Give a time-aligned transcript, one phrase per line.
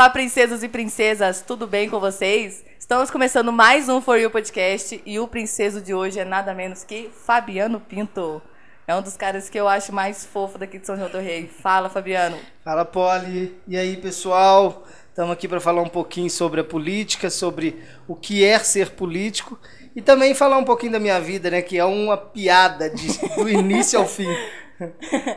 [0.00, 2.64] Fala, princesas e princesas, tudo bem com vocês?
[2.78, 6.82] Estamos começando mais um For You Podcast e o princeso de hoje é nada menos
[6.82, 8.40] que Fabiano Pinto.
[8.88, 11.48] É um dos caras que eu acho mais fofo daqui de São João do Rei.
[11.48, 12.38] Fala, Fabiano.
[12.64, 13.54] Fala, Poli.
[13.68, 14.86] E aí, pessoal?
[15.10, 17.78] Estamos aqui para falar um pouquinho sobre a política, sobre
[18.08, 19.60] o que é ser político
[19.94, 21.60] e também falar um pouquinho da minha vida, né?
[21.60, 24.28] Que é uma piada de, do início ao fim.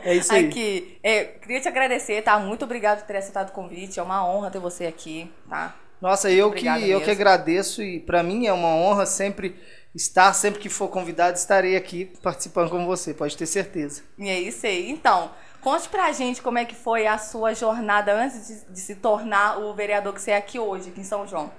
[0.04, 0.46] É isso aí.
[0.46, 2.38] Aqui, é, queria te agradecer, tá?
[2.38, 4.00] Muito obrigado por ter aceitado o convite.
[4.00, 5.74] É uma honra ter você aqui, tá?
[6.00, 9.56] Nossa, eu que, eu que agradeço e para mim é uma honra sempre
[9.94, 14.02] estar, sempre que for convidado, estarei aqui participando com você, pode ter certeza.
[14.18, 14.90] E é isso aí.
[14.90, 15.30] Então,
[15.60, 19.58] conte pra gente como é que foi a sua jornada antes de, de se tornar
[19.58, 21.50] o vereador que você é aqui hoje, aqui em São João.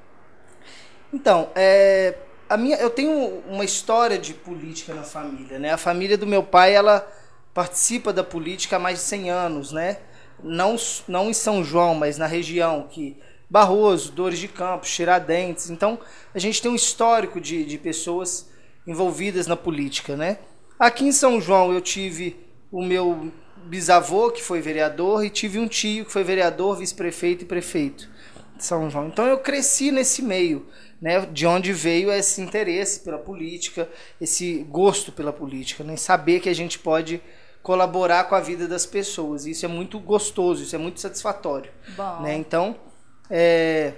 [1.14, 2.16] Então, é,
[2.50, 5.72] a minha, eu tenho uma história de política na família, né?
[5.72, 7.08] A família do meu pai, ela
[7.56, 10.00] participa da política há mais de 100 anos, né?
[10.44, 10.76] Não,
[11.08, 13.18] não em São João, mas na região, que
[13.50, 15.70] Barroso, Dores de Campos, Tiradentes.
[15.70, 15.98] Então,
[16.34, 18.50] a gente tem um histórico de, de pessoas
[18.86, 20.40] envolvidas na política, né?
[20.78, 22.36] Aqui em São João eu tive
[22.70, 23.32] o meu
[23.68, 28.10] bisavô, que foi vereador, e tive um tio que foi vereador, vice-prefeito e prefeito
[28.58, 29.08] de São João.
[29.08, 30.66] Então eu cresci nesse meio,
[31.02, 31.26] né?
[31.26, 33.90] De onde veio esse interesse pela política,
[34.20, 35.96] esse gosto pela política, né?
[35.96, 37.22] Saber que a gente pode
[37.66, 39.48] colaborar com a vida das pessoas.
[39.48, 41.72] Isso é muito gostoso, isso é muito satisfatório.
[41.98, 42.22] Bom.
[42.22, 42.36] Né?
[42.36, 42.76] Então,
[43.28, 43.94] é,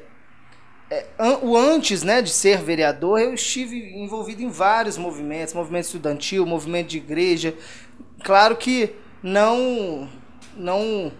[0.90, 1.06] é,
[1.42, 6.88] o antes né, de ser vereador, eu estive envolvido em vários movimentos, movimento estudantil, movimento
[6.88, 7.54] de igreja.
[8.23, 10.10] Claro que não,
[10.56, 11.12] não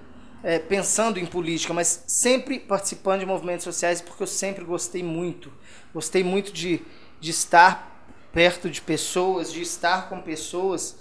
[0.42, 5.52] é, pensando em política, mas sempre participando de movimentos sociais, porque eu sempre gostei muito.
[5.94, 6.80] Gostei muito de,
[7.20, 10.96] de estar perto de pessoas, de estar com pessoas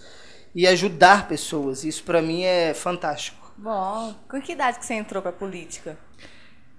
[0.56, 1.84] e ajudar pessoas.
[1.84, 3.52] Isso para mim é fantástico.
[3.58, 5.98] Bom, com que idade que você entrou para política?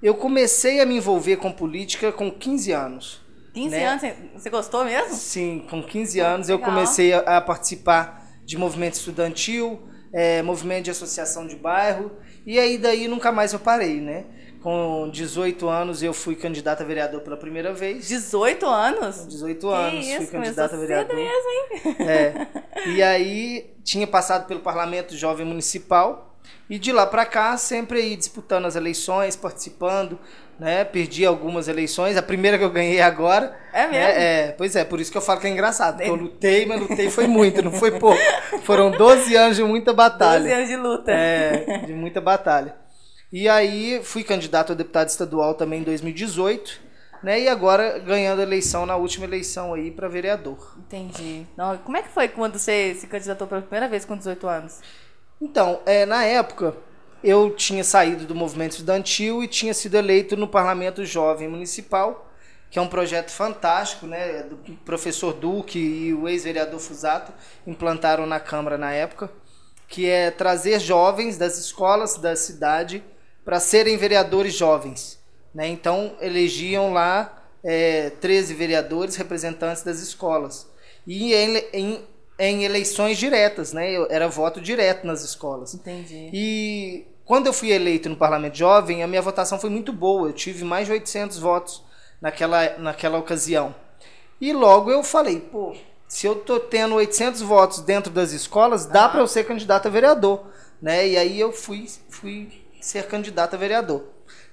[0.02, 3.22] Eu comecei a me envolver com política com 15 anos.
[3.54, 3.86] 15 né?
[3.86, 4.04] anos?
[4.34, 5.14] Você gostou mesmo?
[5.14, 11.46] Sim, com 15 anos eu comecei a, participar de movimento estudantil, é, movimento de associação
[11.46, 12.12] de bairro,
[12.46, 14.26] e aí daí nunca mais eu parei, né?
[14.68, 18.06] Com 18 anos eu fui candidato a vereador pela primeira vez.
[18.06, 19.20] 18 anos?
[19.20, 20.18] Com 18 que anos isso?
[20.18, 21.16] fui candidato a vereador.
[21.16, 21.96] Mesmo, hein?
[22.02, 22.48] É.
[22.90, 26.36] E aí tinha passado pelo Parlamento Jovem Municipal
[26.70, 30.20] e de lá para cá sempre aí disputando as eleições, participando,
[30.60, 30.84] né?
[30.84, 33.58] Perdi algumas eleições, a primeira que eu ganhei agora.
[33.72, 33.94] É mesmo?
[33.94, 34.48] Né?
[34.48, 36.02] É, pois é, por isso que eu falo que é engraçado.
[36.02, 38.20] Eu lutei, mas lutei foi muito, não foi pouco.
[38.64, 40.42] Foram 12 anos de muita batalha.
[40.42, 41.12] 12 anos de luta.
[41.14, 42.76] É, de muita batalha.
[43.32, 46.80] E aí fui candidato a deputado estadual também em 2018,
[47.22, 47.42] né?
[47.42, 50.76] E agora ganhando a eleição na última eleição aí para vereador.
[50.78, 51.46] Entendi.
[51.58, 54.80] Não, como é que foi quando você se candidatou pela primeira vez com 18 anos?
[55.42, 56.74] Então, é, na época
[57.22, 62.32] eu tinha saído do movimento estudantil e tinha sido eleito no Parlamento Jovem Municipal,
[62.72, 64.44] que é um projeto fantástico, né?
[64.44, 64.56] Do
[64.86, 67.34] professor Duque e o ex-vereador Fusato
[67.66, 69.30] implantaram na Câmara na época,
[69.90, 73.04] que é trazer jovens das escolas da cidade
[73.48, 75.18] para serem vereadores jovens.
[75.56, 75.70] Né?
[75.70, 80.70] Então, elegiam lá é, 13 vereadores representantes das escolas.
[81.08, 82.02] E em, em,
[82.38, 83.90] em, eleições diretas, né?
[83.90, 85.74] Eu, era voto direto nas escolas.
[85.74, 86.30] Entendi.
[86.34, 90.28] E quando eu fui eleito no Parlamento Jovem, a minha votação foi muito boa.
[90.28, 91.82] Eu tive mais de 800 votos
[92.22, 93.74] naquela, naquela ocasião.
[94.42, 95.74] E logo eu falei, pô,
[96.06, 99.10] se eu tô tendo 800 votos dentro das escolas, dá ah.
[99.10, 100.48] para eu ser candidato a vereador,
[100.82, 101.08] né?
[101.08, 104.04] E aí eu fui, fui ser candidato a vereador.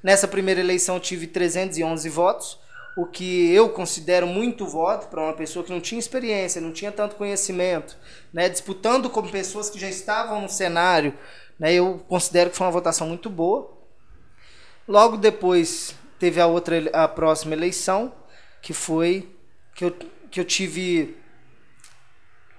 [0.02, 2.58] Nessa primeira eleição tive 311 votos,
[2.96, 6.92] o que eu considero muito voto para uma pessoa que não tinha experiência, não tinha
[6.92, 7.96] tanto conhecimento,
[8.32, 11.14] né, disputando com pessoas que já estavam no cenário,
[11.58, 13.72] né, eu considero que foi uma votação muito boa.
[14.86, 18.14] Logo depois teve a outra a próxima eleição,
[18.62, 19.28] que foi
[19.74, 19.90] que eu,
[20.30, 21.16] que eu tive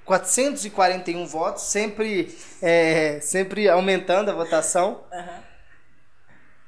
[0.04, 5.04] 441 votos, sempre é, sempre aumentando a votação.
[5.12, 5.45] Uhum.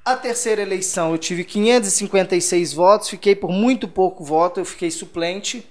[0.07, 5.69] A terceira eleição eu tive 556 votos, fiquei por muito pouco voto, eu fiquei suplente.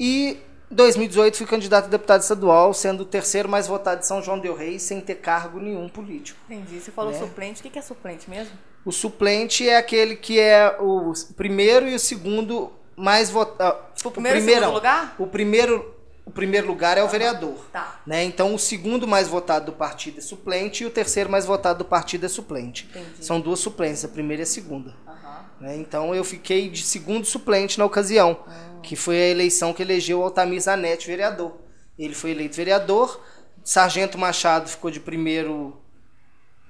[0.00, 0.38] E
[0.70, 4.56] 2018 fui candidato a deputado estadual, sendo o terceiro mais votado de São João del
[4.56, 6.40] Rei, sem ter cargo nenhum político.
[6.48, 6.80] Entendi.
[6.80, 7.18] Você falou né?
[7.18, 8.54] suplente, o que é suplente mesmo?
[8.86, 13.76] O suplente é aquele que é o primeiro e o segundo mais votado.
[14.02, 15.14] O primeiro o primeiro, e segundo lugar?
[15.18, 17.56] O primeiro o primeiro lugar é o vereador.
[17.72, 18.00] Tá.
[18.06, 18.24] Né?
[18.24, 21.84] Então, o segundo mais votado do partido é suplente e o terceiro mais votado do
[21.84, 22.88] partido é suplente.
[22.90, 23.24] Entendi.
[23.24, 24.94] São duas suplências, a primeira e a segunda.
[25.06, 25.66] Uhum.
[25.66, 25.76] Né?
[25.76, 28.80] Então, eu fiquei de segundo suplente na ocasião, uhum.
[28.82, 31.58] que foi a eleição que elegeu o Altamir Zanetti vereador.
[31.98, 33.20] Ele foi eleito vereador,
[33.64, 35.78] Sargento Machado ficou de primeiro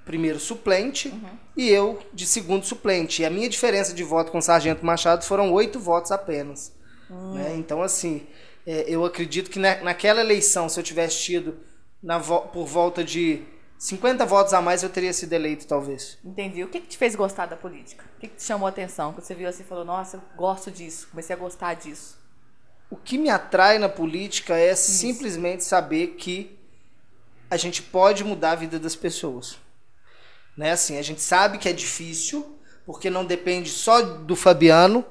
[0.05, 1.39] primeiro suplente uhum.
[1.57, 3.23] e eu de segundo suplente.
[3.23, 6.73] E a minha diferença de voto com o Sargento Machado foram oito votos apenas.
[7.09, 7.35] Hum.
[7.35, 7.55] Né?
[7.57, 8.27] Então, assim,
[8.67, 11.59] é, eu acredito que na, naquela eleição, se eu tivesse tido
[12.03, 13.43] na, por volta de
[13.79, 16.19] 50 votos a mais, eu teria sido eleito, talvez.
[16.25, 16.63] Entendi.
[16.63, 18.05] O que, que te fez gostar da política?
[18.17, 19.13] O que, que te chamou a atenção?
[19.13, 22.17] Quando você viu assim e falou, nossa, eu gosto disso, comecei a gostar disso.
[22.93, 24.93] O que me atrai na política é Isso.
[24.93, 26.59] simplesmente saber que
[27.51, 29.59] a gente pode mudar a vida das pessoas.
[30.57, 30.73] Né?
[30.73, 35.05] Assim, a gente sabe que é difícil, porque não depende só do Fabiano.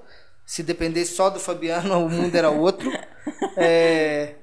[0.46, 2.92] Se dependesse só do Fabiano, o mundo era outro.
[3.58, 4.36] É,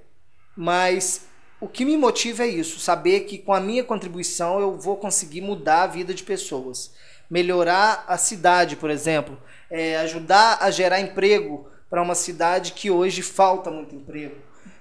[0.56, 1.26] mas
[1.60, 5.40] o que me motiva é isso, saber que com a minha contribuição eu vou conseguir
[5.40, 6.93] mudar a vida de pessoas.
[7.28, 9.37] Melhorar a cidade, por exemplo.
[9.70, 14.37] É, ajudar a gerar emprego para uma cidade que hoje falta muito emprego.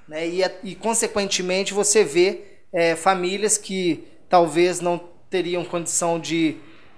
[0.08, 0.28] Né?
[0.28, 2.42] E, e, consequentemente, você vê
[2.72, 6.58] é, famílias que talvez não teriam condição de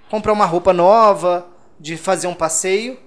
[0.09, 1.47] comprar uma roupa nova,
[1.79, 2.99] de fazer um passeio,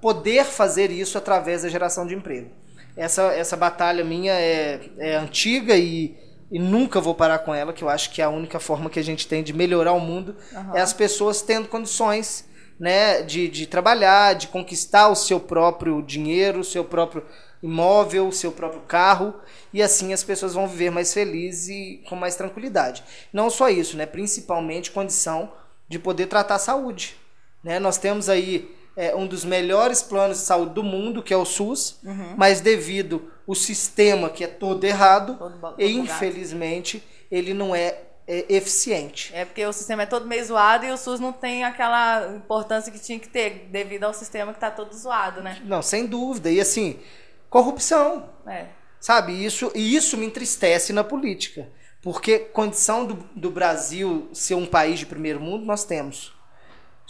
[0.00, 2.59] poder fazer isso através da geração de emprego.
[3.00, 6.14] Essa, essa batalha minha é, é antiga e,
[6.52, 8.98] e nunca vou parar com ela, que eu acho que é a única forma que
[8.98, 10.76] a gente tem de melhorar o mundo uhum.
[10.76, 12.44] é as pessoas tendo condições
[12.78, 17.24] né, de, de trabalhar, de conquistar o seu próprio dinheiro, o seu próprio
[17.62, 19.34] imóvel, o seu próprio carro,
[19.72, 23.02] e assim as pessoas vão viver mais felizes e com mais tranquilidade.
[23.32, 25.50] Não só isso, né, principalmente condição
[25.88, 27.16] de poder tratar a saúde.
[27.64, 27.78] Né?
[27.78, 31.44] Nós temos aí é, um dos melhores planos de saúde do mundo, que é o
[31.44, 32.34] SUS, uhum.
[32.36, 38.46] mas devido o sistema que é todo errado, todo, e infelizmente ele não é é,
[38.48, 39.32] eficiente.
[39.34, 42.92] É porque o sistema é todo meio zoado e o SUS não tem aquela importância
[42.92, 45.60] que tinha que ter devido ao sistema que está todo zoado, né?
[45.64, 46.48] Não, sem dúvida.
[46.48, 47.00] E assim,
[47.48, 48.30] corrupção.
[48.46, 48.66] É.
[49.00, 49.32] Sabe?
[49.44, 51.68] Isso, e isso me entristece na política.
[52.00, 56.32] Porque condição do, do Brasil ser um país de primeiro mundo, nós temos.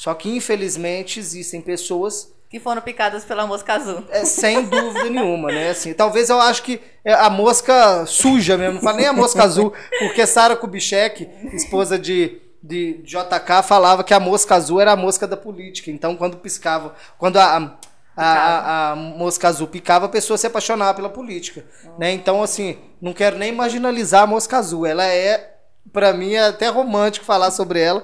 [0.01, 4.03] Só que, infelizmente, existem pessoas que foram picadas pela mosca azul.
[4.09, 5.69] É, sem dúvida nenhuma, né?
[5.69, 9.43] Assim, talvez eu acho que é a mosca suja mesmo, não fala nem a mosca
[9.45, 14.97] azul, porque Sara Kubitschek, esposa de, de JK, falava que a mosca azul era a
[14.97, 15.91] mosca da política.
[15.91, 17.79] Então, quando piscava, quando a,
[18.17, 21.63] a, a, a mosca azul picava, a pessoa se apaixonava pela política.
[21.99, 22.11] Né?
[22.11, 24.87] Então, assim, não quero nem marginalizar a mosca azul.
[24.87, 25.57] Ela é,
[25.93, 28.03] para mim, é até romântico falar sobre ela,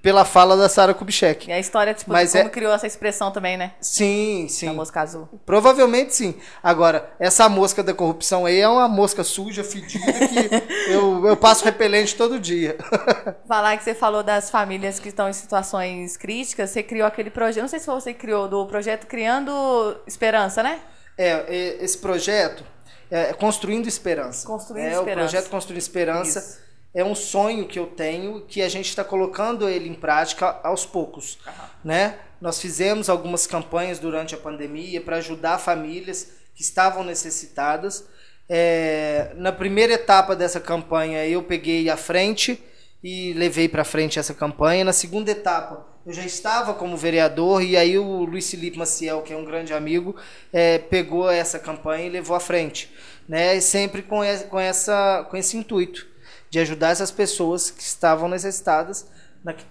[0.00, 1.48] pela fala da Sara Kubitschek.
[1.48, 2.48] E a história, tipo, Mas como é...
[2.48, 3.72] criou essa expressão também, né?
[3.80, 4.68] Sim, sim.
[4.68, 5.28] A mosca azul.
[5.46, 6.34] Provavelmente sim.
[6.62, 11.64] Agora, essa mosca da corrupção aí é uma mosca suja, fedida, que eu, eu passo
[11.64, 12.76] repelente todo dia.
[13.46, 17.62] Falar que você falou das famílias que estão em situações críticas, você criou aquele projeto,
[17.62, 19.52] não sei se você criou, do projeto Criando
[20.06, 20.80] Esperança, né?
[21.16, 22.64] É, esse projeto
[23.10, 24.46] é Construindo Esperança.
[24.46, 25.10] Construindo é, Esperança.
[25.10, 26.38] É o projeto Construindo Esperança.
[26.38, 30.60] Isso é um sonho que eu tenho que a gente está colocando ele em prática
[30.62, 31.52] aos poucos, uhum.
[31.84, 32.18] né?
[32.40, 38.04] Nós fizemos algumas campanhas durante a pandemia para ajudar famílias que estavam necessitadas.
[38.48, 42.62] É, na primeira etapa dessa campanha eu peguei a frente
[43.02, 44.84] e levei para frente essa campanha.
[44.84, 49.32] Na segunda etapa eu já estava como vereador e aí o Luiz Felipe Maciel, que
[49.32, 50.16] é um grande amigo,
[50.52, 52.92] é, pegou essa campanha e levou à frente,
[53.26, 53.58] né?
[53.60, 56.11] Sempre com, com, essa, com esse intuito
[56.52, 59.06] de ajudar essas pessoas que estavam necessitadas,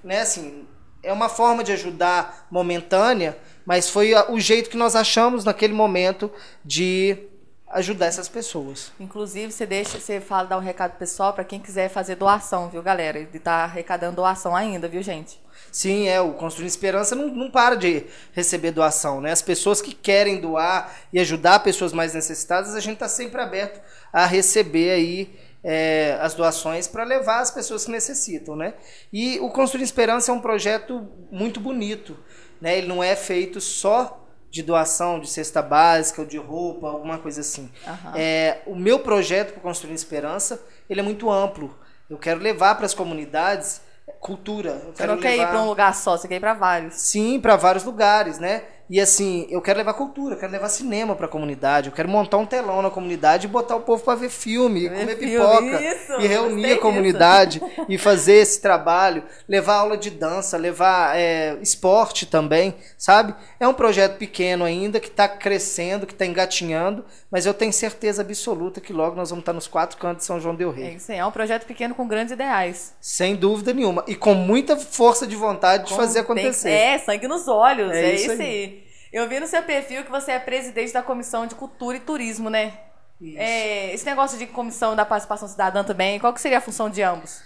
[0.03, 0.21] né?
[0.21, 0.67] Assim,
[1.03, 6.31] é uma forma de ajudar momentânea, mas foi o jeito que nós achamos naquele momento
[6.65, 7.19] de
[7.67, 8.91] ajudar essas pessoas.
[8.99, 12.81] Inclusive, você deixa, você fala dar um recado pessoal para quem quiser fazer doação, viu,
[12.81, 13.19] galera?
[13.19, 15.39] Ele tá arrecadando doação ainda, viu, gente?
[15.71, 19.31] Sim, é, o Construindo Esperança não, não para de receber doação, né?
[19.31, 23.79] As pessoas que querem doar e ajudar pessoas mais necessitadas, a gente está sempre aberto
[24.11, 28.73] a receber aí é, as doações para levar as pessoas que necessitam, né?
[29.11, 32.17] E o Construir Esperança é um projeto muito bonito,
[32.59, 32.77] né?
[32.77, 34.17] Ele não é feito só
[34.49, 37.71] de doação de cesta básica ou de roupa, alguma coisa assim.
[37.87, 38.11] Uhum.
[38.15, 41.77] É, o meu projeto para Construir Esperança ele é muito amplo.
[42.09, 43.81] Eu quero levar para as comunidades
[44.19, 44.81] cultura.
[44.85, 45.43] Eu você não quer levar...
[45.43, 46.95] ir para um lugar só, você quer ir para vários.
[46.95, 48.63] Sim, para vários lugares, né?
[48.91, 52.35] E assim, eu quero levar cultura, eu quero levar cinema pra comunidade, eu quero montar
[52.35, 55.81] um telão na comunidade e botar o povo para ver filme, ver comer filme, pipoca,
[55.81, 61.57] isso, e reunir a comunidade e fazer esse trabalho, levar aula de dança, levar é,
[61.61, 63.33] esporte também, sabe?
[63.61, 68.21] É um projeto pequeno ainda, que está crescendo, que está engatinhando, mas eu tenho certeza
[68.23, 70.87] absoluta que logo nós vamos estar nos quatro cantos de São João del Rei.
[70.87, 72.93] É isso aí, é um projeto pequeno com grandes ideais.
[72.99, 74.03] Sem dúvida nenhuma.
[74.05, 76.67] E com muita força de vontade de fazer acontecer.
[76.67, 78.41] Tem, é, sangue nos olhos, é, é isso aí.
[78.41, 78.80] aí.
[79.11, 82.49] Eu vi no seu perfil que você é presidente da Comissão de Cultura e Turismo,
[82.49, 82.73] né?
[83.19, 83.37] Isso.
[83.37, 87.03] É, esse negócio de comissão da participação cidadã também, qual que seria a função de
[87.03, 87.41] ambos?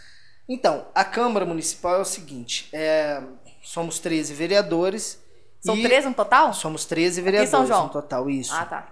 [0.47, 3.21] Então, a Câmara Municipal é o seguinte: é,
[3.63, 5.19] somos 13 vereadores.
[5.59, 6.53] São e 13 no total?
[6.53, 7.83] Somos 13 São vereadores João?
[7.85, 8.53] no total, isso.
[8.53, 8.87] Ah, tá.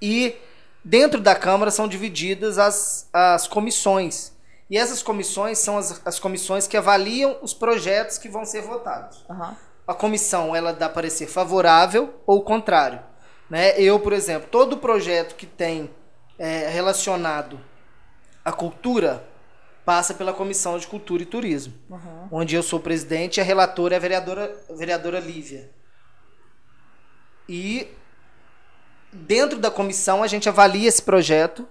[0.00, 0.36] E
[0.84, 4.32] dentro da Câmara são divididas as, as comissões.
[4.70, 9.24] E essas comissões são as, as comissões que avaliam os projetos que vão ser votados.
[9.28, 9.56] Aham.
[9.86, 13.00] A comissão ela dá parecer favorável ou contrário.
[13.50, 13.78] Né?
[13.78, 15.90] Eu, por exemplo, todo projeto que tem
[16.38, 17.60] é, relacionado
[18.44, 19.26] à cultura
[19.84, 22.28] passa pela Comissão de Cultura e Turismo, Uhum.
[22.32, 25.70] onde eu sou presidente e a relatora é a vereadora, a vereadora Lívia.
[27.46, 27.88] E
[29.12, 31.68] dentro da comissão a gente avalia esse projeto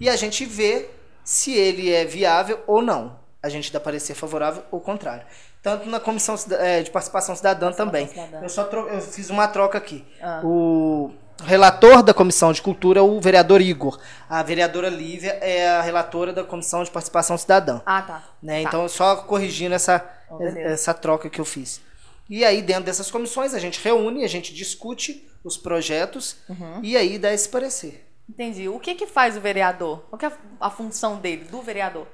[0.00, 0.88] e a gente vê
[1.22, 3.20] se ele é viável ou não.
[3.42, 5.26] A gente dá parecer favorável ou contrário.
[5.62, 8.10] Tanto na comissão eh, de participação cidadã também.
[8.42, 10.04] Eu só eu fiz uma troca aqui.
[10.20, 10.40] Ah.
[10.44, 11.12] O
[11.44, 13.98] relator da comissão de cultura é o vereador Igor.
[14.28, 17.80] A vereadora Lívia é a relatora da comissão de participação cidadã.
[17.86, 18.24] Ah, tá.
[18.42, 18.62] Né?
[18.62, 18.68] Tá.
[18.68, 21.80] Então, só corrigindo essa, Oh, essa troca que eu fiz.
[22.28, 26.80] E aí, dentro dessas comissões, a gente reúne, a gente discute os projetos Uhum.
[26.82, 28.08] e aí dá esse parecer.
[28.28, 28.66] Entendi.
[28.68, 30.04] O que que faz o vereador?
[30.08, 32.06] Qual que é a função dele, do vereador?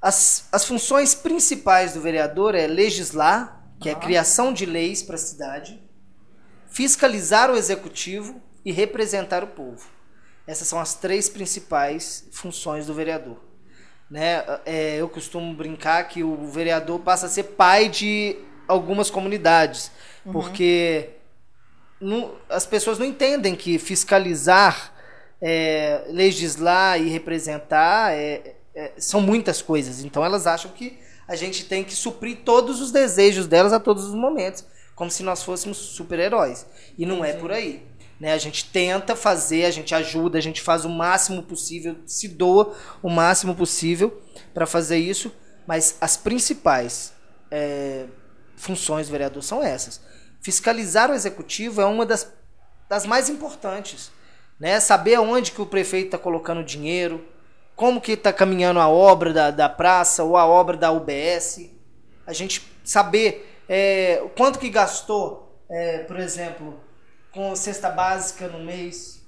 [0.00, 5.16] As, as funções principais do vereador é legislar, que é a criação de leis para
[5.16, 5.82] a cidade,
[6.70, 9.88] fiscalizar o executivo e representar o povo.
[10.46, 13.38] Essas são as três principais funções do vereador.
[14.10, 14.44] Né?
[14.64, 18.36] É, eu costumo brincar que o vereador passa a ser pai de
[18.68, 19.90] algumas comunidades,
[20.32, 21.10] porque
[22.00, 24.92] não- as pessoas não entendem que fiscalizar,
[25.40, 30.04] é, legislar e representar é- é- são muitas coisas.
[30.04, 34.04] Então elas acham que a gente tem que suprir todos os desejos delas a todos
[34.04, 34.64] os momentos,
[34.94, 36.66] como se nós fôssemos super-heróis.
[36.96, 37.84] E não é por aí.
[38.20, 38.32] Né?
[38.32, 42.74] A gente tenta fazer, a gente ajuda, a gente faz o máximo possível, se doa
[43.02, 44.22] o máximo possível
[44.54, 45.32] para fazer isso,
[45.66, 47.12] mas as principais
[47.50, 48.06] é,
[48.56, 50.00] funções do vereador são essas.
[50.40, 52.32] Fiscalizar o executivo é uma das,
[52.88, 54.10] das mais importantes.
[54.60, 54.78] Né?
[54.80, 57.22] Saber aonde que o prefeito está colocando dinheiro,
[57.76, 61.70] como que está caminhando a obra da, da praça ou a obra da UBS.
[62.26, 66.80] A gente saber é, quanto que gastou, é, por exemplo,
[67.30, 69.22] com cesta básica no mês.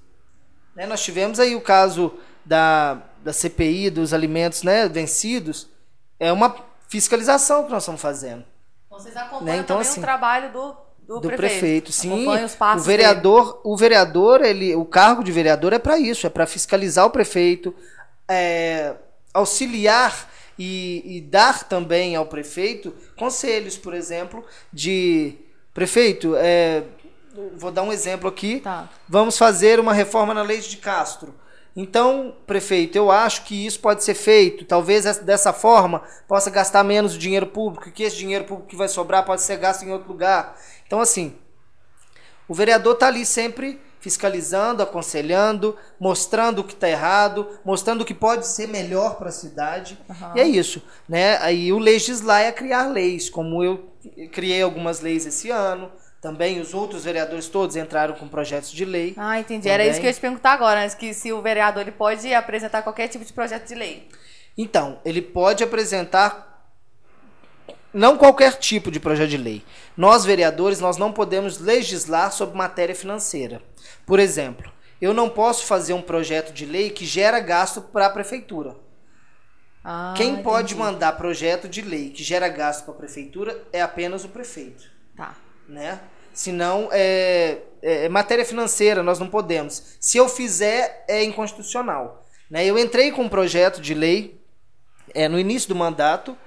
[0.75, 0.87] Né?
[0.87, 2.15] Nós tivemos aí o caso
[2.45, 5.69] da, da CPI, dos alimentos né, vencidos.
[6.19, 6.57] É uma
[6.89, 8.45] fiscalização que nós estamos fazendo.
[8.87, 10.77] Então, vocês acompanham Né, então, também assim, o trabalho do,
[11.07, 11.91] do, do prefeito.
[11.91, 12.27] prefeito, sim.
[12.27, 17.05] O vereador, o vereador, ele, o cargo de vereador é para isso, é para fiscalizar
[17.05, 17.75] o prefeito,
[18.29, 18.95] é,
[19.33, 25.35] auxiliar e, e dar também ao prefeito conselhos, por exemplo, de
[25.73, 26.35] prefeito.
[26.37, 26.83] é,
[27.57, 28.61] vou dar um exemplo aqui.
[28.61, 28.89] Tá.
[29.09, 31.35] Vamos fazer uma reforma na lei de Castro.
[31.77, 34.65] Então, prefeito, eu acho que isso pode ser feito.
[34.65, 38.89] Talvez essa- dessa forma possa gastar menos dinheiro público, que esse dinheiro público que vai
[38.89, 40.57] sobrar pode ser gasto em outro lugar.
[40.87, 41.37] Então, assim,
[42.49, 48.15] o vereador está ali sempre fiscalizando, aconselhando, mostrando o que está errado, mostrando o que
[48.15, 49.99] pode ser melhor para a cidade.
[50.09, 50.33] Aham.
[50.35, 51.37] E é isso, né?
[51.43, 53.93] Aí o legislar é criar leis, como eu
[54.33, 55.93] criei algumas leis esse ano.
[56.21, 59.15] Também os outros vereadores todos entraram com projetos de lei.
[59.17, 59.69] Ah, entendi.
[59.69, 59.91] Era Também.
[59.91, 60.89] isso que eu ia te perguntar agora, né?
[60.89, 64.09] Que se o vereador ele pode apresentar qualquer tipo de projeto de lei.
[64.57, 66.67] Então, ele pode apresentar
[67.93, 69.65] não qualquer tipo de projeto de lei.
[69.99, 73.61] Nós, vereadores, nós não podemos legislar sobre matéria financeira.
[74.07, 78.11] Por exemplo, eu não posso fazer um projeto de lei que gera gasto para a
[78.11, 78.77] prefeitura.
[79.83, 80.93] Ah, Quem pode entendi.
[80.93, 84.85] mandar projeto de lei que gera gasto para a prefeitura é apenas o prefeito.
[85.17, 85.35] Tá.
[85.69, 85.99] né?
[86.33, 89.97] Senão, é, é, é matéria financeira, nós não podemos.
[89.99, 92.25] Se eu fizer, é inconstitucional.
[92.49, 92.65] Né?
[92.65, 94.41] Eu entrei com um projeto de lei
[95.13, 96.39] é, no início do mandato,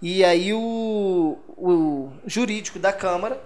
[0.00, 3.40] e aí o, o jurídico da Câmara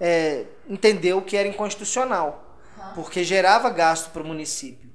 [0.00, 2.56] é, entendeu que era inconstitucional,
[2.94, 4.88] porque gerava gasto para o município.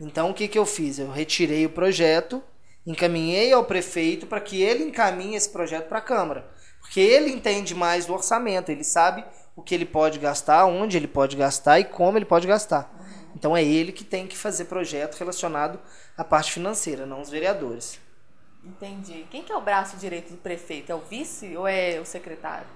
[0.00, 0.98] Então, o que, que eu fiz?
[0.98, 2.42] Eu retirei o projeto,
[2.84, 6.50] encaminhei ao prefeito para que ele encaminhe esse projeto para a Câmara.
[6.80, 11.06] Porque ele entende mais do orçamento, ele sabe o que ele pode gastar, onde ele
[11.08, 12.92] pode gastar e como ele pode gastar.
[13.36, 15.78] Então é ele que tem que fazer projeto relacionado
[16.16, 18.00] à parte financeira, não os vereadores.
[18.66, 19.24] Entendi.
[19.30, 20.90] Quem que é o braço direito do prefeito?
[20.90, 22.66] É o vice ou é o secretário?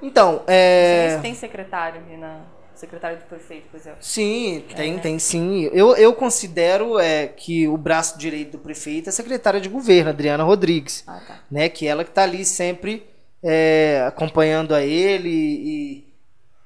[0.00, 1.16] Então, Não é.
[1.16, 2.40] se tem secretário ali na.
[2.74, 4.00] Secretário do prefeito, por exemplo.
[4.02, 5.00] Sim, tem, né?
[5.00, 5.62] tem sim.
[5.72, 10.10] Eu, eu considero é, que o braço direito do prefeito é a secretária de governo,
[10.10, 11.02] Adriana Rodrigues.
[11.06, 11.40] Ah, tá.
[11.50, 11.70] né?
[11.70, 13.08] Que ela que tá ali sempre
[13.42, 16.14] é, acompanhando a ele e,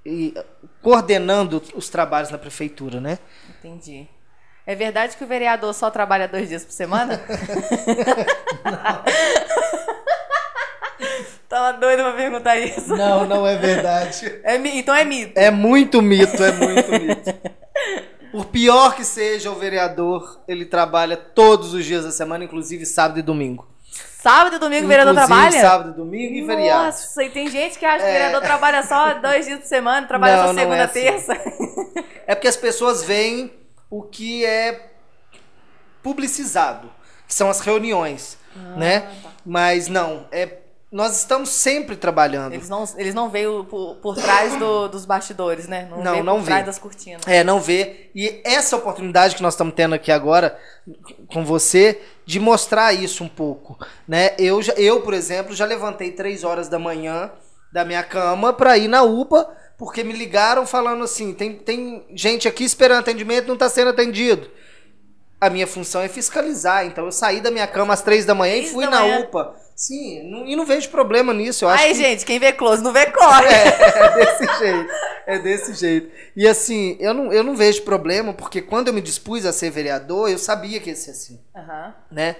[0.04, 0.34] e
[0.82, 3.16] coordenando os trabalhos na prefeitura, né?
[3.60, 4.08] Entendi.
[4.70, 7.20] É verdade que o vereador só trabalha dois dias por semana?
[11.48, 12.94] Tava doido pra perguntar isso.
[12.96, 14.32] Não, não é verdade.
[14.44, 15.32] É, então é mito.
[15.36, 17.34] É muito mito, é muito mito.
[18.30, 23.18] Por pior que seja o vereador, ele trabalha todos os dias da semana, inclusive sábado
[23.18, 23.66] e domingo.
[24.22, 25.60] Sábado e domingo o vereador trabalha?
[25.60, 26.84] sábado, domingo e feriado.
[26.84, 30.06] Nossa, e tem gente que acha que o vereador trabalha só dois dias por semana,
[30.06, 31.00] trabalha não, só segunda, é assim.
[31.00, 31.32] terça.
[32.24, 33.58] É porque as pessoas veem
[33.90, 34.92] o que é
[36.02, 36.90] publicizado,
[37.26, 39.00] que são as reuniões, ah, né?
[39.00, 39.30] Tá.
[39.44, 42.52] Mas não, é nós estamos sempre trabalhando.
[42.52, 45.86] Eles não, eles não veem por, por trás do, dos bastidores, né?
[45.88, 46.46] Não, não, vê não por vê.
[46.46, 47.22] trás das cortinas.
[47.28, 48.10] É, não vê.
[48.12, 50.58] E essa oportunidade que nós estamos tendo aqui agora
[51.28, 54.34] com você de mostrar isso um pouco, né?
[54.36, 57.30] Eu, eu por exemplo, já levantei três horas da manhã
[57.72, 59.48] da minha cama para ir na UPA
[59.80, 64.50] porque me ligaram falando assim, tem, tem gente aqui esperando atendimento não está sendo atendido.
[65.40, 68.56] A minha função é fiscalizar, então eu saí da minha cama às três da manhã
[68.56, 69.02] e fui na.
[69.06, 71.64] UPA Sim, não, e não vejo problema nisso.
[71.64, 71.96] Eu acho Aí, que...
[71.96, 73.46] gente, quem vê close não vê corre.
[73.46, 74.92] É, é desse jeito.
[75.26, 76.10] É desse jeito.
[76.36, 79.70] E assim, eu não, eu não vejo problema, porque quando eu me dispus a ser
[79.70, 81.40] vereador, eu sabia que ia ser assim.
[81.56, 81.92] Uhum.
[82.12, 82.36] Né?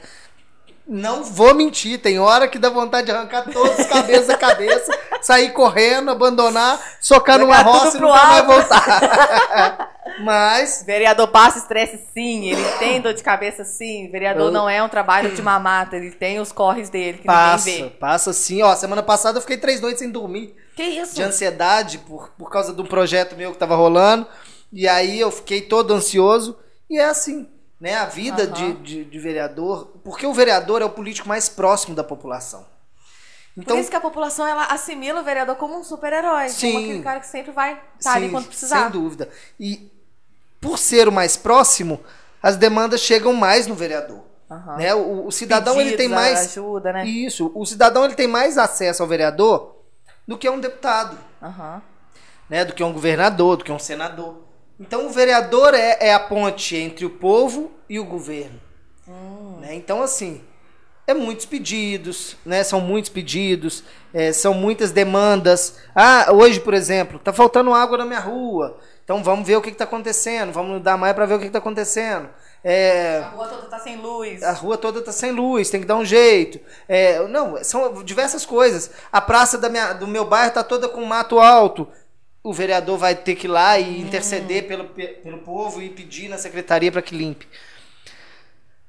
[0.90, 5.52] Não vou mentir, tem hora que dá vontade de arrancar todos cabeça a cabeça, sair
[5.52, 9.90] correndo, abandonar, socar numa roça e nunca mais voltar.
[10.18, 10.82] Mas.
[10.85, 14.09] Vereador passa estresse sim, ele tem dor de cabeça sim.
[14.11, 14.50] Vereador eu...
[14.50, 17.90] não é um trabalho de mamata, ele tem os corres dele que passa, ninguém vê.
[17.90, 18.75] Passa sim, ó.
[18.75, 20.56] Semana passada eu fiquei três noites sem dormir.
[20.75, 21.14] Que isso?
[21.14, 24.26] De ansiedade por, por causa de um projeto meu que tava rolando.
[24.73, 26.59] E aí eu fiquei todo ansioso.
[26.90, 27.49] E é assim,
[27.81, 27.97] né?
[27.97, 28.53] A vida uhum.
[28.53, 29.87] de, de, de vereador.
[30.05, 32.67] Porque o vereador é o político mais próximo da população.
[33.57, 37.03] Então, Por isso que a população ela assimila o vereador como um super-herói, como aquele
[37.03, 38.83] cara que sempre vai estar ali quando precisar.
[38.83, 39.29] Sem dúvida.
[39.59, 39.91] E
[40.61, 42.01] por ser o mais próximo,
[42.43, 44.23] as demandas chegam mais no vereador.
[44.49, 44.77] Uhum.
[44.77, 44.95] Né?
[44.95, 47.07] O, o cidadão Pedidos, ele tem mais ajuda, né?
[47.07, 47.51] isso.
[47.55, 49.77] O cidadão ele tem mais acesso ao vereador
[50.27, 51.81] do que um deputado, uhum.
[52.49, 52.64] né?
[52.64, 54.50] Do que um governador, do que um senador.
[54.81, 58.59] Então o vereador é, é a ponte entre o povo e o governo.
[59.07, 59.59] Hum.
[59.61, 59.75] Né?
[59.75, 60.43] Então assim
[61.11, 62.62] é muitos pedidos, né?
[62.62, 63.83] São muitos pedidos,
[64.14, 65.77] é, são muitas demandas.
[65.95, 68.79] Ah, hoje, por exemplo, tá faltando água na minha rua.
[69.05, 71.59] Então vamos ver o que está acontecendo, vamos dar mais para ver o que está
[71.59, 72.29] acontecendo.
[72.62, 74.43] É, a rua toda está sem luz.
[74.43, 76.61] A rua toda está sem luz, tem que dar um jeito.
[76.88, 78.90] É, não, são diversas coisas.
[79.11, 81.88] A praça da minha, do meu bairro está toda com mato alto.
[82.42, 84.03] O vereador vai ter que ir lá e hum.
[84.03, 87.46] interceder pelo, pelo povo e pedir na secretaria para que limpe.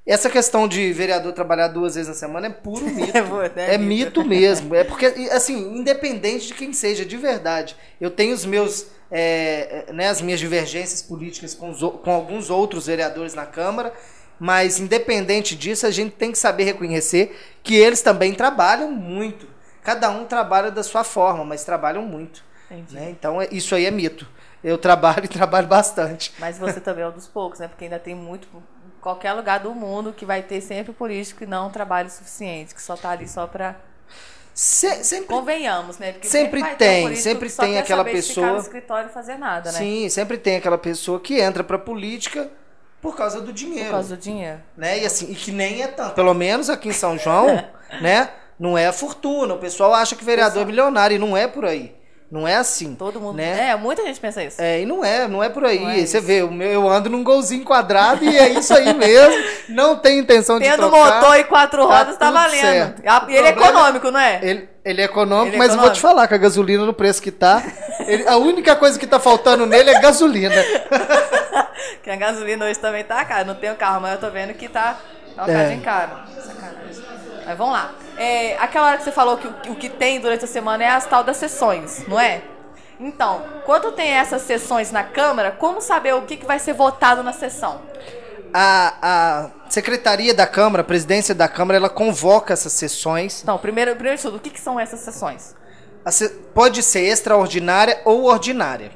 [0.06, 3.18] Essa questão de vereador trabalhar duas vezes na semana é puro mito.
[3.56, 4.74] é, é mito mesmo.
[4.74, 7.76] É porque, assim, independente de quem seja, de verdade.
[8.00, 12.50] Eu tenho os meus é, é, né, as minhas divergências políticas com, os, com alguns
[12.50, 13.94] outros vereadores na Câmara,
[14.40, 19.46] mas independente disso, a gente tem que saber reconhecer que eles também trabalham muito.
[19.84, 22.44] Cada um trabalha da sua forma, mas trabalham muito.
[22.92, 23.10] Né?
[23.10, 24.28] Então, é, isso aí é mito.
[24.64, 26.34] Eu trabalho e trabalho bastante.
[26.40, 27.68] Mas você também é um dos poucos, né?
[27.68, 28.48] Porque ainda tem muito
[29.00, 32.82] qualquer lugar do mundo que vai ter sempre político que não trabalha o suficiente, que
[32.82, 33.76] só está ali só para
[34.54, 36.12] Se, sempre, Convenhamos, né?
[36.12, 38.48] Porque sempre, sempre tem, um sempre tem aquela pessoa.
[38.48, 39.78] Ficar no escritório e fazer nada, né?
[39.80, 42.50] Sim, sempre tem aquela pessoa que entra para política
[43.02, 43.86] por causa do dinheiro.
[43.86, 44.60] Por causa do dinheiro.
[44.78, 45.00] Né?
[45.00, 46.14] E assim, e que nem é tanto.
[46.14, 47.48] Pelo menos aqui em São João,
[48.00, 48.30] né?
[48.60, 49.56] Não é a fortuna.
[49.56, 51.96] O pessoal acha que vereador é milionário e não é por aí.
[52.32, 52.96] Não é assim.
[52.96, 53.36] Todo mundo.
[53.36, 53.72] Né?
[53.72, 54.62] É, muita gente pensa isso.
[54.62, 56.02] É, e não é, não é por aí.
[56.02, 59.44] É Você vê, eu ando num golzinho quadrado e é isso aí mesmo.
[59.68, 60.98] Não tem intenção Tendo de trocar.
[60.98, 62.62] Tendo motor e quatro tá rodas, tá, tá valendo.
[62.62, 63.30] Certo.
[63.30, 64.40] E ele é econômico, não é?
[64.42, 65.88] Ele, ele é econômico, ele é mas econômico.
[65.88, 67.62] vou te falar que a gasolina no preço que tá,
[68.08, 70.56] ele, a única coisa que tá faltando nele é gasolina.
[72.02, 73.44] que a gasolina hoje também tá cara.
[73.44, 74.98] Não tenho carro, mas eu tô vendo que tá,
[75.36, 75.78] tá uma é.
[75.78, 76.12] caro.
[76.42, 77.04] Sacanagem.
[77.46, 77.94] Mas vamos lá.
[78.22, 80.90] É, aquela hora que você falou que o, o que tem durante a semana é
[80.90, 82.44] as tal das sessões, não é?
[83.00, 87.24] Então, quando tem essas sessões na Câmara, como saber o que, que vai ser votado
[87.24, 87.82] na sessão?
[88.54, 93.42] A, a Secretaria da Câmara, a presidência da Câmara, ela convoca essas sessões.
[93.42, 95.56] Então, primeiro, primeiro de tudo, o que, que são essas sessões?
[96.12, 98.92] Se, pode ser extraordinária ou ordinária.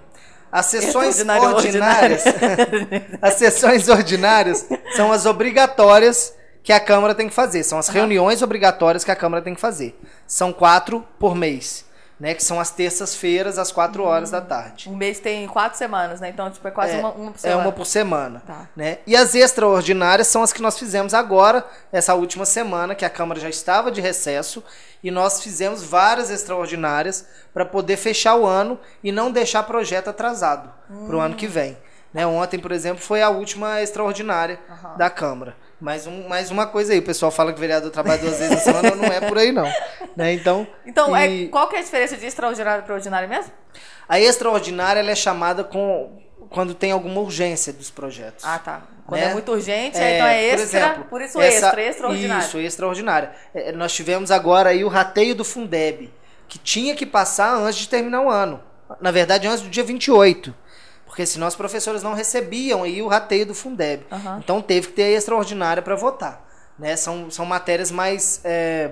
[0.52, 2.24] As sessões ordinárias,
[3.20, 6.32] as sessões ordinárias são as obrigatórias
[6.66, 7.64] que a Câmara tem que fazer.
[7.64, 9.98] São as reuniões obrigatórias que a Câmara tem que fazer.
[10.28, 11.86] São quatro por mês
[12.20, 12.34] né?
[12.34, 14.06] Que são as terças-feiras, às 4 hum.
[14.06, 14.90] horas da tarde.
[14.90, 16.30] Um mês tem quatro semanas, né?
[16.30, 17.62] Então, tipo, é quase é, uma, uma, por semana.
[17.62, 18.44] É uma por semana.
[18.46, 18.70] Tá.
[18.76, 19.00] Né?
[19.06, 23.40] E as extraordinárias são as que nós fizemos agora, essa última semana, que a Câmara
[23.40, 24.64] já estava de recesso,
[25.04, 30.72] e nós fizemos várias extraordinárias para poder fechar o ano e não deixar projeto atrasado
[30.90, 31.08] hum.
[31.08, 31.78] para o ano que vem.
[32.14, 32.26] Né?
[32.26, 34.98] Ontem, por exemplo, foi a última extraordinária Aham.
[34.98, 35.65] da Câmara.
[35.80, 38.52] Mais, um, mais uma coisa aí, o pessoal fala que o vereador trabalha duas vezes
[38.52, 39.66] na semana, não é por aí não.
[40.16, 40.34] Né?
[40.34, 43.52] Então, Então, e- é, qual que é a diferença de extraordinário para ordinário mesmo?
[44.08, 48.46] a extraordinária ela é chamada com, quando tem alguma urgência dos projetos.
[48.46, 48.84] Ah, tá.
[49.06, 49.28] Quando Né?
[49.30, 52.44] é muito urgente, aí então é por extra, exemplo, por isso essa- extra, extraordinário.
[52.48, 53.32] Isso, extraordinária.
[53.54, 56.12] É, nós tivemos agora aí o rateio do Fundeb,
[56.48, 58.64] que tinha que passar antes de terminar o ano.
[59.02, 60.56] Na verdade, antes do dia 28.
[61.16, 64.06] Porque senão os professores não recebiam aí o rateio do Fundeb.
[64.12, 64.42] Aham.
[64.44, 66.46] Então teve que ter a extraordinária para votar.
[66.78, 66.98] Né?
[66.98, 68.92] São, são matérias mais é,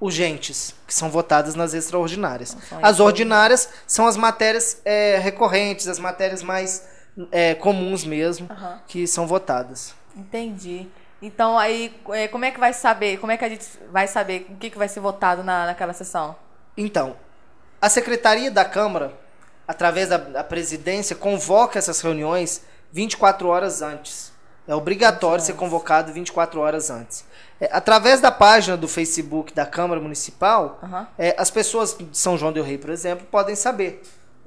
[0.00, 2.56] urgentes, que são votadas nas extraordinárias.
[2.80, 6.88] As ordinárias são as matérias é, recorrentes, as matérias mais
[7.30, 8.80] é, comuns mesmo, Aham.
[8.88, 9.94] que são votadas.
[10.16, 10.88] Entendi.
[11.20, 13.18] Então, aí, é, como é que vai saber?
[13.18, 15.92] Como é que a gente vai saber o que, que vai ser votado na, naquela
[15.92, 16.34] sessão?
[16.74, 17.16] Então,
[17.82, 19.12] a Secretaria da Câmara,
[19.70, 24.32] através da, da presidência, convoca essas reuniões 24 horas antes.
[24.66, 27.24] É obrigatório ser convocado 24 horas antes.
[27.60, 31.06] É, através da página do Facebook da Câmara Municipal, Aham.
[31.18, 34.02] é, as pessoas de São João del Rei, por exemplo, podem saber.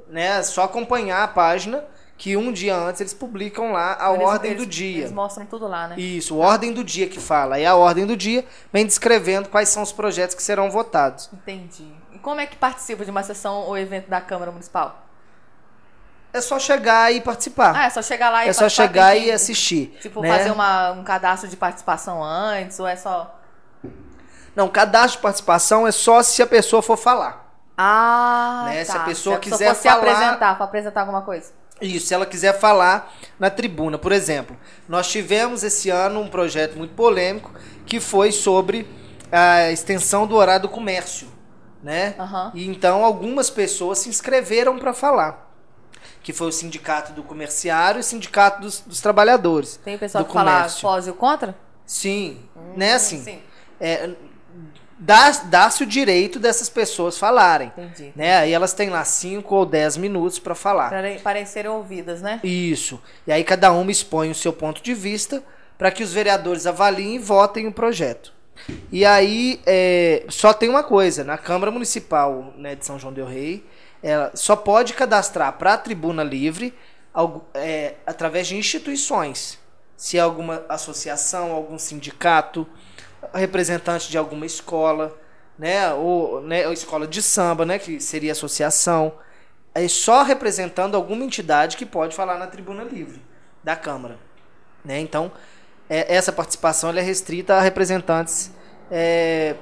[0.10, 0.40] Né?
[0.40, 1.84] É só acompanhar a página
[2.18, 5.00] que um dia antes eles publicam lá a Eles- ordem eles- do dia.
[5.00, 5.96] Eles mostram tudo lá, né?
[6.00, 7.60] Isso, ordem do dia que fala.
[7.60, 11.30] E a ordem do dia vem descrevendo quais são os projetos que serão votados.
[11.34, 11.88] Entendi.
[12.14, 15.03] E como é que participa de uma sessão ou evento da Câmara Municipal?
[16.34, 17.74] É só chegar e participar.
[17.76, 19.96] Ah, é só chegar lá e é só chegar e assistir.
[20.02, 20.36] Tipo, né?
[20.36, 23.40] fazer uma, um cadastro de participação antes, ou é só.
[24.56, 27.54] Não, cadastro de participação é só se a pessoa for falar.
[27.78, 29.02] Ah, Né, se tá.
[29.02, 31.52] a pessoa se quiser for se falar- apresentar, para apresentar alguma coisa.
[31.82, 33.98] Isso, se ela quiser falar na tribuna.
[33.98, 34.56] Por exemplo,
[34.88, 37.52] nós tivemos esse ano um projeto muito polêmico
[37.86, 38.88] que foi sobre
[39.32, 41.28] a extensão do horário do comércio.
[41.82, 42.16] Né?
[42.18, 42.52] Aham.
[42.54, 45.53] E então algumas pessoas se inscreveram para falar.
[46.24, 49.80] Que foi o sindicato do comerciário e o sindicato dos, dos trabalhadores.
[49.84, 50.82] Tem o pessoal que fala comércio.
[50.82, 51.56] pós e o contra?
[51.86, 52.40] Sim,
[52.76, 52.94] né?
[52.94, 53.40] Assim, Sim,
[53.80, 54.10] é,
[54.98, 57.72] dá- dá-se o direito dessas pessoas falarem.
[57.78, 58.14] entendi.
[58.16, 58.38] Né?
[58.38, 60.90] Aí elas têm lá 5 ou 10 minutos para falar.
[60.90, 62.40] Para, para serem ouvidas, né?
[62.44, 63.02] Isso.
[63.28, 65.44] E aí cada uma expõe o seu ponto de vista
[65.78, 68.32] para que os vereadores avaliem e votem o projeto.
[68.92, 73.26] E aí é, só tem uma coisa, na Câmara Municipal né, de São João del
[73.26, 73.66] Rei,
[74.04, 76.78] ela só pode cadastrar para a tribuna livre
[77.54, 79.58] é, através de instituições.
[79.96, 82.68] Se é alguma associação, algum sindicato,
[83.34, 85.18] representante de alguma escola,
[85.58, 89.14] né, ou, né, ou escola de samba, né, que seria associação,
[89.74, 93.22] é só representando alguma entidade que pode falar na tribuna livre
[93.64, 94.20] da Câmara.
[94.84, 95.00] Né?
[95.00, 95.32] Então,
[95.90, 98.52] é- essa participação é restrita a representantes
[98.92, 99.56] é,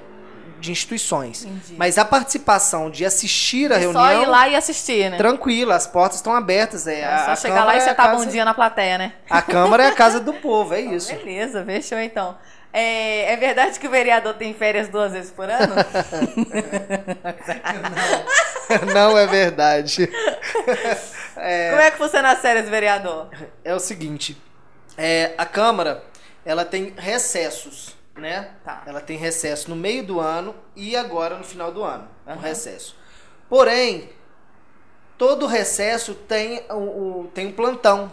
[0.62, 1.44] de instituições.
[1.44, 1.76] Entendi.
[1.78, 5.18] Mas a participação de assistir a É reunião, só ir lá e assistir, né?
[5.18, 6.88] tranquila, as portas estão abertas.
[6.88, 8.98] É, É a, só a chegar lá e é a sentar bom dia na plateia,
[8.98, 9.14] né?
[9.30, 11.14] A Câmara é a casa do povo, é isso.
[11.16, 12.38] Beleza, fechou então.
[12.74, 15.76] É, é verdade que o vereador tem férias duas vezes por ano?
[18.94, 20.08] Não é verdade.
[21.36, 23.30] Como é que funciona as férias do vereador?
[23.64, 24.38] É o seguinte,
[24.98, 26.04] é, a Câmara,
[26.46, 28.52] ela tem recessos, né?
[28.64, 28.84] Tá.
[28.86, 32.42] Ela tem recesso no meio do ano e agora no final do ano, um Aham.
[32.42, 32.96] recesso.
[33.50, 34.10] Porém,
[35.18, 36.74] todo recesso tem o,
[37.24, 38.12] o- tem um plantão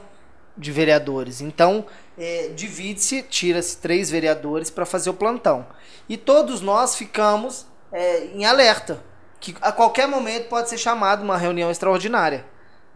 [0.56, 1.40] de vereadores.
[1.40, 5.66] Então, é, divide-se, tira-se três vereadores para fazer o plantão.
[6.08, 9.00] E todos nós ficamos é, em alerta,
[9.40, 12.44] que a qualquer momento pode ser chamado uma reunião extraordinária.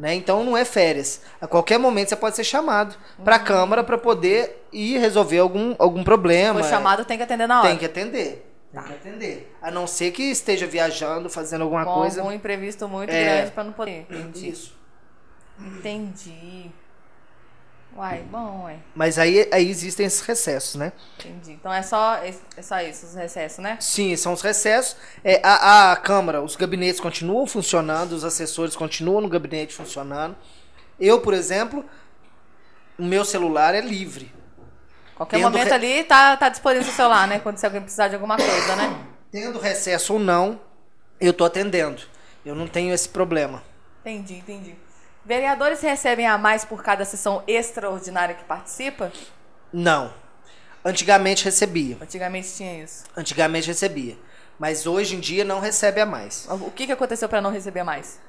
[0.03, 0.15] Né?
[0.17, 1.21] Então não é férias.
[1.41, 5.77] A qualquer momento você pode ser chamado para a Câmara para poder ir resolver algum,
[5.79, 6.59] algum problema.
[6.59, 7.69] Foi chamado, tem que atender na hora.
[7.69, 8.53] Tem que atender.
[8.73, 9.57] Tem que atender.
[9.63, 12.21] A não ser que esteja viajando, fazendo alguma Com coisa.
[12.21, 13.23] algum imprevisto muito É.
[13.37, 14.05] grande pra não poder.
[14.11, 14.49] Entendi.
[14.49, 14.75] Isso.
[15.61, 16.69] Entendi.
[17.97, 18.79] Uai, bom, uai.
[18.95, 20.93] Mas aí, aí existem esses recessos, né?
[21.19, 21.53] Entendi.
[21.53, 23.77] Então é só, é só isso, os recessos, né?
[23.81, 24.97] Sim, são os recessos.
[25.23, 30.37] É, a, a Câmara, os gabinetes continuam funcionando, os assessores continuam no gabinete funcionando.
[30.99, 31.85] Eu, por exemplo,
[32.99, 34.33] o meu celular é livre.
[35.15, 37.39] Qualquer Tendo momento re- ali tá, tá disponível o celular, né?
[37.39, 39.07] Quando se alguém precisar de alguma coisa, né?
[39.31, 40.61] Tendo recesso ou não,
[41.21, 42.03] eu tô atendendo.
[42.45, 43.63] Eu não tenho esse problema.
[44.01, 44.82] Entendi, entendi.
[45.25, 49.13] Vereadores recebem a mais por cada sessão extraordinária que participa?
[49.73, 50.13] Não.
[50.85, 51.97] Antigamente recebia.
[52.01, 53.05] Antigamente tinha isso.
[53.17, 54.19] Antigamente recebia.
[54.59, 56.47] Mas hoje em dia não recebe a mais.
[56.51, 58.21] O que, que aconteceu pra não receber mais?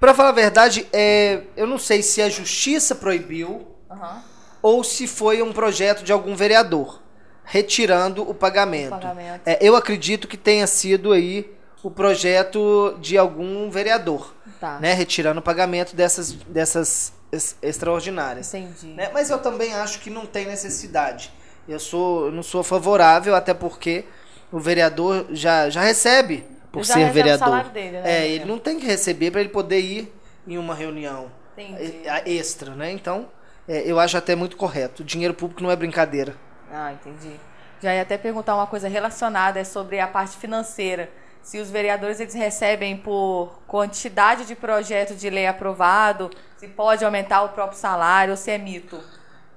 [0.00, 4.22] Pra falar a verdade, é, eu não sei se a justiça proibiu Aham.
[4.60, 7.00] ou se foi um projeto de algum vereador
[7.44, 8.94] retirando o pagamento.
[8.94, 9.42] O pagamento.
[9.46, 14.34] É, eu acredito que tenha sido aí o projeto de algum vereador.
[14.60, 14.78] Tá.
[14.78, 14.92] né?
[14.92, 18.54] Retirando o pagamento dessas, dessas ex- extraordinárias.
[18.54, 18.86] Entendi.
[18.94, 19.10] né?
[19.12, 21.32] Mas eu também acho que não tem necessidade.
[21.68, 24.04] Eu sou, eu não sou favorável, até porque
[24.52, 27.48] o vereador já, já recebe por Já ser vereador.
[27.48, 28.02] salário dele, né?
[28.22, 30.12] É, ele não tem que receber para ele poder ir
[30.46, 32.02] em uma reunião Entendi.
[32.04, 32.90] é, extra, né?
[32.92, 33.28] Então,
[33.68, 35.02] é, eu acho até muito correto.
[35.02, 36.36] O dinheiro público não é brincadeira.
[36.72, 37.34] Ah, entendi.
[37.82, 41.10] Já ia até perguntar uma coisa relacionada é sobre a parte financeira.
[41.42, 47.42] Se os vereadores eles recebem por quantidade de projeto de lei aprovado, se pode aumentar
[47.42, 49.00] o próprio salário ou se é mito.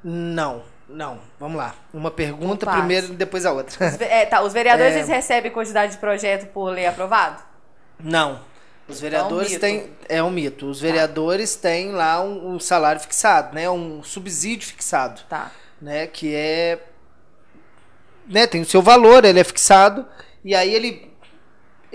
[0.04, 1.20] Não, não.
[1.40, 1.76] Vamos lá.
[1.94, 3.88] Uma pergunta primeiro e depois a outra.
[3.88, 4.98] Os, é, tá, os vereadores É.
[4.98, 7.44] eles recebem quantidade de projeto por lei aprovado?
[8.00, 8.40] Não.
[8.88, 9.62] Os vereadores mito.
[9.62, 9.90] têm.
[10.08, 10.68] É um mito.
[10.68, 13.70] Os vereadores têm lá um, um salário fixado, né?
[13.70, 15.22] Um subsídio fixado.
[15.28, 15.52] Tá.
[15.82, 16.08] né?
[16.08, 16.80] Que é.
[18.28, 20.06] Né, tem o seu valor, ele é fixado.
[20.44, 21.15] E aí ele.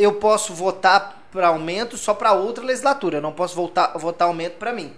[0.00, 3.18] Eu posso votar para aumento só para outra legislatura.
[3.18, 4.92] Eu não posso votar, votar aumento para mim.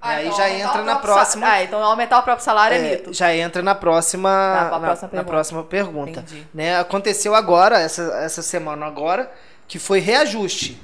[0.00, 1.46] Ah, aí então já entra na próxima.
[1.48, 3.12] Ah, então aumentar o próprio salário é, É, mito.
[3.14, 5.24] já entra na próxima, Tá, na, próxima na pergunta.
[5.24, 6.20] próxima pergunta.
[6.20, 6.46] Entendi.
[6.54, 6.78] Né?
[6.78, 9.32] Aconteceu agora, essa, essa semana agora,
[9.66, 10.80] que foi reajuste.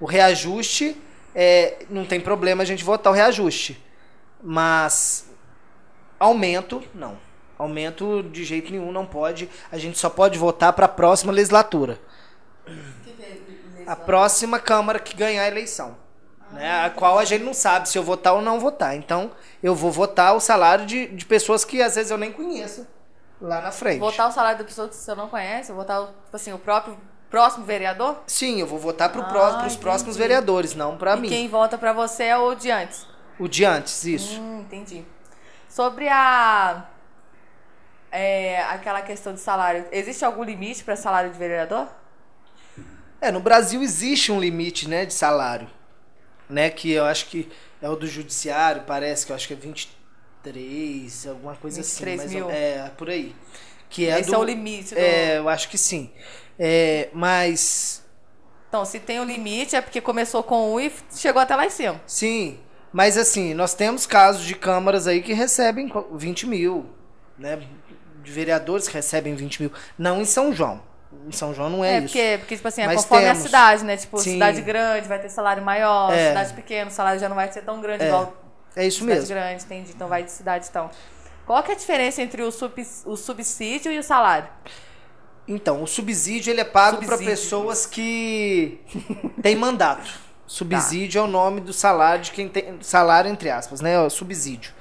[0.00, 1.00] O reajuste,
[1.34, 3.80] é, não tem problema a gente votar o reajuste.
[4.42, 5.26] Mas
[6.18, 7.16] aumento, não.
[7.58, 9.48] Aumento de jeito nenhum não pode.
[9.70, 11.98] A gente só pode votar para a próxima legislatura.
[13.86, 15.96] A próxima Câmara que ganhar a eleição.
[16.52, 16.84] né?
[16.84, 18.94] A qual a gente não sabe se eu votar ou não votar.
[18.96, 19.30] Então,
[19.62, 22.86] eu vou votar o salário de, de pessoas que às vezes eu nem conheço
[23.40, 24.00] lá na frente.
[24.00, 26.96] Votar o salário da pessoa que você não conhece, votar, o- tipo assim, o próprio
[27.30, 28.16] próximo vereador?
[28.26, 31.28] Sim, eu vou votar para Ah, os próximos vereadores, não para mim.
[31.28, 33.06] quem vota pra você é o de antes.
[33.38, 34.40] O de antes, isso.
[34.40, 35.04] Hum, entendi.
[35.68, 36.84] Sobre a.
[38.10, 39.86] é, aquela questão de salário.
[39.92, 41.86] Existe algum limite para salário de vereador?
[43.20, 45.68] É, no Brasil existe um limite, né, de salário,
[46.48, 47.48] né, que eu acho que
[47.82, 52.34] é o do judiciário, parece que eu acho que é 23, alguma coisa 23 assim,
[52.34, 52.46] mil.
[52.46, 53.34] mas é por aí.
[53.88, 54.94] Que é Esse do, é o limite.
[54.94, 54.98] Do...
[55.00, 56.12] É, eu acho que sim.
[56.58, 58.02] É, mas
[58.68, 61.70] Então, se tem um limite, é porque começou com um e chegou até lá em
[61.70, 62.00] cima.
[62.06, 62.58] sim,
[62.92, 66.86] mas assim, nós temos casos de câmaras aí que recebem co- 20 mil,
[67.38, 67.60] né,
[68.22, 70.82] de vereadores que recebem 20 mil, não em São João.
[71.26, 72.06] Em São João não é, É, isso.
[72.06, 73.40] porque, porque, tipo assim, é Mas conforme temos.
[73.40, 73.96] a cidade, né?
[73.96, 74.32] Tipo, Sim.
[74.34, 76.28] cidade grande vai ter salário maior, É.
[76.28, 78.32] cidade pequena, o salário já não vai ser tão grande É, igual
[78.76, 79.34] É isso cidade mesmo.
[79.34, 79.90] grande, entendi.
[79.94, 80.88] Então vai de cidade, então.
[81.46, 82.72] Qual que é a diferença entre o, sub,
[83.04, 84.48] o subsídio e o salário?
[85.48, 88.80] Então, o subsídio ele é pago para pessoas que
[89.42, 90.08] têm mandato.
[90.46, 93.98] Subsídio é o nome do salário de quem tem salário entre aspas, né?
[94.00, 94.72] O subsídio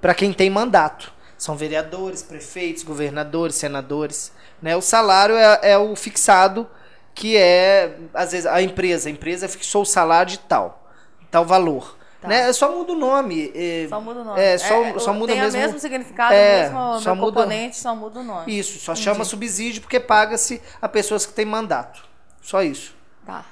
[0.00, 1.12] para quem tem mandato.
[1.38, 4.76] São vereadores, prefeitos, governadores, senadores, né?
[4.76, 6.68] O salário é, é o fixado
[7.14, 10.88] que é às vezes a empresa, a empresa fixou o salário de tal,
[11.30, 12.28] tal valor, Tá.
[12.28, 12.52] né?
[12.52, 13.50] Só muda o nome.
[13.54, 14.40] é, Só muda o nome.
[14.40, 15.58] É, só, só muda tem mesmo.
[15.58, 18.58] o mesmo significado, É, o mesmo, só muda- componente, só muda o nome.
[18.58, 22.02] Isso, só chama subsídio porque paga-se a pessoas que têm mandato.
[22.40, 22.94] Só isso.
[23.26, 23.44] Tá.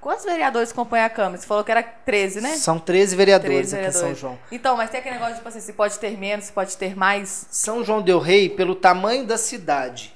[0.00, 1.36] Quantos vereadores compõem a Câmara?
[1.36, 2.50] Você falou que era 13, né?
[2.56, 4.20] São 13 vereadores 13 aqui em São vereadores.
[4.20, 4.38] João.
[4.52, 7.46] Então, mas tem aquele negócio, tipo assim, se pode ter menos, se pode ter mais.
[7.50, 10.15] São João del Rei, pelo tamanho da cidade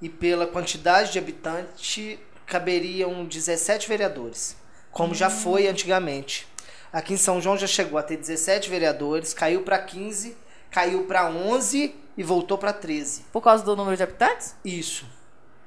[0.00, 4.56] e pela quantidade de habitantes, caberiam 17 vereadores,
[4.90, 6.46] como já foi antigamente.
[6.92, 10.36] Aqui em São João já chegou a ter 17 vereadores, caiu para 15,
[10.70, 13.24] caiu para 11 e voltou para 13.
[13.32, 14.54] Por causa do número de habitantes?
[14.64, 15.04] Isso.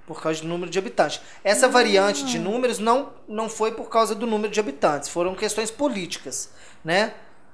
[0.07, 1.21] Por causa do número de habitantes.
[1.43, 5.69] Essa variante de números não, não foi por causa do número de habitantes, foram questões
[5.69, 6.49] políticas,
[6.83, 7.13] né?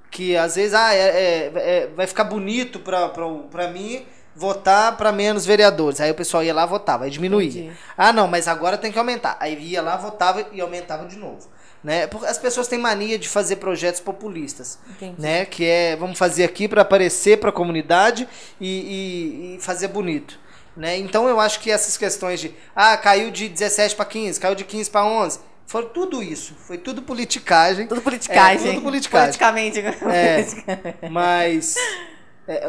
[0.10, 5.46] Que às vezes ah, é, é- é- vai ficar bonito pra mim votar pra menos
[5.46, 6.02] vereadores.
[6.02, 7.48] Aí o pessoal ia lá votava, aí diminuía.
[7.62, 7.78] Entendi.
[7.98, 9.38] Ah, não, mas agora tem que aumentar.
[9.40, 11.48] Aí ia lá, votava e aumentava de novo.
[11.84, 12.08] Né?
[12.08, 15.22] Porque as pessoas têm mania de fazer projetos populistas Entendi.
[15.22, 15.46] né?
[15.46, 18.28] Que é vamos fazer aqui para aparecer para a comunidade
[18.60, 20.40] e, e- e fazer bonito,
[20.76, 20.98] né?
[20.98, 24.64] Então eu acho que essas questões de ah caiu de 17 para 15, caiu de
[24.64, 28.68] 15 para 11, foi tudo isso, foi tudo politicagem, Tudo politicagem.
[28.68, 29.26] É, tudo politicagem.
[29.28, 29.80] Politicamente.
[30.12, 30.44] É.
[31.12, 31.76] mas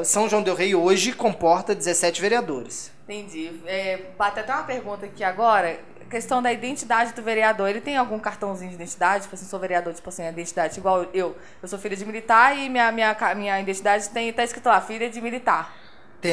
[0.04, 2.90] São João del Rei hoje comporta 17 vereadores.
[3.04, 3.52] Entendi.
[3.66, 5.78] É, bate até uma pergunta aqui agora.
[6.00, 7.68] A questão da identidade do vereador.
[7.68, 9.24] Ele tem algum cartãozinho de identidade?
[9.24, 11.36] Tipo assim, sou vereador, tipo assim, a identidade igual eu.
[11.62, 15.10] Eu sou filha de militar e minha, minha, minha identidade tem, tá escrito lá, filha
[15.10, 15.74] de militar.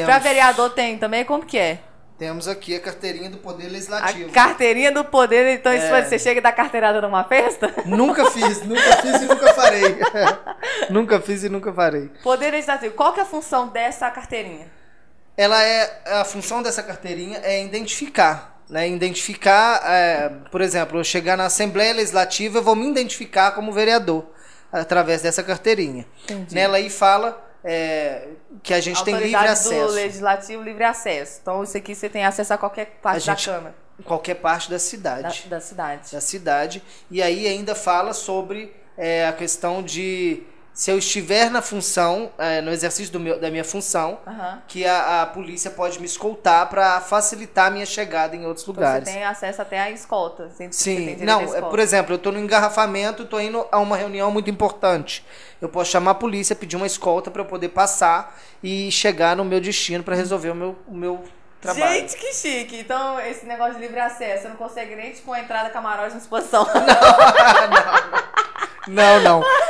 [0.04, 1.24] Pra vereador tem também?
[1.24, 1.80] Como que é?
[2.18, 4.30] Temos aqui a carteirinha do Poder A Legislativo.
[4.32, 6.02] carteirinha do poder, então isso É.
[6.02, 7.72] você chega e dá carteirada numa festa?
[7.84, 9.96] Nunca fiz, nunca fiz e nunca farei.
[10.90, 12.10] nunca fiz e nunca farei.
[12.22, 12.94] Poder legislativo.
[12.94, 14.66] Qual que é a função dessa carteirinha?
[15.36, 21.36] ela é a função dessa carteirinha é identificar né, identificar, é, por exemplo, eu chegar
[21.36, 24.24] na Assembleia Legislativa, eu vou me identificar como vereador
[24.72, 26.06] através dessa carteirinha.
[26.24, 26.54] Entendi.
[26.54, 28.28] Nela aí fala é,
[28.62, 31.38] que a gente tem livre Autoridade do acesso Legislativo, livre acesso.
[31.42, 33.74] Então, isso aqui você tem acesso a qualquer parte A gente- da Câmara,
[34.04, 35.44] qualquer parte da da, cidade.
[35.48, 36.12] da cidade.
[36.12, 36.82] da cidade.
[37.10, 40.42] E aí ainda fala sobre é, a questão de
[40.74, 44.60] se eu estiver na função, é, no exercício meu- da minha função, Aham.
[44.66, 48.74] que a, a polícia pode me escoltar para facilitar a minha chegada em outros Então,
[48.74, 49.08] lugares.
[49.08, 50.48] você tem acesso até à escolta.
[50.50, 51.66] Você tem Sim, não, é, escolta.
[51.68, 55.24] por exemplo, eu estou no engarrafamento, estou indo a uma reunião muito importante.
[55.62, 59.44] Eu posso chamar a polícia, pedir uma escolta para eu poder passar e chegar no
[59.44, 61.22] meu destino para resolver o meu, o meu
[61.60, 62.00] trabalho.
[62.00, 62.76] Gente, que chique.
[62.80, 66.18] Então, esse negócio de livre acesso, você não consegue nem, tipo, uma entrada camarote na
[66.18, 66.66] exposição.
[66.74, 66.74] Não,
[67.70, 68.43] não.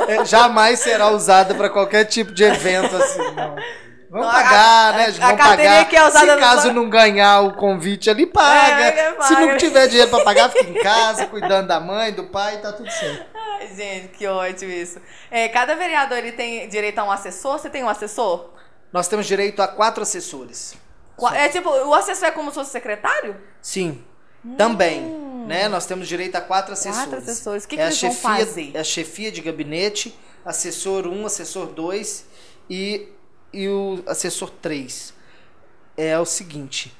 [0.07, 3.55] É, jamais será usada para qualquer tipo de evento assim, não.
[4.09, 5.05] Vamos Não, pagar, a- né?
[5.05, 5.89] a- a Vamos carteirinha pagar.
[5.89, 8.83] que é usada Se caso não ganhar o convite ali, paga.
[8.85, 9.57] É, Se não paga.
[9.57, 13.25] tiver dinheiro para pagar, fica em casa, cuidando da mãe, do pai, tá tudo certo.
[13.35, 15.01] Ai, gente, que ótimo isso.
[15.29, 17.59] É, cada vereador, ele tem direito a um assessor?
[17.59, 18.51] Você tem um assessor?
[18.93, 20.75] Nós temos direito a quatro assessores.
[21.33, 23.35] É tipo, o assessor é como se fosse secretário?
[23.61, 24.01] Sim,
[24.57, 25.24] também.
[25.45, 25.67] Né?
[25.69, 27.09] Nós temos direito a quatro assessores.
[27.09, 27.63] Quatro assessores.
[27.63, 28.71] O que, que é a eles vão chefia, fazer?
[28.73, 32.25] É a chefia de gabinete, assessor 1, assessor 2
[32.69, 33.07] e,
[33.53, 35.13] e o assessor 3.
[35.97, 36.95] É o seguinte.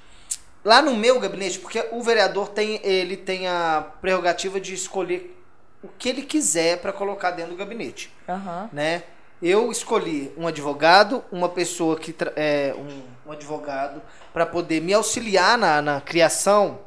[0.64, 5.36] Lá no meu gabinete, porque o vereador tem, ele tem a prerrogativa de escolher
[5.84, 8.70] o que ele quiser para colocar dentro do gabinete Aham.
[8.74, 9.04] né?
[9.42, 14.02] Eu escolhi um advogado, uma pessoa que é um, um advogado
[14.34, 16.80] para poder me auxiliar na, na criação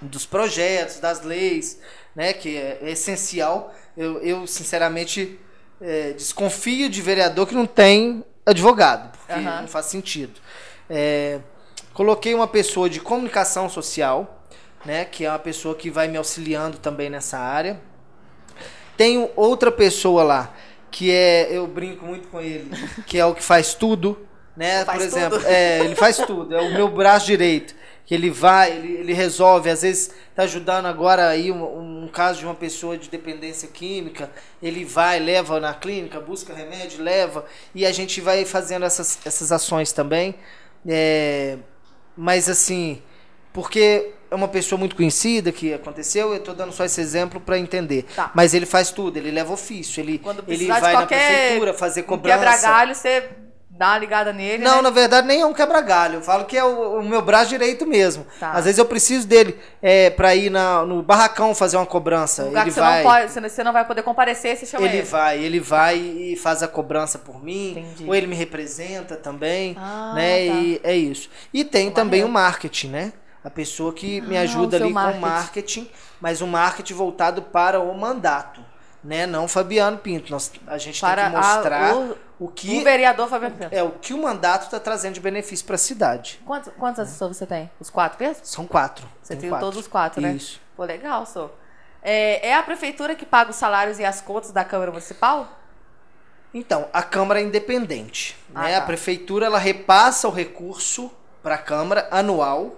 [0.00, 1.80] dos projetos, das leis,
[2.14, 2.32] né?
[2.32, 3.74] Que é, essencial.
[3.96, 5.38] Eu, eu sinceramente
[5.80, 9.62] é, desconfio de vereador que não tem advogado, porque Aham.
[9.62, 10.40] não faz sentido.
[10.88, 11.40] É,
[11.92, 14.44] coloquei uma pessoa de comunicação social,
[14.84, 15.04] né?
[15.04, 17.80] Que é uma pessoa que vai me auxiliando também nessa área.
[18.96, 20.54] Tenho outra pessoa lá
[20.96, 22.70] que é, eu brinco muito com ele,
[23.06, 24.82] que é o que faz tudo, né?
[24.84, 25.46] Faz Por exemplo, tudo.
[25.46, 27.74] é, ele faz tudo, é o meu braço direito,
[28.06, 32.38] que ele vai, ele, ele resolve, às vezes tá ajudando agora aí um, um caso
[32.38, 34.30] de uma pessoa de dependência química,
[34.62, 39.50] ele vai, leva na clínica, busca remédio, leva, e a gente vai fazendo essas, essas
[39.50, 40.36] ações também.
[40.86, 41.58] É,
[42.16, 43.02] mas assim,
[43.52, 47.58] porque é uma pessoa muito conhecida que aconteceu, eu tô dando só esse exemplo para
[47.58, 48.04] entender.
[48.14, 48.30] Tá.
[48.34, 52.38] Mas ele faz tudo, ele leva ofício, ele, Quando ele vai na prefeitura fazer cobrança.
[52.38, 53.45] quebra-galho, você
[53.76, 54.82] dá uma ligada nele, Não, né?
[54.82, 56.14] na verdade nem é um quebra-galho.
[56.16, 58.26] Eu falo que é o, o meu braço direito mesmo.
[58.40, 58.52] Tá.
[58.52, 62.44] Às vezes eu preciso dele é, para ir na, no barracão fazer uma cobrança.
[62.44, 64.86] Um lugar ele que você vai, não, pode, você não- vai poder comparecer, você chama
[64.86, 65.06] ele ele.
[65.06, 67.72] vai, ele vai e faz a cobrança por mim.
[67.72, 68.04] Entendi.
[68.08, 70.46] Ou ele me representa também, Ah, né?
[70.46, 70.52] tá.
[70.54, 71.28] E é isso.
[71.52, 73.12] E tem também o marketing, né?
[73.44, 75.18] A pessoa que me Ah, ajuda ali com marketing.
[75.18, 78.60] o marketing, mas o marketing voltado para o mandato,
[79.04, 79.24] né?
[79.26, 80.32] Não Fabiano Pinto.
[80.32, 83.82] Nós, a gente Para tem que mostrar a, o, o que o vereador Fabiano é
[83.82, 86.40] o que o mandato está trazendo de benefício para a cidade.
[86.44, 87.70] Quantos, quantos assessores você tem?
[87.80, 88.44] Os quatro mesmo?
[88.44, 89.08] São quatro.
[89.22, 89.66] Você Tem tem quatro.
[89.66, 90.32] todos os quatro, né?
[90.32, 90.60] Isso.
[90.76, 91.56] Pô, legal, sou.
[92.02, 95.48] É, é a prefeitura que paga os salários e as contas da Câmara Municipal?
[96.52, 98.36] Então, a Câmara é independente.
[98.54, 98.72] Ah, né?
[98.72, 98.78] tá.
[98.78, 101.10] A prefeitura ela repassa o recurso
[101.42, 102.76] para a Câmara anual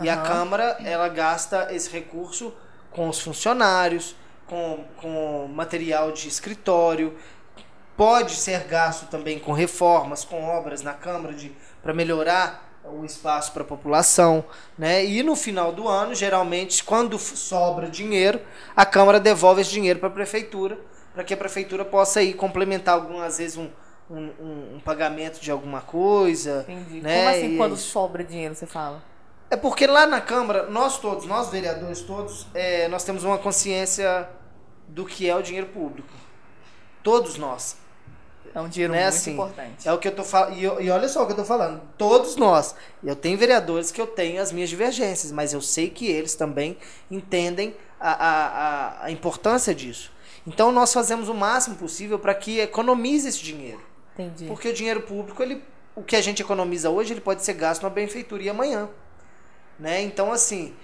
[0.00, 0.16] e a.
[0.16, 2.52] Câmara ela gasta esse recurso
[2.90, 4.16] com os funcionários,
[4.46, 7.16] com, com material de escritório.
[7.96, 11.34] Pode ser gasto também com reformas, com obras na Câmara
[11.82, 14.44] para melhorar o espaço para a população,
[14.76, 15.04] né?
[15.04, 18.40] E no final do ano, geralmente, quando sobra dinheiro,
[18.74, 20.78] a Câmara devolve esse dinheiro para a prefeitura,
[21.14, 23.68] para que a prefeitura possa aí complementar algumas vezes um,
[24.10, 26.64] um, um- um pagamento de alguma coisa.
[26.68, 27.00] Entendi.
[27.02, 27.18] Né?
[27.18, 29.02] Como assim E quando é sobra dinheiro, você fala?
[29.48, 34.28] É porque lá na Câmara, nós todos, nós vereadores todos, é, nós temos uma consciência
[34.88, 36.08] do que é o dinheiro público.
[37.02, 37.76] Todos nós.
[38.54, 39.88] É um dinheiro Né, muito assim, importante.
[39.88, 40.56] É o que eu tô falando.
[40.56, 41.80] E, e olha só o que eu tô falando.
[41.96, 42.74] Todos nós.
[43.02, 46.76] Eu tenho vereadores que eu tenho as minhas divergências, mas eu sei que eles também
[47.10, 50.12] entendem a, a, a, a importância disso.
[50.46, 53.80] Então nós fazemos o máximo possível para que economize esse dinheiro.
[54.14, 54.46] Entendi.
[54.46, 55.62] Porque o dinheiro público, ele,
[55.94, 58.88] o que a gente economiza hoje, ele pode ser gasto na benfeitoria amanhã.
[59.78, 60.02] Né?
[60.02, 60.74] Então, assim,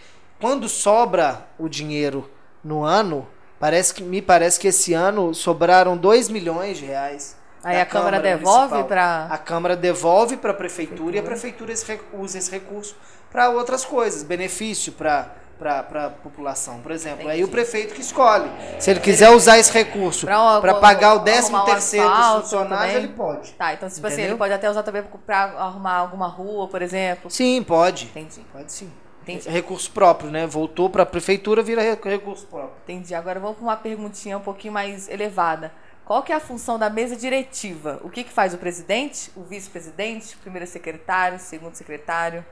[0.41, 2.31] quando sobra o dinheiro
[2.65, 7.37] no ano, parece que me parece que esse ano sobraram 2 milhões de reais.
[7.65, 9.27] Aí a Câmara Câmara devolve pra.
[9.31, 11.75] A Câmara devolve para a Prefeitura e a Prefeitura
[12.13, 12.97] usa esse recurso
[13.31, 17.23] para outras coisas, benefício para para a população, por exemplo.
[17.29, 17.51] Aí o Entendi.
[17.51, 18.49] prefeito que escolhe.
[18.79, 22.93] Se ele quiser usar esse recurso para pagar o arrumar 13 um terceiro dos funcionários,
[22.93, 22.95] também.
[22.95, 23.53] ele pode.
[23.55, 27.29] Tá, então, tipo assim, ele pode até usar também pra arrumar alguma rua, por exemplo.
[27.29, 28.05] Sim, pode.
[28.07, 28.47] Entendi.
[28.53, 28.89] Pode sim.
[29.23, 29.49] Entendi.
[29.51, 30.47] recurso próprio, né?
[30.47, 32.73] Voltou para a prefeitura, vira re- recurso próprio.
[32.85, 33.13] Entendi.
[33.15, 35.73] Agora vamos para uma perguntinha um pouquinho mais elevada.
[36.09, 38.01] Qual que é a função da mesa diretiva?
[38.03, 42.43] O que, que faz o presidente, o vice-presidente, o primeiro secretário, segundo secretário,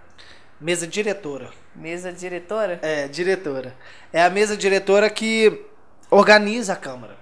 [0.60, 1.50] Mesa diretora.
[1.74, 2.78] mesa diretora?
[2.82, 3.74] É, diretora.
[4.12, 5.64] É a mesa diretora que
[6.10, 7.16] organiza a Câmara.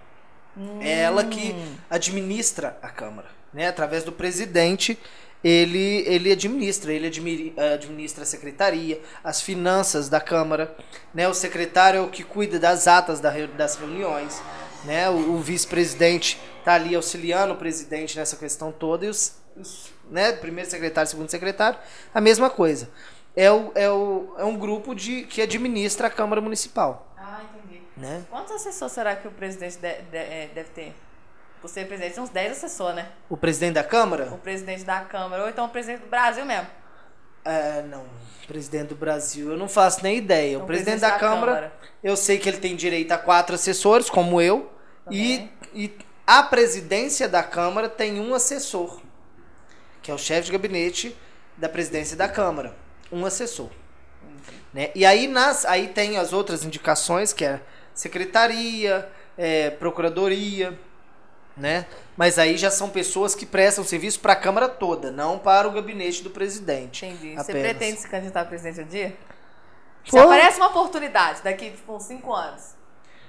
[0.81, 1.55] É ela que
[1.89, 3.29] administra a Câmara.
[3.53, 3.69] Né?
[3.69, 4.99] Através do presidente,
[5.43, 6.93] ele, ele administra.
[6.93, 7.07] Ele
[7.73, 10.77] administra a secretaria, as finanças da Câmara.
[11.15, 11.29] Né?
[11.29, 14.43] O secretário é o que cuida das atas das reuniões.
[14.85, 15.09] Né?
[15.11, 19.07] O, o vice-presidente está ali auxiliando o presidente nessa questão toda.
[19.07, 20.33] E os, os né?
[20.33, 21.79] primeiro secretário, segundo secretário,
[22.15, 22.89] a mesma coisa.
[23.37, 27.13] É, o, é, o, é um grupo de, que administra a Câmara Municipal.
[27.17, 27.83] Ah, entendi.
[27.97, 28.23] Né?
[28.31, 30.95] Quantos assessores será que o presidente de- de- é, deve ter?
[31.61, 33.09] Por ser presidente, uns 10 assessores, né?
[33.29, 34.27] O presidente da O Câmara?
[34.43, 36.67] presidente da Câmara, ou então o presidente do Brasil mesmo.
[37.45, 38.05] É, não.
[38.47, 40.53] Presidente do Brasil, eu não faço nem ideia.
[40.53, 41.73] Então, o presidente da, Câmara,
[42.03, 44.71] eu sei que ele tem direito a quatro assessores, como eu.
[45.11, 49.01] E, e a presidência da Câmara tem um assessor,
[50.03, 51.17] que é o chefe de gabinete
[51.57, 52.75] da presidência da Câmara.
[53.11, 53.71] Um assessor.
[54.73, 54.91] Né?
[54.95, 57.61] E aí, nas, aí tem as outras indicações, que é
[57.95, 60.79] secretaria, é, procuradoria,
[61.57, 61.87] né?
[62.17, 65.73] Mas aí já são pessoas que prestam serviço para a Câmara toda, não para o
[65.73, 67.07] gabinete do presidente.
[67.07, 67.35] Entendi.
[67.35, 67.63] Você apenas.
[67.63, 69.17] pretende se candidatar a presidente um dia?
[70.05, 72.75] Se aparece uma oportunidade daqui, tipo, uns 5 anos.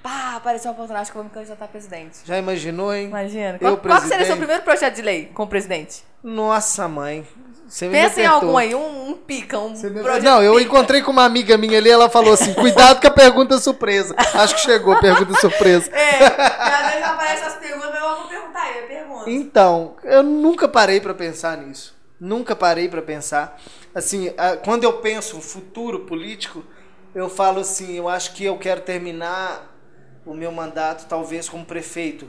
[0.02, 2.18] Pá, apareceu uma oportunidade, acho que eu vou me candidatar a presidente.
[2.24, 3.06] Já imaginou, hein?
[3.06, 3.58] Imagina.
[3.60, 6.04] Eu, Qual, qual que seria o seu primeiro projeto de lei com o presidente?
[6.22, 7.26] Nossa, mãe.
[7.68, 10.64] Você Pensa em algum aí, um, um pica, um me- Não, eu pica.
[10.66, 14.14] encontrei com uma amiga minha ali, ela falou assim: cuidado com a pergunta surpresa.
[14.34, 15.90] Acho que chegou a pergunta surpresa.
[15.90, 19.30] É, às vezes aparecem as perguntas, mas eu vou perguntar, eu pergunto.
[19.30, 21.96] Então, eu nunca parei pra pensar nisso.
[22.20, 23.60] Nunca parei pra pensar.
[23.94, 26.62] Assim, a- quando eu penso no futuro político,
[27.14, 29.74] eu falo assim, eu acho que eu quero terminar
[30.24, 32.28] o meu mandato talvez como prefeito.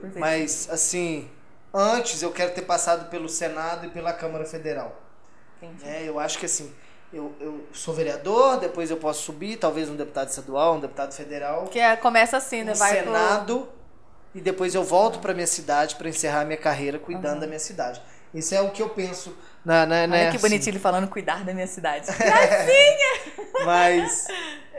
[0.00, 0.18] Perfeito.
[0.18, 1.28] Mas assim,
[1.74, 5.02] antes eu quero ter passado pelo Senado e pela Câmara Federal.
[5.60, 5.84] Entendi.
[5.84, 6.72] É, eu acho que assim,
[7.12, 11.62] eu, eu sou vereador, depois eu posso subir, talvez um deputado estadual, um deputado federal,
[11.62, 12.72] Porque é- começa assim, né?
[12.72, 13.68] um Vai pro- Senado,
[14.34, 17.58] e depois eu volto para minha cidade para encerrar a minha carreira cuidando da minha
[17.58, 18.00] cidade.
[18.32, 21.08] Isso é o que eu penso na, na, né, Olha que assim, bonitinho ele falando
[21.08, 22.06] cuidar da minha cidade.
[23.64, 24.26] Mas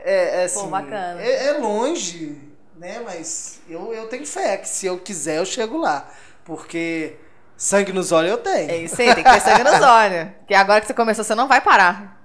[0.04, 1.22] é, é Pô, assim, bacana.
[1.22, 2.38] É, é longe,
[2.76, 3.00] né?
[3.04, 6.12] Mas eu, eu tenho fé que se eu quiser eu chego lá,
[6.46, 7.18] porque
[7.58, 8.72] sangue nos olhos eu tenho.
[8.72, 10.30] É isso aí, tem que ter sangue nos olhos.
[10.40, 12.22] Porque agora que você começou, você não vai parar.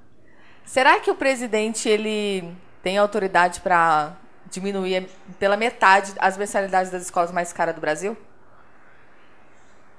[0.64, 4.12] Será que o presidente ele tem autoridade para
[4.50, 5.08] diminuir
[5.38, 8.16] pela metade as mensalidades das escolas mais caras do Brasil?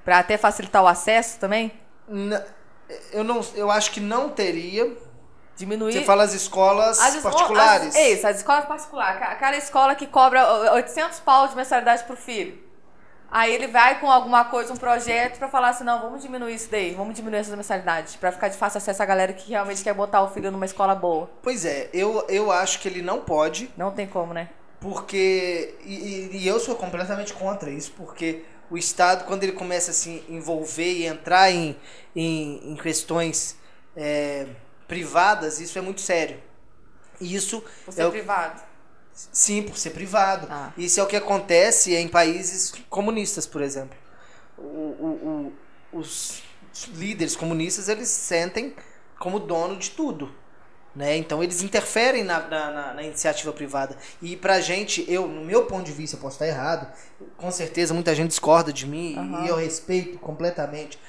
[0.03, 1.71] Para até facilitar o acesso também?
[3.11, 4.95] Eu não, eu acho que não teria.
[5.55, 5.93] Diminuir.
[5.93, 7.95] Você fala as escolas as es- particulares.
[7.95, 9.19] As, isso, as escolas particulares.
[9.19, 12.57] Ca- Aquela escola que cobra 800 pau de mensalidade pro filho.
[13.31, 16.69] Aí ele vai com alguma coisa, um projeto, pra falar assim: não, vamos diminuir isso
[16.69, 19.93] daí, vamos diminuir essas mensalidades, pra ficar de fácil acesso a galera que realmente quer
[19.93, 21.29] botar o filho numa escola boa.
[21.41, 24.49] Pois é, eu, eu acho que ele não pode, Não tem como, né?
[24.79, 25.75] porque.
[25.85, 30.23] E, e- eu sou completamente contra isso, porque o Estado, quando ele começa a se
[30.29, 31.75] envolver e entrar em,
[32.15, 33.57] em, em questões
[33.95, 34.47] é,
[34.87, 36.37] privadas, isso é muito sério.
[37.19, 38.61] E isso Por ser é privado.
[39.13, 40.47] Sim, por ser privado.
[40.49, 40.71] Ah.
[40.77, 43.97] Isso é o que acontece em países comunistas, por exemplo.
[44.57, 45.53] O- o-
[45.93, 46.41] o- os
[46.95, 48.73] líderes comunistas eles sentem
[49.19, 50.31] como dono de tudo.
[50.93, 51.15] Né?
[51.15, 53.95] Então eles interferem na, na, na- iniciativa privada.
[54.21, 56.85] E pra gente, eu, no meu ponto de vista, posso estar errado,
[57.37, 59.45] com certeza muita gente discorda de mim Aham.
[59.45, 60.99] e eu respeito completamente.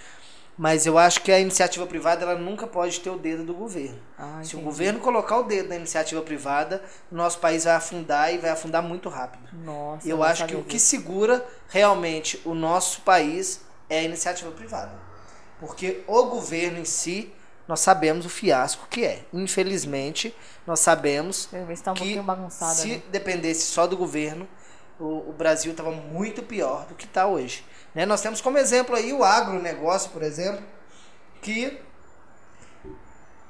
[0.57, 3.99] Mas eu acho que a iniciativa privada ela nunca pode ter o dedo do governo.
[4.19, 8.33] Ah, Se o governo colocar o dedo na iniciativa privada, o nosso país vai afundar
[8.35, 9.49] e vai afundar muito rápido.
[9.65, 10.07] Nossa.
[10.07, 14.93] Eu acho que o que segura realmente o nosso país é a iniciativa privada.
[15.59, 17.33] Porque o governo em si,
[17.67, 19.25] nós sabemos o fiasco que é.
[19.33, 20.35] Infelizmente,
[20.67, 21.49] nós sabemos
[21.83, 22.23] tá um que
[22.75, 24.47] se dependesse só do governo,
[24.99, 27.65] o, o Brasil estava muito pior do que está hoje.
[27.95, 28.07] Né?
[28.07, 30.65] Nós temos como exemplo aí o agronegócio, por exemplo,
[31.43, 31.79] que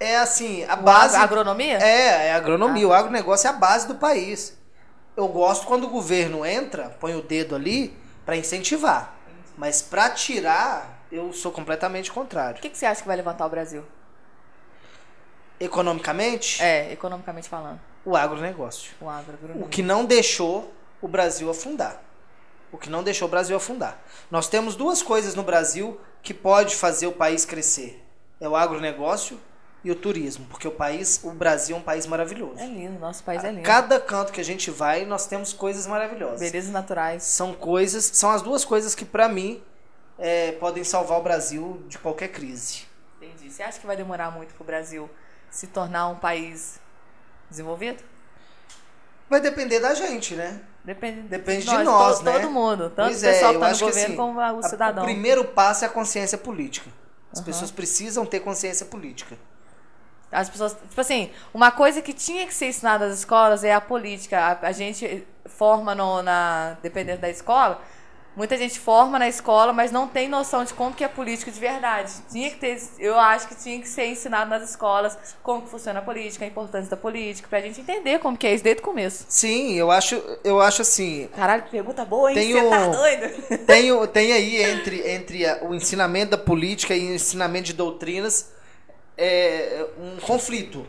[0.00, 1.14] é assim, a O base...
[1.16, 1.78] agro- agronomia?
[1.78, 2.84] É, é a agronomia.
[2.86, 2.88] Ah.
[2.88, 4.58] O agronegócio é a base do país.
[5.16, 9.14] Eu gosto quando o governo entra, põe o dedo ali para incentivar.
[9.56, 12.60] Mas para tirar, eu sou completamente O contrário.
[12.60, 13.84] que, que você acha que vai levantar o Brasil?
[15.60, 17.78] Economicamente, É, economicamente falando.
[18.04, 18.90] o agronegócio.
[19.00, 19.64] O agro, agronomia.
[19.64, 22.02] O que não deixou o Brasil afundar.
[22.72, 24.02] O que não deixou o Brasil afundar.
[24.30, 28.02] Nós temos duas coisas no Brasil que pode fazer o país crescer.
[28.40, 29.38] É o agronegócio
[29.84, 32.58] e o turismo, porque o país, o Brasil é um país maravilhoso.
[32.58, 33.62] É lindo, nosso país é lindo.
[33.62, 36.40] Cada canto que a gente vai, nós temos coisas maravilhosas.
[36.40, 37.24] Belezas naturais.
[37.24, 39.62] São coisas, são as duas coisas que para mim
[40.18, 42.84] é, podem salvar o Brasil de qualquer crise.
[43.20, 43.50] Entendi.
[43.50, 45.10] Você acha que vai demorar muito pro Brasil
[45.50, 46.80] se tornar um país
[47.50, 48.02] desenvolvido?
[49.28, 50.60] Vai depender da gente, né?
[50.84, 52.32] Depende, Depende de nós, to- né?
[52.40, 52.90] Todo mundo.
[52.90, 55.02] Tanto Pois o pessoal é, que tá no governo assim, como o cidadão.
[55.04, 56.90] O primeiro passo é a consciência política.
[57.32, 57.44] As Uhum.
[57.44, 59.36] pessoas precisam ter consciência política.
[60.30, 63.80] As pessoas, tipo assim, uma coisa que tinha que ser ensinada nas escolas é a
[63.80, 64.38] política.
[64.38, 67.80] A, a gente forma no, na, dependendo da escola,
[68.34, 71.60] muita gente forma na escola, mas não tem noção de como que é política de
[71.60, 72.12] verdade.
[72.30, 75.98] Tinha que ter, eu acho que tinha que ser ensinado nas escolas como que funciona
[75.98, 78.84] a política, a importância da política, pra gente entender como que é isso desde o
[78.84, 79.26] começo.
[79.28, 82.34] Sim, eu acho, eu acho assim, Caralho, que pergunta boa, hein?
[82.36, 83.42] Tenho- Você tá doido?
[83.66, 88.50] tem, o- tem aí entre, entre o ensinamento da política e o ensinamento de doutrinas
[89.16, 90.86] é, um conflito.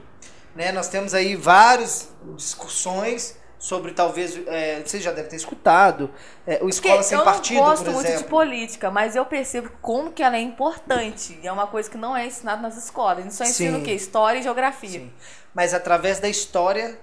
[0.55, 0.71] Né?
[0.71, 4.37] Nós temos aí várias discussões sobre talvez.
[4.45, 6.11] É, você já deve ter escutado.
[6.45, 8.23] é, o Escola Porque Sem eu Partido, não gosto por muito exemplo.
[8.23, 11.39] de política, mas eu percebo como que ela é importante.
[11.41, 13.19] E é uma coisa que não é ensinada nas escolas.
[13.19, 13.81] Eles só ensinam Sim.
[13.81, 13.93] o quê?
[13.93, 14.89] História e geografia.
[14.89, 15.13] Sim.
[15.53, 16.99] Mas através da história,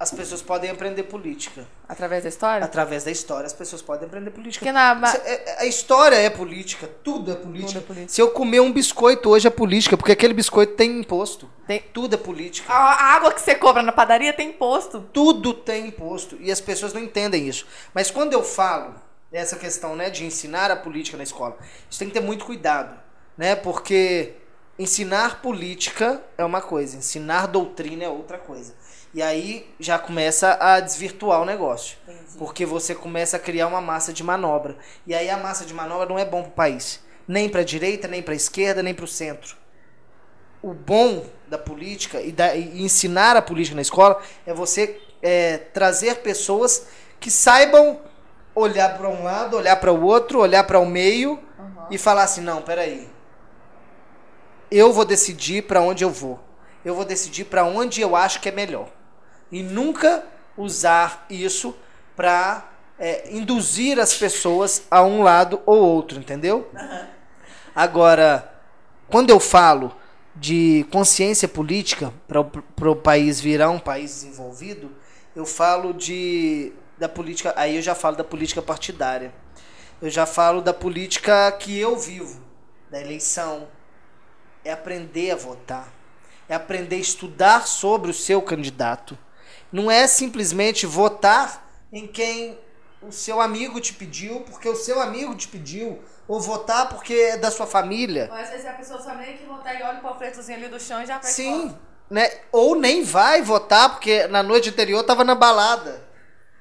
[0.00, 1.66] as pessoas podem aprender política.
[1.88, 2.64] Através da história?
[2.64, 4.64] Através da história, as pessoas podem aprender política.
[4.64, 7.80] Porque na, Cê- é- A história é política, tudo é política.
[7.80, 8.12] Tudo é política.
[8.12, 11.50] Se eu comer um biscoito hoje é política, porque aquele biscoito tem imposto.
[11.66, 12.72] Tem- Tudo é política.
[12.72, 15.00] a água que você compra na padaria tem imposto.
[15.12, 16.36] Tudo tem imposto.
[16.40, 17.66] E as pessoas não entendem isso.
[17.92, 18.94] Mas quando eu falo
[19.32, 21.56] essa questão né, de ensinar a política na escola,
[21.90, 22.96] isso tem que ter muito cuidado.
[23.36, 23.54] Né?
[23.56, 24.34] Porque
[24.78, 28.74] ensinar política é uma coisa, ensinar doutrina é outra coisa.
[29.14, 31.96] E aí já começa a desvirtuar o negócio.
[32.38, 34.76] Porque você começa a criar uma massa de manobra.
[35.06, 37.00] E aí a massa de manobra não é bom para o país.
[37.26, 39.56] Nem para a direita, nem para a esquerda, nem para o centro.
[40.62, 45.56] O bom da política e, da- e ensinar a política na escola é você é,
[45.58, 46.86] trazer pessoas
[47.20, 48.00] que saibam
[48.54, 51.38] olhar para um lado, olhar para o outro, olhar para o meio
[51.90, 53.08] e falar assim: não, peraí.
[54.70, 56.38] Eu vou decidir para onde eu vou.
[56.84, 58.88] Eu vou decidir para onde eu acho que é melhor.
[59.50, 60.24] E nunca
[60.56, 61.74] usar isso
[62.16, 62.68] para
[63.30, 66.70] induzir as pessoas a um lado ou outro, entendeu?
[67.74, 68.52] Agora,
[69.08, 69.94] quando eu falo
[70.34, 74.90] de consciência política para o país virar um país desenvolvido,
[75.34, 79.32] eu falo de da política, aí eu já falo da política partidária.
[80.02, 82.40] Eu já falo da política que eu vivo,
[82.90, 83.68] da eleição.
[84.64, 85.92] É aprender a votar.
[86.48, 89.16] É aprender a estudar sobre o seu candidato.
[89.72, 92.58] Não é simplesmente votar em quem
[93.02, 97.36] o seu amigo te pediu, porque o seu amigo te pediu, ou votar porque é
[97.36, 98.28] da sua família.
[98.32, 101.02] Às vezes a pessoa só nem que votar e olha o panfletozinho ali do chão
[101.02, 101.76] e já vai Sim,
[102.10, 102.30] né?
[102.50, 106.08] Ou nem vai votar porque na noite anterior tava na balada.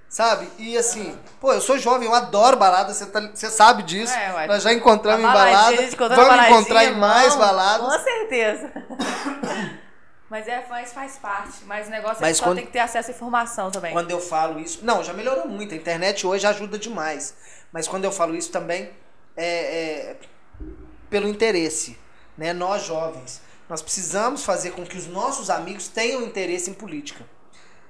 [0.09, 0.49] Sabe?
[0.57, 4.13] E assim, pô, eu sou jovem, eu adoro balada, você tá, sabe disso.
[4.13, 4.47] É, ué.
[4.47, 5.75] Nós já encontramos em balada.
[6.15, 7.85] Vamos encontrar em mais baladas.
[7.85, 8.71] Com certeza.
[10.29, 11.63] mas, é, mas faz parte.
[11.65, 13.93] Mas o negócio é Mas que só quando- tem que ter acesso à informação também.
[13.93, 14.79] Quando eu falo isso.
[14.83, 15.73] Não, já melhorou muito.
[15.73, 17.35] A internet hoje ajuda demais.
[17.71, 18.89] Mas quando eu falo isso também
[19.35, 20.15] é, é
[21.09, 21.97] pelo interesse.
[22.37, 22.53] Né?
[22.53, 23.41] Nós jovens.
[23.69, 27.23] Nós precisamos fazer com que os nossos amigos tenham interesse em política.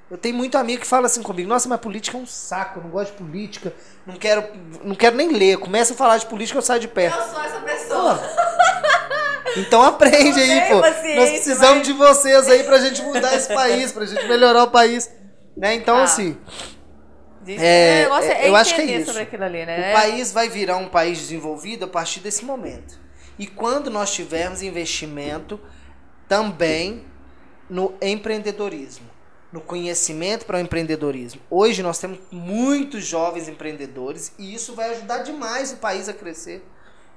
[0.10, 2.84] Eu tenho muito amigo que fala assim comigo, nossa, mas política é um saco, eu
[2.84, 3.74] não gosto de política,
[4.06, 4.42] não quero,
[4.82, 5.58] não quero nem ler.
[5.58, 7.18] Começa a falar de política, eu saio de perto.
[7.20, 8.20] Eu sou essa pessoa.
[9.58, 10.76] Então aprende aí, pô.
[10.82, 10.95] Nós
[11.30, 15.10] precisamos mas- de vocês aí pra gente mudar esse país, pra gente melhorar o país.
[15.55, 15.74] Né?
[15.76, 16.03] Então, Ah.
[16.03, 16.38] assim,
[17.47, 19.12] É, o negócio é, eu acho que é isso.
[19.18, 19.91] ali, né?
[19.91, 22.99] O país vai virar um país desenvolvido a partir desse momento.
[23.39, 25.60] E quando nós tivermos investimento
[26.28, 27.05] também
[27.70, 29.05] no empreendedorismo,
[29.51, 31.39] no conhecimento para o empreendedorismo.
[31.49, 36.66] Hoje nós temos muitos jovens empreendedores e isso vai ajudar demais o país a crescer.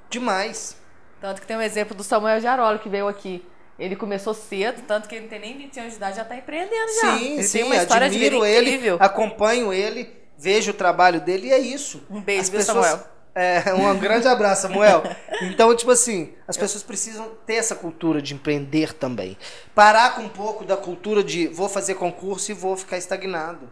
[0.09, 0.77] Demais.
[1.21, 3.45] Tanto que tem um exemplo do Samuel Jarolo que veio aqui.
[3.79, 6.37] Ele começou cedo, tanto que ele não tem nem 20 anos de idade, já tá
[6.37, 7.17] empreendendo já.
[7.19, 8.97] Sim, ele sim, tem uma história de vida admiro ele, incrível.
[9.01, 12.03] acompanho ele, vejo o trabalho dele e é isso.
[12.11, 13.07] Um beijo, As viu, pessoas- Samuel?
[13.35, 15.03] É, um grande abraço, Samuel.
[15.43, 19.39] Então, tipo assim, as pessoas precisam ter essa cultura de empreender também.
[19.75, 23.71] Parar com um pouco da cultura de vou fazer concurso e vou ficar estagnado.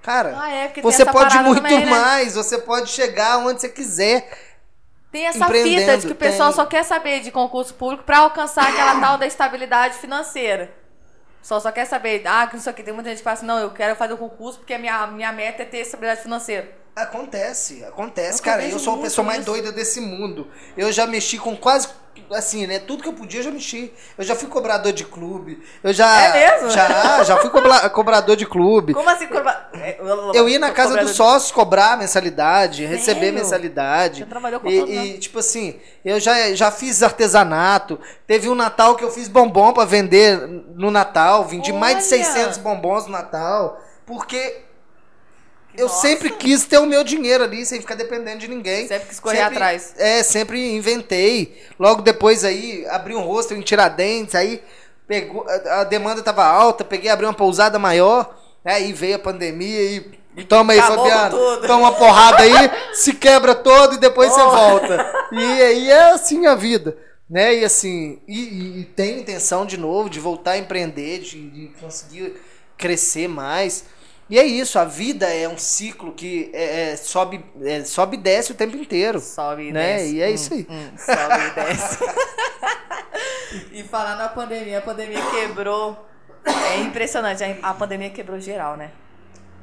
[0.00, 1.90] Cara, Ah, é, você pode muito também, né?
[1.90, 4.53] mais, você pode chegar onde você quiser.
[5.14, 6.56] Tem essa fita de que o pessoal tem.
[6.56, 10.74] só quer saber de concurso público pra alcançar aquela tal da estabilidade financeira.
[11.40, 12.82] Só só quer saber, ah, que isso aqui.
[12.82, 15.06] Tem muita gente que fala assim, não, eu quero fazer o concurso porque a minha,
[15.06, 16.68] minha meta é ter estabilidade financeira.
[16.94, 18.64] Acontece, acontece, cara.
[18.64, 19.50] Eu sou a pessoa mais isso.
[19.50, 20.46] doida desse mundo.
[20.76, 21.88] Eu já mexi com quase
[22.30, 22.78] assim, né?
[22.78, 23.92] Tudo que eu podia eu já mexi.
[24.16, 25.60] Eu já fui cobrador de clube.
[25.82, 26.22] Eu já.
[26.22, 26.70] É mesmo?
[26.70, 28.94] Já, já fui cobra- cobrador de clube.
[28.94, 29.26] Como assim?
[29.26, 29.70] Cobra...
[30.32, 33.34] Eu ia na casa dos sócios cobrar mensalidade, receber Sério?
[33.34, 34.20] mensalidade.
[34.20, 37.98] Você trabalhou com e, e, tipo assim, eu já, já fiz artesanato.
[38.26, 40.38] Teve um Natal que eu fiz bombom pra vender
[40.76, 41.44] no Natal.
[41.44, 42.24] Vendi mais de Olha!
[42.24, 43.80] 600 bombons no Natal.
[44.06, 44.63] Porque
[45.76, 46.00] eu Nossa.
[46.00, 48.86] sempre quis ter o meu dinheiro ali, sem ficar dependendo de ninguém.
[48.86, 49.94] Sempre quis correr atrás.
[49.98, 51.60] É, sempre inventei.
[51.78, 54.62] Logo depois aí, abri um rosto em Tiradentes, aí
[55.06, 59.80] pegou, a, a demanda tava alta, peguei, abri uma pousada maior, aí veio a pandemia
[60.36, 61.66] e toma aí, Acabou Fabiano, tudo.
[61.66, 62.52] toma uma porrada aí,
[62.94, 64.50] se quebra todo e depois você Oh.
[64.50, 65.28] volta.
[65.32, 66.96] E aí é assim a vida.
[67.28, 67.56] Né?
[67.56, 71.66] E assim, e, e, e tem intenção de novo de voltar a empreender, de, de
[71.80, 72.34] conseguir
[72.76, 73.84] crescer mais.
[74.28, 78.20] E é isso, a vida é um ciclo que é, é, sobe, é, sobe e
[78.20, 79.20] desce o tempo inteiro.
[79.20, 79.96] Sobe e né?
[79.98, 80.14] desce.
[80.16, 80.66] E é Hum, isso aí.
[80.70, 81.98] hum, sobe e desce.
[83.72, 86.08] e falando na pandemia, a pandemia quebrou.
[86.46, 88.90] É impressionante, a pandemia quebrou geral, né?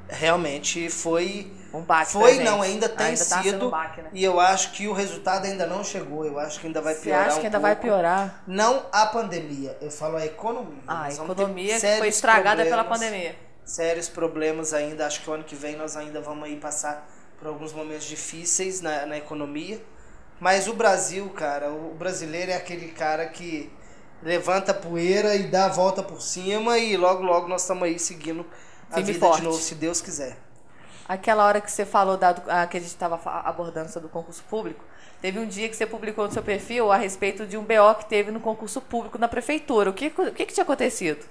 [0.10, 1.52] Realmente foi.
[1.74, 2.12] Um baque.
[2.12, 3.68] Foi, não, ainda tem Ainda tá sido.
[3.68, 4.10] um baque, né?
[4.14, 6.26] E eu acho que o resultado ainda não chegou.
[6.26, 7.28] Eu acho que ainda vai Você piorar.
[7.28, 7.88] acha que um ainda vai pouco.
[7.88, 8.44] piorar?
[8.46, 10.84] Não a pandemia, eu falo a economia.
[10.86, 13.36] Ah, a economia que foi estragada pela problemas, pandemia.
[13.72, 15.08] Sérios problemas ainda.
[15.08, 17.10] Acho que o ano que vem nós ainda vamos aí passar
[17.40, 19.82] por alguns momentos difíceis na, na economia.
[20.42, 23.72] Mas o Brasil, cara, o brasileiro é aquele cara que
[24.22, 27.98] levanta a poeira e dá a volta por cima e logo, logo nós estamos aí
[27.98, 28.46] seguindo
[28.90, 29.40] a Firme vida forte.
[29.40, 30.38] de novo, se Deus quiser.
[31.08, 32.34] Aquela hora que você falou da,
[32.68, 34.84] que a gente estava abordando sobre o concurso público,
[35.22, 38.10] teve um dia que você publicou no seu perfil a respeito de um BO que
[38.10, 39.90] teve no concurso público na prefeitura.
[39.90, 41.26] O que, o que, que tinha acontecido?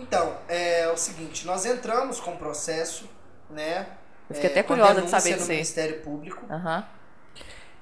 [0.00, 3.08] Então, é o seguinte, nós entramos com o processo,
[3.50, 3.86] né?
[4.28, 5.56] Eu fiquei é, até curiosa de saber no disso aí.
[5.56, 6.86] Ministério Público, Aham.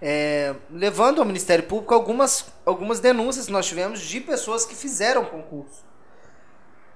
[0.02, 5.24] é, levando ao Ministério Público algumas, algumas denúncias que nós tivemos de pessoas que fizeram
[5.24, 5.86] concurso.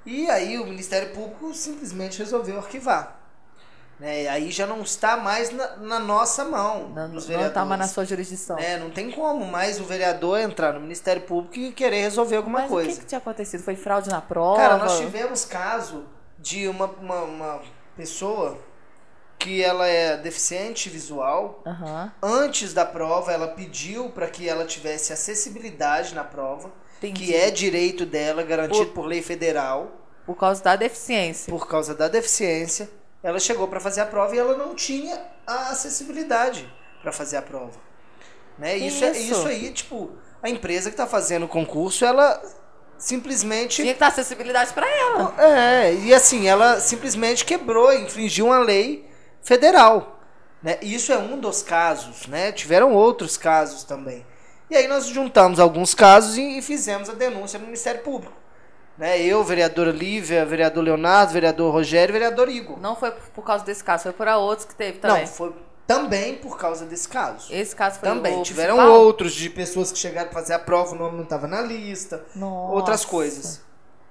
[0.04, 3.21] E aí o Ministério Público simplesmente resolveu arquivar.
[4.02, 4.26] Né?
[4.26, 8.56] Aí já não está mais na, na nossa mão, Não, não estava na sua jurisdição.
[8.56, 8.76] né?
[8.76, 12.68] Não tem como mais o vereador entrar no Ministério Público e querer resolver alguma Mas
[12.70, 12.90] coisa.
[12.90, 13.62] o que, que tinha acontecido?
[13.62, 14.56] Foi fraude na prova?
[14.56, 16.04] Cara, nós tivemos caso
[16.36, 17.60] de uma, uma, uma
[17.96, 18.58] pessoa
[19.38, 21.62] que ela é deficiente visual.
[21.64, 22.12] Aham.
[22.20, 27.26] Antes da prova, ela pediu para que ela tivesse acessibilidade na prova, Entendi.
[27.26, 29.92] que é direito dela, garantido por lei federal,
[30.26, 31.52] Por causa da deficiência.
[31.52, 32.90] por causa da deficiência.
[33.22, 36.68] Ela chegou para fazer a prova e ela não tinha a acessibilidade
[37.00, 37.78] para fazer a prova.
[38.58, 38.76] Né?
[38.76, 39.32] Isso, é- isso?
[39.32, 40.10] isso aí, tipo,
[40.42, 42.42] a empresa que está fazendo o concurso, ela
[42.98, 45.34] simplesmente Tinha que dar acessibilidade pra ela.
[45.38, 49.08] É, e assim, ela simplesmente quebrou, infringiu uma lei
[49.42, 50.20] federal.
[50.62, 50.78] Né?
[50.80, 52.52] Isso é um dos casos, né?
[52.52, 54.24] Tiveram outros casos também.
[54.70, 58.32] E aí nós juntamos alguns casos e, e fizemos a denúncia no Ministério Público.
[58.96, 59.20] Né?
[59.22, 62.78] Eu, vereadora Lívia, vereador Leonardo, vereador Rogério e vereador Igor.
[62.78, 65.22] Não foi por causa desse caso, foi por outros que teve também.
[65.22, 65.52] Não, foi
[65.86, 67.52] também por causa desse caso.
[67.52, 68.38] Esse caso foi Também.
[68.38, 69.00] o Tiveram principal?
[69.00, 72.24] outros de pessoas que chegaram para fazer a prova, o nome não estava na lista.
[72.34, 72.72] Nossa.
[72.74, 73.60] Outras coisas.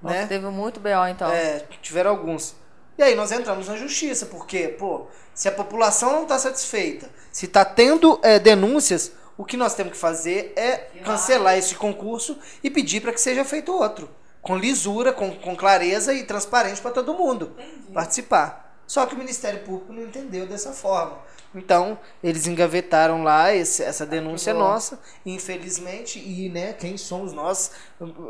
[0.02, 0.28] Nossa, né?
[0.28, 1.30] Teve muito BO, então.
[1.32, 2.56] É, tiveram alguns.
[2.98, 7.46] E aí nós entramos na justiça, porque, pô, se a população não está satisfeita, se
[7.46, 12.70] está tendo é, denúncias, o que nós temos que fazer é cancelar esse concurso e
[12.70, 14.10] pedir para que seja feito outro.
[14.42, 17.56] Com lisura, com, com clareza e transparente para todo mundo
[17.94, 18.76] participar.
[18.88, 21.18] Só que o Ministério Público não entendeu dessa forma.
[21.54, 24.60] Então, eles engavetaram lá esse- essa denúncia bom.
[24.62, 27.72] nossa, infelizmente, e né, quem somos nós,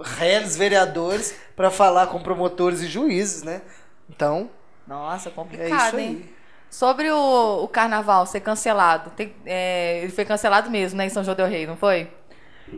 [0.04, 3.62] réis vereadores, para falar com promotores e juízes, né?
[4.10, 4.50] Então,
[4.88, 6.30] Nossa, é complicado, isso hein?
[6.70, 9.12] Sobre o, o carnaval ser cancelado,
[9.46, 12.10] é, ele foi cancelado mesmo, né, em São João del Rei, não foi?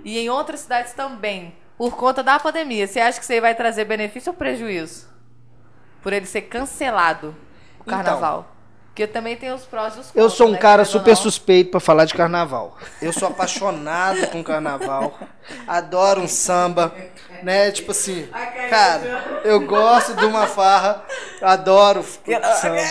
[0.04, 2.88] E em outras cidades também, por conta da pandemia.
[2.88, 5.06] Você acha que isso aí vai trazer benefício ou prejuízo?
[6.02, 7.36] Por ele ser cancelado,
[7.78, 7.98] o Então.
[7.98, 8.56] carnaval.
[8.86, 10.24] Porque também tem os prós e os contras.
[10.24, 12.78] Eu sou um né, cara super suspeito para falar de carnaval.
[13.02, 15.14] Eu sou apaixonado com carnaval.
[15.68, 16.96] Adoro um samba,
[17.42, 17.70] né?
[17.72, 18.30] Tipo assim,
[18.70, 21.04] cara, eu gosto de uma farra,
[21.42, 22.78] adoro samba.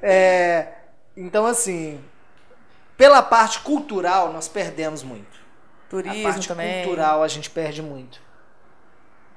[0.00, 0.68] É,
[1.16, 2.00] então assim,
[2.96, 5.37] pela parte cultural nós perdemos muito.
[5.88, 6.84] A Turismo parte também.
[6.84, 8.20] cultural a gente perde muito.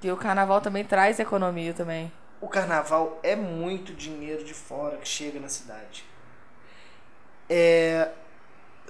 [0.03, 2.11] E o carnaval também traz economia também.
[2.41, 6.03] O carnaval é muito dinheiro de fora que chega na cidade.
[7.49, 8.09] É,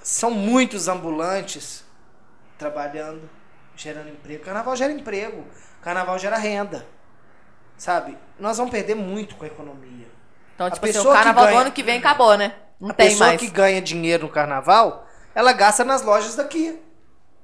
[0.02, 1.84] são muitos ambulantes
[2.58, 3.28] trabalhando,
[3.76, 4.44] gerando emprego.
[4.44, 5.44] Carnaval gera emprego,
[5.82, 6.86] carnaval gera renda.
[7.76, 8.16] Sabe?
[8.38, 10.06] Nós vamos perder muito com a economia.
[10.54, 12.54] Então, A tipo assim, o carnaval do ganha- ano que vem acabou, né?
[12.80, 13.40] Não a tem pessoa mais.
[13.40, 16.80] que ganha dinheiro no carnaval, ela gasta nas lojas daqui.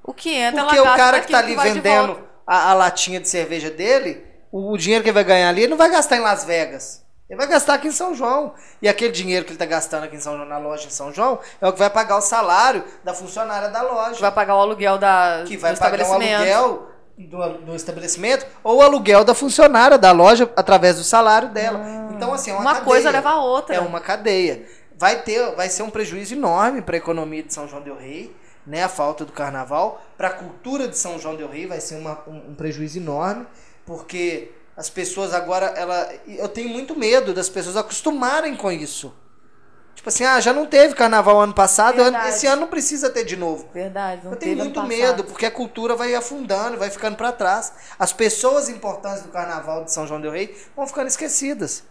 [0.09, 3.29] O que entra, Porque ela o cara que tá ali vendendo a, a latinha de
[3.29, 6.21] cerveja dele, o, o dinheiro que ele vai ganhar ali, ele não vai gastar em
[6.21, 7.05] Las Vegas.
[7.29, 8.55] Ele vai gastar aqui em São João.
[8.81, 11.13] E aquele dinheiro que ele tá gastando aqui em São João, na loja em São
[11.13, 14.19] João, é o que vai pagar o salário da funcionária da loja.
[14.19, 16.89] Vai pagar o aluguel da, que vai do pagar o aluguel
[17.19, 21.81] do, do estabelecimento ou o aluguel da funcionária da loja através do salário dela.
[22.15, 22.87] então, assim, é uma, Uma cadeia.
[22.87, 23.77] coisa leva a outra.
[23.77, 24.65] É uma cadeia.
[24.97, 28.35] Vai ter, vai ser um prejuízo enorme para a economia de São João del Rei,
[28.69, 28.85] né?
[28.85, 32.23] A falta do carnaval, para a cultura de São João del Rei vai ser uma,
[32.27, 33.47] um, um prejuízo enorme,
[33.87, 39.13] porque as pessoas agora, ela, eu tenho muito medo das pessoas acostumarem com isso.
[39.95, 42.29] Tipo assim, ah, já não teve carnaval ano passado, Verdade.
[42.29, 43.69] esse ano não precisa ter de novo.
[43.75, 47.73] Verdade, não Eu tenho muito medo, porque a cultura vai afundando, vai ficando para trás.
[47.99, 51.83] As pessoas importantes do carnaval de São João del Rei vão ficando esquecidas.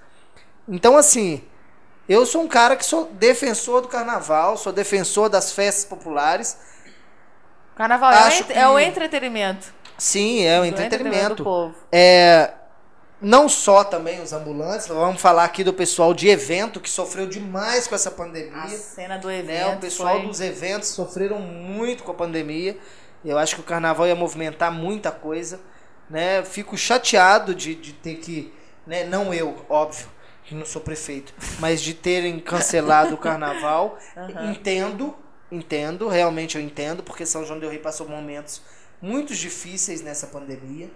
[0.70, 1.44] Então, assim,
[2.08, 6.58] eu sou um cara que sou defensor do carnaval, sou defensor das festas populares.
[7.76, 9.74] Carnaval é, o Acho entre- que- é o entretenimento.
[9.98, 11.36] Sim, é o entretenimento.
[11.36, 11.76] do povo.
[11.92, 12.52] É,
[13.22, 17.88] não só também os ambulantes, vamos falar aqui do pessoal de evento que sofreu demais
[17.88, 18.78] com essa A pandemia.
[18.78, 19.40] cena do né?
[19.40, 20.28] evento O pessoal foi...
[20.28, 22.78] dos eventos sofreram muito com a pandemia.
[23.26, 25.60] Eu acho que o carnaval ia movimentar muita coisa.
[26.10, 26.44] Né?
[26.46, 28.54] Fico chateado de, de ter que.
[28.86, 29.04] Né?
[29.04, 30.08] Não eu, óbvio,
[30.48, 34.00] que não sou prefeito, mas de terem cancelado o carnaval.
[34.16, 34.52] Aham.
[34.52, 35.16] Entendo,
[35.52, 38.62] entendo, realmente eu entendo, porque São João Del Rei passou momentos
[39.02, 40.90] muito difíceis nessa pandemia.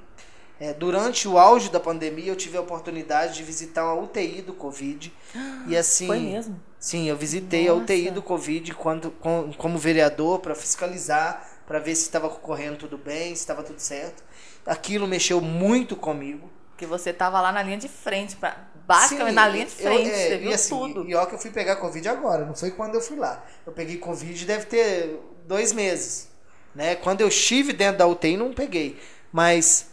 [0.59, 4.53] É, durante o auge da pandemia, eu tive a oportunidade de visitar uma UTI do
[4.53, 5.11] Covid.
[5.67, 6.07] E assim.
[6.07, 6.59] Foi mesmo?
[6.79, 7.83] Sim, eu visitei a Nossa.
[7.83, 12.97] UTI do Covid quando, com- como vereador para fiscalizar, para ver se estava correndo tudo
[12.97, 14.23] bem, se estava tudo certo.
[14.65, 16.49] Aquilo mexeu muito comigo.
[16.71, 18.57] Porque você tava lá na linha de frente, pra...
[18.87, 21.09] basicamente Sim, na linha de eu- frente, é, você viu e assim, tudo.
[21.09, 23.43] E ó que eu fui pegar Covid agora, não foi quando eu fui lá.
[23.65, 26.29] Eu peguei Covid deve ter dois meses.
[26.73, 26.95] Né?
[26.95, 28.97] Quando eu estive dentro da UTI, não peguei.
[29.31, 29.87] Mas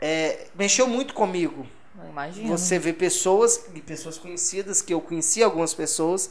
[0.00, 1.66] é, mexeu muito comigo.
[2.02, 2.48] Eu imagino.
[2.56, 6.30] Você vê pessoas, e pessoas conhecidas, que eu conheci algumas pessoas,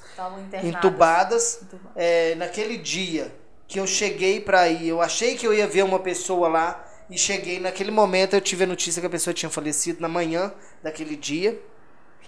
[0.63, 1.59] entubadas.
[1.63, 3.33] Entuba- É, naquele dia
[3.67, 7.17] que eu cheguei pra ir, eu achei que eu ia ver uma pessoa lá e
[7.17, 10.51] cheguei naquele momento eu tive a notícia que a pessoa tinha falecido na manhã
[10.83, 11.59] daquele dia.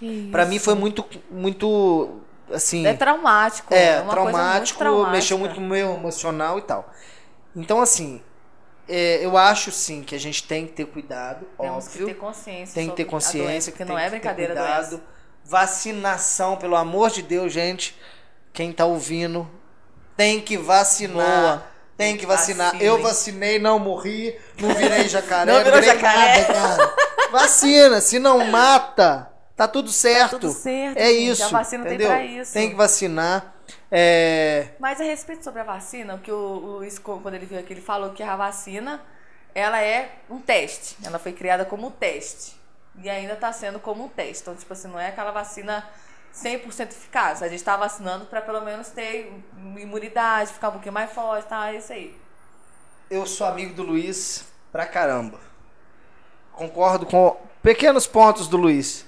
[0.02, 0.48] Isso.
[0.50, 2.20] mim foi muito muito
[2.52, 3.74] assim, É traumático.
[3.74, 5.12] é, muito traumático, traumática.
[5.12, 6.92] mexeu muito com o meu emocional e tal.
[7.56, 8.22] Então assim,
[8.90, 12.08] é, eu acho sim que a gente tem que ter cuidado, Temos óbvio.
[12.08, 12.74] que ter consciência.
[12.74, 15.02] Tem que ter consciência, doença, que porque tem não é brincadeira a cuidado.
[15.46, 17.96] Vacinação, pelo amor de Deus, gente.
[18.54, 19.50] Quem tá ouvindo
[20.18, 21.42] tem que vacinar.
[21.42, 21.64] Boa.
[21.98, 22.72] Tem que vacinar.
[22.72, 22.88] Vacinem.
[22.88, 26.42] Eu vacinei, não morri, não virei jacaré, Não virei jacaré.
[26.42, 26.96] nada, cara.
[27.32, 29.31] Vacina, se não mata,
[29.66, 30.40] tá tudo certo.
[30.40, 31.32] tudo certo, É gente.
[31.32, 31.44] isso.
[31.44, 32.08] A vacina tem entendeu?
[32.08, 32.54] pra isso.
[32.54, 33.54] Tem que vacinar.
[33.92, 37.62] É, Mas a respeito sobre a vacina, o que o, o Luiz, quando ele veio
[37.62, 39.02] aqui, ele falou que a vacina,
[39.54, 40.98] ela é um teste.
[41.04, 42.56] Ela foi criada como um teste.
[43.02, 44.42] E ainda está sendo como um teste.
[44.44, 45.88] Então, tipo assim, não é aquela vacina
[46.34, 47.42] 100% eficaz.
[47.44, 49.32] A gente está vacinando para pelo menos ter
[49.78, 51.72] imunidade, ficar um pouquinho mais forte, tá?
[51.74, 52.16] É isso aí.
[53.10, 55.40] eu sou amigo do Luiz pra caramba.
[56.54, 59.06] Concordo com pequenos pontos do Luiz.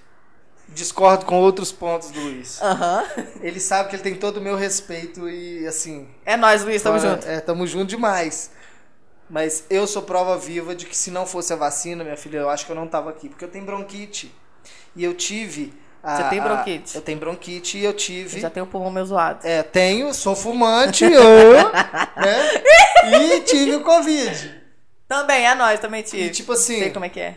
[0.74, 2.59] Discordo com outros pontos do Luiz.
[3.41, 6.07] Ele sabe que ele tem todo o meu respeito e assim.
[6.26, 7.28] É nóis, Luiz, tamo é, junto.
[7.28, 8.51] É, tamo junto demais.
[9.30, 12.49] Mas eu sou prova viva de que se não fosse a vacina, minha filha, eu
[12.49, 13.30] acho que eu não tava aqui.
[13.30, 14.34] Porque eu tenho bronquite.
[14.95, 15.74] E eu tive.
[16.03, 16.95] a- Você tem a- bronquite?
[16.95, 18.38] eu tenho bronquite e eu tive.
[18.38, 19.39] Eu já tenho o pulmão meio zoado.
[19.47, 21.53] É, tenho, sou fumante, eu,
[22.17, 22.61] né?
[23.38, 24.61] E tive o Covid.
[25.07, 26.24] Também, é nóis, também tive.
[26.26, 27.36] E tipo assim, Sei como é que é.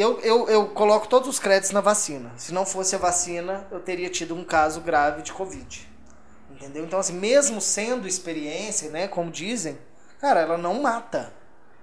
[0.00, 2.30] Eu, eu, eu coloco todos os créditos na vacina.
[2.36, 5.88] Se não fosse a vacina, eu teria tido um caso grave de Covid.
[6.50, 6.84] Entendeu?
[6.84, 9.78] Então, assim, mesmo sendo experiência, né, como dizem,
[10.20, 11.32] cara, ela não mata.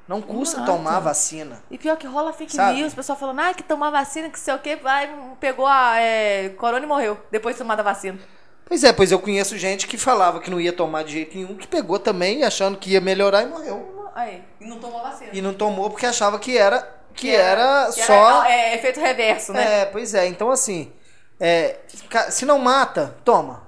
[0.07, 0.71] Não custa mata.
[0.71, 1.63] tomar a vacina.
[1.71, 2.77] E pior que rola fake Sabe?
[2.77, 5.09] news, o pessoal falando, ah, que tomar vacina, que sei o quê, vai,
[5.39, 8.19] pegou a é, corona e morreu, depois de tomar a vacina.
[8.65, 11.55] Pois é, pois eu conheço gente que falava que não ia tomar de jeito nenhum,
[11.55, 14.11] que pegou também achando que ia melhorar e morreu.
[14.13, 15.29] Aí, e não tomou a vacina.
[15.33, 19.81] E não tomou porque achava que era que, era, que só é, efeito reverso, né?
[19.81, 20.27] É, pois é.
[20.27, 20.91] Então, assim,
[21.39, 21.77] é,
[22.29, 23.63] se não mata, toma.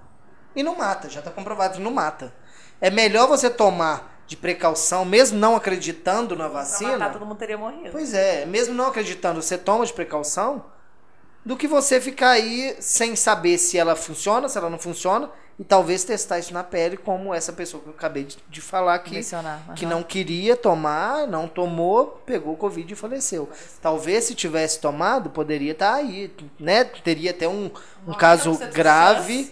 [0.56, 2.34] E não mata, já tá comprovado que não mata.
[2.82, 6.98] É melhor você tomar de precaução, mesmo não acreditando na Pra vacina.
[6.98, 7.90] matar, todo mundo teria morrido.
[7.92, 10.66] Pois é, mesmo não acreditando, você toma de precaução,
[11.46, 15.64] do que você ficar aí sem saber se ela funciona, se ela não funciona, e
[15.64, 19.16] talvez testar isso na pele, como essa pessoa que eu acabei de, de falar aqui
[19.16, 19.74] Mencionar.
[19.76, 23.50] que não queria tomar, não tomou, pegou o Covid e faleceu.
[23.82, 26.84] Talvez se tivesse tomado, poderia estar aí, né?
[26.84, 27.72] Teria até um,
[28.08, 29.52] um 90% caso grave,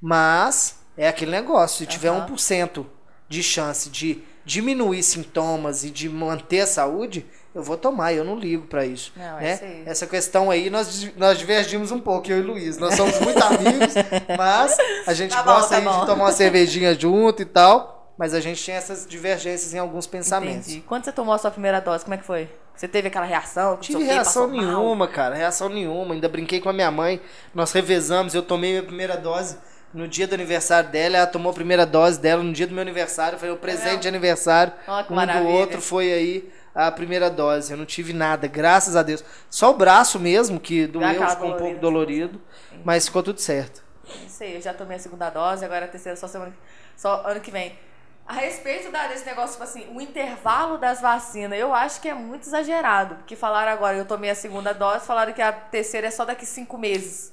[0.00, 1.78] mas é aquele negócio.
[1.78, 2.26] Se tiver Aham.
[2.26, 2.84] 1%
[3.26, 8.36] de chance de diminuir sintomas e de manter a saúde, eu vou tomar, eu não
[8.36, 9.12] ligo pra isso.
[9.16, 9.54] Não, é né?
[9.54, 9.82] isso aí.
[9.86, 12.78] Essa questão aí, nós, nós divergimos um pouco, eu e Luiz.
[12.78, 13.94] Nós somos muito amigos,
[14.36, 14.76] mas
[15.06, 16.00] a gente Tá bom, gosta tá aí bom.
[16.00, 18.12] de tomar uma cervejinha junto e tal.
[18.18, 20.68] Mas a gente tem essas divergências em alguns pensamentos.
[20.68, 20.84] Entendi.
[20.86, 22.48] Quando você tomou a sua primeira dose, como é que foi?
[22.74, 23.76] Você teve aquela reação?
[23.76, 24.66] não sei Tive reação passou mal?
[24.66, 25.34] nenhuma, cara.
[25.34, 26.14] Reação nenhuma.
[26.14, 27.20] Ainda brinquei com a minha mãe.
[27.54, 28.34] Nós revezamos.
[28.34, 29.56] Eu tomei minha primeira dose
[29.94, 31.16] no dia do aniversário dela.
[31.16, 33.38] Ela tomou a primeira dose dela no dia do meu aniversário.
[33.38, 34.72] Foi o presente de aniversário.
[34.86, 35.44] Ó, um maravilha.
[35.44, 36.48] do outro foi aí
[36.86, 37.72] a primeira dose.
[37.72, 39.24] Eu não tive nada, graças a Deus.
[39.50, 42.40] Só o braço mesmo, que doeu, ficou um pouco dolorido.
[42.84, 43.82] Mas ficou tudo certo.
[44.26, 46.54] Isso aí, eu já tomei a segunda dose, agora a terceira só semana
[46.96, 47.78] só ano que vem.
[48.26, 52.14] A respeito da, desse negócio, tipo assim, o intervalo das vacinas, eu acho que é
[52.14, 53.16] muito exagerado.
[53.16, 56.44] Porque falaram agora, eu tomei a segunda dose, falaram que a terceira é só daqui
[56.44, 57.32] cinco meses.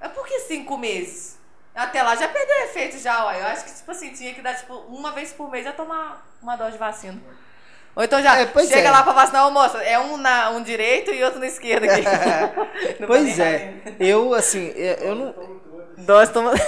[0.00, 1.38] Mas por que cinco meses?
[1.74, 3.32] Até lá já perdeu efeito já, ó.
[3.32, 6.26] Eu acho que, tipo assim, tinha que dar, tipo, uma vez por mês já tomar
[6.42, 7.20] uma dose de vacina.
[7.94, 8.90] Ou então já É, chega é.
[8.90, 12.02] lá pra vacinar, ô moça, é um, na, um direito e outro na esquerda aqui.
[13.06, 13.74] Pois é.
[13.98, 15.34] Eu, assim, eu não.
[15.98, 16.52] Dose toma...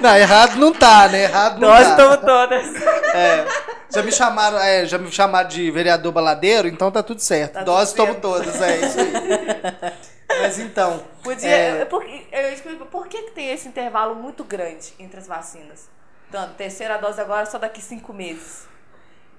[0.00, 1.24] Não, errado não tá, né?
[1.24, 1.96] Errado não Dose tá.
[1.96, 2.66] toma todas.
[3.14, 3.44] É,
[3.90, 7.52] já me chamaram, é, já me chamaram de vereador baladeiro, então tá tudo certo.
[7.52, 7.62] Tá
[8.06, 8.20] certo.
[8.20, 9.92] todas, é isso aí.
[10.40, 11.48] Mas então, Podia.
[11.48, 11.84] É.
[11.84, 15.88] Por, eu explico, por que, que tem esse intervalo muito grande entre as vacinas?
[16.30, 18.66] Tanto, terceira dose agora só daqui cinco meses.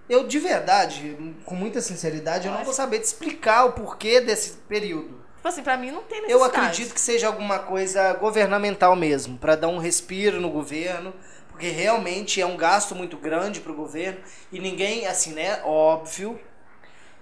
[0.09, 4.53] Eu de verdade, com muita sinceridade, eu não vou saber te explicar o porquê desse
[4.67, 5.25] período.
[5.37, 6.57] Tipo assim, pra mim não tem Eu necessidade.
[6.57, 11.13] acredito que seja alguma coisa governamental mesmo, para dar um respiro no governo,
[11.49, 14.19] porque realmente é um gasto muito grande pro governo
[14.51, 16.39] e ninguém, assim, né, óbvio,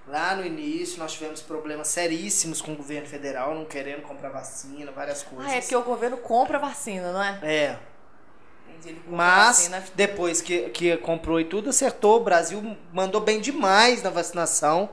[0.07, 4.91] lá no início nós tivemos problemas seríssimos com o governo federal, não querendo comprar vacina,
[4.91, 5.51] várias coisas.
[5.51, 7.39] Ah, é porque o governo compra vacina, não é?
[7.43, 7.79] É,
[8.85, 12.17] Entendi, ele compra mas depois que, que comprou e tudo, acertou.
[12.17, 14.89] O Brasil mandou bem demais na vacinação,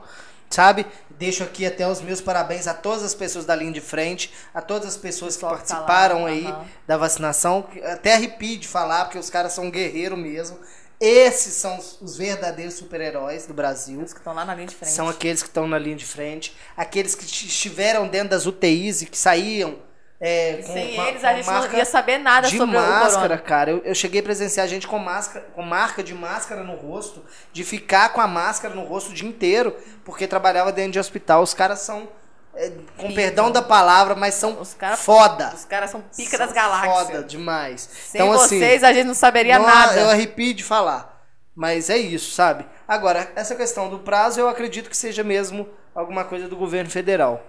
[0.49, 0.85] sabe?
[1.09, 4.61] Deixo aqui até os meus parabéns a todas as pessoas da linha de frente, a
[4.61, 6.53] todas as pessoas que que tá lá, participaram aí
[6.87, 7.65] da vacinação.
[7.85, 10.57] Até arrepio de falar, porque os caras são guerreiros mesmo.
[10.99, 13.99] Esses são os- os verdadeiros super-heróis do Brasil.
[14.01, 14.93] Os que estão lá na linha de frente.
[14.93, 19.05] São aqueles que estão na linha de frente, aqueles que estiveram dentro das UTIs e
[19.05, 19.77] que saíam.
[20.25, 23.71] É, sem eles a gente não ia saber nada de sobre o máscara, cara.
[23.71, 27.21] Eu, eu cheguei a presenciar gente com máscara, com marca de máscara no rosto,
[27.51, 31.43] de ficar com a máscara no rosto o dia inteiro, porque trabalhava dentro de hospital.
[31.43, 32.07] Os caras são,
[32.55, 35.51] é, com perdão da palavra, mas são Os cara- foda.
[35.53, 36.95] Os caras são pica São das galáxias.
[36.95, 37.89] Foda demais.
[38.05, 39.99] Sem então, assim, vocês a gente não saberia não, nada.
[39.99, 41.21] Eu arrepio de falar.
[41.53, 42.65] Mas é isso, sabe?
[42.87, 47.43] Agora, essa questão do prazo, eu acredito que seja mesmo alguma coisa do governo federal.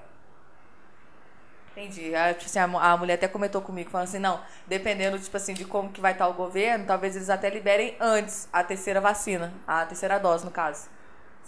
[1.76, 2.14] Entendi.
[2.14, 5.54] A, tipo assim, a, a mulher até comentou comigo, falando assim, não, dependendo, tipo assim,
[5.54, 9.52] de como que vai estar o governo, talvez eles até liberem antes a terceira vacina,
[9.66, 10.88] a terceira dose, no caso.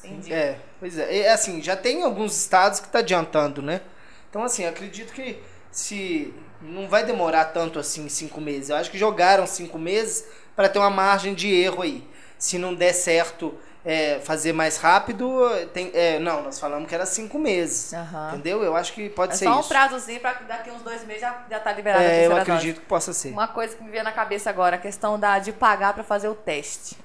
[0.04, 0.32] Entendi.
[0.32, 1.14] É, pois é.
[1.14, 3.80] E, assim, já tem alguns estados que tá adiantando, né?
[4.28, 8.70] Então, assim, acredito que se não vai demorar tanto assim cinco meses.
[8.70, 12.06] Eu acho que jogaram cinco meses para ter uma margem de erro aí.
[12.38, 13.54] Se não der certo
[13.88, 15.40] é, fazer mais rápido,
[15.72, 17.92] tem, é, não, nós falamos que era cinco meses.
[17.94, 18.30] Aham.
[18.32, 18.64] Entendeu?
[18.64, 19.68] Eu acho que pode É ser só um isso.
[19.68, 22.42] prazozinho pra daqui uns dois meses já, já tá liberado É, eu dose.
[22.42, 23.30] acredito que possa ser.
[23.30, 26.28] Uma coisa que me veio na cabeça agora, a questão da, de pagar para fazer
[26.28, 26.98] o teste.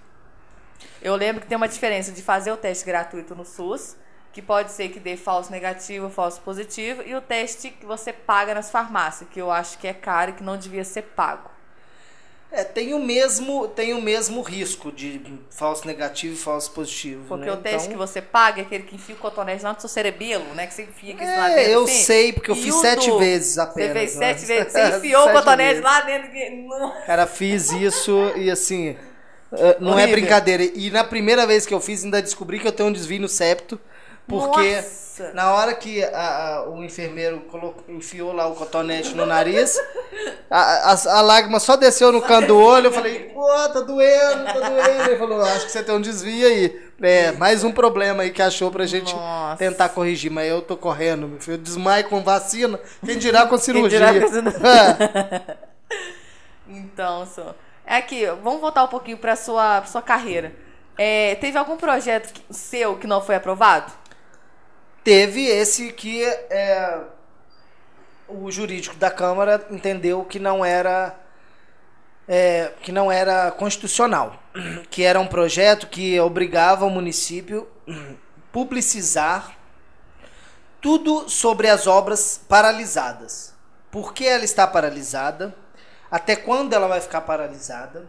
[1.03, 3.95] Eu lembro que tem uma diferença de fazer o teste gratuito no SUS,
[4.33, 8.55] que pode ser que dê falso negativo, falso positivo, e o teste que você paga
[8.55, 11.50] nas farmácias, que eu acho que é caro e que não devia ser pago.
[12.53, 17.23] É, tem o mesmo, tem o mesmo risco de falso negativo e falso positivo.
[17.29, 17.51] Porque né?
[17.53, 19.87] o teste Então- que você paga é aquele que enfia o cotonete lá no seu
[19.87, 20.67] cerebelo, né?
[20.67, 21.71] Que você enfia aqui lá É, dentro.
[21.71, 22.03] eu assim.
[22.03, 23.93] sei, porque eu E fiz sete do- vezes Você apenas.
[23.93, 24.33] fez né?
[24.35, 24.73] sete vezes.
[24.73, 25.83] Você enfiou o cotonete vezes.
[25.83, 26.29] lá dentro.
[27.05, 28.97] Cara, fiz isso e assim.
[29.53, 30.11] eh, Não é Horrível.
[30.21, 30.63] brincadeira.
[30.63, 33.29] E na primeira vez que eu fiz, ainda descobri que eu tenho um desvio no
[33.29, 33.79] septo.
[34.39, 35.31] Porque Nossa.
[35.33, 36.09] na hora que a-
[36.57, 39.77] a- o enfermeiro colocou, enfiou lá o cotonete no nariz,
[40.49, 42.87] a, a, lágrima só desceu no canto do olho.
[42.87, 45.09] Eu falei, pô, tá doendo, tá doendo.
[45.09, 46.91] Ele falou, acho que você tem um desvio aí.
[47.03, 49.57] É, mais um problema aí que achou pra gente Nossa.
[49.57, 50.31] tentar corrigir.
[50.31, 51.55] Mas eu tô correndo, meu filho.
[51.55, 52.79] Eu desmaio com vacina.
[53.05, 53.99] Quem dirá com cirurgia?
[53.99, 55.57] dirá com cirurgia.
[56.67, 57.55] Então, só.
[57.85, 60.53] É aqui, vamos voltar um pouquinho para sua pra sua carreira.
[60.97, 63.91] É, teve algum projeto seu que não foi aprovado?
[65.03, 66.99] Teve esse que é,
[68.27, 71.15] o jurídico da Câmara entendeu que não era
[72.27, 74.41] é, que não era constitucional,
[74.89, 77.67] que era um projeto que obrigava o município
[78.51, 79.57] publicizar
[80.79, 83.53] tudo sobre as obras paralisadas.
[83.89, 85.55] Por que ela está paralisada?
[86.11, 88.05] até quando ela vai ficar paralisada,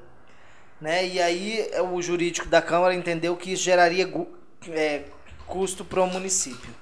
[0.81, 1.07] né?
[1.07, 4.13] E aí é, o jurídico da Câmara entendeu que isso geraria
[4.71, 5.05] é,
[5.47, 6.75] custo para o município.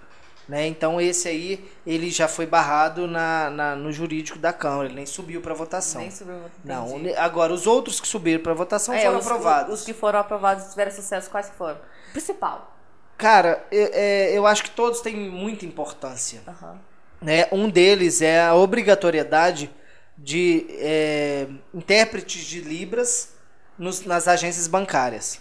[0.51, 0.67] Né?
[0.67, 5.07] Então esse aí ele já foi barrado na, na no jurídico da Câmara, ele nem
[5.07, 6.01] subiu para votação.
[6.01, 6.41] Nem subiu.
[6.65, 9.79] Não, agora os outros que subiram para votação é, foram os, aprovados.
[9.79, 11.79] Os que foram aprovados tiveram sucesso, quais foram?
[12.11, 12.77] Principal.
[13.17, 16.43] Cara, eu, é, eu acho que todos têm muita importância.
[16.45, 16.79] Uhum.
[17.23, 17.47] Né?
[17.53, 19.71] Um deles é a obrigatoriedade
[20.19, 23.35] de é, intérpretes de Libras
[23.79, 25.39] nos, nas agências bancárias.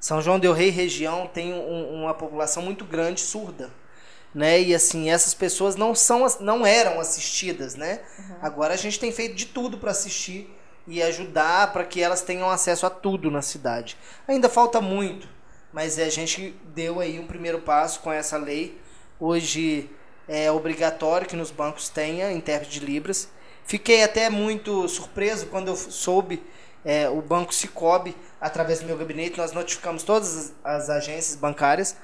[0.00, 3.70] São João del Rei região tem um, uma população muito grande surda,
[4.36, 4.60] né?
[4.60, 8.00] E assim essas pessoas não são não eram assistidas, né?
[8.18, 8.36] Uhum.
[8.42, 10.54] Agora a gente tem feito de tudo para assistir
[10.86, 13.96] e ajudar para que elas tenham acesso a tudo na cidade.
[14.28, 15.26] Ainda falta muito,
[15.72, 18.78] mas a gente deu aí um primeiro passo com essa lei.
[19.18, 19.88] Hoje
[20.28, 23.30] é obrigatório que nos bancos tenha intérprete de libras.
[23.64, 26.42] Fiquei até muito surpreso quando eu soube
[26.84, 31.96] é, o Banco Cicobi, através do meu gabinete, nós notificamos todas as, agências bancárias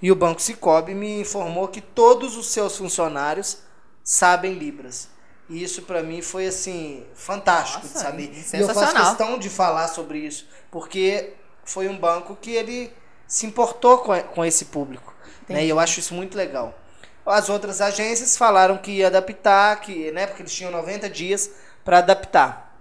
[0.00, 3.58] e o Banco Cicobi me informou que todos os seus funcionários
[4.02, 5.08] sabem Libras.
[5.48, 8.32] E isso para mim foi assim fantástico Nossa, de saber.
[8.54, 11.32] E eu faço questão de falar sobre isso, porque
[11.64, 12.92] foi um banco que ele
[13.26, 15.14] se importou com, com esse público.
[15.48, 15.64] Né?
[15.64, 16.78] E eu acho isso muito legal.
[17.24, 21.50] As outras agências falaram que ia adaptar, que, né, porque eles tinham 90 dias
[21.84, 22.74] para adaptar.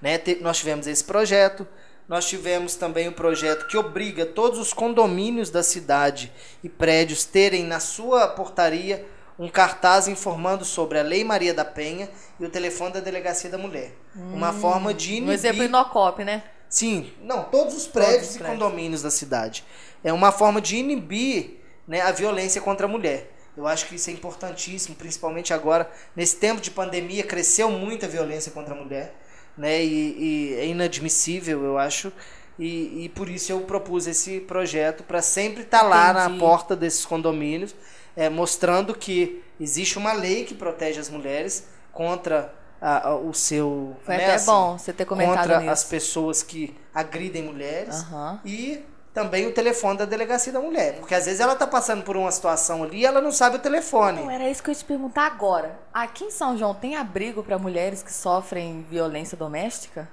[0.00, 0.20] Né?
[0.40, 1.66] Nós tivemos esse projeto,
[2.08, 6.32] nós tivemos também o um projeto que obriga todos os condomínios da cidade
[6.64, 9.06] e prédios terem na sua portaria
[9.38, 13.58] um cartaz informando sobre a Lei Maria da Penha e o telefone da Delegacia da
[13.58, 13.92] Mulher.
[14.16, 15.28] Hum, uma forma de inibir...
[15.28, 16.42] Um exemplo Inocop, né?
[16.68, 18.58] Sim, não, todos os prédios todos os e prédios.
[18.58, 19.64] condomínios da cidade.
[20.02, 23.32] É uma forma de inibir né, a violência contra a mulher.
[23.56, 28.08] Eu acho que isso é importantíssimo, principalmente agora, nesse tempo de pandemia, cresceu muito a
[28.08, 29.14] violência contra a mulher
[29.58, 29.84] né?
[29.84, 32.12] E, e é inadmissível, eu acho.
[32.58, 36.74] E, e, por isso eu propus esse projeto para sempre estar tá lá na porta
[36.74, 37.74] desses condomínios,
[38.16, 43.96] é, mostrando que existe uma lei que protege as mulheres contra a, a, o seu.
[44.02, 48.02] Foi né, até assim, bom você ter comentado Contra as pessoas que agridem mulheres.
[48.10, 48.38] Uhum.
[48.44, 48.84] E
[49.18, 50.94] também o telefone da delegacia da mulher.
[51.00, 53.58] Porque às vezes ela tá passando por uma situação ali e ela não sabe o
[53.58, 54.22] telefone.
[54.22, 55.76] Não, era isso que eu ia te perguntar agora.
[55.92, 60.08] Aqui em São João tem abrigo para mulheres que sofrem violência doméstica?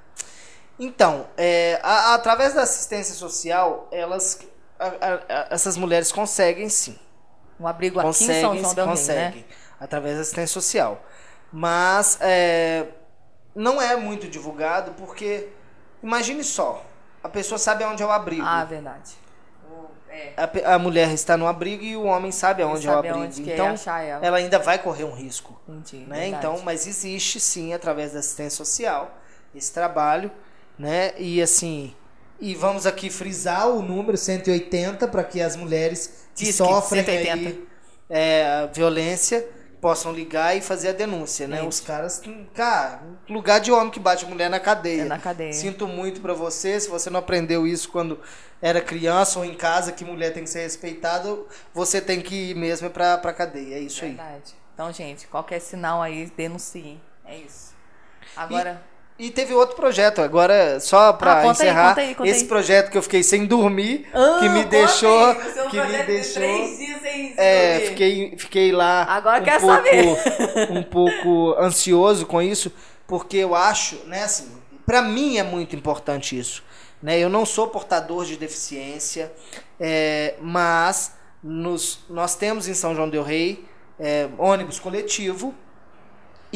[0.80, 4.40] Então, é, a, a, através da assistência social, elas,
[4.80, 6.98] a, essas mulheres conseguem sim.
[7.60, 9.56] Um abrigo conseguem, aqui em São João del Conseguem, Rei, né?
[9.80, 11.00] através da assistência social.
[11.54, 12.88] Mas é,
[13.54, 15.48] não é muito divulgado porque,
[16.02, 16.84] imagine só,
[17.26, 18.46] a pessoa sabe aonde é o abrigo.
[18.46, 19.14] Ah, verdade.
[20.10, 20.34] É.
[20.38, 23.18] A, a, mulher está no abrigo e o homem sabe aonde é o abrigo.
[23.18, 24.26] Onde então, ela.
[24.26, 24.38] ela.
[24.38, 25.60] ainda vai correr um risco.
[25.68, 26.28] Entendi, né?
[26.28, 29.18] Então, mas existe sim, através da assistência social,
[29.54, 30.32] esse trabalho,
[30.78, 31.14] né?
[31.18, 31.94] E assim,
[32.40, 37.12] e vamos aqui frisar o número 180 para que as mulheres que Diz sofrem que
[37.12, 37.68] aí,
[38.08, 39.46] é, violência
[39.86, 41.62] possam ligar e fazer a denúncia, né?
[41.62, 42.20] Os caras,
[42.56, 45.04] cara, lugar de homem que bate mulher na cadeia.
[45.04, 45.54] É na cadeia.
[45.54, 48.20] Sinto muito para você, se você não aprendeu isso quando
[48.60, 51.38] era criança ou em casa que mulher tem que ser respeitada,
[51.72, 53.76] você tem que ir mesmo para pra cadeia.
[53.76, 54.42] É isso Verdade.
[54.48, 54.54] aí.
[54.74, 57.00] Então, gente, qualquer sinal aí, denuncie.
[57.24, 57.76] É isso.
[58.36, 58.82] Agora.
[58.92, 58.95] E...
[59.18, 62.48] E teve outro projeto, agora só para ah, encerrar, aí, conta aí, conta esse aí.
[62.50, 65.36] projeto que eu fiquei sem dormir, ah, que me deixou,
[65.70, 70.72] que me deixou, três dias sem é, fiquei, fiquei lá agora um quer pouco, saber.
[70.72, 72.70] um pouco ansioso com isso,
[73.08, 74.52] porque eu acho, né, assim,
[74.86, 76.62] para mim é muito importante isso,
[77.02, 77.18] né?
[77.18, 79.32] Eu não sou portador de deficiência,
[79.80, 83.64] é, mas nos, nós temos em São João del Rei
[83.98, 85.56] é, ônibus coletivo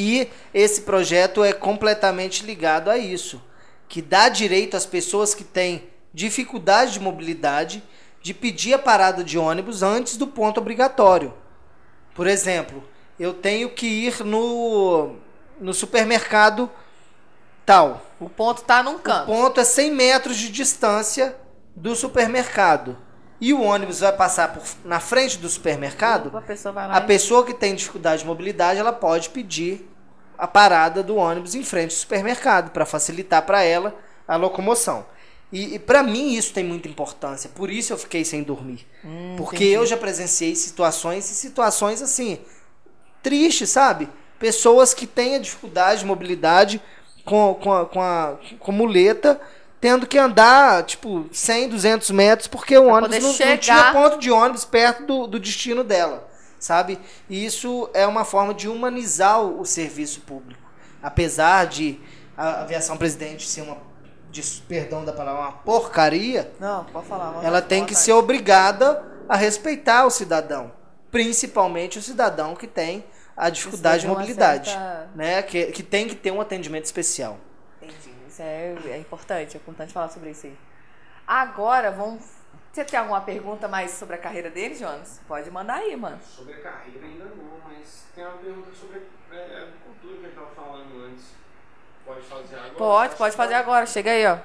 [0.01, 3.43] e esse projeto é completamente ligado a isso,
[3.89, 7.83] que dá direito às pessoas que têm dificuldade de mobilidade
[8.21, 11.33] de pedir a parada de ônibus antes do ponto obrigatório.
[12.15, 12.81] Por exemplo,
[13.19, 15.17] eu tenho que ir no,
[15.59, 16.71] no supermercado
[17.65, 18.01] tal.
[18.21, 19.23] O ponto está num canto.
[19.23, 21.35] O ponto é 100 metros de distância
[21.75, 22.97] do supermercado.
[23.41, 26.35] E o ônibus vai passar por, na frente do supermercado.
[26.37, 29.88] A pessoa, a pessoa que tem dificuldade de mobilidade, ela pode pedir
[30.39, 33.93] a parada do ônibus em frente ao supermercado para facilitar para ela
[34.25, 35.05] a locomoção.
[35.51, 37.49] E, e para mim isso tem muita importância.
[37.53, 38.87] Por isso eu fiquei sem dormir.
[39.03, 39.73] Hum, Porque entendi.
[39.73, 42.39] eu já presenciei situações e situações assim
[43.21, 44.07] tristes, sabe?
[44.39, 46.81] Pessoas que têm a dificuldade de mobilidade
[47.25, 49.39] com, com, a, com, a, com muleta
[49.81, 54.19] tendo que andar, tipo, 100, 200 metros, porque o pra ônibus não, não, tinha ponto
[54.19, 56.28] de ônibus perto do, do destino dela
[56.59, 56.99] sabe?
[57.29, 60.61] E isso é uma forma de humanizar o, serviço público.
[61.01, 61.99] Apesar de
[62.37, 63.77] a aviação presidente ser uma,
[64.29, 67.43] de, perdão da palavra, uma porcaria, Não, pode falar.
[67.43, 68.05] ela tem que vontade.
[68.05, 70.71] ser obrigada a respeitar o cidadão,
[71.11, 73.03] principalmente o cidadão que tem
[73.35, 75.41] a dificuldade de mobilidade, certa- né?
[75.41, 77.37] Que, que tem que ter um atendimento especial.
[77.81, 78.13] Entendi.
[78.27, 80.55] Isso é, é importante, é importante falar sobre isso aí.
[81.25, 82.23] Agora, vamos.
[82.71, 85.19] Você tem alguma pergunta mais sobre a carreira dele, Jonas?
[85.27, 86.19] Pode mandar aí, mano.
[86.23, 89.01] Sobre a carreira ainda não, mas tem uma pergunta sobre
[89.31, 91.25] é, a agricultura que a gente estava falando antes.
[92.05, 92.73] Pode fazer agora?
[92.75, 93.85] Pode, pode que fazer agora.
[93.87, 94.37] Chega aí, ó.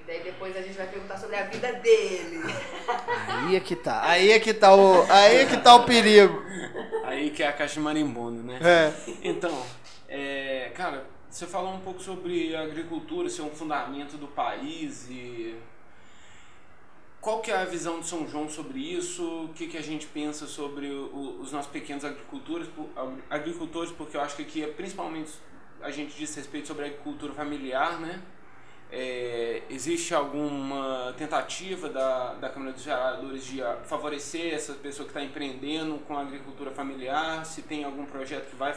[0.00, 2.42] E daí depois a gente vai perguntar sobre a vida dele.
[3.28, 4.02] Aí é que tá.
[4.04, 6.42] Aí é que tá o, aí é que tá o perigo.
[7.04, 8.60] Aí que é a caixa de marimbondo, né?
[8.62, 8.92] É.
[9.22, 9.66] Então,
[10.08, 15.56] é, cara, você falou um pouco sobre a agricultura ser um fundamento do país e
[17.20, 19.44] qual que é a visão de São João sobre isso?
[19.44, 22.68] O que, que a gente pensa sobre o- os nossos pequenos agricultores,
[23.28, 25.32] agricultores, porque eu acho que aqui é principalmente
[25.82, 28.20] a gente diz respeito sobre a agricultura familiar, né?
[28.90, 35.10] É, existe alguma tentativa da, da Câmara dos Vereadores de ah, favorecer essa pessoa que
[35.10, 37.44] está empreendendo com a agricultura familiar?
[37.44, 38.74] Se tem algum projeto que vai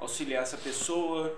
[0.00, 1.36] auxiliar essa pessoa?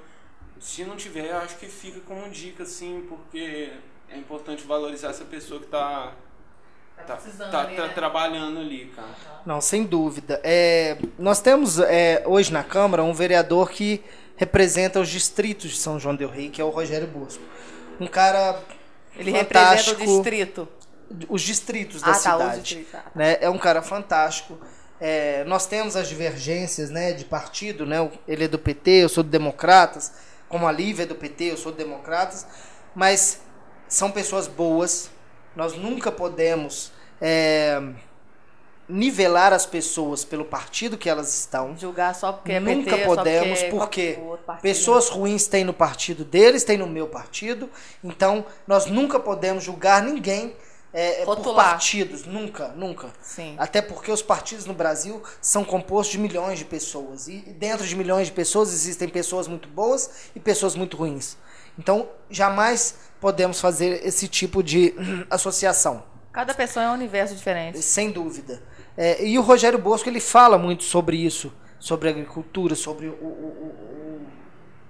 [0.61, 3.73] Se não tiver, eu acho que fica como dica, assim, porque
[4.11, 6.13] é importante valorizar essa pessoa que está
[7.07, 7.93] tá, precisando tá- ali, tá né?
[7.95, 9.09] trabalhando ali, cara.
[9.47, 10.41] Não, sem dúvida.
[10.43, 14.03] É, nós temos é, hoje na Câmara um vereador que
[14.37, 17.43] representa os distritos de São João del Rei, que é o Rogério Bosco.
[18.01, 18.61] Um cara
[19.17, 20.05] Ele representa o fantástico.
[20.07, 20.69] distrito.
[21.29, 22.61] Os distritos da Ah, tá, o cidade.
[22.63, 22.89] distrito.
[22.95, 23.11] Ah, tá.
[23.15, 23.39] né?
[23.41, 24.59] É um cara fantástico.
[25.01, 28.11] É, nós temos as divergências né, de partido, né?
[28.27, 30.13] Ele é do PT, eu sou do Democratas,
[30.49, 32.46] como a Lívia do PT, eu sou Democratas,
[32.94, 33.40] mas
[33.88, 35.11] são pessoas boas.
[35.55, 37.80] Nós nunca podemos é,
[38.88, 41.76] nivelar as pessoas pelo partido que elas estão.
[41.76, 44.62] Julgar só porque é Nunca PT, só podemos, porque é porque partido.
[44.62, 47.68] pessoas ruins têm no partido deles, têm no meu partido.
[48.03, 50.57] Então, nós nunca podemos julgar ninguém
[50.93, 51.70] é, por Rotular.
[51.72, 52.24] partidos.
[52.24, 53.09] Nunca, nunca.
[53.22, 53.55] Sim.
[53.59, 57.28] Até porque os partidos no Brasil são compostos de milhões de pessoas.
[57.28, 61.36] E dentro de milhões de pessoas existem pessoas muito boas e pessoas muito ruins.
[61.78, 64.95] Então, jamais podemos fazer esse tipo de
[65.30, 66.03] associação.
[66.32, 67.80] Cada pessoa é um universo diferente.
[67.82, 68.62] Sem dúvida.
[68.97, 73.76] É, e o Rogério Bosco ele fala muito sobre isso, sobre agricultura, sobre o- o-
[74.16, 74.26] o-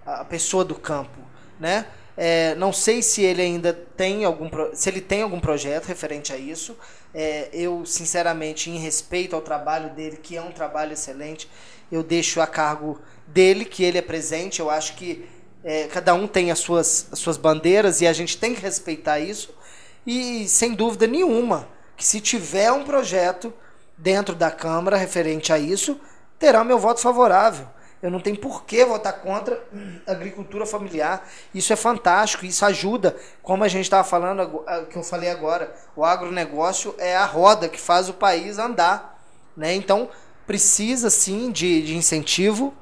[0.07, 1.19] a pessoa do campo,
[1.61, 1.87] né?
[2.21, 6.37] É, não sei se ele ainda tem algum se ele tem algum projeto referente a
[6.37, 6.77] isso.
[7.15, 11.49] É, eu sinceramente, em respeito ao trabalho dele, que é um trabalho excelente,
[11.93, 14.59] eu deixo a cargo dele, que ele é presente.
[14.59, 15.29] Eu acho que
[15.63, 19.21] é, cada um tem as suas, as suas bandeiras e a gente tem que respeitar
[19.21, 19.55] isso.
[20.05, 23.55] E sem dúvida nenhuma, que se tiver um projeto
[23.97, 26.01] dentro da Câmara referente a isso,
[26.37, 27.69] terá meu voto favorável.
[28.03, 29.61] Eu não tenho por que votar contra
[30.07, 31.29] a agricultura familiar.
[31.53, 36.05] Isso é fantástico, isso ajuda, como a gente estava falando, que eu falei agora, o
[36.05, 39.19] agronegócio é a roda que faz o país andar.
[39.57, 39.75] Né?
[39.75, 40.09] Então,
[40.47, 42.73] precisa sim de, de incentivo,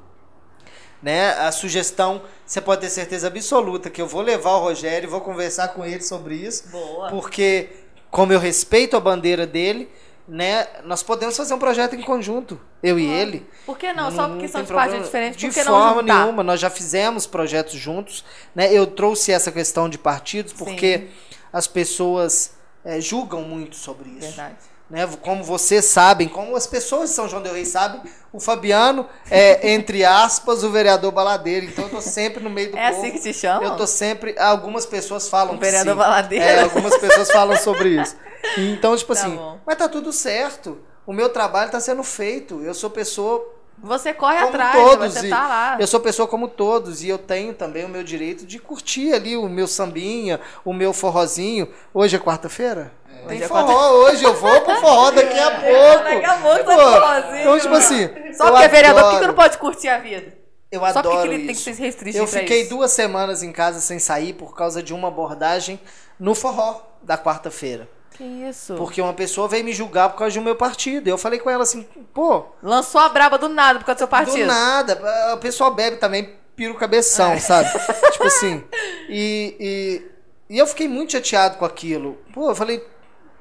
[1.01, 1.31] né?
[1.33, 5.21] A sugestão, você pode ter certeza absoluta que eu vou levar o Rogério e vou
[5.21, 7.09] conversar com ele sobre isso, Boa.
[7.09, 7.69] porque
[8.09, 9.89] como eu respeito a bandeira dele,
[10.27, 13.47] né, nós podemos fazer um projeto em conjunto, eu e ele.
[13.65, 14.11] Por que não?
[14.11, 18.25] Só porque são de partidos diferentes, De não forma nenhuma, nós já fizemos projetos juntos,
[18.53, 18.71] né?
[18.73, 21.07] Eu trouxe essa questão de partidos porque
[21.51, 24.27] as pessoas eh, julgam muito sobre isso.
[24.27, 24.57] Verdade.
[24.89, 25.05] Né?
[25.21, 27.99] Como vocês sabem, como as pessoas de São João del Rei sabem,
[28.31, 31.65] o Fabiano é, entre aspas, o vereador baladeiro.
[31.65, 33.01] Então eu tô sempre no meio do É povo.
[33.01, 33.63] assim que se chama?
[33.65, 34.33] Eu tô sempre.
[34.39, 35.99] Algumas pessoas falam O vereador sim.
[35.99, 36.45] baladeiro?
[36.45, 38.15] É, algumas pessoas falam sobre isso.
[38.55, 39.59] Então, tipo Tá assim, bom.
[39.65, 40.77] mas tá tudo certo.
[41.05, 42.61] O meu trabalho tá sendo feito.
[42.63, 43.43] Eu sou pessoa
[43.79, 45.13] Você corre como atrás, todos.
[45.15, 45.77] você tá lá.
[45.79, 49.35] Eu sou pessoa como todos e eu tenho também o meu direito de curtir ali
[49.35, 51.67] o meu sambinha, o meu forrozinho.
[51.93, 52.93] Hoje é quarta-feira?
[53.27, 56.03] Tem Hoje é forró hoje, eu vou pro forró daqui a pouco.
[56.03, 57.41] Daqui a pouco tá Pô, forrozinho.
[57.41, 58.33] Então, tipo assim.
[58.33, 60.37] Só porque é vereador, por que que não pode curtir a vida?
[60.71, 61.63] Eu Só porque adoro ele tem que isso.
[61.63, 62.69] se restringir Eu fiquei isso.
[62.71, 65.79] duas semanas em casa sem sair por causa de uma abordagem
[66.19, 67.87] no forró da quarta-feira.
[68.11, 68.73] Que isso?
[68.75, 71.07] Porque uma pessoa veio me julgar por causa do meu partido.
[71.07, 71.83] Eu falei com ela assim,
[72.13, 74.39] pô, Lançou a braba do nada por causa do seu partido.
[74.39, 74.99] do nada.
[75.33, 77.39] O pessoal bebe também, pira o cabeção, É.
[77.39, 77.69] sabe?
[78.11, 78.63] tipo assim.
[79.07, 79.55] E,
[80.49, 82.17] e, e eu fiquei muito chateado com aquilo.
[82.33, 82.83] Pô, eu falei,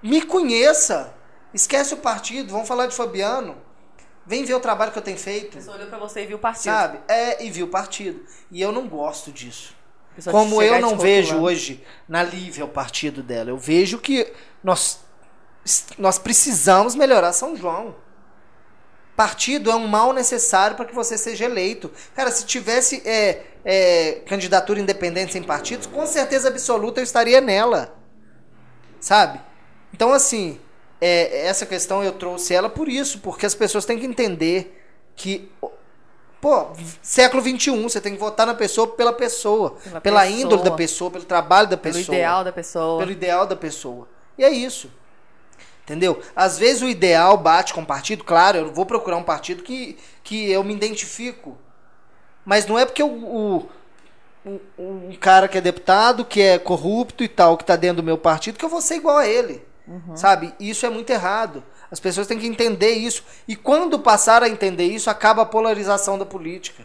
[0.03, 1.15] me conheça.
[1.55, 3.57] Esquece o partido, vamos falar de Fabiano.
[4.27, 5.57] Vem ver o trabalho que eu tenho A feito.
[5.57, 6.65] pessoa olhou pra você e viu o partido.
[6.65, 6.99] Sabe?
[7.07, 8.25] É, e viu o partido.
[8.51, 9.75] E eu não gosto disso.
[10.31, 14.33] Como eu não vejo hoje na Lívia o partido dela, eu vejo que
[14.65, 15.01] nós,
[15.99, 17.95] nós precisamos melhorar São João.
[19.15, 21.91] Partido é um mal necessário para que você seja eleito.
[22.15, 27.97] Cara, se tivesse é, é, candidatura independente sem partidos, com certeza absoluta eu estaria nela.
[29.01, 29.41] Sabe?
[29.97, 30.61] Então, assim,
[31.01, 34.79] é, essa questão eu trouxe ela por isso, porque as pessoas têm que entender
[35.17, 35.51] que.
[36.39, 36.67] Pô,
[37.01, 39.71] século XXI, você tem que votar na pessoa pela pessoa.
[39.83, 40.41] Pela Pela, pessoa.
[40.41, 42.15] índole da pessoa, pelo trabalho da Pelo pessoa.
[42.15, 42.99] ideal da pessoa.
[42.99, 44.07] Pelo ideal da pessoa.
[44.37, 44.91] E é isso.
[45.83, 46.21] Entendeu?
[46.37, 49.97] Às vezes o ideal bate com o partido, claro, eu vou procurar um partido que,
[50.23, 51.57] que eu me identifico.
[52.45, 53.69] Mas não é porque o, o,
[54.79, 58.19] um cara que é deputado, que é corrupto e tal, que tá dentro do meu
[58.19, 59.65] partido, que eu vou ser igual a ele.
[60.15, 60.55] Sabe?
[60.59, 61.63] Isso é muito errado.
[61.91, 63.23] As pessoas têm que entender isso.
[63.47, 66.85] E quando passar a entender isso, acaba a polarização da política.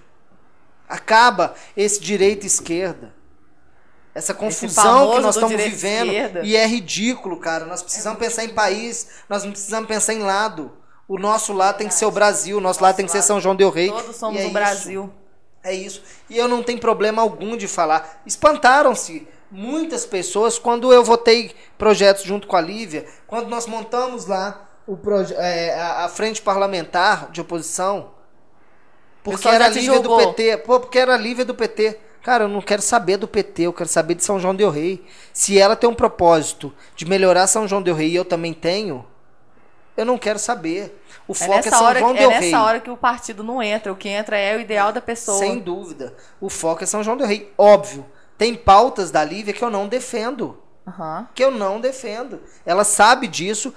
[0.87, 3.13] Acaba esse direita e esquerda.
[4.13, 6.07] Essa confusão que nós estamos vivendo.
[6.07, 6.41] esquerda.
[6.43, 7.65] E é ridículo, cara.
[7.65, 10.71] Nós precisamos pensar em país, nós não precisamos pensar em lado.
[11.07, 13.39] O nosso lado tem que ser o Brasil, o nosso lado tem que ser São
[13.39, 13.89] João Del Rei.
[13.89, 14.53] Todos somos é o isso.
[14.53, 15.13] Brasil.
[15.63, 16.03] É isso.
[16.29, 18.21] E eu não tenho problema algum de falar.
[18.25, 24.67] Espantaram-se muitas pessoas quando eu votei projetos junto com a Lívia, quando nós montamos lá
[24.87, 24.97] o
[25.37, 28.11] é, a, a frente parlamentar de oposição.
[29.23, 30.17] Porque era Lívia do.
[30.17, 30.57] PT.
[30.57, 31.99] Pô, porque era a Lívia do PT.
[32.23, 35.03] Cara, eu não quero saber do PT, eu quero saber de São João Del Rei.
[35.33, 39.05] Se ela tem um propósito de melhorar São João Del Rei e eu também tenho,
[39.97, 41.01] eu não quero saber.
[41.27, 42.39] O É foco é, São hora, João é Del Rei.
[42.51, 43.91] nessa hora que o partido não entra.
[43.91, 45.39] O que entra é o ideal da pessoa.
[45.39, 46.15] Sem dúvida.
[46.39, 47.51] O foco é São João del Rei.
[47.57, 48.05] Óbvio.
[48.41, 50.57] Tem pautas da Lívia que eu não defendo.
[50.87, 51.27] Aham.
[51.35, 52.41] Que eu não defendo.
[52.65, 53.71] Ela sabe disso.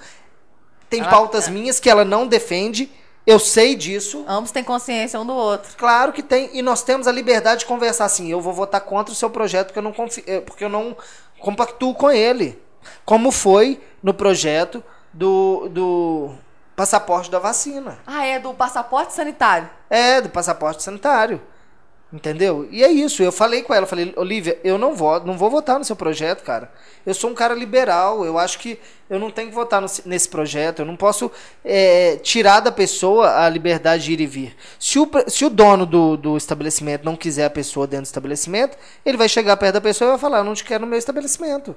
[0.89, 2.91] Tem Ela- pautas minhas que ela não defende.
[3.27, 4.25] Eu sei disso.
[4.27, 5.69] Ambos têm consciência um do outro.
[5.77, 6.49] Claro que tem.
[6.51, 8.31] E nós temos a liberdade de conversar assim.
[8.31, 10.97] Eu vou votar contra o seu projeto porque eu não, confi- eh, porque eu não
[11.39, 12.59] compactuo com ele.
[13.05, 14.83] Como foi no projeto
[15.13, 16.33] do, do
[16.75, 17.99] passaporte da vacina.
[18.07, 19.69] Ah, é do passaporte sanitário.
[19.91, 21.39] É, do passaporte sanitário.
[22.15, 22.65] Entendeu?
[22.71, 23.21] E é isso.
[23.21, 26.43] Eu falei com ela, falei, Olivia, eu não voto, não vou votar no seu projeto,
[26.43, 26.71] cara.
[27.05, 28.25] Eu sou um cara liberal.
[28.25, 28.79] Eu acho que
[29.09, 30.79] eu não tenho que votar no- nesse projeto.
[30.79, 31.29] Eu não posso
[31.63, 34.55] é, tirar da pessoa a liberdade de ir e vir.
[34.79, 38.77] Se o, se o dono do, do estabelecimento não quiser a pessoa dentro do estabelecimento,
[39.05, 40.97] ele vai chegar perto da pessoa e vai falar, eu não te quero no meu
[40.97, 41.75] estabelecimento.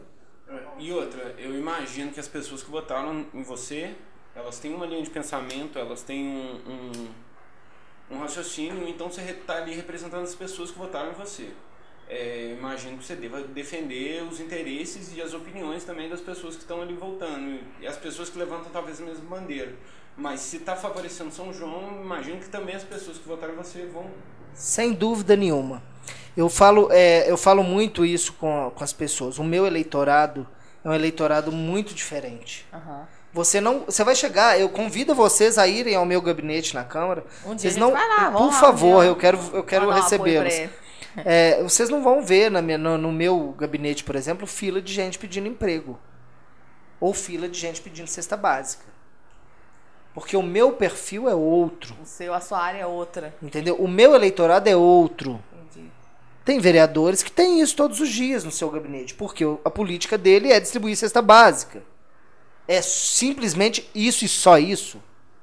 [0.79, 3.91] E outra, eu imagino que as pessoas que votaram em você,
[4.37, 7.09] elas têm uma linha de pensamento, elas têm um, um,
[8.11, 11.51] um raciocínio, então você está ali representando as pessoas que votaram em você.
[12.09, 16.63] É, imagino que você deva defender os interesses e as opiniões também das pessoas que
[16.63, 17.61] estão ali votando.
[17.81, 19.75] E as pessoas que levantam talvez a mesma bandeira.
[20.17, 23.85] Mas se está favorecendo São João, imagino que também as pessoas que votaram em você
[23.87, 24.11] vão.
[24.55, 25.83] Sem dúvida nenhuma.
[26.35, 29.39] Eu falo, é, eu falo muito isso com, com as pessoas.
[29.39, 30.49] O meu eleitorado
[30.83, 32.67] é um eleitorado muito diferente.
[32.73, 33.07] Aham.
[33.39, 34.59] Você não, você vai chegar.
[34.59, 37.25] Eu convido vocês a irem ao meu gabinete na Câmara.
[37.47, 40.53] Um dia vocês não, vai lá, por favor, eu quero, eu quero recebê-los.
[41.25, 44.93] É, vocês não vão ver na minha- no, no meu gabinete, por exemplo, fila de
[44.93, 45.99] gente pedindo emprego
[47.01, 48.85] ou fila de gente pedindo cesta básica,
[50.15, 53.33] porque o meu perfil é outro, O seu, a sua área é outra.
[53.43, 53.77] entendeu?
[53.77, 55.41] O meu eleitorado é outro.
[55.71, 55.89] Entendi.
[56.45, 60.53] Tem vereadores que têm isso todos os dias no seu gabinete, porque a política dele
[60.53, 61.83] é distribuir cesta básica.
[62.69, 65.03] É simplesmente isso e só isso.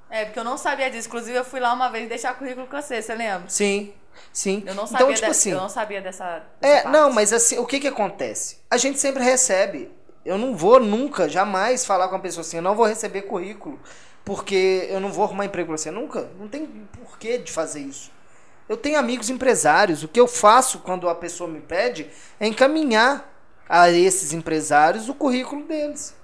[0.10, 1.08] É, porque eu não sabia disso.
[1.08, 3.50] Inclusive, eu fui lá uma vez deixar currículo com você, você lembra?
[3.50, 3.92] Sim,
[4.32, 4.64] sim.
[4.66, 6.44] Eu não sabia, então, tipo de- assim, eu não sabia dessa.
[6.62, 6.94] dessa é, parte.
[6.94, 8.60] não, mas assim, o que que acontece?
[8.70, 9.92] A gente sempre recebe.
[10.24, 13.80] Eu não vou nunca, jamais falar com uma pessoa assim, eu não vou receber currículo,
[14.24, 15.92] porque eu não vou arrumar emprego pra você.
[15.92, 16.30] Nunca.
[16.40, 16.66] Não tem
[17.00, 18.12] porquê de fazer isso.
[18.70, 20.04] Eu tenho amigos empresários.
[20.04, 23.32] O que eu faço quando a pessoa me pede é encaminhar
[23.70, 26.16] a esses empresários o currículo deles.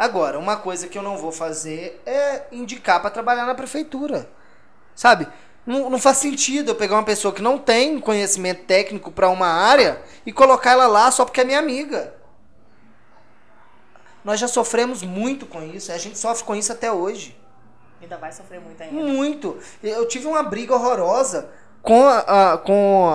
[0.00, 4.26] Agora, uma coisa que eu não vou fazer é indicar para trabalhar na prefeitura.
[4.94, 5.28] Sabe?
[5.66, 9.46] Não, não faz sentido eu pegar uma pessoa que não tem conhecimento técnico para uma
[9.48, 12.14] área e colocar ela lá só porque é minha amiga.
[14.24, 17.38] Nós já sofremos muito com isso, a gente sofre com isso até hoje.
[18.00, 18.94] Ainda vai sofrer muito ainda.
[18.94, 19.58] Muito.
[19.82, 21.50] Eu tive uma briga horrorosa
[21.82, 23.06] com a, a- com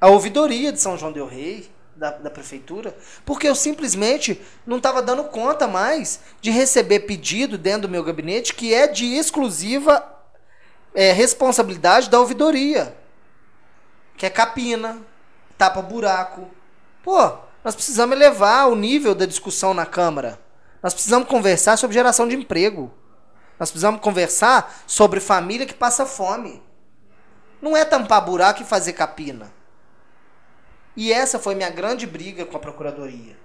[0.00, 1.70] a, a ouvidoria de São João del Rei,
[2.02, 7.82] da, da prefeitura, porque eu simplesmente não estava dando conta mais de receber pedido dentro
[7.82, 10.04] do meu gabinete que é de exclusiva
[10.92, 12.96] é, responsabilidade da ouvidoria.
[14.16, 14.98] Que é capina,
[15.56, 16.50] tapa buraco.
[17.04, 20.40] Pô, nós precisamos elevar o nível da discussão na Câmara.
[20.82, 22.92] Nós precisamos conversar sobre geração de emprego.
[23.60, 26.60] Nós precisamos conversar sobre família que passa fome.
[27.60, 29.52] Não é tampar buraco e fazer capina.
[30.96, 33.36] E essa foi minha grande briga com a procuradoria.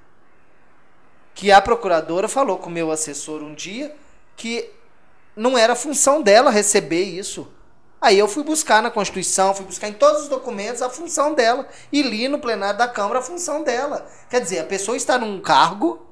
[1.34, 3.96] Que a procuradora falou com o meu assessor um dia
[4.36, 4.70] que
[5.36, 7.52] não era função dela receber isso.
[8.00, 11.68] Aí eu fui buscar na Constituição, fui buscar em todos os documentos a função dela.
[11.92, 14.08] E li no plenário da Câmara a função dela.
[14.30, 16.06] Quer dizer, a pessoa está num cargo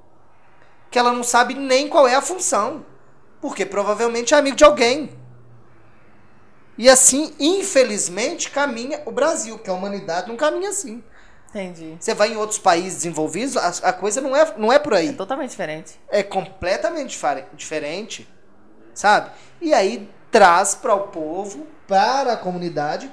[0.89, 2.85] que ela não sabe nem qual é a função.
[3.41, 5.11] Porque provavelmente é amigo de alguém.
[6.77, 11.03] E assim, infelizmente, caminha o Brasil, que a humanidade não caminha assim.
[11.55, 11.95] Entendi.
[11.97, 15.09] Você vai em outros países desenvolvidos, a, a coisa não é, não é por aí.
[15.09, 15.97] É totalmente diferente.
[16.09, 17.17] É completamente
[17.53, 18.27] diferente,
[18.93, 19.31] sabe?
[19.61, 23.09] E aí traz para o povo, para a comunidade,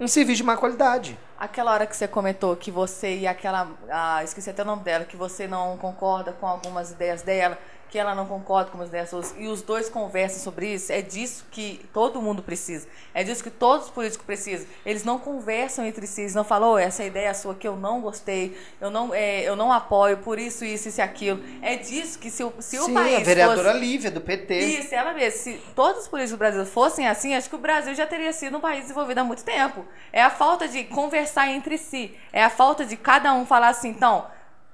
[0.00, 1.16] um serviço de má qualidade.
[1.38, 3.68] Aquela hora que você comentou que você e aquela.
[3.88, 7.56] Ah, esqueci até o nome dela, que você não concorda com algumas ideias dela,
[7.96, 11.00] que ela não concorda com as ideias suas, e os dois conversam sobre isso, é
[11.00, 12.86] disso que todo mundo precisa.
[13.14, 14.66] É disso que todos os políticos precisam.
[14.84, 17.74] Eles não conversam entre si, eles não falam, "Ô, essa ideia é sua que eu
[17.74, 21.42] não gostei, eu não, é, eu não apoio, por isso, isso, isso e aquilo.
[21.62, 23.80] É disso que se o, se o Sim, país a vereadora fosse...
[23.80, 24.58] Lívia, do PT.
[24.58, 25.40] Isso, ela mesma.
[25.40, 28.60] Se todos os políticos brasileiros fossem assim, acho que o Brasil já teria sido um
[28.60, 29.86] país desenvolvido há muito tempo.
[30.12, 32.14] É a falta de conversar entre si.
[32.30, 34.26] É a falta de cada um falar assim, então,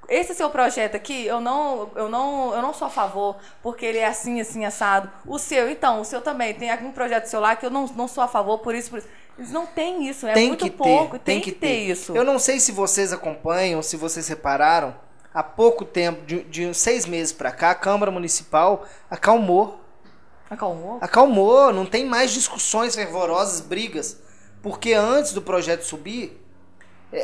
[0.08, 3.98] esse seu projeto aqui, eu não, eu não, eu não sou a favor, porque ele
[3.98, 5.10] é assim, assim, assado.
[5.26, 6.54] O seu, então, o seu também.
[6.54, 8.98] Tem algum projeto seu lá que eu não, não sou a favor, por isso, por
[8.98, 9.08] isso.
[9.38, 11.18] Eles não têm isso, é tem muito que pouco.
[11.18, 12.14] ter, tem, que ter, isso.
[12.14, 14.94] Eu não sei se vocês acompanham, se vocês repararam,
[15.32, 19.80] há pouco tempo, de, de seis meses pra cá, a Câmara Municipal acalmou.
[20.50, 20.98] Acalmou?
[21.00, 24.20] Acalmou, não tem mais discussões fervorosas, brigas.
[24.60, 26.41] Porque antes do projeto subir,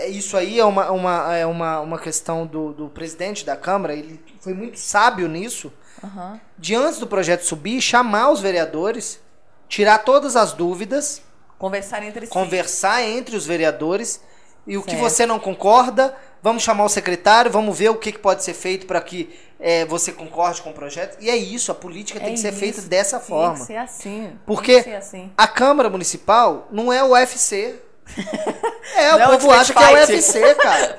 [0.08, 4.20] isso aí é uma, uma, é uma, uma questão do, do presidente da Câmara, ele
[4.40, 5.72] foi muito sábio nisso.
[6.04, 6.40] Aham.
[6.58, 9.20] De antes do projeto subir, chamar os vereadores,
[9.68, 11.22] tirar todas as dúvidas,
[11.58, 12.32] Conversar entre si.
[12.32, 14.20] conversar entre os vereadores
[14.66, 18.18] e o que você não concorda, vamos chamar o secretário, vamos ver o que, que
[18.18, 21.16] pode ser feito para que é, você concorde com o projeto.
[21.20, 23.58] E é isso, a política tem É que ser isso, feita dessa Tem forma.
[23.58, 24.38] que ser assim.
[24.46, 25.32] Porque Tem que ser assim.
[25.36, 27.74] a Câmara Municipal não é o UFC.
[28.96, 30.98] É, Não é o o povo acha que é o UFC, cara.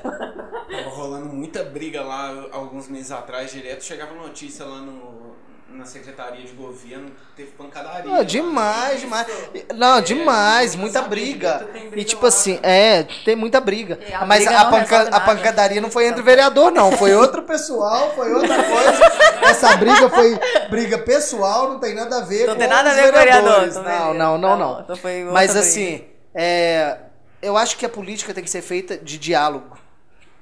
[0.70, 5.34] Tava rolando muita briga lá alguns meses atrás, direto chegava notícia lá no,
[5.68, 8.14] na Secretaria de Governo, teve pancadaria.
[8.14, 9.26] Ah, demais, demais.
[9.74, 11.66] Não, demais, muita briga.
[11.72, 12.72] briga, E tipo lá, assim, cara.
[12.72, 13.98] é, tem muita briga.
[14.08, 16.92] E a Mas briga a, não panca- a pancadaria não foi entre vereador, não.
[16.92, 19.12] Foi outro pessoal, foi outra coisa.
[19.42, 20.38] Essa briga foi
[20.70, 23.12] briga pessoal, não tem nada a ver Não com tem nada a ver com o
[23.18, 23.42] vereador.
[23.42, 23.76] vereadores.
[23.76, 24.80] então Não, não, não, não.
[24.80, 24.96] então
[25.32, 26.10] Mas briga.
[26.34, 26.98] É,
[27.42, 29.78] eu acho que a política tem que ser feita de diálogo.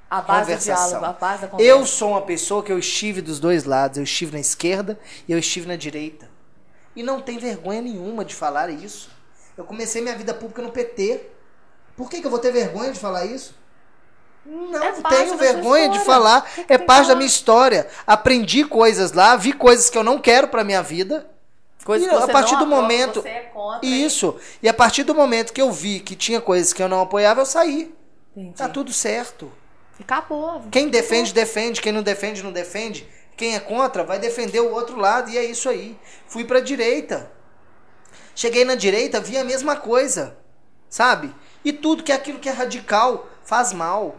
[0.09, 1.71] A base do diálogo, a base da conversa.
[1.71, 3.97] Eu sou uma pessoa que eu estive dos dois lados.
[3.97, 6.27] Eu estive na esquerda e eu estive na direita.
[6.95, 9.11] E não tem vergonha nenhuma de falar isso.
[9.55, 11.21] Eu comecei minha vida pública no PT.
[11.95, 13.53] Por que, que eu vou ter vergonha de falar isso?
[14.45, 16.41] Não É tenho vergonha de falar.
[16.41, 17.87] Que É parte da minha história.
[18.07, 21.29] Aprendi coisas lá, vi coisas que eu não quero pra minha vida.
[21.89, 23.83] Coisa E que a você partir não do aprova, momento- Você é contra.
[23.89, 24.35] Isso.
[24.61, 27.41] E a partir do momento que eu vi que tinha coisas que eu não apoiava,
[27.41, 27.91] eu saí.
[28.37, 28.55] Entendi.
[28.55, 29.51] Tá tudo certo.
[29.99, 30.61] E Acabou.
[30.71, 31.81] Quem defende, defende.
[31.81, 33.09] Quem não defende, não defende.
[33.35, 35.31] Quem é contra, vai defender o outro lado.
[35.31, 35.97] E é isso aí.
[36.27, 37.31] Fui pra direita.
[38.35, 40.37] Cheguei na direita, vi a mesma coisa.
[40.87, 41.33] Sabe?
[41.65, 44.15] E tudo que é aquilo que é radical faz mal.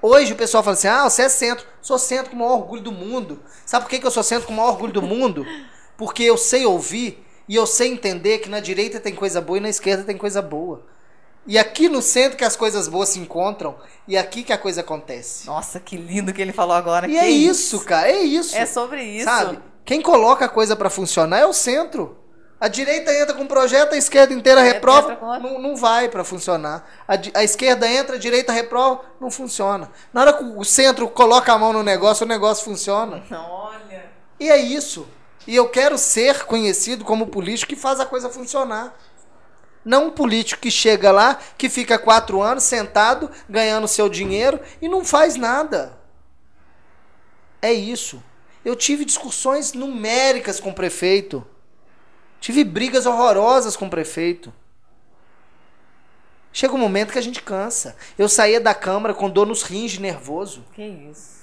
[0.00, 1.66] Hoje o pessoal fala assim: ah, você é centro.
[1.82, 3.42] Sou centro com o maior orgulho do mundo.
[3.66, 5.44] Sabe por que, que eu sou centro com o maior orgulho do mundo?
[6.00, 9.60] Porque eu sei ouvir e eu sei entender que na direita tem coisa boa e
[9.60, 10.86] na esquerda tem coisa boa.
[11.46, 13.76] E aqui no centro que as coisas boas se encontram
[14.08, 15.46] e aqui que a coisa acontece.
[15.46, 17.06] Nossa, que lindo que ele falou agora.
[17.06, 18.56] E que é isso, cara, é isso.
[18.56, 19.26] É sobre isso.
[19.26, 19.58] Sabe?
[19.84, 22.16] Quem coloca a coisa pra funcionar é o centro.
[22.58, 26.24] A direita entra com um projeto, a esquerda inteira Entra reprova, não, não vai pra
[26.24, 26.88] funcionar.
[27.06, 29.90] A, a esquerda entra, a direita reprova, não funciona.
[30.14, 33.22] Na hora que o centro coloca a mão no negócio, o negócio funciona.
[33.30, 34.10] Olha.
[34.38, 35.06] E é isso.
[35.46, 38.96] E eu quero ser conhecido como político que faz a coisa funcionar.
[39.84, 44.88] Não um político que chega lá, que fica quatro anos sentado, ganhando seu dinheiro e
[44.88, 45.98] não faz nada.
[47.62, 48.22] É isso.
[48.64, 51.46] Eu tive discussões numéricas com o prefeito.
[52.40, 54.52] Tive brigas horrorosas com o prefeito.
[56.52, 57.96] Chega um momento que a gente cansa.
[58.18, 60.64] Eu saía da Câmara com dor nos rins, nervoso.
[60.74, 61.39] Que isso.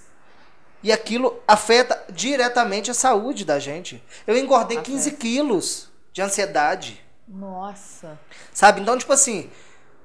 [0.87, 4.01] E aquilo afeta diretamente a saúde da gente.
[4.25, 4.89] Eu engordei Afeta.
[4.89, 7.03] 15 quilos de ansiedade.
[7.27, 8.17] Nossa.
[8.53, 8.79] Sabe?
[8.79, 9.49] Então, tipo assim,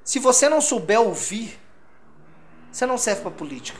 [0.02, 1.56] se você não souber ouvir,
[2.72, 3.78] você não serve pra política.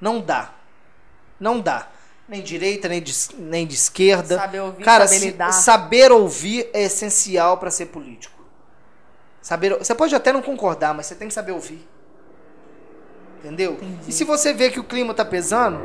[0.00, 0.54] Não dá.
[1.38, 1.88] Não dá.
[2.26, 4.38] Nem direita, nem de, nem de esquerda.
[4.38, 5.52] Saber ouvir, Cara, saber se- lidar.
[5.52, 8.42] saber ouvir é essencial pra ser político.
[9.42, 11.86] Saber, você pode até não concordar, mas você tem que saber ouvir.
[13.38, 13.72] Entendeu?
[13.72, 14.08] Entendi.
[14.08, 15.78] E se você vê que o clima tá pesando,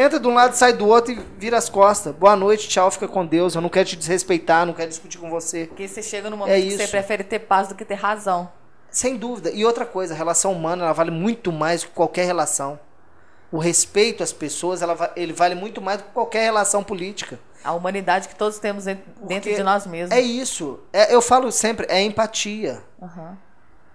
[0.00, 2.14] Entra de um lado, sai do outro e vira as costas.
[2.14, 3.56] Boa noite, tchau, fica com Deus.
[3.56, 5.66] Eu não quero te desrespeitar, não quero discutir com você.
[5.66, 8.48] Porque você chega no momento é que você prefere ter paz do que ter razão.
[8.88, 9.50] Sem dúvida.
[9.50, 12.78] E outra coisa, a relação humana ela vale muito mais do que qualquer relação.
[13.50, 17.40] O respeito às pessoas, ela, ele vale muito mais do que qualquer relação política.
[17.64, 20.16] A humanidade que todos temos dentro Porque de nós mesmos.
[20.16, 20.78] É isso.
[20.92, 22.84] É, eu falo sempre, é empatia.
[23.02, 23.36] Uhum.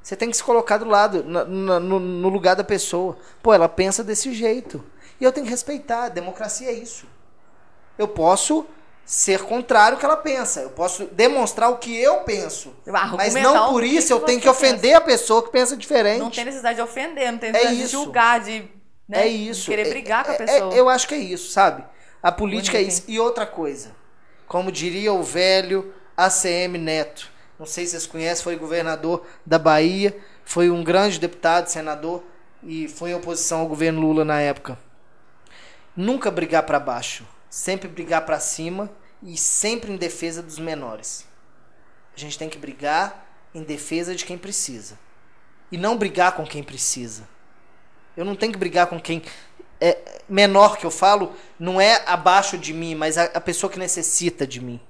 [0.04, 3.18] Você tem que se colocar do lado, no, no, no lugar da pessoa.
[3.42, 4.84] Pô, ela pensa desse jeito.
[5.20, 6.10] E eu tenho que respeitar.
[6.10, 7.08] Democracia é isso.
[7.98, 8.66] Eu posso
[9.06, 10.60] ser contrário ao que ela pensa.
[10.60, 12.76] Eu posso demonstrar o que eu penso.
[13.16, 14.98] Mas não por isso eu tenho que ofender pensa.
[14.98, 16.20] a pessoa que pensa diferente.
[16.20, 18.70] Não tem necessidade de ofender, não tem é necessidade é de julgar, de,
[19.08, 19.62] né, é isso.
[19.62, 20.74] de querer brigar é, com a pessoa.
[20.74, 21.86] É, eu acho que é isso, sabe?
[22.22, 23.04] A política é isso.
[23.08, 23.92] E outra coisa,
[24.48, 27.33] como diria o velho ACM Neto,
[27.64, 32.22] não sei se vocês conhecem, foi governador da Bahia, foi um grande deputado, senador,
[32.62, 34.78] e foi em oposição ao governo Lula na época.
[35.96, 38.92] Nunca brigar para baixo, sempre brigar para cima
[39.22, 41.26] e sempre em defesa dos menores.
[42.14, 45.00] A gente tem que brigar em defesa de quem precisa
[45.72, 47.24] e não brigar com quem precisa.
[48.18, 49.24] Eu não tenho que brigar com quem
[49.80, 53.80] é menor que eu falo, não é abaixo de mim, mas a, a pessoa que
[53.80, 54.82] necessita de mim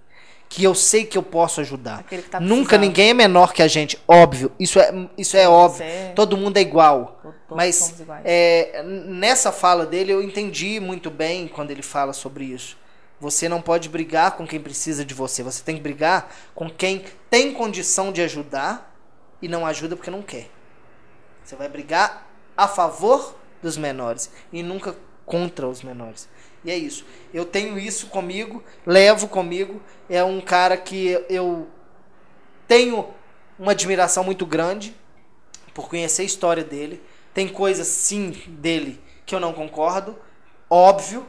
[0.54, 2.06] que eu sei que eu posso ajudar.
[2.30, 4.52] Tá Nunca ninguém é menor que a gente, óbvio.
[4.60, 5.84] Isso é, isso é óbvio.
[5.84, 6.12] É...
[6.16, 7.20] Todo mundo é igual.
[7.24, 12.78] Todos Mas é, nessa fala dele eu entendi muito bem quando ele fala sobre isso.
[13.20, 15.42] Você não pode brigar com quem precisa de você.
[15.42, 18.96] Você tem que brigar com quem tem condição de ajudar
[19.42, 20.52] e não ajuda porque não quer.
[21.44, 26.30] Você vai brigar a favor dos menores e nunca contra os menores.
[26.64, 27.06] E é isso.
[27.34, 29.82] Eu tenho isso comigo, levo comigo.
[30.10, 31.68] É um cara que eu
[32.68, 33.08] tenho
[33.60, 34.96] uma admiração muito grande
[35.74, 37.02] por conhecer a história dele.
[37.34, 40.18] Tem coisas sim dele que eu não concordo.
[40.70, 41.26] Óbvio,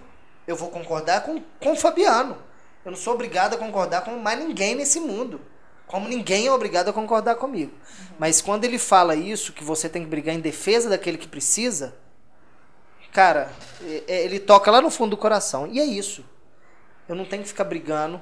[0.46, 2.36] eu vou concordar com, com o Fabiano.
[2.84, 5.40] Eu não sou obrigado a concordar com mais ninguém nesse mundo.
[5.86, 7.72] Como ninguém é obrigado a concordar comigo.
[7.72, 8.06] Uhum.
[8.18, 11.94] Mas quando ele fala isso, que você tem que brigar em defesa daquele que precisa,
[13.14, 13.48] Cara,
[13.80, 15.68] é, ele toca lá no fundo do coração.
[15.68, 16.24] E é isso.
[17.08, 18.20] Eu não tenho que ficar brigando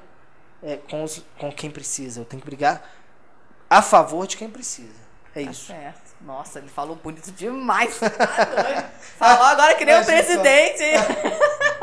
[0.63, 2.21] é, com, os, com quem precisa.
[2.21, 2.93] Eu tenho que brigar
[3.71, 5.01] a favor de quem precisa.
[5.35, 5.69] É tá isso.
[5.69, 6.13] Certo.
[6.21, 7.99] Nossa, ele falou bonito demais.
[9.17, 10.85] falou agora que nem o presidente.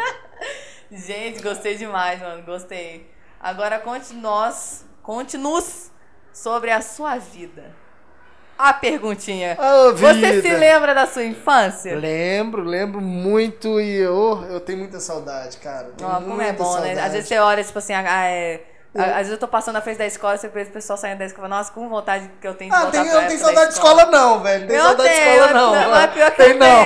[0.91, 2.43] Gente, gostei demais, mano.
[2.43, 3.11] Gostei.
[3.39, 5.89] Agora conte nós, conte-nos
[6.31, 7.75] sobre a sua vida
[8.59, 9.57] a perguntinha.
[9.57, 11.95] Oh, Você se lembra da sua infância?
[11.95, 15.91] Lembro, lembro muito e eu, eu tenho muita saudade, cara.
[15.97, 16.95] Oh, como é bom, saudade.
[16.95, 17.01] né?
[17.01, 18.61] Às vezes você olha, tipo assim, ah, é.
[18.93, 21.25] Às vezes eu tô passando na frente da escola, você vê o pessoal saindo da
[21.25, 23.67] escola, nossa, com vontade que eu tenho de ah, voltar tem, Eu não tenho saudade
[23.67, 24.61] de escola não, velho.
[24.61, 25.71] Não tenho saudade tenho, de escola não.
[25.71, 26.85] Não, é pior que tem não.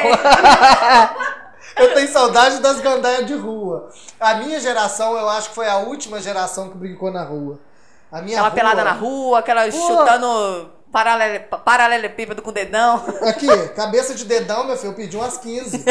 [1.84, 3.90] eu tenho saudade das gandaias de rua.
[4.20, 7.58] A minha geração, eu acho que foi a última geração que brincou na rua.
[8.12, 8.56] A minha aquela rua...
[8.76, 13.04] pelada na rua, aquela chutando Paralele, paralelepípedo com dedão.
[13.28, 15.84] Aqui, cabeça de dedão, meu filho, eu pedi umas 15.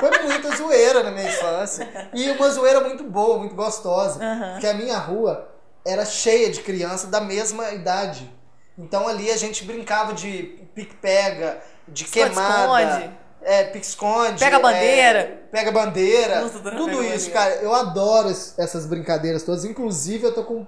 [0.00, 1.88] Foi muita zoeira na minha infância.
[2.12, 4.18] E uma zoeira muito boa, muito gostosa.
[4.18, 4.52] Uhum.
[4.54, 5.48] Porque a minha rua
[5.86, 8.28] era cheia de crianças da mesma idade.
[8.76, 12.82] Então ali a gente brincava de pique-pega, de queimada.
[12.82, 13.10] Esconde.
[13.42, 14.40] É, pique-esconde.
[14.40, 15.18] Pega bandeira.
[15.20, 16.40] É, pega bandeira.
[16.40, 17.54] Nossa, tudo isso, cara.
[17.62, 19.64] Eu adoro essas brincadeiras todas.
[19.64, 20.66] Inclusive, eu tô com um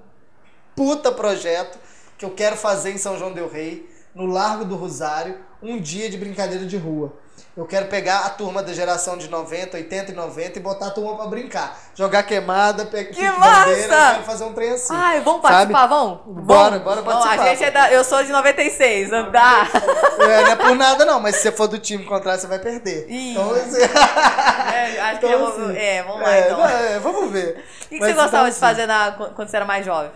[0.77, 1.77] puta projeto
[2.21, 6.11] que eu quero fazer em São João Del Rei, no Largo do Rosário, um dia
[6.11, 7.15] de brincadeira de rua.
[7.57, 10.91] Eu quero pegar a turma da geração de 90, 80 e 90 e botar a
[10.91, 11.79] turma pra brincar.
[11.95, 14.93] Jogar queimada, pegar que bandeira, quero fazer um trem assim.
[14.95, 16.21] Ai, vamos participar, vamos?
[16.45, 17.41] Bora, bora participar.
[17.41, 19.67] A gente é da, eu sou de 96, não dá.
[20.21, 22.59] É, não é por nada não, mas se você for do time contrário, você vai
[22.59, 23.07] perder.
[23.09, 23.31] Ih.
[23.31, 23.81] Então, assim...
[23.81, 26.69] é, acho então, que eu vou, assim, é, vamos lá é, então.
[26.69, 27.65] É, vamos ver.
[27.87, 30.11] O que, que você gostava então, de fazer na, quando você era mais jovem?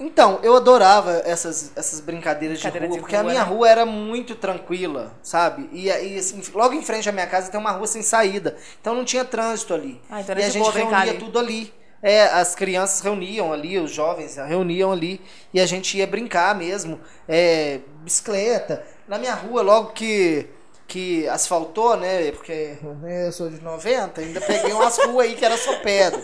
[0.00, 3.50] Então, eu adorava essas, essas brincadeiras de rua, de porque rua, a minha né?
[3.50, 5.68] rua era muito tranquila, sabe?
[5.72, 8.56] E, e assim, logo em frente à minha casa tem uma rua sem saída.
[8.80, 10.00] Então não tinha trânsito ali.
[10.08, 11.18] Ah, então e a gente reunia ali.
[11.18, 11.70] tudo ali.
[12.02, 15.20] É, as crianças reuniam ali, os jovens reuniam ali
[15.52, 16.98] e a gente ia brincar mesmo.
[17.28, 18.82] É, bicicleta.
[19.06, 20.48] Na minha rua, logo que
[20.90, 22.32] que asfaltou, né?
[22.32, 26.20] Porque né, eu sou de 90, ainda peguei umas ruas aí que era só pedra.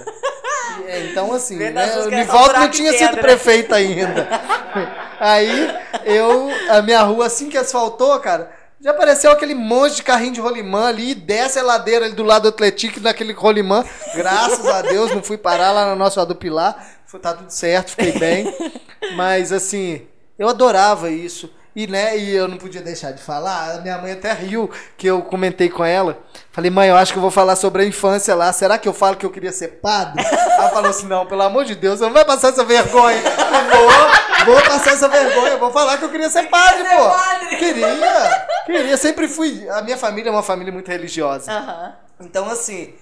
[0.88, 4.28] É, então, assim, né, o Nivaldo não tinha sido prefeito ainda.
[5.18, 5.74] Aí,
[6.04, 10.40] eu, a minha rua, assim que asfaltou, cara, já apareceu aquele monte de carrinho de
[10.40, 13.82] rolimã ali, desce a ladeira ali do lado do Atlético, naquele rolimã.
[14.14, 16.86] Graças a Deus, não fui parar lá no nosso do Pilar.
[17.22, 18.54] Tá tudo certo, fiquei bem.
[19.16, 20.06] Mas, assim,
[20.38, 21.50] eu adorava isso.
[21.76, 23.74] E, né, e eu não podia deixar de falar.
[23.74, 26.18] A minha mãe até riu que eu comentei com ela.
[26.50, 28.50] Falei, mãe, eu acho que eu vou falar sobre a infância lá.
[28.50, 30.24] Será que eu falo que eu queria ser padre?
[30.24, 33.20] ela falou assim: não, pelo amor de Deus, você não vai passar essa vergonha.
[33.22, 37.10] Eu vou, vou passar essa vergonha, vou falar que eu queria ser padre, pô.
[37.10, 37.56] padre.
[37.56, 38.96] Queria, queria.
[38.96, 39.68] Sempre fui.
[39.68, 41.52] A minha família é uma família muito religiosa.
[41.52, 41.94] Aham.
[42.20, 42.94] Então, assim,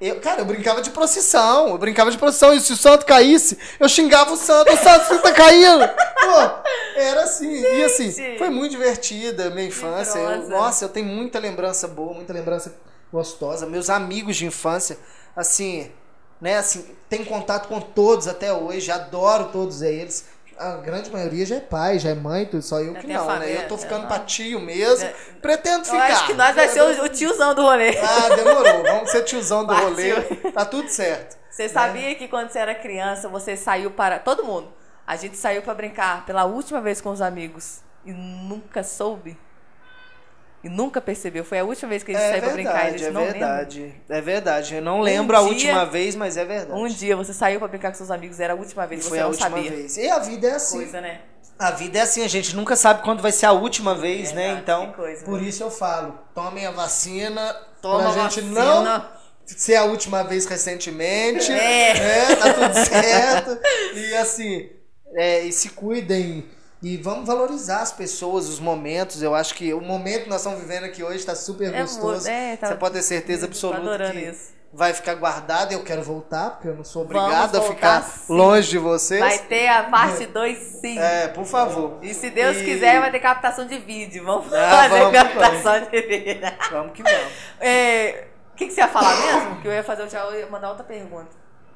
[0.00, 3.58] eu, cara, eu brincava de procissão, eu brincava de procissão, e se o santo caísse,
[3.80, 5.84] eu xingava o santo, o santo, tá caindo!
[5.88, 8.38] Pô, era assim, e assim, Gente.
[8.38, 10.18] foi muito divertida a minha infância.
[10.18, 12.74] Eu- nossa, eu tenho muita lembrança boa, muita lembrança
[13.12, 13.66] gostosa.
[13.66, 14.98] Meus amigos de infância,
[15.34, 15.90] assim,
[16.40, 20.26] né, assim, tenho contato com todos até hoje, adoro todos eles.
[20.58, 23.26] A grande maioria já é pai, já é mãe, tudo, só eu Já que não,
[23.26, 23.32] né?
[23.34, 24.08] família, Eu tô ficando aham.
[24.08, 25.14] pra tio mesmo, É.
[25.40, 26.04] pretendo Eu ficar.
[26.06, 27.96] acho que nós vai ser o, o tiozão do rolê.
[27.98, 28.82] Ah, demorou.
[28.82, 29.88] Vamos ser tiozão do Partiu.
[30.16, 30.52] rolê.
[30.52, 31.36] Tá tudo certo.
[31.50, 34.18] Você sabia que quando você era criança, você saiu para.
[34.18, 34.72] Todo mundo.
[35.06, 39.38] A gente saiu para brincar pela última vez com os amigos e nunca soube.
[40.62, 41.44] E nunca percebeu.
[41.44, 43.08] Foi a última vez que a gente É saiu pra brincar e a verdade, gente
[43.08, 43.38] é não lembra.
[43.38, 43.94] verdade.
[44.08, 44.74] É verdade.
[44.74, 46.72] Eu não lembro a dia- última vez, mas é verdade.
[46.80, 49.18] Um dia você saiu pra brincar com seus amigos, era a última E vez, foi
[49.18, 49.70] você a não última sabia.
[49.70, 49.96] vez.
[49.96, 50.78] E a vida é assim.
[50.78, 51.20] Coisa, né?
[51.58, 54.54] A vida é assim, a gente nunca sabe quando vai ser a última vez, né?
[54.54, 55.48] Verdade, Então, que coisa, por né?
[55.48, 57.52] isso eu falo, tomem a vacina,
[57.82, 58.82] Toma pra a gente vacina.
[58.98, 59.06] não
[59.44, 61.94] ser a última vez recentemente, É.
[61.94, 62.36] né?
[62.36, 63.58] Tá tudo certo.
[63.94, 64.68] E assim,
[65.14, 66.44] é, e se cuidem
[66.82, 69.20] e vamos valorizar as pessoas, os momentos.
[69.22, 72.28] Eu acho que o momento que nós estamos vivendo aqui hoje está super É gostoso.
[72.28, 74.52] é, tá- Você pode ter certeza absoluta que isso.
[74.72, 75.72] vai ficar guardado.
[75.72, 78.32] Eu quero voltar, porque eu não sou obrigado a ficar sim.
[78.32, 79.20] longe de vocês.
[79.20, 80.98] Vai ter a parte 2 sim.
[80.98, 81.98] É, por favor.
[82.02, 84.24] E se Deus E- quiser, vai ter captação de vídeo.
[84.24, 86.40] Vamos Ah, fazer vamos, captação de vídeo.
[86.70, 87.32] Vamos que vamos.
[87.60, 89.60] É, O que, que você ia falar mesmo?
[89.62, 91.28] Que eu ia fazer o tchau, eu ia mandar outra pergunta.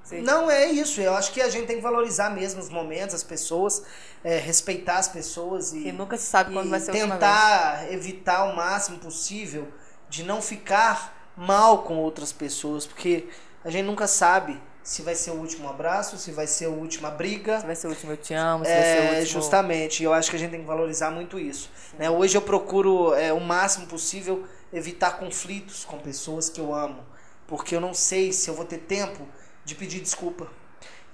[0.02, 1.00] Você- Não é isso.
[1.00, 3.82] Eu acho que a gente tem que valorizar mesmo os momentos, as pessoas,
[4.24, 8.98] é, respeitar as pessoas e, nunca se sabe quando vai ser tentar evitar o máximo
[8.98, 9.68] possível
[10.08, 13.26] de não ficar mal com outras pessoas, porque
[13.64, 17.08] a gente nunca sabe se vai ser o último abraço, se vai ser a última
[17.10, 17.60] briga.
[17.60, 19.26] Se vai ser o último eu te amo, se vai ser o É, último...
[19.26, 21.70] justamente, eu acho que a gente tem que valorizar muito isso.
[21.98, 22.10] né?
[22.10, 27.04] Hoje eu procuro é, o máximo possível evitar conflitos com pessoas que eu amo,
[27.46, 29.26] porque eu não sei se eu vou ter tempo
[29.64, 30.48] de pedir desculpa.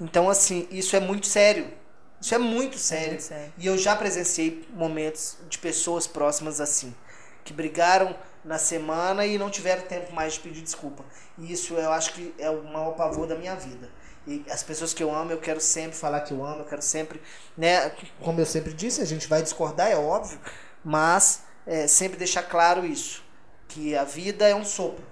[0.01, 1.73] Então, assim, isso é muito sério.
[2.21, 3.11] Isso é muito sério.
[3.11, 3.53] muito sério.
[3.59, 6.95] E eu já presenciei momentos de pessoas próximas assim,
[7.45, 11.05] que brigaram na semana e não tiveram tempo mais de pedir desculpa.
[11.37, 13.89] E isso eu acho que é o maior pavor da minha vida.
[14.27, 16.83] E as pessoas que eu amo, eu quero sempre falar que eu amo, eu quero
[16.83, 17.21] sempre,
[17.57, 20.39] né, como eu sempre disse, a gente vai discordar, é óbvio,
[20.85, 23.25] mas é, sempre deixar claro isso,
[23.67, 25.03] que a vida é um sopro.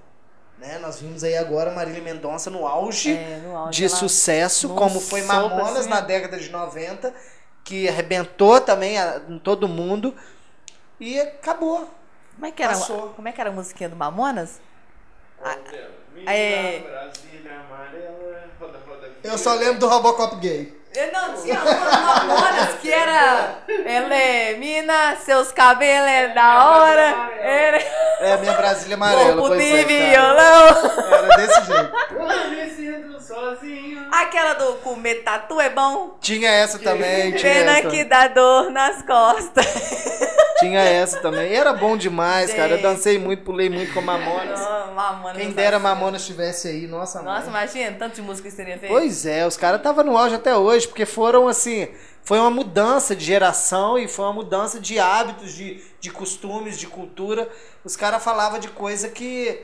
[0.59, 0.79] Né?
[0.79, 5.23] Nós vimos aí agora Marília Mendonça no auge É, no auge, de sucesso, como foi
[5.23, 7.13] Mamonas assim, na década de 90,
[7.63, 10.15] que arrebentou também a- em todo mundo
[10.99, 11.91] e acabou.
[12.35, 13.11] Como é que era, Passou.
[13.11, 14.61] como é que era a musiquinha do Mamonas?
[16.15, 20.75] Menina é- Brasília amarela, roda, roda, Eu só lembro do Robocop gay.
[20.97, 23.59] Eu não tinha uma do Mamonas que era...
[23.85, 27.31] Ela é mina, seus cabelos é da hora.
[27.39, 27.79] Era...
[28.21, 30.69] É a minha Brasília amarela, Corpo de é, violão.
[31.13, 31.93] Era desse jeito.
[32.13, 34.09] Eu me sinto sozinho.
[34.11, 36.17] Aquela do comer tatu é bom.
[36.19, 37.91] Tinha essa também, tinha Pena essa.
[37.91, 39.67] que dá dor nas costas.
[40.59, 41.51] Tinha essa também.
[41.53, 42.69] E era bom demais, cara.
[42.73, 42.83] Eu Gente.
[42.83, 44.59] dancei muito, pulei muito com Mamonas.
[44.61, 45.83] Não, Mamonas Quem dera sabe.
[45.83, 47.65] Mamonas estivesse aí, nossa, Nossa, mãe.
[47.65, 48.91] imagina, tanto de música que você teria feito.
[48.93, 51.89] Pois é, os caras estavam no auge até hoje, porque foram assim.
[52.23, 56.87] Foi uma mudança de geração e foi uma mudança de hábitos, de, de costumes, de
[56.89, 57.49] cultura.
[57.85, 59.63] Os caras falavam de coisa que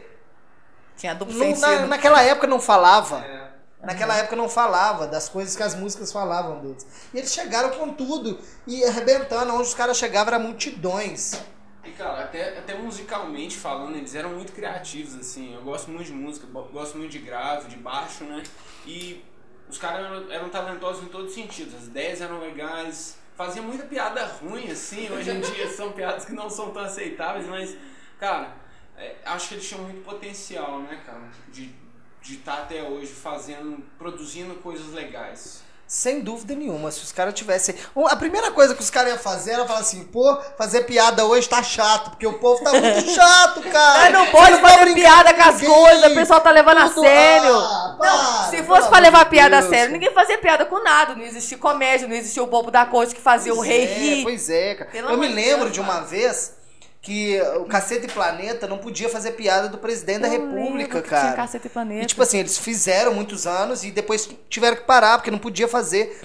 [0.96, 1.80] Tinha duplo não- sentido.
[1.80, 3.18] na, naquela época não falava.
[3.18, 3.51] É.
[3.82, 6.86] Naquela época não falava das coisas que as músicas falavam deles.
[7.12, 9.52] E eles chegaram com tudo e arrebentando.
[9.52, 11.42] Onde os caras chegavam eram multidões.
[11.84, 15.52] E cara, até, até musicalmente falando, eles eram muito criativos, assim.
[15.52, 18.44] Eu gosto muito de música, gosto muito de grave, de baixo, né?
[18.86, 19.24] E
[19.68, 21.74] os caras eram, eram talentosos em todos os sentidos.
[21.74, 25.10] As ideias eram legais, faziam muita piada ruim, assim.
[25.10, 27.76] Hoje em dia são piadas que não são tão aceitáveis, mas,
[28.20, 28.54] cara,
[28.96, 31.22] é, acho que eles tinham muito potencial, né, cara?
[31.48, 31.81] De
[32.22, 35.60] de estar até hoje fazendo, produzindo coisas legais.
[35.86, 36.90] Sem dúvida nenhuma.
[36.90, 37.74] Se os caras tivessem.
[38.08, 41.46] A primeira coisa que os caras iam fazer era falar assim: pô, fazer piada hoje
[41.46, 43.98] tá chato, porque o povo tá muito chato, cara.
[44.00, 46.78] Mas não Você pode tá fazer brincando piada com as coisas, o pessoal tá levando
[46.78, 47.54] a sério.
[47.54, 49.98] Ah, não, para, se pelo fosse pra amor levar piada a Deus, sério, cara.
[49.98, 51.14] ninguém fazia piada com nada.
[51.14, 53.94] Não existia comédia, não existia o bobo da corte que fazia o Pois rei é,
[53.94, 54.22] rir.
[54.22, 54.90] Pois é, cara.
[54.90, 56.06] Pelo Eu me lembro Deus, de uma mano.
[56.06, 56.54] vez
[57.02, 61.08] que o Cacete Planeta não podia fazer piada do presidente da Eu República, lembro que
[61.08, 61.32] Tinha cara.
[61.36, 62.02] Cacete e Planeta.
[62.04, 65.66] E tipo assim, eles fizeram muitos anos e depois tiveram que parar, porque não podia
[65.66, 66.20] fazer.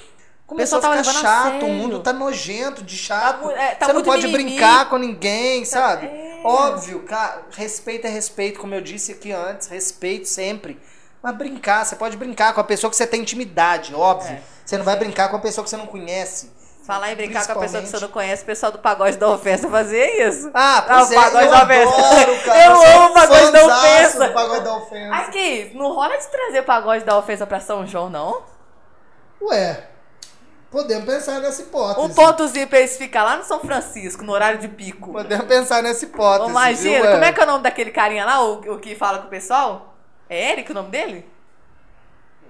[0.46, 3.42] Começou a pessoal ficar a chato, o mundo tá nojento, de chato.
[3.44, 4.52] mu- é, tá Você não pode mimimi.
[4.52, 6.06] brincar com ninguém, sabe?
[6.06, 6.40] é.
[6.44, 10.80] Óbvio, cara, respeito é respeito, como eu disse aqui antes, respeito sempre.
[11.22, 14.32] Mas brincar, você pode brincar com a pessoa que você tem intimidade, óbvio.
[14.36, 14.42] É.
[14.64, 16.52] Você não vai brincar com a pessoa que você não conhece.
[16.88, 19.28] Falar em brincar com a pessoa que você não conhece, o pessoal do pagode da
[19.28, 20.50] ofensa fazia isso.
[20.54, 21.96] Ah, Ah, pois o é, pagode eu da ofensa.
[21.98, 22.66] adoro, cara.
[22.66, 24.28] Eu sou amo o pagode da ofensa.
[24.28, 25.16] do pagode da ofensa.
[25.16, 28.42] Aqui, não rola de trazer o pagode da ofensa pra São João, não?
[29.42, 29.84] Ué,
[30.72, 32.00] podemos pensar nessa hipótese.
[32.08, 35.12] Um pontozinho pra eles ficar lá no São Francisco, no horário de pico.
[35.12, 36.50] Podemos pensar nessa hipótese.
[36.50, 39.20] Imagina, viu, como é que é o nome daquele carinha lá, o, o que fala
[39.20, 39.94] com o pessoal?
[40.30, 41.30] É Eric o nome dele?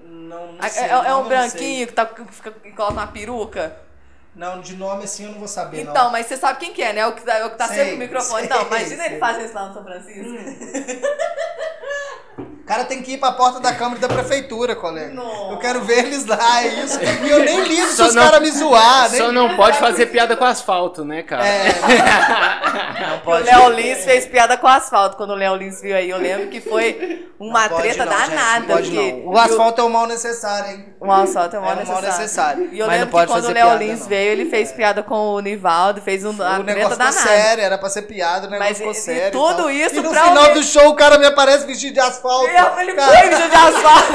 [0.04, 1.30] Não, não É- sei, é, é não, um não sei.
[1.38, 3.87] branquinho que, tá, que, fica, que coloca uma peruca?
[4.38, 5.92] Não, de nome assim eu não vou saber, não.
[5.92, 7.08] Então, mas você sabe quem que é, né?
[7.08, 8.48] O que tá, o que tá Sei, sempre com o microfone.
[8.48, 9.20] sei, então, imagina ele sei.
[9.20, 10.30] fazendo isso lá no São Francisco.
[12.38, 15.14] O cara tem que ir pra porta da Câmara e da Prefeitura, colega.
[15.14, 15.52] Nossa.
[15.54, 17.00] Eu quero ver eles lá, é isso.
[17.26, 20.36] E eu nem ligo se os caras me zoar, nem Só não pode fazer piada
[20.36, 21.46] com asfalto, né, cara?
[21.46, 21.68] É.
[23.08, 23.44] Não O pode.
[23.46, 26.10] Léo Lins fez piada com o asfalto quando o Léo Lins viu aí.
[26.10, 28.60] Eu lembro que foi uma Não treta não, gente, danada.
[28.60, 29.28] não pode porque não.
[29.34, 30.86] O asfalto é o mal necessário, hein?
[31.00, 32.20] O asfalto é o mal É um mal necessário.
[32.22, 32.70] necessário.
[32.74, 34.08] E eu Mas lembro que quando o Léo Lins não.
[34.08, 37.12] veio, ele fez piada com o Nivaldo, fez um, uma o treta danada.
[37.12, 39.32] sério, era pra ser piada, o negócio Mas ficou e- e sério.
[39.32, 39.70] tudo tal.
[39.72, 42.48] isso E no pra final alguém- do show o cara me aparece vestido de asfalto.
[42.58, 44.14] Ele, ele Cara, foi de asfalto.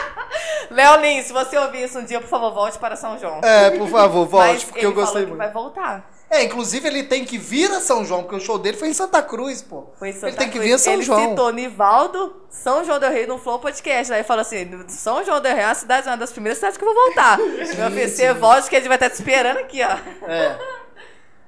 [0.70, 3.40] Léo Lins, se você ouvir isso um dia, por favor, volte para São João.
[3.42, 5.36] É, por favor, volte, Mas porque ele eu gostei muito.
[5.36, 6.08] vai voltar.
[6.30, 8.92] É, inclusive ele tem que vir a São João, porque o show dele foi em
[8.94, 9.86] Santa Cruz, pô.
[9.98, 10.64] Foi em Santa ele tem que Cruz.
[10.68, 11.30] vir a São ele João.
[11.30, 14.12] citou Nivaldo, São João del Rei no Flow Podcast.
[14.12, 16.84] Aí falou assim: São João del Rei é uma cidade, uma das primeiras cidades que
[16.84, 17.36] eu vou voltar.
[17.76, 20.28] Meu oferecer volte que a gente vai estar te esperando aqui, ó.
[20.30, 20.56] É.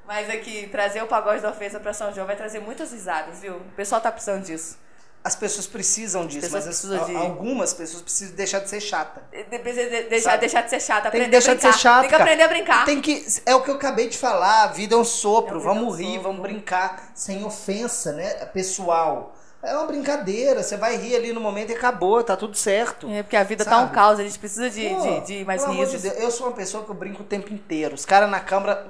[0.04, 3.54] Mas aqui, trazer o pagode da ofensa pra São João vai trazer muitas risadas, viu?
[3.54, 4.76] O pessoal tá precisando disso.
[5.24, 8.80] As pessoas precisam disso, pessoas mas as- precisam de- algumas pessoas precisam deixar de ser
[8.80, 9.22] chata.
[9.30, 10.40] De- de- de- deixar, Sabe?
[10.40, 11.72] deixar de ser chata, Tem aprender que deixar a de brincar.
[11.74, 12.00] ser chato.
[12.00, 12.84] Tem que aprender a brincar.
[12.84, 15.58] Tem que, é o que eu acabei de falar, a vida é um sopro, É,
[15.60, 16.22] vida é vamos rir, sopro.
[16.22, 19.36] vamos brincar, sem ofensa, né, pessoal.
[19.62, 23.08] É uma brincadeira, você vai rir ali no momento e acabou, tá tudo certo.
[23.08, 23.94] É, porque a vida tá um Sabe?
[23.94, 26.02] caos, a gente precisa de, Pô, de, de mais amor de risos.
[26.02, 27.94] Deus, eu sou uma pessoa que eu brinco o tempo inteiro.
[27.94, 28.88] Os caras na câmara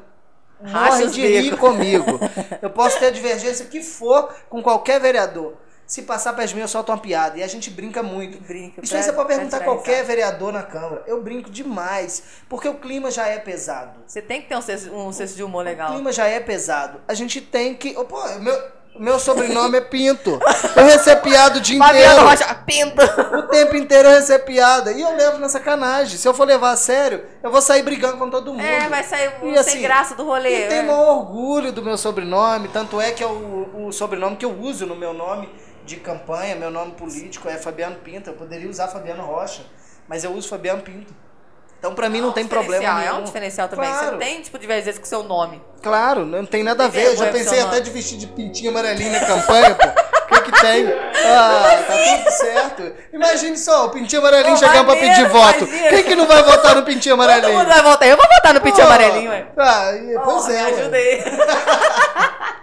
[0.65, 2.19] Racha morrem de rir comigo.
[2.63, 5.57] Eu posso ter a divergência que for com qualquer vereador.
[5.87, 7.39] Se passar mim, eu solto uma piada.
[7.39, 8.41] E a gente brinca muito.
[8.43, 11.03] Brinca, Isso aí você pode perguntar a qualquer vereador na Câmara.
[11.07, 12.23] Eu brinco demais.
[12.49, 14.01] Porque o clima já é pesado.
[14.07, 15.93] Você tem que ter um senso, um senso de humor O legal.
[15.93, 17.01] clima já é pesado.
[17.07, 17.95] A gente tem que.
[17.97, 18.59] Oh, pô, meu,
[18.99, 20.39] meu sobrenome é Pinto.
[20.77, 22.23] Eu recebo piada o dia inteiro.
[22.23, 23.39] Rocha, pinta!
[23.39, 24.93] O tempo inteiro eu recebo piada.
[24.93, 26.17] E eu levo na sacanagem.
[26.17, 28.65] Se eu for levar a sério, eu vou sair brigando com todo mundo.
[28.65, 30.67] É, vai sair E sem assim, graça do rolê.
[30.67, 30.83] E tem é.
[30.83, 32.69] maior orgulho do meu sobrenome.
[32.69, 35.49] Tanto é que é o, o sobrenome que eu uso no meu nome
[35.85, 38.31] de campanha, meu nome político é Fabiano Pinto.
[38.31, 39.63] Eu poderia usar Fabiano Rocha,
[40.09, 41.13] mas eu uso Fabiano Pinto.
[41.79, 43.09] Então pra mim não É um tem problema nenhum.
[43.09, 43.89] É um diferencial também.
[43.91, 44.11] Claro.
[44.13, 45.61] Você tem, tipo, divergência com o seu nome.
[45.83, 47.09] Claro, não tem nada a Tem ver.
[47.09, 49.89] Eu já pensei até de vestir de pintinho amarelinho na campanha, pô.
[49.89, 50.87] O que que tem?
[51.27, 52.93] Ah, tá tudo certo.
[53.13, 55.65] Imagine só, o pintinho amarelinho Pô, chegando pra pedir voto.
[55.65, 55.89] imagina.
[55.89, 57.59] Quem que não vai votar no pintinho Todo amarelinho?
[57.59, 58.09] mundo vai votar.
[58.09, 59.47] Eu vou votar no pintinho Pô, amarelinho, ué.
[59.59, 59.91] Ah,
[60.25, 60.57] pois Porra, é.
[60.65, 60.81] Me ué.
[60.81, 61.25] ajuda aí.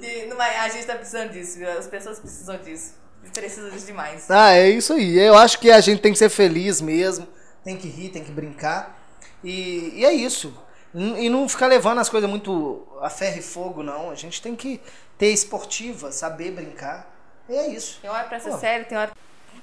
[0.00, 1.70] Que não a gente tá precisando disso, viu?
[1.70, 2.94] As pessoas precisam disso.
[3.32, 4.30] Precisam disso demais.
[4.30, 5.18] Ah, é isso aí.
[5.18, 7.26] Eu acho que a gente tem que ser feliz mesmo.
[7.64, 8.98] Tem que rir, tem que brincar.
[9.42, 10.54] E, e é isso.
[10.94, 14.10] E não ficar levando as coisas muito a ferro e fogo, não.
[14.10, 14.80] A gente tem que
[15.18, 17.10] ter esportiva, saber brincar.
[17.48, 17.98] E é isso.
[18.00, 18.58] Tem hora pra ser Pô.
[18.58, 19.12] sério, tem hora.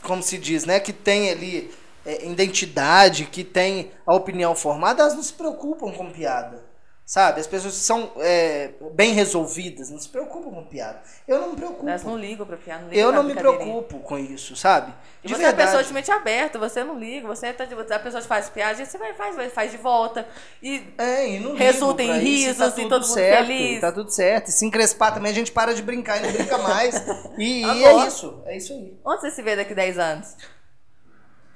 [0.01, 0.80] Como se diz, né?
[0.80, 1.72] Que tem ali
[2.05, 6.63] é, identidade, que tem a opinião formada, elas não se preocupam com piada.
[7.12, 7.42] Sabe?
[7.42, 11.02] As pessoas são é, bem resolvidas, não se preocupam com piada.
[11.28, 11.86] Eu não me preocupo.
[11.90, 12.84] Elas não ligam pra piada.
[12.84, 14.94] Não ligam Eu não me preocupo com isso, sabe?
[15.22, 15.88] E De você é uma pessoa verdade.
[15.90, 18.98] de mente aberta, você não liga, você tá de, a pessoa te faz piada, você
[18.98, 20.26] vai faz, vai- faz de volta.
[20.64, 23.82] E É, e Resulta em isso, risos tá e tudo todo mundo certo, feliz.
[23.82, 24.48] Tá tudo certo.
[24.48, 26.96] E se encrespar também, a gente para de brincar e não brinca mais.
[27.38, 28.42] E, e é isso.
[28.46, 28.98] É isso aí.
[29.04, 30.38] onde você se vê daqui 10 anos?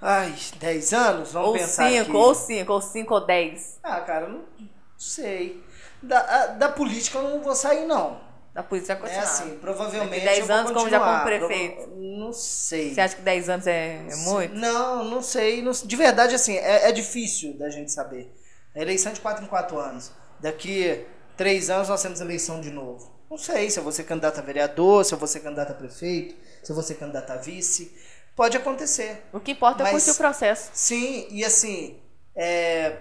[0.01, 1.31] Ai, 10 anos?
[1.31, 2.11] Vamos ou pensar 5, aqui.
[2.11, 3.79] ou 5, ou 5 ou 10.
[3.81, 5.63] Ah, cara, eu não sei.
[6.01, 8.23] Da, da política eu não vou sair, não.
[8.53, 9.23] Da polícia já É continuar.
[9.23, 10.23] assim, provavelmente.
[10.23, 11.89] Daqui 10 eu vou anos, como já como prefeito.
[11.97, 12.93] Não sei.
[12.93, 14.55] Você acha que 10 anos é, é muito?
[14.55, 15.61] Não, não sei.
[15.61, 18.33] não- de verdade, assim, é, é difícil da gente saber.
[18.73, 20.11] A eleição é de 4 em 4 anos.
[20.39, 21.05] Daqui
[21.35, 23.13] 3 anos nós temos eleição de novo.
[23.29, 25.75] Não sei se eu vou ser candidato a vereador, se eu vou ser candidato a
[25.75, 27.93] prefeito, se eu vou ser candidato a vice.
[28.35, 29.23] Pode acontecer.
[29.33, 30.69] O que importa é curtir o processo.
[30.73, 31.99] Sim, e assim,
[32.35, 32.97] é,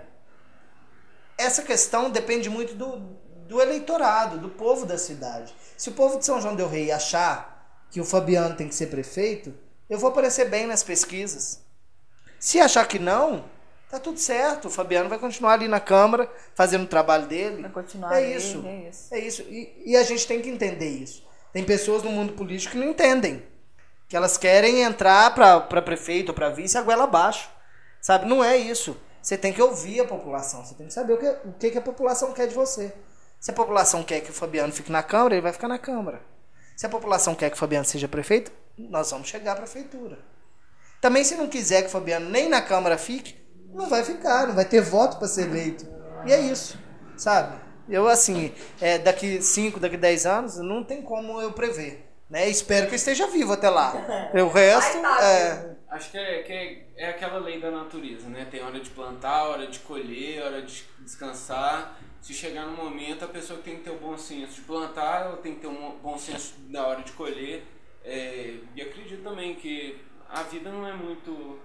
[1.38, 2.96] essa questão depende muito do,
[3.48, 5.54] do eleitorado, do povo da cidade.
[5.76, 8.86] Se o povo de São João del Rei achar que o Fabiano tem que ser
[8.86, 9.54] prefeito,
[9.88, 11.60] eu vou aparecer bem nas pesquisas.
[12.38, 13.44] Se achar que não,
[13.94, 14.66] Tá tudo certo.
[14.66, 17.62] O Fabiano vai continuar ali na Câmara, fazendo o trabalho dele.
[17.62, 18.64] Vai continuar É ali, isso.
[18.66, 19.14] é isso.
[19.14, 19.42] É isso.
[19.42, 21.24] E, e a gente tem que entender isso.
[21.52, 23.44] Tem pessoas no mundo político que não entendem.
[24.08, 27.48] Que elas querem entrar pra, pra prefeito ou pra vice a goela abaixo.
[28.00, 28.26] Sabe?
[28.26, 28.96] Não é isso.
[29.24, 30.62] Você tem que ouvir a população.
[30.62, 32.92] Você tem que saber o que, o que, que a população quer de você.
[33.40, 36.20] Se a população quer que o Fabiano fique na Câmara, ele vai ficar na Câmara.
[36.76, 40.18] Se a população quer que o Fabiano seja prefeito, nós vamos chegar à prefeitura.
[41.00, 43.34] Também, se não quiser que o Fabiano nem na Câmara fique,
[43.72, 45.86] não vai ficar, não vai ter voto para ser eleito.
[46.26, 46.78] E é isso,
[47.16, 47.58] sabe?
[47.88, 52.10] Eu, assim, é, daqui 5, daqui 10 anos, não tem como eu prever.
[52.28, 52.48] Né?
[52.50, 53.94] Espero que eu esteja vivo até lá.
[54.34, 58.48] O resto, é, Acho que, é, que é, é aquela lei da natureza, né?
[58.50, 61.96] Tem hora de plantar, hora de colher, hora de descansar.
[62.20, 65.36] Se chegar no momento, a pessoa tem que ter o bom senso de plantar, ela
[65.36, 67.62] tem que ter um bom senso na hora de colher.
[68.02, 71.60] É, e acredito também que a vida não é muito,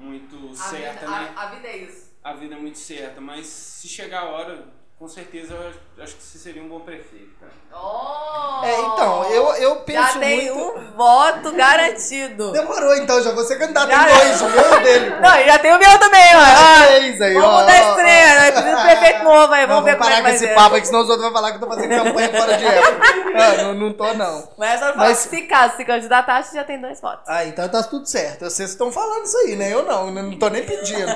[0.00, 1.32] muito certa, né?
[1.36, 2.12] a vida é isso.
[2.24, 5.52] A vida é muito certa, mas se chegar a hora, com certeza
[5.96, 7.50] eu acho que você seria um bom prefeito, cara.
[7.74, 8.64] Oh!
[8.64, 10.78] é, então, eu, eu penso Já tem muito...
[10.78, 12.52] um voto garantido.
[12.52, 15.10] Demorou, então, já vou ser candidato Já- em dois, o meu dele.
[15.20, 16.86] Não, e já tem o meu também, ó.
[16.86, 18.52] Três aí, Vamos ó, mudar ó, esse trem, né?
[18.52, 19.60] Precisa de prefeito novo aí.
[19.62, 21.32] Não, Vamos ver como é parar que com esse papo aqui, senão os outros vão
[21.32, 23.12] falar que eu tô fazendo campanha fora de época.
[23.34, 24.48] Ah, não, não tô, não.
[24.58, 27.24] Mas só Mas- se caso se candidatar, acho que já tem dois votos.
[27.26, 28.44] Ah, então tá tudo certo.
[28.44, 29.72] Vocês estão falando isso aí, né?
[29.72, 31.10] Eu não, eu não tô nem pedindo.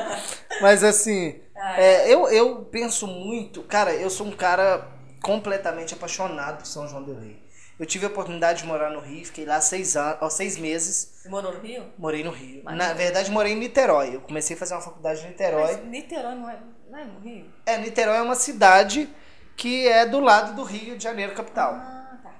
[0.62, 1.38] Mas assim,
[1.78, 4.86] é, eu, eu penso muito, cara, eu sou um cara
[5.22, 7.44] completamente apaixonado por São João del Rei.
[7.78, 11.20] Eu tive a oportunidade de morar no Rio, fiquei lá seis, anos, ó, seis meses,
[11.22, 11.84] Você morou no Rio?
[11.98, 12.62] morei no Rio.
[12.64, 14.14] Mas- Na verdade, morei em Niterói.
[14.16, 15.76] Eu comecei a fazer uma faculdade em Niterói.
[15.84, 16.58] Niterói não é,
[16.90, 17.46] não é no Rio?
[17.66, 19.08] É, Niterói é uma cidade
[19.56, 21.72] que é do lado do Rio de Janeiro, capital.
[21.74, 22.30] Ah, tá.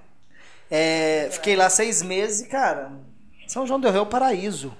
[0.70, 2.93] É, fiquei lá seis meses e, cara,
[3.47, 4.74] São João del Rei é o paraíso.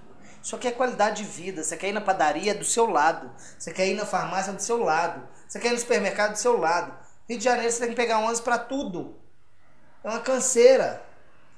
[0.47, 1.64] Só que é qualidade de vida.
[1.64, 3.32] Você quer ir na padaria é do seu lado.
[3.59, 5.27] Você quer ir na farmácia é do seu lado.
[5.48, 6.97] Você quer ir no supermercado é do seu lado.
[7.28, 9.16] Rio de Janeiro você tem que pegar ônibus pra tudo.
[10.05, 11.02] É uma canseira.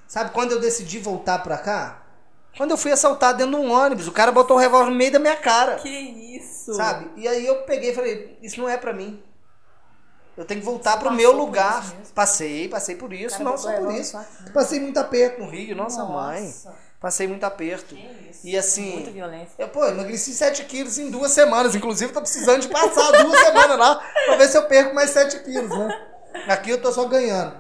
[0.07, 2.03] Sabe quando eu decidi voltar pra cá?
[2.57, 4.09] Quando eu fui assaltado dentro de um ônibus.
[4.09, 5.75] O cara botou o revólver no meio da minha cara.
[5.75, 6.73] Que isso?
[6.73, 7.11] Sabe?
[7.15, 9.23] E aí eu peguei e falei, isso não é pra mim.
[10.35, 11.85] Eu tenho que voltar Você pro meu lugar.
[12.15, 14.19] Passei, passei por isso, não botou só por isso.
[14.55, 16.55] Passei muito aperto no Rio, nossa, mãe.
[17.01, 17.95] Passei muito aperto.
[17.95, 18.41] Que isso.
[18.47, 19.55] E assim, Muita violência.
[19.59, 21.75] eu, pô, emagreci 7 quilos em duas semanas.
[21.75, 23.97] Inclusive, tô precisando de passar duas semanas lá
[24.27, 26.07] pra ver se eu perco mais 7 quilos, né?
[26.49, 27.57] Aqui eu tô só ganhando.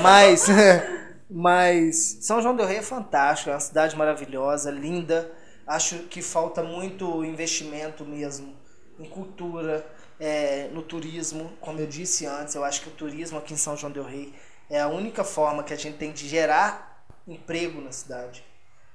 [0.00, 0.46] Mas,
[1.30, 5.30] mas São João del Rei é fantástico, é uma cidade maravilhosa, linda.
[5.66, 8.56] Acho que falta muito investimento mesmo
[8.98, 9.86] em cultura,
[10.18, 11.52] é, no turismo.
[11.60, 14.34] Como eu disse antes, eu acho que o turismo aqui em São João del Rei
[14.68, 16.89] é a única forma que a gente tem de gerar
[17.26, 18.44] emprego na cidade.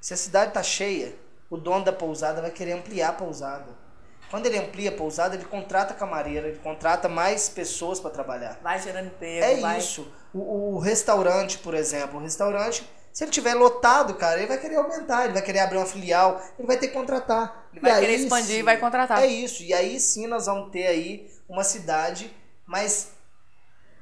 [0.01, 1.15] Se a cidade está cheia,
[1.49, 3.85] o dono da pousada vai querer ampliar a pousada.
[4.29, 8.59] Quando ele amplia a pousada, ele contrata camareira, ele contrata mais pessoas para trabalhar.
[8.61, 9.77] Vai gerando emprego, É vai...
[9.79, 10.11] isso.
[10.33, 12.83] O, o restaurante, por exemplo, o restaurante,
[13.13, 16.41] se ele tiver lotado, cara, ele vai querer aumentar, ele vai querer abrir uma filial,
[16.57, 17.67] ele vai ter que contratar.
[17.71, 19.23] Ele vai E querer aí expandir e sim- vai contratar.
[19.23, 19.63] É isso.
[19.63, 22.35] E aí sim nós vamos ter aí uma cidade
[22.65, 23.11] mais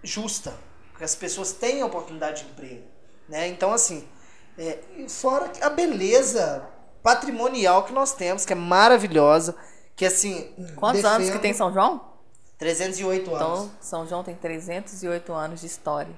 [0.01, 0.53] justa,
[0.97, 2.83] que as pessoas tenham oportunidade de emprego,
[3.29, 3.47] né?
[3.47, 4.07] Então assim,
[4.57, 6.67] é, fora a beleza
[7.01, 9.55] patrimonial que nós temos, que é maravilhosa,
[9.95, 12.13] que assim, Quantos anos que defendo- tem São João?
[12.57, 13.41] 308 anos.
[13.59, 16.13] Então, São João tem 308 anos de história.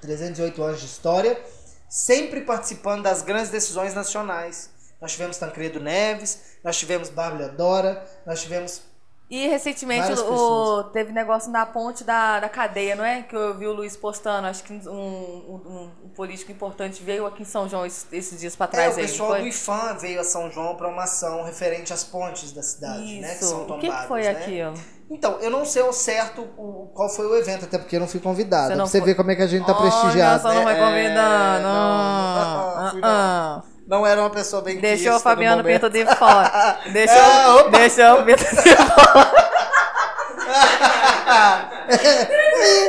[0.00, 1.42] 308 anos de história,
[1.88, 4.70] sempre participando das grandes decisões nacionais.
[5.00, 8.82] Nós tivemos Tancredo Neves, nós tivemos Bárbara Dora, nós tivemos.
[9.30, 13.22] E recentemente o, teve negócio na ponte da, da cadeia, não é?
[13.22, 14.48] Que eu vi o Luiz postando.
[14.48, 18.56] Acho que um, um- um político importante veio aqui em São João esses, esses dias
[18.56, 19.06] pra É, trás o aí.
[19.06, 19.46] pessoal não do?
[19.46, 23.20] IFAM veio a São João para uma ação referente às pontes da cidade, Isso.
[23.22, 23.34] né?
[23.36, 23.80] Que são o tombadas.
[23.94, 24.28] que, que foi né?
[24.30, 24.74] aquilo?
[25.08, 28.08] Então, eu não sei ao certo o, qual foi o evento, até porque eu não
[28.08, 28.62] fui convidado.
[28.64, 30.48] Você Pra não você foi- ver como é que a gente tá Olha, prestigiado.
[30.48, 30.54] né?
[30.54, 31.62] não vai É, convidando.
[31.62, 33.00] não, não, não, não.
[33.04, 33.62] Ah, ah.
[33.90, 35.64] Não era uma pessoa bem Deixou o no Fabiano.
[35.64, 36.78] Pinto de fora.
[36.92, 37.70] Deixou, opa.
[37.70, 39.50] deixou o Pinto de fora.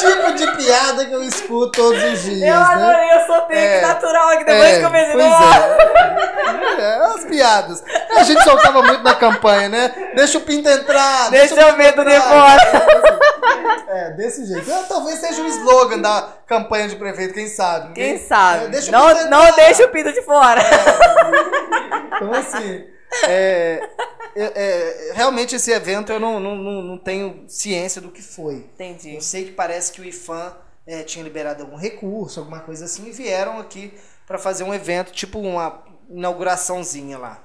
[0.04, 2.66] É tipo de piada que eu escuto todos os dias, Eu né?
[2.74, 3.76] adorei, eu soltei É.
[3.76, 5.12] aqui natural aqui depois É, que eu pensei.
[5.12, 5.58] pois "Nossa".
[6.78, 6.82] é.
[6.82, 7.84] É, as piadas.
[8.16, 9.92] A gente soltava muito na campanha, né?
[10.14, 11.30] Deixa o Pinto entrar.
[11.30, 12.22] Deixa o o Pinto de entrar.
[12.22, 13.82] fora.
[13.88, 14.70] É, desse jeito.
[14.70, 17.92] É, talvez seja o slogan da campanha de prefeito, quem sabe?
[17.94, 18.68] Quem É, sabe?
[18.68, 20.60] deixa não, não deixa o Pinto de fora.
[22.16, 22.84] Então, assim,
[23.28, 23.90] é,
[24.34, 28.56] é, é, realmente esse evento eu não, não, não, tenho ciência do que foi.
[28.56, 29.14] Entendi.
[29.14, 30.54] Eu sei que parece que o IFAM
[30.86, 33.92] é, tinha liberado algum recurso, alguma coisa assim, e vieram aqui
[34.26, 37.42] para fazer um evento, tipo uma inauguraçãozinha lá.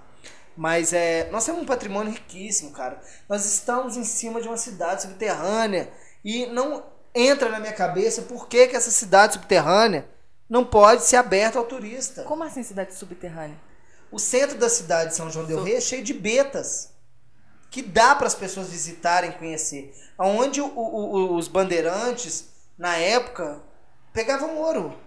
[0.56, 3.00] Mas é, nós temos um patrimônio riquíssimo, cara.
[3.30, 5.92] Nós estamos em cima de uma cidade subterrânea
[6.26, 6.84] e não
[7.14, 10.08] entra na minha cabeça por que, que essa cidade subterrânea
[10.50, 12.24] não pode ser aberta ao turista.
[12.24, 13.58] Como assim cidade subterrânea?
[14.12, 16.94] O centro da cidade de São João del Rei é cheio de betas
[17.70, 19.94] que dá para as pessoas visitarem, conhecer.
[20.18, 23.62] Onde o, o, os bandeirantes, na época,
[24.14, 24.98] pegavam ouro.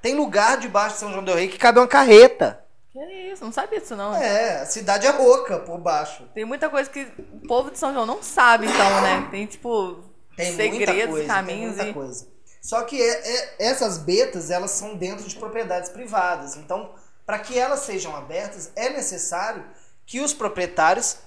[0.00, 2.64] Tem lugar debaixo de São João del Rei que cabe uma carreta.
[2.92, 2.98] Que
[3.32, 4.14] isso, não sabia disso não.
[4.14, 6.28] É, a cidade é rouca por baixo.
[6.34, 9.28] Tem muita coisa que o povo de São João não sabe, então, né?
[9.30, 10.04] Tem, tipo,
[10.36, 11.94] Tem segredos, coisa, caminhos tem muita e...
[11.94, 12.28] coisa.
[12.60, 16.56] Só que é- é- essas betas, elas são dentro de propriedades privadas.
[16.56, 16.94] Então,
[17.26, 19.64] para que elas sejam abertas, é necessário
[20.06, 21.18] que os proprietários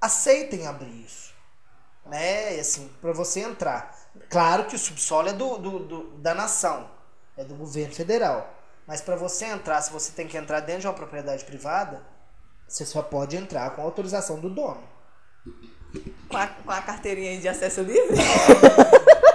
[0.00, 1.32] aceitem abrir isso.
[2.06, 2.56] Né?
[2.56, 3.96] E assim, para você entrar.
[4.28, 6.90] Claro que o subsolo é do, do- do- da nação,
[7.36, 8.52] é do governo federal.
[8.86, 12.02] Mas para você entrar, se você tem que entrar dentro de uma propriedade privada,
[12.66, 14.82] você só pode entrar com autorização do dono.
[16.28, 18.16] Com a, com a carteirinha de acesso livre?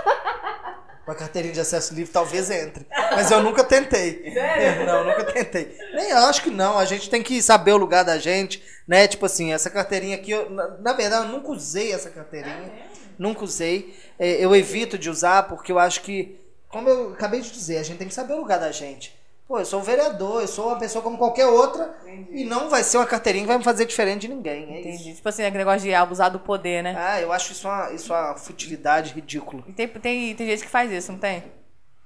[1.05, 2.85] Com a carteirinha de acesso livre talvez entre.
[3.11, 4.33] Mas eu nunca tentei.
[4.33, 4.85] Sério?
[4.87, 5.77] Não, nunca tentei.
[5.93, 6.79] Nem eu acho que não.
[6.79, 9.07] A gente tem que saber o lugar da gente, né?
[9.07, 12.73] Tipo assim, essa carteirinha aqui, eu, na, na verdade, eu nunca usei essa carteirinha.
[13.19, 13.95] Nunca usei.
[14.17, 17.83] É, eu evito de usar porque eu acho que, como eu acabei de dizer, a
[17.83, 19.15] gente tem que saber o lugar da gente.
[19.47, 21.95] Pô, eu sou um vereador, eu sou uma pessoa como qualquer outra
[22.31, 24.63] e não vai ser uma carteirinha que vai me fazer diferente de ninguém.
[24.73, 24.87] É isso.
[24.89, 25.13] Entendi.
[25.15, 26.95] Tipo assim, aquele negócio de abusar do poder, né?
[26.97, 29.63] Ah, eu acho isso uma, isso uma futilidade ridícula.
[29.67, 31.43] E tem, tem, tem gente que faz isso, não tem?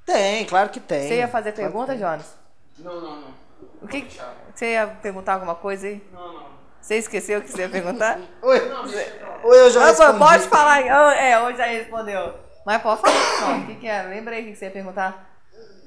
[0.05, 1.07] Tem, claro que tem.
[1.07, 1.97] Você ia fazer Claro pergunta.
[1.97, 2.35] Jonas?
[2.77, 3.33] Não, não, não.
[3.81, 4.05] O que,
[4.53, 6.03] você ia perguntar alguma coisa aí?
[6.11, 6.49] Não, não.
[6.81, 8.19] Você esqueceu o que você ia perguntar?
[8.41, 10.19] Oi, Não, oi, eu já Ah, pô, respondi.
[10.19, 10.73] pode falar.
[10.73, 10.89] aí.
[10.89, 12.33] Ah, É, hoje já respondeu.
[12.65, 13.41] Mas pode falar.
[13.41, 14.03] Não, o que, que é?
[14.03, 15.28] Lembra aí o que você ia perguntar?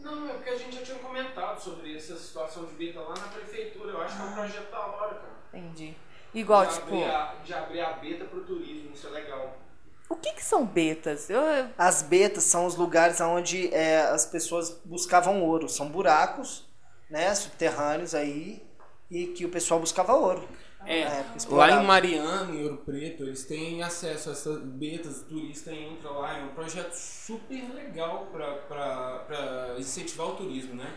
[0.02, 3.28] Não, é porque a gente já tinha comentado sobre essa situação de beta lá na
[3.28, 3.92] prefeitura.
[3.92, 5.32] Eu acho que é um projeto da hora, cara.
[5.54, 5.94] Entendi.
[6.34, 9.56] Igual, de tipo, Abrir a, de abrir a beta pro turismo, isso é legal.
[10.08, 11.28] o que que são betas?
[11.30, 15.68] Eu, eu- As betas são os lugares onde é, as pessoas buscavam ouro.
[15.68, 16.66] São buracos,
[17.10, 18.62] né, subterrâneos aí,
[19.10, 20.48] e que o pessoal buscava ouro.
[20.86, 25.24] É, época, lá em Mariana, em Ouro Preto, eles têm acesso a essas betas, o
[25.24, 30.92] turista entra lá, é um projeto super legal para incentivar o turismo, né?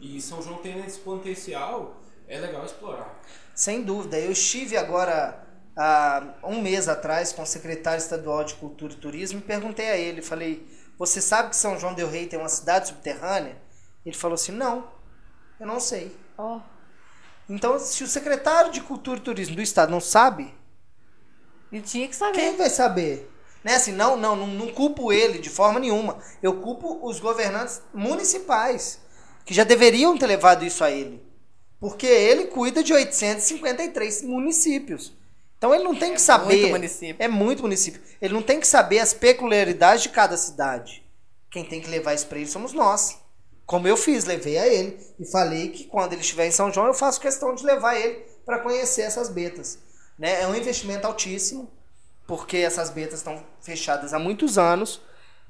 [0.00, 3.20] E São João tem esse potencial, é legal explorar.
[3.54, 4.18] Sem dúvida.
[4.18, 5.46] Eu estive agora,
[5.76, 9.96] há um mês atrás, com o secretário estadual de Cultura e Turismo e perguntei a
[9.96, 10.66] ele, falei,
[10.98, 13.56] você sabe que São João del Rei tem uma cidade subterrânea?
[14.04, 14.88] Ele falou assim, não,
[15.58, 16.16] eu não sei.
[16.38, 16.60] ó,
[17.48, 20.52] Então, se o secretário de Cultura e Turismo do estado não sabe,
[21.72, 22.32] ele tinha que saber.
[22.32, 23.30] Quem vai saber?
[23.62, 23.74] Né?
[23.74, 26.18] Assim, não, não, não, não culpo ele de forma nenhuma.
[26.42, 29.00] Eu culpo os governantes municipais,
[29.44, 31.22] que já deveriam ter levado isso a ele.
[31.78, 35.12] Porque ele cuida de 853 municípios.
[35.58, 36.56] Então ele não tem que saber.
[36.56, 37.16] muito município.
[37.18, 38.00] É muito município.
[38.20, 41.04] Ele não tem que saber as peculiaridades de cada cidade.
[41.50, 43.18] Quem tem que levar isso para ele somos nós.
[43.66, 46.86] Como eu fiz, levei a ele e falei que quando ele estiver em São João
[46.86, 49.78] eu faço questão de levar ele para conhecer essas betas.
[50.16, 50.42] Né?
[50.42, 51.68] É um investimento altíssimo,
[52.28, 55.02] porque essas betas estão fechadas há muitos anos.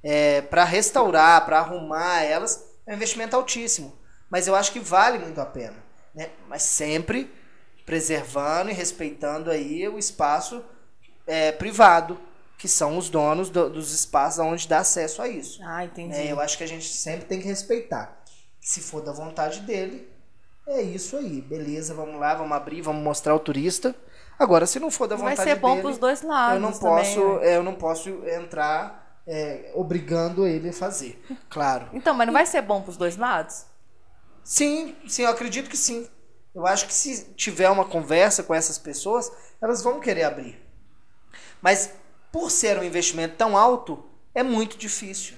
[0.03, 3.97] É, para restaurar, para arrumar elas, é um investimento altíssimo.
[4.31, 5.77] Mas eu acho que vale muito a pena.
[6.15, 6.31] Né?
[6.49, 7.31] Mas sempre
[7.85, 10.65] preservando e respeitando aí o espaço
[11.27, 12.19] é, privado,
[12.59, 15.61] que são os donos do- dos espaços onde dá acesso a isso.
[15.65, 16.11] Ah, entendi.
[16.17, 16.31] né?
[16.33, 18.23] Eu acho que a gente sempre tem que respeitar.
[18.61, 20.09] Se for da vontade dele,
[20.67, 21.41] é isso aí.
[21.41, 23.95] Beleza, vamos lá, vamos abrir, vamos mostrar ao turista.
[24.39, 26.73] Agora, se não for da Vai vontade ser bom dele, pros dois lados eu não
[26.73, 27.57] também, posso, né?
[27.57, 31.23] eu não posso entrar é, obrigando ele a fazer.
[31.49, 31.89] Claro.
[31.93, 33.65] Então, mas não vai ser bom pros dois lados?
[34.45, 36.09] Sim, sim, eu acredito que sim.
[36.55, 39.31] Eu acho que se tiver uma conversa com essas pessoas,
[39.61, 40.59] elas vão querer abrir.
[41.61, 41.91] Mas
[42.33, 44.05] por ser um investimento tão alto,
[44.35, 45.35] é muito difícil.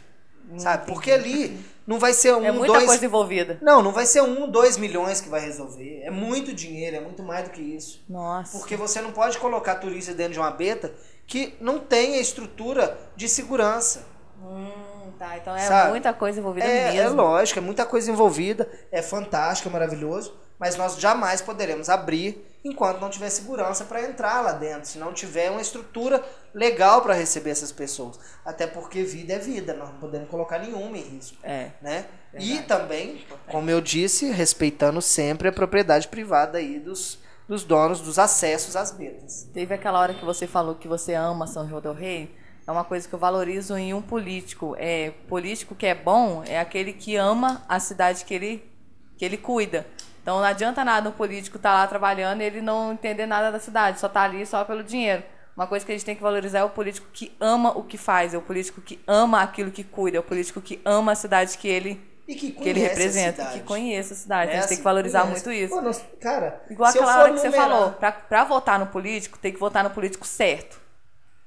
[0.56, 0.86] Sabe?
[0.86, 2.86] Porque ali não vai ser um, é muita dois.
[2.86, 3.59] coisa envolvida.
[3.60, 6.01] Não, não vai ser um, dois milhões que vai resolver.
[6.02, 8.02] É muito dinheiro, é muito mais do que isso.
[8.09, 8.56] Nossa.
[8.56, 10.93] Porque você não pode colocar turista dentro de uma beta
[11.27, 14.06] que não tem a estrutura de segurança.
[14.43, 15.36] Hum, tá.
[15.36, 15.90] Então é Sabe?
[15.90, 17.16] muita coisa envolvida É, é mesmo.
[17.16, 23.01] lógico, é muita coisa envolvida, é fantástico, é maravilhoso, mas nós jamais poderemos abrir enquanto
[23.01, 26.22] não tiver segurança para entrar lá dentro, se não tiver uma estrutura
[26.52, 28.18] legal para receber essas pessoas.
[28.44, 31.36] Até porque vida é vida, nós não podemos colocar nenhuma em risco.
[31.43, 31.70] É.
[31.80, 32.06] Né?
[32.39, 37.18] E também, como eu disse, respeitando sempre a propriedade privada aí dos,
[37.48, 39.48] dos donos dos acessos às betas.
[39.52, 42.36] Teve aquela hora que você falou que você ama São João del Rei.
[42.66, 44.76] É uma coisa que eu valorizo em um político.
[44.78, 48.68] É político que é bom é aquele que ama a cidade que ele
[49.16, 49.86] que ele cuida.
[50.28, 53.59] Então não adianta nada um político estar lá trabalhando e ele não entender nada da
[53.59, 55.22] cidade, só tá ali só pelo dinheiro.
[55.56, 57.96] Uma coisa que a gente tem que valorizar é o político que ama o que
[57.96, 61.14] faz, é o político que ama aquilo que cuida, é o político que ama a
[61.14, 61.98] cidade que ele,
[62.28, 64.50] E que, que ele representa, que conhece a cidade.
[64.50, 65.46] A gente tem assim, que valorizar conhece.
[65.48, 66.05] muito isso.
[66.05, 69.50] Pô, cara, Igual aquela hora que você numerar- falou, pra, pra votar no político, tem
[69.50, 70.78] que votar no político certo.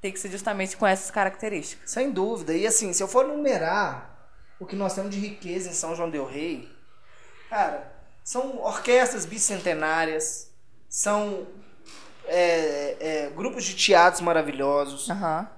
[0.02, 1.88] Tem que ser justamente com essas características.
[1.92, 2.52] Sem dúvida.
[2.56, 4.28] E assim, se eu for numerar
[4.60, 6.68] o que nós temos de riqueza em São João del Rei,
[7.48, 10.52] cara, são orquestras bicentenárias,
[10.90, 11.48] são
[12.26, 15.10] é, é, grupos de teatros maravilhosos.
[15.10, 15.50] Aham.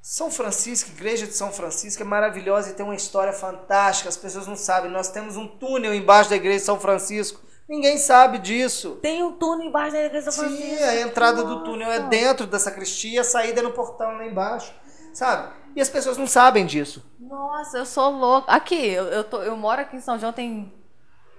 [0.00, 4.08] São Francisco, Igreja de São Francisco é maravilhosa e tem uma história fantástica.
[4.08, 4.90] As pessoas não sabem.
[4.90, 7.40] Nós temos um túnel embaixo da Igreja de São Francisco.
[7.66, 8.98] Ninguém sabe disso.
[9.00, 13.22] Tem um túnel embaixo da igreja Sim, a entrada do túnel é dentro da sacristia,
[13.22, 14.70] a saída é no portão lá embaixo,
[15.14, 15.50] sabe?
[15.74, 17.02] E as pessoas não sabem disso.
[17.18, 18.52] Nossa, eu sou louca.
[18.52, 20.70] Aqui, eu, eu, tô, eu moro aqui em São João tem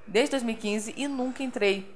[0.07, 1.93] desde 2015 e nunca entrei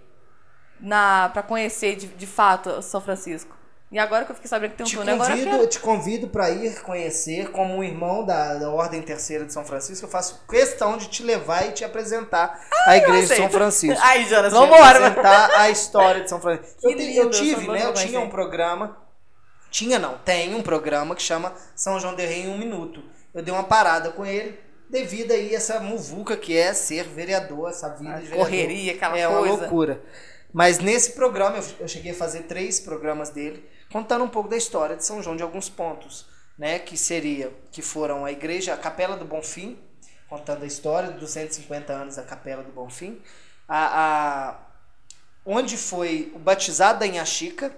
[0.80, 3.58] na para conhecer de, de fato São Francisco.
[3.92, 5.68] E agora que eu fiquei sabendo que tem um Te túnel, agora eu convido, quero.
[5.70, 10.06] te convido para ir conhecer como um irmão da, da Ordem Terceira de São Francisco.
[10.06, 13.50] Eu faço questão de te levar e te apresentar a Igreja de São.
[13.50, 14.00] Francisco.
[14.06, 15.08] Ai, Jonas, Te vambora.
[15.08, 16.80] apresentar a história de São Francisco.
[16.80, 17.84] Que Eu, lindo, eu tive, né?
[17.84, 18.96] Eu tinha um programa.
[19.72, 23.04] Tinha não, tem um programa que chama São João del Rei em um minuto.
[23.34, 27.70] Eu dei uma parada com ele devido aí a essa muvuca que é ser vereador,
[27.70, 28.46] essa vida A de vereador.
[28.46, 29.40] correria, aquela é coisa.
[29.40, 30.02] uma loucura.
[30.52, 34.58] Mas nesse programa, eu, eu cheguei a fazer três programas dele, contando um pouco da
[34.58, 36.26] história de São João, de alguns pontos,
[36.58, 36.80] né?
[36.80, 39.78] Que seria, que foram a igreja, a Capela do Bonfim,
[40.28, 43.22] contando a história dos 150 anos da Capela do Bonfim,
[43.68, 44.60] a, a,
[45.46, 47.76] onde foi o batizado da Inhaxica,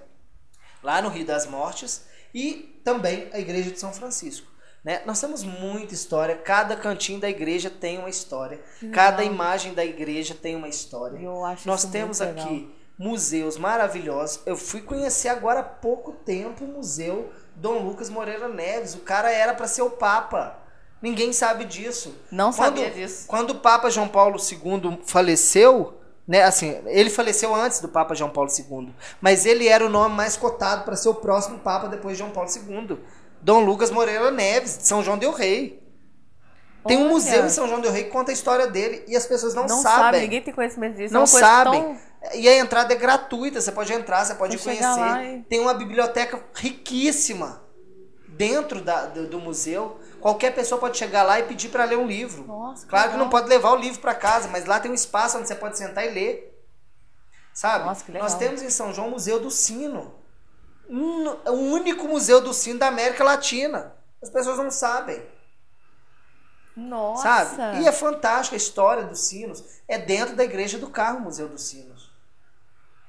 [0.82, 4.51] lá no Rio das Mortes, e também a igreja de São Francisco.
[4.84, 5.02] Né?
[5.06, 8.60] Nós temos muita história, cada cantinho da igreja tem uma história,
[8.92, 11.20] cada imagem da igreja tem uma história.
[11.20, 14.42] Eu acho Nós isso temos aqui museus maravilhosos.
[14.46, 18.96] Eu fui conhecer agora há pouco tempo o Museu Dom Lucas Moreira Neves.
[18.96, 20.58] O cara era para ser o Papa.
[21.02, 22.16] Ninguém sabe disso.
[22.32, 23.26] Não Quando- sabia disso.
[23.28, 28.30] Quando o Papa João Paulo II faleceu, né, assim, ele faleceu antes do Papa João
[28.30, 32.14] Paulo II, mas ele era o nome mais cotado para ser o próximo Papa depois
[32.14, 33.00] de João Paulo II.
[33.42, 35.82] Dom Lucas Moreira Neves, de São João del Rei.
[36.88, 37.10] Tem um Olha.
[37.12, 39.66] museu em São João del Rei que conta a história dele e as pessoas não,
[39.68, 40.22] Não, sabe, sabem.
[40.22, 41.14] ninguém tem conhecimento disso.
[41.14, 41.82] é Não coisa sabem.
[41.82, 41.98] tão-
[42.36, 44.86] E a entrada é gratuita, você pode entrar, você pode conhecer.
[45.26, 47.62] e- Tem uma biblioteca riquíssima
[48.28, 50.00] dentro da- do, do museu.
[50.20, 52.44] Qualquer pessoa pode chegar lá e pedir para ler um livro.
[52.46, 53.26] Nossa, que claro que legal.
[53.26, 55.78] não pode levar o livro para casa, mas lá tem um espaço onde você pode
[55.78, 56.48] sentar e ler.
[57.54, 57.86] Sabe?
[57.86, 58.28] Nossa, que legal.
[58.30, 60.14] Nós temos em São João o Museu do Sino.
[60.92, 63.96] Um- o único museu do sino da América Latina.
[64.22, 65.24] As pessoas não sabem.
[66.76, 67.24] Nossa.
[67.56, 67.82] Sabe?
[67.82, 69.64] E é fantástico a história dos sinos.
[69.88, 72.10] É dentro da Igreja do Carro, o Museu dos Sinos.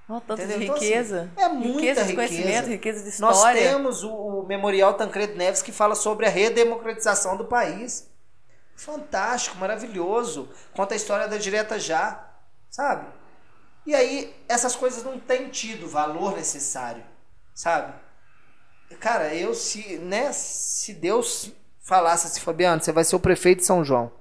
[0.09, 0.59] Oh, Entendeu?
[0.59, 1.31] de Então, assim, riqueza.
[1.37, 2.15] é muita riqueza de riqueza.
[2.15, 3.63] conhecimento, riqueza de Nós história.
[3.63, 8.11] temos o, o Memorial Tancredo Neves que fala sobre a redemocratização do país.
[8.75, 10.49] Fantástico, maravilhoso.
[10.75, 12.29] Conta a história da Direta Já,
[12.69, 13.07] sabe?
[13.87, 17.05] E aí, essas coisas não têm tido o valor necessário,
[17.55, 17.93] sabe?
[19.01, 21.51] Cara, eu se, né, se Deus
[21.81, 24.13] falasse assim, Fabiano, você vai ser o prefeito de São João.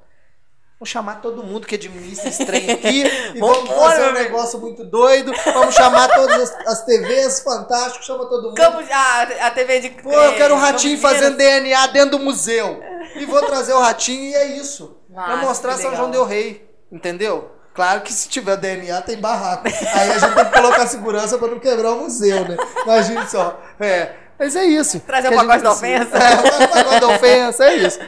[0.79, 3.03] Vou chamar todo mundo que administra esse trem aqui
[3.35, 4.23] e vamos fazer um amigo.
[4.23, 5.31] negócio muito doido.
[5.53, 8.55] Vamos chamar todas as, as TVs, fantástico, chama todo mundo.
[8.55, 9.89] Campo de, a, a TV de.
[9.91, 11.37] Pô, eu quero um ratinho fazendo.
[11.37, 12.81] DNA dentro do museu.
[13.15, 14.97] E vou trazer o ratinho e é isso.
[15.13, 15.95] pra Nossa, mostrar São.
[15.95, 16.67] João Del Rei.
[16.91, 17.51] Entendeu?
[17.73, 19.63] Claro que se tiver DNA tem barraco.
[19.67, 22.57] Aí a gente tem que colocar segurança pra não quebrar o museu, né?
[22.83, 23.61] Imagine só.
[23.79, 24.13] É.
[24.37, 24.99] Mas é isso.
[25.01, 26.17] Trazer gente pacote da ofensa.
[26.17, 27.99] É, o pacote da ofensa, é isso.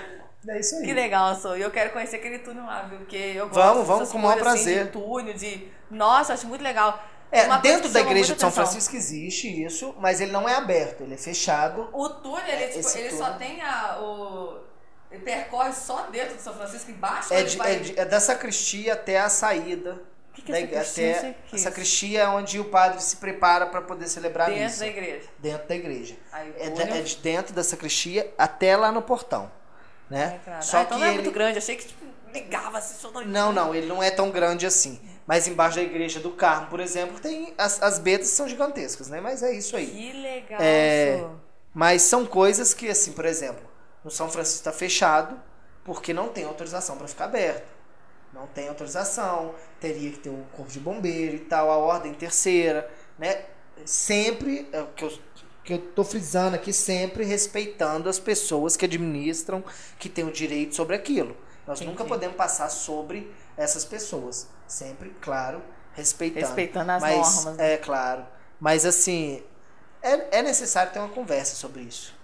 [0.49, 0.81] É isso aí.
[0.83, 1.55] Que legal, sou.
[1.57, 2.97] E eu quero conhecer aquele túnel lá, viu?
[2.97, 4.85] Porque eu gosto Vamos, vamos, com o maior coisas, assim, prazer.
[4.85, 5.67] de túnel, de.
[5.89, 7.01] Nossa, acho muito legal.
[7.31, 8.65] É, Uma dentro da igreja de São atenção.
[8.65, 11.87] Francisco existe isso, mas ele não é aberto, ele é fechado.
[11.93, 13.25] O túnel, ele, tipo, Esse ele túnel.
[13.25, 13.97] só tem a.
[14.01, 14.59] O,
[15.13, 18.19] ele percorre só dentro de São Francisco, embaixo É, de- vai- é de- é da
[18.19, 20.01] sacristia até a saída.
[20.31, 21.11] O que que da é igre- sacristia?
[21.19, 24.49] Até que a é sacristia é onde o padre se prepara para poder celebrar a
[24.49, 24.79] dentro missa.
[24.79, 25.27] da igreja.
[25.37, 26.15] Dentro da igreja.
[26.31, 29.51] Aí É, de, túnel- é de dentro da sacristia até lá no portão.
[30.09, 30.35] Né?
[30.41, 30.61] Entrada.
[30.63, 31.17] Só ah, que então não é ele...
[31.21, 31.57] muito grande.
[31.59, 32.03] Achei que tipo,
[32.33, 33.23] ligava assim, só não.
[33.25, 34.99] Não, não, ele não é tão grande assim.
[35.27, 39.21] Mas embaixo da igreja do Carmo, por exemplo, tem as, as betas são gigantescas, né?
[39.21, 39.85] Mas é isso aí.
[39.87, 40.59] Que legal.
[40.61, 41.23] É.
[41.73, 43.63] Mas são coisas que, assim, por exemplo,
[44.03, 45.39] no São Francisco está fechado
[45.83, 47.67] porque não tem autorização para ficar aberto.
[48.33, 52.89] Não tem autorização, teria que ter um corpo de bombeiro e tal, a ordem terceira,
[53.17, 53.45] né?
[53.85, 55.19] Sempre, é o que eu,
[55.63, 59.63] que eu tô frisando aqui, sempre respeitando as pessoas que administram,
[59.99, 61.37] que têm o direito sobre aquilo.
[61.67, 61.91] Nós Entendi.
[61.91, 64.47] nunca podemos passar sobre essas pessoas.
[64.67, 65.61] Sempre, claro,
[65.93, 66.45] respeitando.
[66.45, 67.57] Respeitando as Mas, normas.
[67.57, 67.73] né?
[67.73, 68.25] É, claro.
[68.59, 69.43] Mas assim,
[70.01, 72.15] é, é necessário ter uma conversa sobre isso.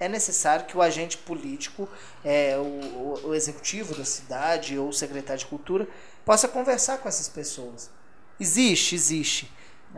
[0.00, 1.86] É necessário que o agente político,
[2.24, 5.86] é, o, o, executivo da cidade ou o secretário de cultura
[6.24, 7.90] possa conversar com essas pessoas.
[8.40, 9.52] Existe, existe.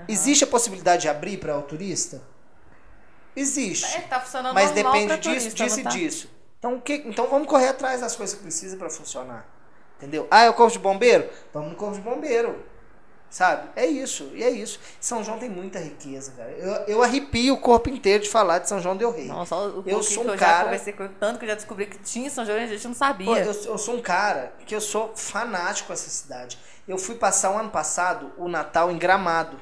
[0.08, 2.20] Existe a possibilidade de abrir para o turista?
[3.36, 3.96] Existe.
[3.96, 5.90] É, tá Mas depende disso, turista, disso e tá?
[5.90, 6.30] disso.
[6.58, 9.46] Então, o que, então vamos correr atrás das coisas que precisa para funcionar.
[9.98, 10.26] Entendeu?
[10.30, 11.30] Ah, é o corpo de bombeiro?
[11.52, 12.64] Vamos no corpo de bombeiro.
[13.32, 13.70] Sabe?
[13.74, 14.78] É isso, e é isso.
[15.00, 16.50] São João tem muita riqueza, cara.
[16.50, 19.24] Eu, eu arrepio o corpo inteiro de falar de São João Del Rei.
[19.26, 21.54] Não, só o Eu sou um eu já cara- conversei com tanto que eu já
[21.54, 23.24] descobri que tinha São João e a gente não sabia.
[23.26, 26.59] Pô, eu, eu sou um cara que eu sou fanático com essa cidade.
[26.86, 29.56] Eu fui passar o ano passado o Natal em Gramado.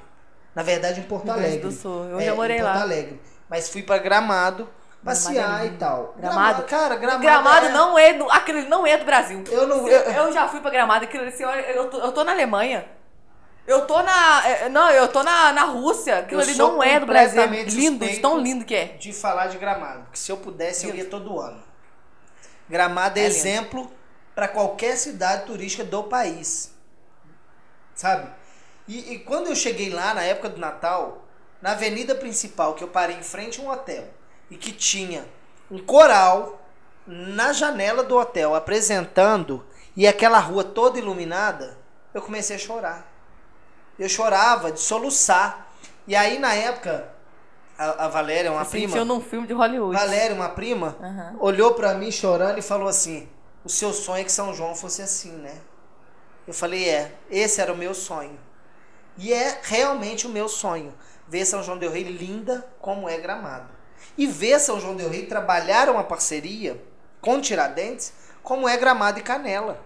[0.52, 1.60] Na verdade, em Porto Alegre.
[1.60, 2.06] do Sul.
[2.06, 2.82] Eu É, já morei em Porto lá.
[2.82, 3.20] Alegre.
[3.48, 4.68] Mas fui pra Gramado
[5.04, 6.16] passear é e tal.
[6.18, 6.64] Gramado?
[6.64, 7.22] Cara, Gramado.
[7.22, 9.44] Gramado é- não é do, ali não é do Brasil.
[9.48, 9.86] Eu não.
[9.86, 12.84] Eu, eu- já fui pra Gramado, aquilo olha, eu tô, eu tô na Alemanha.
[13.70, 14.48] Eu tô na.
[14.48, 16.18] é, Não, eu tô na, na Rússia.
[16.18, 17.40] Aquilo Eu ali não é do Brasil.
[17.40, 18.84] É lindo, tão lindo que é.
[18.98, 21.62] de falar de Gramado, porque se eu pudesse eu ia todo ano.
[22.68, 23.36] Gramado é, É lindo.
[23.36, 23.92] exemplo
[24.34, 26.74] para qualquer cidade turística do país,
[27.94, 28.28] sabe?
[28.88, 31.24] E, e quando eu cheguei lá na época do Natal,
[31.62, 34.04] na avenida principal que eu parei em frente a um hotel
[34.50, 35.24] e que tinha
[35.70, 36.60] um coral
[37.06, 39.64] na janela do hotel apresentando
[39.96, 41.78] e aquela rua toda iluminada,
[42.12, 43.09] eu comecei a chorar.
[44.00, 45.68] Eu chorava de soluçar.
[46.08, 47.12] E aí na época
[47.78, 49.94] a, a Valéria, uma Se prima, sentiu num filme de Hollywood.
[49.94, 51.36] Valéria, uma prima, Aham.
[51.38, 53.28] olhou pra mim chorando e falou assim:
[53.62, 55.54] "O seu sonho é que São João fosse assim, né?"
[56.48, 58.38] Eu falei: "É, esse era o meu sonho."
[59.18, 60.94] E é realmente o meu sonho,
[61.28, 63.68] ver São João del Rei linda como é Gramado.
[64.16, 66.82] E ver São João del Rei trabalhar uma parceria
[67.20, 69.78] com Tiradentes como é Gramado e Canela.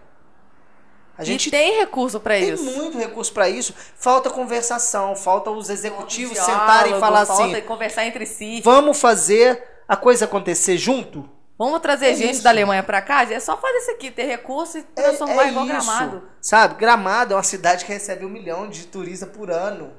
[1.16, 2.64] A gente e tem recurso tem isso.
[2.64, 3.72] muito recurso pra isso.
[3.96, 8.60] Falta conversação, falta os executivos Diálogo, sentarem e falar falta assim: conversar entre si.
[8.62, 11.28] vamos fazer a coisa acontecer junto?
[11.56, 12.42] Vamos trazer É gente isso.
[12.42, 13.22] da Alemanha pra cá?
[13.22, 16.16] É só fazer isso aqui, ter recurso e transformar igual Gramado.
[16.16, 19.92] É, Sabe, Gramado é uma cidade que recebe um milhão de turistas por ano.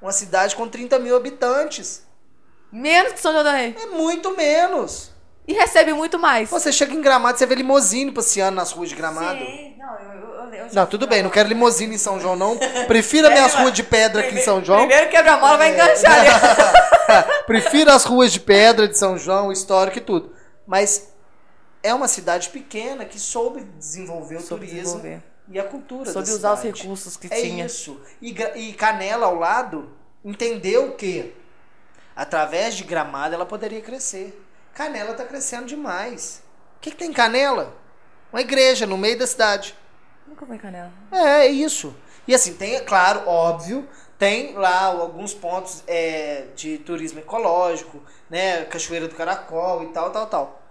[0.00, 2.06] Uma cidade com 30 mil habitantes.
[2.70, 3.76] Menos que São João do Rei.
[3.80, 5.11] É muito menos.
[5.46, 6.48] E recebe muito mais.
[6.50, 9.38] Você chega em Gramado, você vê limousine passeando nas ruas de Gramado.
[9.44, 12.56] Sim, não, eu, eu, eu Não, tudo bem, não quero limousine em São João, não.
[12.86, 14.80] Prefiro as minhas ruas de pedra aqui em São João.
[14.86, 16.24] Primeiro quebra-mola vai enganchar.
[17.46, 20.32] Prefiro as ruas de pedra de São João, histórico e tudo.
[20.64, 21.12] Mas
[21.82, 25.22] é uma cidade pequena que soube desenvolver o Soube turismo desenvolver.
[25.48, 27.66] e a cultura Soube da usar os recursos que É tinha.
[27.66, 28.00] isso.
[28.20, 29.90] E, e Canela ao lado
[30.24, 31.34] entendeu que
[32.14, 34.38] através de Gramado ela poderia crescer.
[34.74, 36.42] Canela está crescendo demais.
[36.76, 37.76] O que, que tem em Canela?
[38.32, 39.76] Uma igreja no meio da cidade.
[40.26, 40.92] Nunca em Canela.
[41.10, 41.94] É, é isso.
[42.26, 43.86] E assim, tem, é claro, óbvio,
[44.18, 48.64] tem lá alguns pontos é, de turismo ecológico, né?
[48.64, 50.62] Cachoeira do Caracol e tal, tal, tal.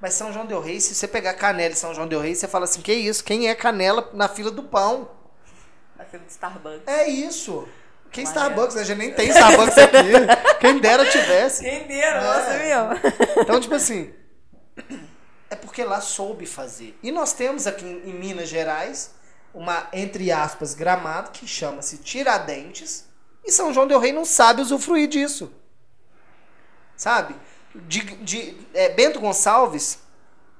[0.00, 2.46] Mas São João Del Rei, se você pegar Canela e São João Del Rei, você
[2.46, 3.24] fala assim, que isso?
[3.24, 5.08] Quem é Canela na fila do pão?
[5.96, 6.86] Na fila do Starbucks.
[6.86, 7.66] É isso.
[8.12, 8.76] Quem Starbucks?
[8.76, 9.96] A gente nem tem Starbucks aqui.
[10.60, 11.64] Quem dera tivesse.
[11.64, 12.24] Quem dera, É.
[12.24, 13.42] nossa, meu.
[13.42, 14.12] Então, tipo assim,
[15.48, 16.98] é porque lá soube fazer.
[17.02, 19.12] E nós temos aqui em, em Minas Gerais
[19.54, 23.06] uma, entre aspas, gramado que chama-se Tiradentes.
[23.44, 25.52] E São João Del Rei não sabe usufruir disso.
[26.96, 27.34] Sabe?
[27.74, 29.98] De, de, é, Bento Gonçalves,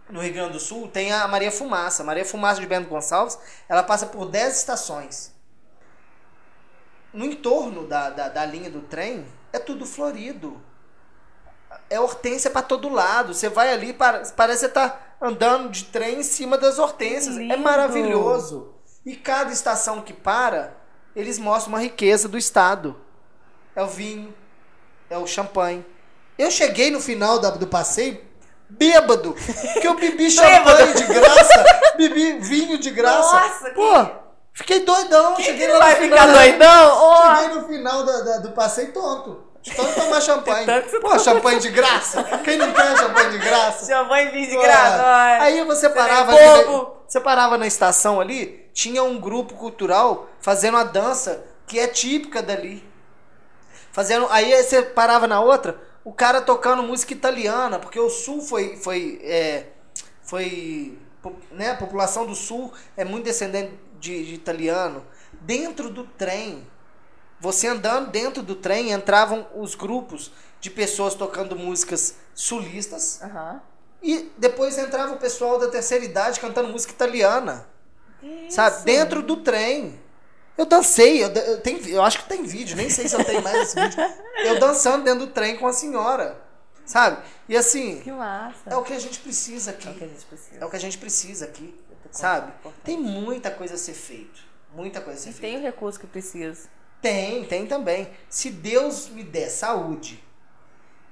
[0.08, 2.02] no Rio Grande do Sul, tem a Maria Fumaça.
[2.02, 3.38] A Maria Fumaça de Bento Gonçalves,
[3.68, 5.31] ela passa por 10 estações.
[7.12, 10.60] No entorno da, da, da linha do trem, é tudo florido
[11.88, 13.34] é hortência pra todo lado.
[13.34, 17.36] Você vai ali, para- parece que você tá andando de trem em cima das hortênsias.
[17.36, 18.74] Que É maravilhoso.
[19.04, 20.74] E cada estação que para,
[21.14, 22.96] eles mostram uma riqueza do estado.
[23.76, 24.32] É o vinho,
[25.10, 25.84] é o champanhe.
[26.38, 28.20] Eu cheguei no final da- do passeio
[28.70, 29.34] bêbado,
[29.80, 31.64] que eu bebi champanhe de graça,
[31.96, 33.40] bebi vinho de graça.
[33.40, 34.06] Nossa, que- Pô,
[34.54, 35.34] fiquei doidão.
[35.34, 36.88] Quem cheguei que lá no vai final ficar doidão?
[36.94, 37.36] Ó.
[37.36, 39.44] Cheguei no final da- da- do passeio tonto.
[39.62, 40.66] De tanto tomar champanhe.
[40.66, 42.22] tanto você Pô, champanhe de graça.
[42.44, 43.86] Quem não quer champanhe de graça?
[43.86, 45.42] Champanhe de graça.
[45.42, 46.96] Aí você parava, é ali, bobo.
[47.06, 52.42] você parava na estação ali, tinha um grupo cultural fazendo a dança que é típica
[52.42, 52.84] dali.
[53.92, 58.76] Fazendo, aí você parava na outra, o cara tocando música italiana, porque o sul foi
[58.76, 59.66] foi é,
[60.24, 60.98] foi
[61.52, 63.72] né, a população do sul é muito descendente
[64.02, 65.06] de, de italiano.
[65.40, 66.66] Dentro do trem,
[67.40, 73.62] você andando dentro do trem, entravam os grupos de pessoas tocando músicas sulistas Aham.
[74.02, 77.66] e depois entrava o pessoal da terceira idade cantando música italiana.
[78.50, 78.84] Sabe?
[78.84, 80.00] Dentro do trem.
[80.56, 83.42] Eu dancei, eu, eu, tenho, eu acho que tem vídeo, nem sei se eu tenho
[83.42, 83.98] mais esse vídeo.
[84.44, 86.38] Eu dançando dentro do trem com a senhora,
[86.84, 87.22] sabe?
[87.48, 88.58] E assim, Que massa.
[88.66, 89.88] é o que a gente precisa aqui.
[89.88, 90.58] É o que a gente precisa.
[90.60, 91.74] É o que a gente precisa aqui,
[92.12, 92.52] sabe?
[92.60, 92.82] importante.
[92.84, 94.40] Tem muita coisa a ser feito.
[94.74, 95.46] Muita coisa a ser E feita.
[95.48, 96.68] tem o recurso que precisa.
[97.00, 98.08] Tem, tem também.
[98.28, 100.22] Se Deus me der saúde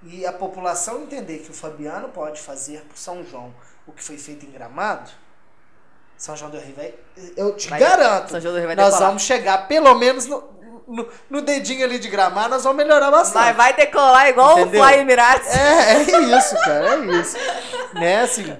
[0.02, 3.52] e a população entender que o Fabiano pode fazer por São João
[3.86, 5.10] o que foi feito em Gramado,
[6.16, 6.94] São João do Rio vai.
[7.36, 8.31] Eu te Vai- garanto.
[8.31, 9.09] São João do Rio vai nós decolar.
[9.09, 10.43] vamos chegar pelo menos no,
[10.86, 13.44] no, no dedinho ali de Gramado, nós vamos melhorar bastante.
[13.47, 14.81] Mas vai decolar igual Entendeu?
[14.81, 15.48] o Fly Emirates.
[15.48, 16.02] É, é
[16.39, 17.36] isso, cara, é isso.
[17.94, 18.56] né, assim.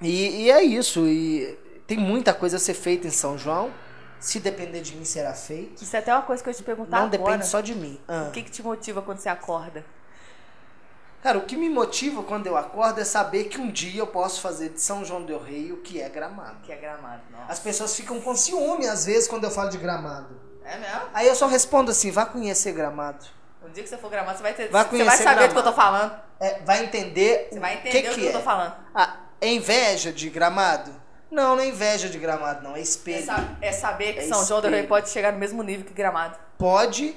[0.00, 1.06] E, e é isso.
[1.06, 3.72] E tem muita coisa a ser feita em São João.
[4.18, 5.82] Se depender de mim, será feito.
[5.84, 7.18] Isso é até uma coisa que eu te perguntar Não agora.
[7.18, 8.00] depende só de mim.
[8.08, 8.26] Ah.
[8.28, 9.84] O que, que te motiva quando você acorda?
[11.22, 14.40] Cara, o que me motiva quando eu acordo é saber que um dia eu posso
[14.40, 16.56] fazer de São João del Rei o que é gramado.
[16.62, 17.52] Que é gramado, nossa.
[17.52, 20.40] As pessoas ficam com ciúme às vezes quando eu falo de gramado.
[20.64, 21.00] É mesmo?
[21.12, 23.24] Aí eu só respondo assim: vá conhecer gramado.
[23.64, 24.68] O dia que você for gramado, você vai ter.
[24.68, 25.98] Vai você conhecer vai saber do que eu tô Gramado.
[25.98, 26.20] falando.
[26.38, 28.28] É, vai entender Você vai o entender que, o que que é.
[28.28, 28.74] eu tô falando.
[28.94, 30.92] Ah, é inveja de gramado?
[31.30, 32.74] Não, não é inveja de gramado, não.
[32.76, 33.24] É É, espelho.
[33.26, 34.88] sa- é saber que É São João do Rei espelho.
[34.88, 36.38] pode chegar no mesmo nível que gramado.
[36.56, 37.14] Pode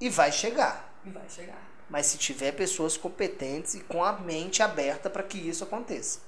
[0.00, 0.92] e vai chegar.
[1.04, 1.60] E vai chegar.
[1.88, 6.20] Mas se tiver pessoas competentes e com a mente aberta para que isso aconteça.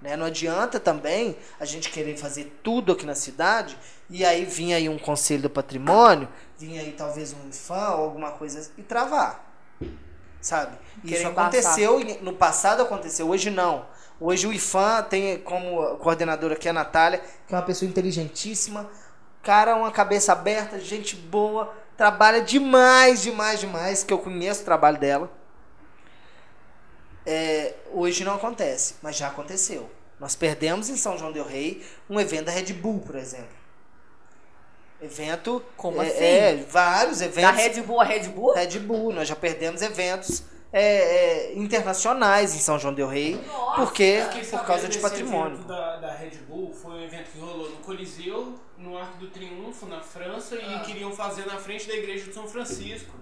[0.00, 0.16] Né?
[0.16, 3.76] Não adianta também a gente querer fazer tudo aqui na cidade
[4.10, 6.28] e aí vinha aí um conselho do patrimônio,
[6.58, 9.48] vinha aí talvez um IFAM ou alguma coisa e travar.
[10.40, 10.76] Sabe?
[11.02, 13.86] Querer Isso aconteceu, em- no passado aconteceu, hoje não.
[14.20, 18.88] Hoje o IFAM tem como coordenadora aqui a Natália, que é uma pessoa inteligentíssima,
[19.42, 24.98] cara, uma cabeça aberta, gente boa, trabalha demais, demais, demais, que eu conheço o trabalho
[24.98, 25.30] dela.
[27.26, 29.90] É, hoje não acontece, mas já aconteceu.
[30.18, 33.62] Nós perdemos em São João del Rei um evento da Red Bull, por exemplo.
[35.00, 35.64] Evento.
[35.76, 36.24] Como é, assim?
[36.24, 37.60] É, vários Da eventos.
[37.60, 38.54] Red Bull a Red Bull?
[38.54, 43.76] Red Bull, nós já perdemos eventos é, é, internacionais em São João del Rei, Nossa!
[43.80, 45.54] porque por causa de patrimônio.
[45.54, 49.28] evento Da, da Red Bull foi um evento que rolou no Coliseu, no Arco do
[49.28, 50.76] Triunfo, na França, Ah.
[50.76, 53.20] e queriam fazer na frente da igreja de São Francisco.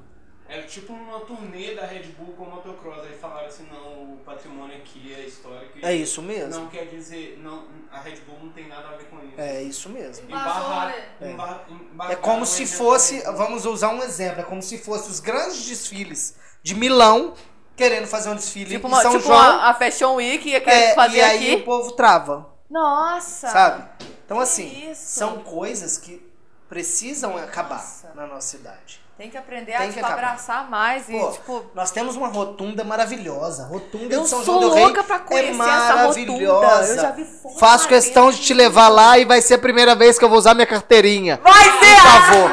[0.48, 3.04] Era tipo uma turnê da Red Bull com motocross.
[3.06, 5.78] Aí falaram assim, não, o patrimônio aqui é histórico.
[5.80, 6.62] É isso mesmo.
[6.62, 9.34] Não quer dizer, não, a Red Bull não tem nada a ver com isso.
[9.40, 10.26] É isso mesmo.
[10.28, 11.30] Embarrar- É.
[11.30, 15.20] embar- É embargar como se fosse, vamos usar um exemplo, é como se fosse os
[15.20, 17.34] grandes desfiles de Milão
[17.76, 19.38] querendo fazer um desfile Tipo, em uma, São tipo João.
[19.38, 21.62] uma- a Fashion Week ia querer é, fazer e aí aqui.
[21.62, 23.48] o povo trava, Nossa!
[23.48, 23.84] sabe?
[24.26, 25.02] Então assim, isso?
[25.18, 26.22] são coisas que
[26.68, 28.10] precisam acabar Nossa.
[28.14, 29.00] na nossa cidade.
[29.18, 30.22] Tem que aprender Tem a que tipo, acabar.
[30.24, 31.66] abraçar mais e, Pô, tipo.
[31.74, 33.64] Nós temos uma rotunda maravilhosa.
[33.66, 35.58] Rotunda Eu de São João do Rei louca pra é conhecer essa
[35.94, 36.66] maravilhosa.
[36.66, 36.86] rotunda.
[36.92, 38.40] Eu já vi foto Faço questão dentro.
[38.40, 40.66] de te levar lá e vai ser a primeira vez que eu vou usar minha
[40.66, 41.38] carteirinha.
[41.42, 41.96] Vai ser!
[41.96, 42.50] Por favor.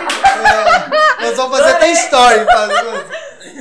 [1.21, 2.45] É, nós vamos fazer até story.
[2.45, 3.16] fazendo.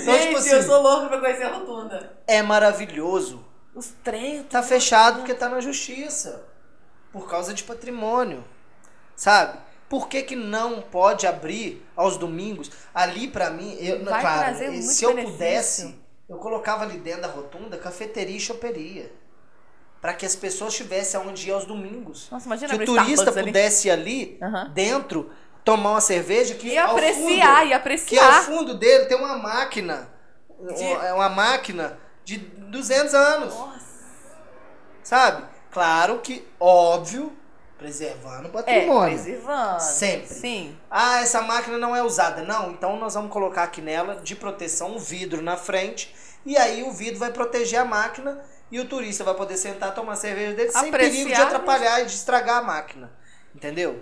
[0.09, 2.13] Então, Gente, tipo assim, eu sou louca pra conhecer a rotunda.
[2.27, 3.45] é maravilhoso.
[3.75, 4.47] Os trens.
[4.49, 6.45] Tá fechado porque tá na justiça.
[7.13, 8.45] Por causa de patrimônio.
[9.15, 9.59] Sabe?
[9.89, 12.71] Por que, que não pode abrir aos domingos?
[12.95, 15.33] Ali pra mim, eu, Vai claro, trazer muito se eu benefício.
[15.33, 15.95] pudesse,
[16.29, 19.13] eu colocava ali dentro da rotunda cafeteria e choperia.
[20.01, 22.29] Pra que as pessoas tivessem aonde ir aos domingos.
[22.31, 23.47] Nossa, imagina que o turista Starbucks ali.
[23.47, 24.71] pudesse ir ali Aham.
[24.75, 25.31] dentro
[25.67, 27.31] tomar uma cerveja que E apreciar, fundo,
[27.67, 28.43] e que ao apreciar.
[28.45, 30.09] fundo dele tem uma máquina
[30.75, 33.81] De- é uma máquina de 200 anos Nossa.
[35.03, 37.37] sabe claro que óbvio
[37.79, 39.81] preservando o É, patrimônio preservando.
[39.83, 40.29] Sempre.
[40.35, 40.77] Sim.
[40.91, 44.93] ah essa máquina não é usada não então nós vamos colocar aqui nela de proteção
[44.97, 46.15] um vidro na frente
[46.47, 48.41] e aí o vidro vai proteger a máquina
[48.71, 52.01] e o turista vai poder sentar tomar a cerveja dele sem Apreciar, perigo de atrapalhar
[52.01, 53.13] e de estragar a máquina
[53.55, 54.01] entendeu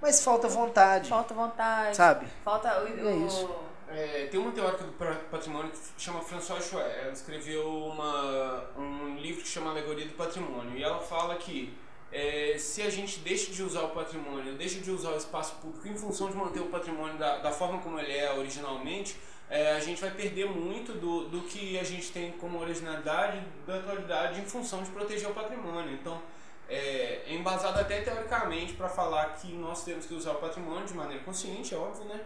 [0.00, 1.96] mas falta vontade Falta vontade.
[1.96, 3.08] sabe Falta o.
[3.08, 3.48] É isso.
[3.90, 4.92] É, tem uma teórica do
[5.30, 6.90] patrimônio que chama François Chouet.
[7.00, 10.76] Ela escreveu uma, um livro que chama Alegoria do Patrimônio.
[10.76, 11.74] E ela fala que
[12.12, 15.88] é, se a gente deixa de usar o patrimônio, deixa de usar o espaço público
[15.88, 19.16] em função de manter o patrimônio da, da forma como ele é originalmente,
[19.50, 23.76] é, a gente vai perder muito do, do que a gente tem como originalidade da
[23.76, 25.92] atualidade em função de proteger o patrimônio.
[25.92, 26.20] Então,
[26.68, 30.94] é, é embasado até teoricamente para falar que nós temos que usar o patrimônio de
[30.94, 32.20] maneira consciente, é óbvio, né?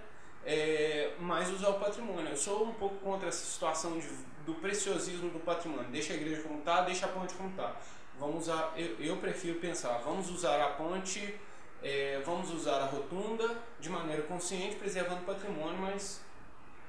[0.44, 2.28] É, mas usar o patrimônio.
[2.28, 4.08] Eu sou um pouco contra essa situação de,
[4.44, 5.88] do preciosismo do patrimônio.
[5.90, 7.76] Deixa a igreja como está, deixa a ponte como está.
[8.18, 11.38] Vamos usar, eu, eu prefiro pensar, vamos usar a ponte,
[11.82, 16.20] é, vamos usar a rotunda de maneira consciente, preservando o patrimônio, mas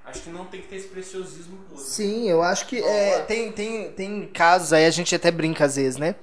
[0.05, 1.79] acho que não tem que ter esse preciosismo todo.
[1.79, 5.75] Sim, eu acho que é, tem, tem, tem casos aí, a gente até brinca às
[5.75, 6.15] vezes, né?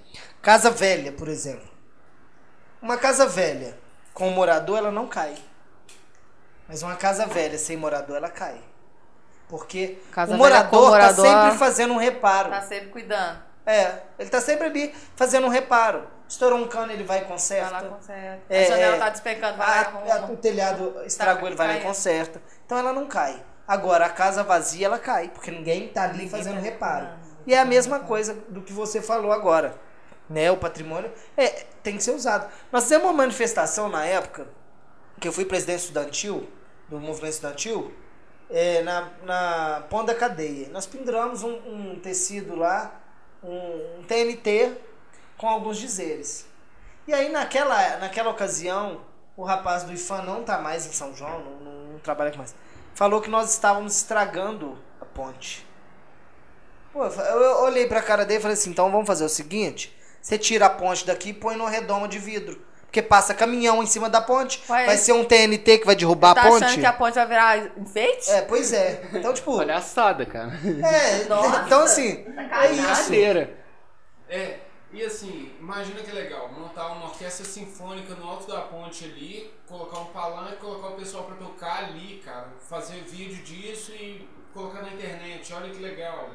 [0.43, 1.69] Casa velha, por exemplo.
[2.81, 3.78] Uma casa velha.
[4.15, 5.35] com morador, ela não cai.
[6.69, 8.61] Mas uma casa velha sem morador, ela cai.
[9.48, 12.51] Porque Casa o morador, morador, tá sempre fazendo um reparo.
[12.51, 13.43] Tá sempre cuidando.
[13.66, 16.07] É, ele tá sempre ali fazendo um reparo.
[16.28, 17.70] Estourou um cano, ele vai e Vai conserta.
[17.70, 18.43] lá, conserta.
[18.48, 20.32] É, a janela tá despencando, vai lá, arruma.
[20.32, 22.40] o telhado estragou, ele vai lá e conserta.
[22.65, 23.43] Então ela não cai.
[23.70, 27.06] Agora, a casa vazia, ela cai, porque ninguém tá ali fazendo tá reparo.
[27.47, 29.80] E é a mesma coisa do que você falou agora.
[30.28, 30.51] Né?
[30.51, 32.51] O patrimônio é, tem que ser usado.
[32.72, 34.48] Nós fizemos uma manifestação na época,
[35.20, 36.48] que eu fui presidente estudantil,
[36.88, 37.94] do movimento estudantil,
[38.51, 40.68] é, na, na Ponta da Cadeia.
[40.70, 43.01] Nós penduramos um, um tecido lá,
[43.40, 44.72] um, um TNT,
[45.38, 46.44] com alguns dizeres.
[47.06, 49.02] E aí, naquela, naquela ocasião,
[49.36, 52.52] o rapaz do IFAM não tá mais em São João, não, não, não trabalha mais.
[52.95, 55.67] Falou que nós estávamos estragando a ponte.
[56.93, 60.37] Pô, eu olhei pra cara dele e falei assim: então vamos fazer o seguinte: você
[60.37, 62.61] tira a ponte daqui e põe numa redoma de vidro.
[62.91, 66.35] Porque passa caminhão em cima da ponte, Ué, vai ser um TNT que vai derrubar
[66.35, 66.65] tá a ponte.
[66.65, 68.29] achando que a ponte vai virar enfeite?
[68.29, 69.03] É, pois é.
[69.15, 70.51] Então, tipo, Palhaçada, cara.
[70.65, 71.62] é, Nossa.
[71.67, 73.12] então assim, é isso.
[74.29, 74.59] É,
[74.93, 80.01] e assim, imagina que legal, montar uma orquestra sinfônica no alto da ponte ali, colocar
[80.01, 84.91] um palanque, colocar o pessoal pra tocar ali, cara, fazer vídeo disso e colocar na
[84.93, 86.31] internet, olha que legal.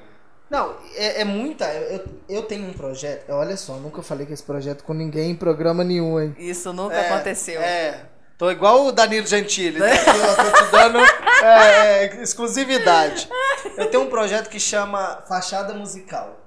[0.49, 1.65] Não, é, é muita.
[1.73, 3.29] Eu, eu tenho um projeto.
[3.31, 6.35] Olha só, nunca falei com esse projeto com ninguém em programa nenhum, hein?
[6.37, 7.59] Isso nunca É, aconteceu.
[7.59, 8.05] É.
[8.37, 9.81] Tô igual o Danilo Gentili.
[9.83, 13.27] Aqui, ó, tô te dando é, é, exclusividade.
[13.75, 16.44] Eu tenho um projeto que chama Fachada Musical.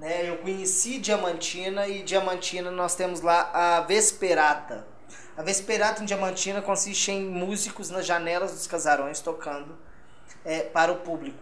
[0.00, 0.28] Né?
[0.30, 4.86] Eu conheci Diamantina e Diamantina nós temos lá a Vesperata.
[5.36, 9.78] A Vesperata em Diamantina consiste em músicos nas janelas dos casarões tocando
[10.44, 11.38] é, para o público.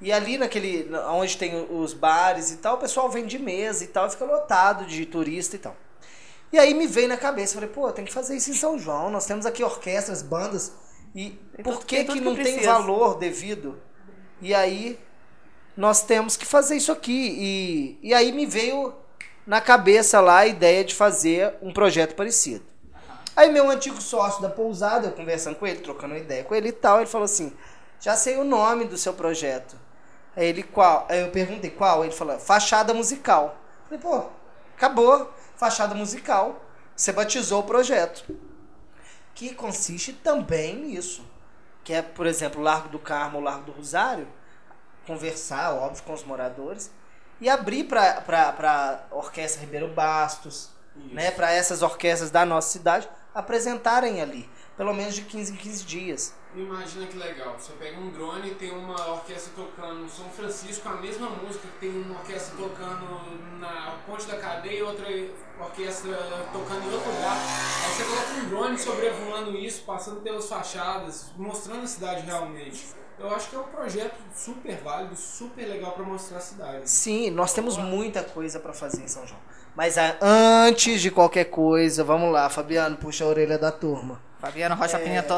[0.00, 3.88] E ali naquele, na- onde tem os bares e tal, o pessoal vende mesa e
[3.88, 5.76] tal, e fica lotado de turista e tal.
[6.52, 9.10] E aí me veio na cabeça, falei, pô, tem que fazer isso em São João,
[9.10, 10.72] nós temos aqui orquestras, bandas,
[11.14, 11.30] e
[11.62, 13.80] por que que que não tem valor devido?
[14.40, 14.98] E aí
[15.76, 17.98] nós temos que fazer isso aqui.
[18.02, 18.94] E, e aí me veio
[19.46, 22.64] na cabeça lá a ideia de fazer um projeto parecido.
[23.34, 26.72] Aí meu antigo sócio da pousada, eu conversando com ele, trocando ideia com ele e
[26.72, 27.52] tal, ele falou assim,
[27.98, 29.76] já sei o nome do seu projeto.
[30.36, 31.06] Aí ele, qual?
[31.08, 32.04] Aí eu perguntei, qual?
[32.04, 33.56] Ele falou, fachada musical.
[33.84, 34.26] Falei, pô,
[34.76, 36.62] acabou, fachada musical.
[36.94, 38.24] Você batizou o projeto.
[39.34, 41.24] Que consiste também nisso.
[41.84, 44.28] Que é, por exemplo, o Largo do Carmo, o Largo do Rosário,
[45.06, 46.90] conversar, óbvio, com os moradores
[47.40, 54.20] e abrir para a Orquestra Ribeiro Bastos, né, para essas orquestras da nossa cidade apresentarem
[54.20, 56.34] ali, pelo menos de 15 em 15 dias.
[56.54, 60.86] Imagina que legal, você pega um drone e tem uma orquestra tocando no São Francisco
[60.86, 65.06] a mesma música tem uma orquestra tocando na Ponte da Cadeia e outra
[65.58, 66.14] orquestra
[66.52, 67.36] tocando em outro lugar.
[67.38, 72.86] Aí você coloca um drone sobrevoando isso, passando pelas fachadas, mostrando a cidade realmente.
[73.22, 76.90] Eu acho que é um projeto super válido, super legal pra mostrar a cidade.
[76.90, 79.38] Sim, nós temos muita coisa para fazer em São João.
[79.76, 84.20] Mas ah, antes de qualquer coisa, vamos lá, Fabiano, puxa a orelha da turma.
[84.40, 85.34] Fabiano Rocha Pinheto.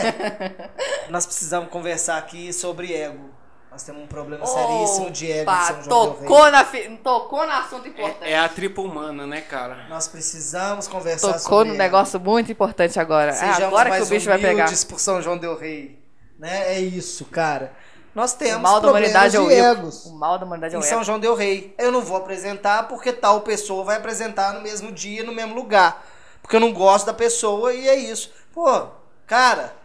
[1.10, 3.28] Nós precisamos conversar aqui sobre ego.
[3.70, 6.64] Nós temos um problema seríssimo de ego em São João tocou, na
[7.04, 8.24] tocou no assunto importante.
[8.24, 9.86] É, é a tripa humana, né, cara?
[9.90, 11.82] Nós precisamos conversar Tocou sobre no ego.
[11.82, 13.32] negócio muito importante agora.
[13.32, 14.66] É Sejamos agora que o bicho vai pegar.
[14.88, 16.00] por São João del Rei.
[16.40, 16.74] Né?
[16.74, 17.70] É isso, cara.
[18.14, 19.80] Nós temos O mal da humanidade é o de ego.
[19.82, 20.06] egos.
[20.06, 20.84] O mal da humanidade é o Em.
[20.84, 21.74] São João del Rei.
[21.78, 26.02] Eu não vou apresentar porque tal pessoa vai apresentar no mesmo dia, no mesmo lugar.
[26.40, 28.32] Porque eu não gosto da pessoa e é isso.
[28.54, 28.86] Pô,
[29.26, 29.76] cara,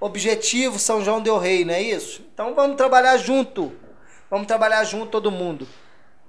[0.00, 2.26] objetivo São João del Rei, não é isso?
[2.34, 3.72] Então vamos trabalhar junto.
[4.28, 5.68] Vamos trabalhar junto todo mundo.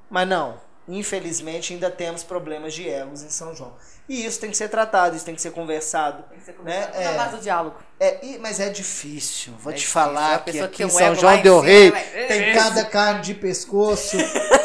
[0.09, 3.73] Mas não, infelizmente ainda temos problemas de egos em São João.
[4.09, 6.23] E isso tem que ser tratado, isso tem que ser conversado.
[6.29, 6.57] Tem que ser né?
[6.87, 7.03] conversado.
[7.03, 7.75] Na base do diálogo.
[7.99, 9.53] É, e- mas é difícil.
[9.59, 9.93] Vou É te difícil.
[10.01, 14.15] falar que aqui em São João del cima, Rei vai- tem cada carne de pescoço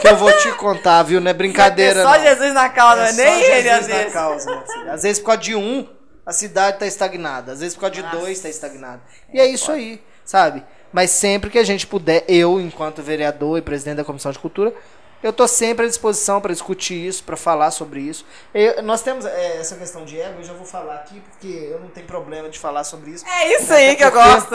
[0.01, 1.20] que eu vou te contar, viu?
[1.20, 2.23] Não é brincadeira, É só não.
[2.23, 4.12] Jesus na causa, É é nem ele às vezes.
[4.12, 4.93] causa, meu filho.
[4.93, 5.89] Às vezes por causa de um,
[6.24, 7.51] a cidade tá estagnada.
[7.53, 8.16] Às vezes por causa de Nossa.
[8.16, 9.03] dois tá estagnada.
[9.35, 10.62] E é isso aí, sabe?
[10.93, 14.73] Mas sempre que a gente puder, eu, enquanto vereador e presidente da Comissão de Cultura,
[15.23, 18.24] eu tô sempre à disposição para discutir isso, para falar sobre isso.
[18.55, 21.81] Eu- nós temos é, essa questão de ego, eu já vou falar aqui, porque eu
[21.81, 23.24] não tenho problema de falar sobre isso.
[23.27, 24.55] É isso aí que eu gosto.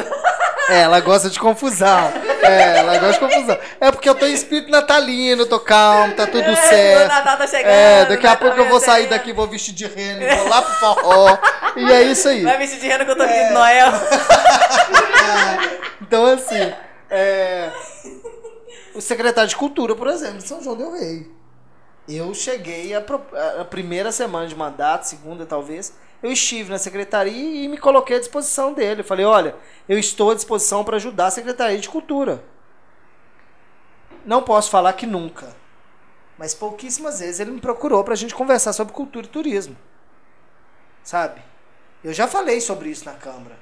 [0.69, 2.11] É, ela gosta de confusão.
[2.44, 3.57] É, ela gosta de confusão.
[3.80, 7.06] É porque eu tô em espírito natalino, tô calmo, tá tudo É, certo.
[7.06, 7.72] O Natal tá chegando.
[7.72, 9.18] É, daqui a pouco eu vou tá sair chegando.
[9.18, 11.38] daqui, vou vestir de reno, vou lá pro forró.
[11.77, 12.44] E é isso aí.
[12.44, 13.48] Vai vestir de renda que eu tô aqui É.
[13.48, 13.88] de Noel.
[16.02, 16.73] Então, assim,
[17.10, 17.69] é...
[18.98, 21.32] o secretário de Cultura, por exemplo, de São João Del Rei.
[22.10, 23.03] Eu cheguei a,
[23.60, 25.94] a primeira semana de mandato, segunda talvez,
[26.24, 29.02] eu estive na secretaria e me coloquei à disposição dele.
[29.02, 29.56] Eu falei, olha,
[29.88, 32.44] eu estou à disposição para ajudar a Secretaria de Cultura.
[34.26, 35.56] Não posso falar que nunca.
[36.38, 39.78] Mas pouquíssimas vezes ele me procurou para a gente conversar sobre cultura e turismo.
[41.03, 41.41] Sabe?
[42.03, 43.57] Eu já falei sobre isso na Câmara.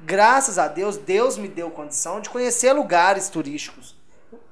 [0.00, 3.99] Graças a Deus, Deus me deu condição de conhecer lugares turísticos.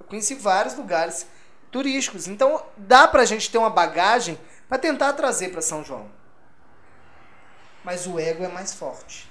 [0.09, 1.26] Conheci vários lugares
[1.70, 2.26] turísticos.
[2.26, 6.06] Então, dá pra gente ter uma bagagem para tentar trazer para São João.
[7.85, 9.30] Mas o ego é mais forte.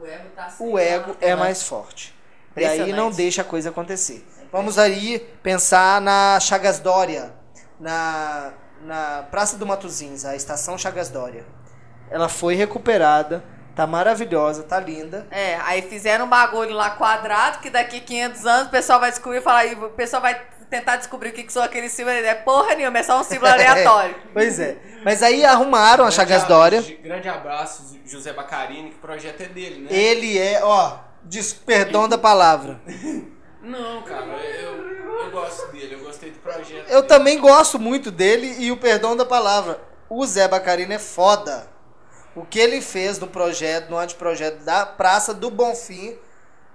[0.00, 2.14] O ego tá O ego é mais forte.
[2.56, 4.26] E aí não deixa a coisa acontecer.
[4.50, 7.34] Vamos aí pensar na Chagas Dória,
[7.78, 8.52] na,
[8.82, 11.44] na Praça do Matozinhos, a estação Chagas Dória.
[12.10, 13.44] Ela foi recuperada,
[13.78, 15.24] tá maravilhosa, tá linda.
[15.30, 19.38] É, aí fizeram um bagulho lá quadrado, que daqui 500 anos o pessoal vai descobrir
[19.38, 22.24] e falar, e o pessoal vai tentar descobrir o que, que são aqueles símbolos.
[22.24, 24.16] É porra nenhuma, é só um símbolo aleatório.
[24.32, 24.78] pois é.
[25.04, 26.82] Mas aí arrumaram a Chagas Dória.
[27.00, 29.96] Grande abraço, José Bacarini, que o projeto é dele, né?
[29.96, 32.80] Ele é, ó, diz, perdão da palavra.
[33.62, 34.24] Não, cara,
[34.60, 36.88] eu, eu gosto dele, eu gostei do projeto.
[36.88, 37.06] Eu dele.
[37.06, 39.80] também gosto muito dele e o perdão da palavra.
[40.10, 41.77] O Zé Bacarino é foda.
[42.38, 46.16] O que ele fez no projeto, no anteprojeto da Praça do Bonfim,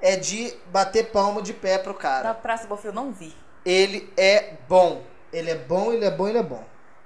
[0.02, 2.34] é de bater palma de pé pro Da cara.
[2.34, 3.34] Praça do Bonfim eu não vi.
[3.66, 5.02] Ele é bom.
[5.32, 6.64] Ele é bom, ele é bom, ele é bom.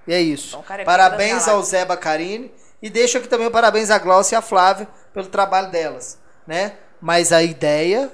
[0.07, 0.57] E é isso.
[0.57, 1.61] Então, é parabéns ao.
[1.61, 2.51] Zé Bacarini.
[2.81, 6.17] E deixo aqui também o parabéns à Glaucia e à Flávia pelo trabalho delas.
[6.45, 6.77] né?
[6.99, 8.11] Mas a ideia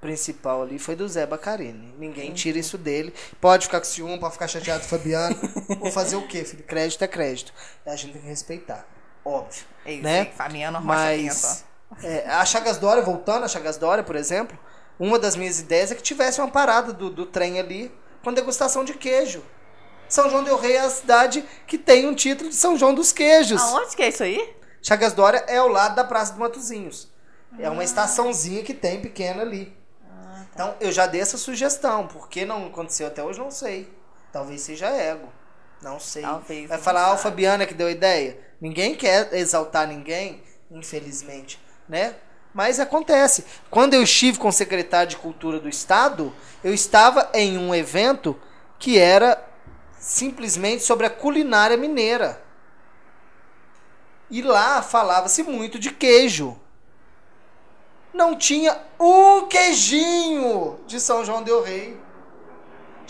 [0.00, 1.94] principal ali foi do Zé Bacarini.
[1.98, 3.12] Ninguém tira isso dele.
[3.40, 5.36] Pode ficar com ciúme, pode ficar chateado, Fabiano.
[5.80, 6.62] Vou fazer o quê, filho?
[6.62, 7.52] Crédito é crédito.
[7.84, 8.86] A gente tem que respeitar.
[9.24, 9.64] Óbvio.
[9.84, 10.24] É isso, né?
[10.36, 11.64] Fabiano Rocha Mas
[12.02, 14.58] é, a Chagas Dória, voltando a Chagas Dória, por exemplo,
[14.98, 17.92] uma das minhas ideias é que tivesse uma parada do, do trem ali
[18.22, 19.42] com degustação de queijo.
[20.08, 23.12] São João del Rei é a cidade que tem um título de São João dos
[23.12, 23.62] Queijos.
[23.62, 24.56] Aonde que é isso aí?
[24.82, 27.08] Chagas Dória é ao lado da Praça do Matozinhos.
[27.58, 29.76] É uma estaçãozinha que tem pequena ali.
[30.52, 32.06] Então eu já dei essa sugestão.
[32.06, 33.92] Por que não aconteceu até hoje, não sei.
[34.32, 35.28] Talvez seja ego.
[35.80, 36.22] Não sei.
[36.22, 37.18] Talvez, Vai falar, ah, o.
[37.18, 38.38] Fabiana que deu a ideia.
[38.60, 41.58] Ninguém quer exaltar ninguém, infelizmente,
[41.88, 42.16] né?
[42.52, 43.44] Mas acontece.
[43.70, 48.38] Quando eu estive com o secretário de Cultura do Estado, eu estava em um evento
[48.78, 49.42] que era
[49.98, 52.42] simplesmente sobre a culinária mineira.
[54.30, 56.58] E lá falava-se muito de queijo.
[58.12, 61.98] Não tinha um queijinho de São João del Rei.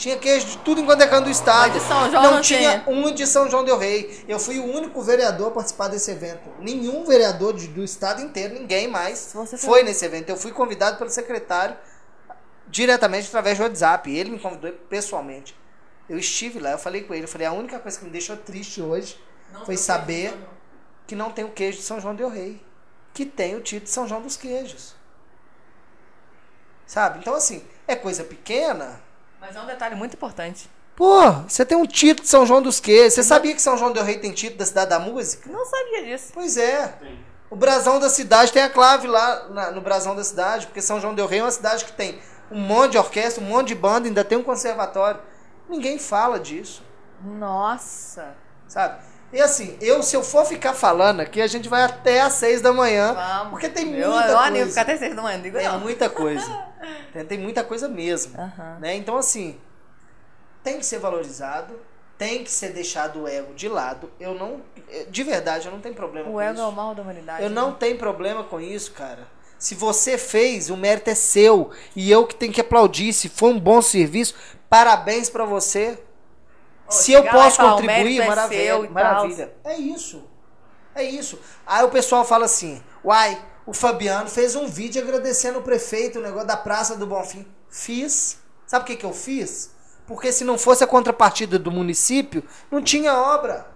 [0.00, 1.72] Tinha queijo de tudo enquanto é canto do estado.
[1.74, 4.24] Mas de São João não, não tinha um de São João del Rei.
[4.26, 6.48] Eu fui o único vereador a participar desse evento.
[6.58, 10.30] Nenhum vereador de- do estado inteiro, ninguém mais Você foi nesse evento.
[10.30, 11.76] Eu fui convidado pelo secretário
[12.66, 14.10] diretamente através do WhatsApp.
[14.10, 15.54] Ele me convidou pessoalmente.
[16.08, 18.36] Eu estive lá, eu falei com ele, eu falei, a única coisa que me deixou
[18.38, 19.22] triste hoje
[19.66, 20.34] foi saber
[21.06, 22.60] que não tem o queijo de São João del Rei,
[23.12, 24.94] que tem o título de São João dos Queijos.
[26.86, 27.18] Sabe?
[27.18, 29.00] Então assim, é coisa pequena.
[29.40, 30.70] Mas é um detalhe muito importante.
[30.94, 33.14] Pô, você tem um título de São João dos Queijos.
[33.14, 35.48] Você sabia que São João del Rei tem título da cidade da música?
[35.50, 36.30] Não sabia disso.
[36.34, 36.94] Pois é.
[37.48, 41.00] O brasão da cidade tem a clave lá na- no brasão da cidade, porque São
[41.00, 43.74] João del Rei é uma cidade que tem um monte de orquestra, um monte de
[43.74, 45.20] banda, ainda tem um conservatório.
[45.68, 46.82] Ninguém fala disso,
[47.22, 48.34] Nossa.
[48.68, 49.02] sabe?
[49.32, 52.60] E assim, eu se eu for ficar falando aqui, a gente vai até às seis
[52.60, 53.50] da manhã, Vamos.
[53.50, 54.68] porque tem eu, muita eu animo coisa.
[54.70, 55.78] ficar até seis da manhã, não digo É não.
[55.80, 56.64] muita coisa.
[57.12, 58.38] Tem, tem muita coisa mesmo.
[58.40, 58.78] Aham.
[58.80, 58.96] Né?
[58.96, 59.56] Então, assim,
[60.64, 61.78] tem que ser valorizado,
[62.18, 64.10] tem que ser deixado o ego de lado.
[64.18, 64.60] Eu não.
[65.08, 66.62] De verdade, eu não tenho problema O com ego isso.
[66.62, 67.42] é o mal da humanidade.
[67.42, 67.54] Eu né?
[67.54, 69.28] não tenho problema com isso, cara.
[69.56, 71.70] Se você fez, o mérito é seu.
[71.94, 73.12] E eu que tenho que aplaudir.
[73.12, 74.34] Se foi um bom serviço,
[74.68, 75.98] parabéns pra você.
[76.90, 78.72] Se eu posso falar, contribuir, é maravilha.
[78.72, 78.90] tal.
[78.90, 79.54] maravilha.
[79.64, 80.24] É isso.
[80.94, 81.38] É isso.
[81.66, 86.22] Aí o pessoal fala assim: uai, o Fabiano fez um vídeo agradecendo o prefeito, o
[86.22, 87.46] negócio da Praça do Bonfim.
[87.68, 88.38] Fiz.
[88.66, 89.70] Sabe o que, que eu fiz?
[90.06, 93.66] Porque se não fosse a contrapartida do município, não tinha obra.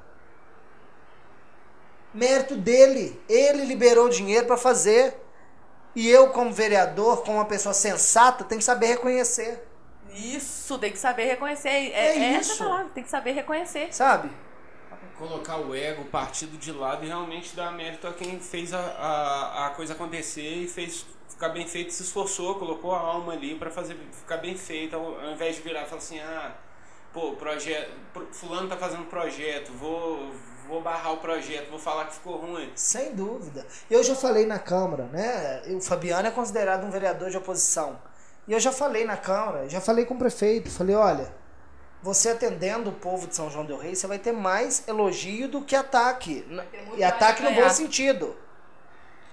[2.12, 3.20] Mérito dele.
[3.28, 5.16] Ele liberou dinheiro para fazer.
[5.95, 9.65] E eu, como vereador, como uma pessoa sensata, tenho que saber reconhecer.
[10.15, 11.69] Isso, tem que saber reconhecer.
[11.69, 12.62] É, É é essa isso.
[12.62, 13.93] a palavra, tem que saber reconhecer.
[13.93, 14.31] Sabe?
[15.19, 18.78] Colocar o ego, o partido de lado e realmente dar mérito a quem fez a,
[18.81, 23.55] a, a coisa acontecer e fez ficar bem feito, se esforçou, colocou a alma ali
[23.57, 26.53] pra fazer ficar bem feito, ao, ao invés de virar e falar assim, ah,
[27.12, 30.32] pô, projeto, pro- fulano tá fazendo projeto, vou,
[30.69, 32.70] vou barrar o projeto, vou falar que ficou ruim.
[32.74, 33.65] Sem dúvida.
[33.91, 35.62] Eu já falei na Câmara, né?
[35.77, 37.99] O Fabiano é considerado um vereador de oposição.
[38.47, 41.33] E eu já falei na Câmara, já falei com o prefeito, falei, olha,
[42.03, 45.62] você atendendo o povo de São João del Rei, você vai ter mais elogio do
[45.62, 46.47] que ataque.
[46.97, 48.37] E ataque no bom sentido.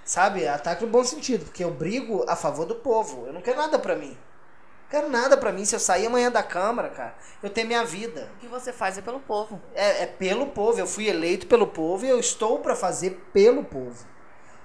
[0.06, 0.48] Sabe?
[0.48, 3.28] Ataque no bom sentido, porque eu brigo a favor do povo.
[3.28, 4.12] Eu não quero nada pra mim.
[4.12, 5.66] Não quero nada pra mim.
[5.66, 7.14] Se eu sair amanhã da Câmara, cara,
[7.44, 8.32] eu tenho minha vida.
[8.38, 9.62] O que você faz é pelo povo.
[9.76, 10.80] É, é pelo povo.
[10.80, 14.06] Eu fui eleito pelo povo e eu estou pra fazer pelo povo.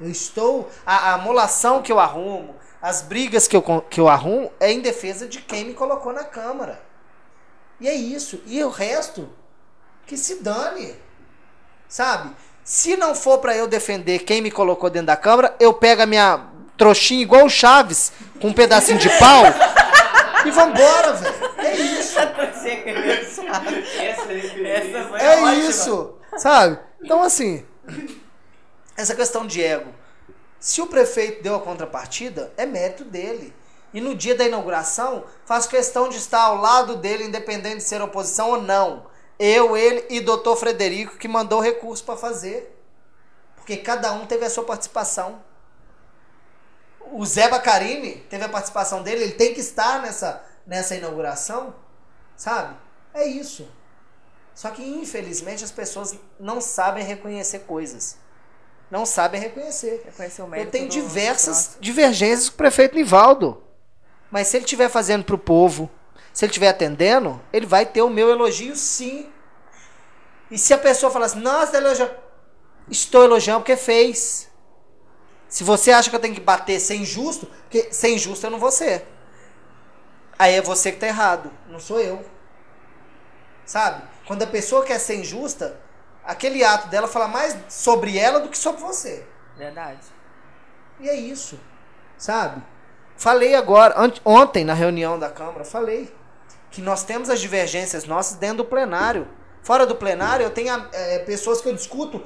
[0.01, 0.71] Eu estou.
[0.85, 4.81] A, a molação que eu arrumo, as brigas que eu, que eu arrumo, é em
[4.81, 6.81] defesa de quem me colocou na Câmara.
[7.81, 8.43] E é isso.
[8.47, 9.29] E o resto,
[10.07, 10.95] que se dane.
[11.89, 12.31] Sabe?
[12.65, 16.07] Se não for pra eu defender quem me colocou dentro da Câmara, eu pego a
[16.07, 16.47] minha
[16.77, 19.45] trouxinha igual o Chaves, com um pedacinho de pau,
[20.45, 21.35] e vambora, velho.
[21.59, 22.19] É isso.
[25.19, 26.79] É isso, sabe?
[27.03, 27.65] Então, assim,
[28.97, 29.96] essa questão de ego.
[30.67, 33.55] Se o prefeito deu a contrapartida, é mérito dele.
[33.95, 38.03] E no dia da inauguração, faço questão de estar ao lado dele, independente de ser
[38.03, 39.07] oposição ou não.
[39.39, 42.77] Eu, ele e doutor Frederico, que mandou recurso para fazer.
[43.55, 45.41] Porque cada um teve a sua participação.
[47.13, 51.77] O Zé Bacarini teve a participação dele, ele tem que estar nessa, nessa inauguração,
[52.37, 52.77] sabe?
[53.15, 53.71] É isso.
[54.53, 58.26] Só que, infelizmente, as pessoas não sabem reconhecer coisas.
[58.91, 60.03] Não sabem reconhecer.
[60.05, 63.63] Reconhecer o Eu mérito tenho do- diversas divergências com o prefeito Nivaldo.
[64.31, 65.91] Mas se ele estiver fazendo pro povo,
[66.33, 69.31] se ele estiver atendendo, ele vai ter o meu elogio sim.
[70.51, 72.13] E se a pessoa falar assim, nossa, elogiando.
[72.89, 74.49] Estou elogiando porque fez.
[75.49, 78.59] Se você acha que eu tenho que bater ser injusto, porque ser injusto eu não
[78.59, 79.07] vou ser.
[80.39, 82.25] Aí é você que tá errado, não sou eu.
[83.65, 84.03] Sabe?
[84.27, 85.81] Quando a pessoa quer ser injusta,
[86.27, 89.27] aquele ato dela fala mais sobre ela do que sobre você.
[89.57, 90.01] Verdade.
[91.01, 91.59] E é isso,
[92.19, 92.63] sabe?
[93.17, 93.95] Falei agora,
[94.25, 96.13] ontem na reunião da Câmara, falei
[96.71, 99.27] que nós temos as divergências nossas dentro do plenário.
[99.63, 102.23] Fora do plenário, eu tenho eh, pessoas que eu discuto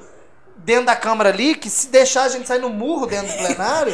[0.57, 3.93] dentro da Câmara ali, que se deixar a gente sair no murro dentro do plenário.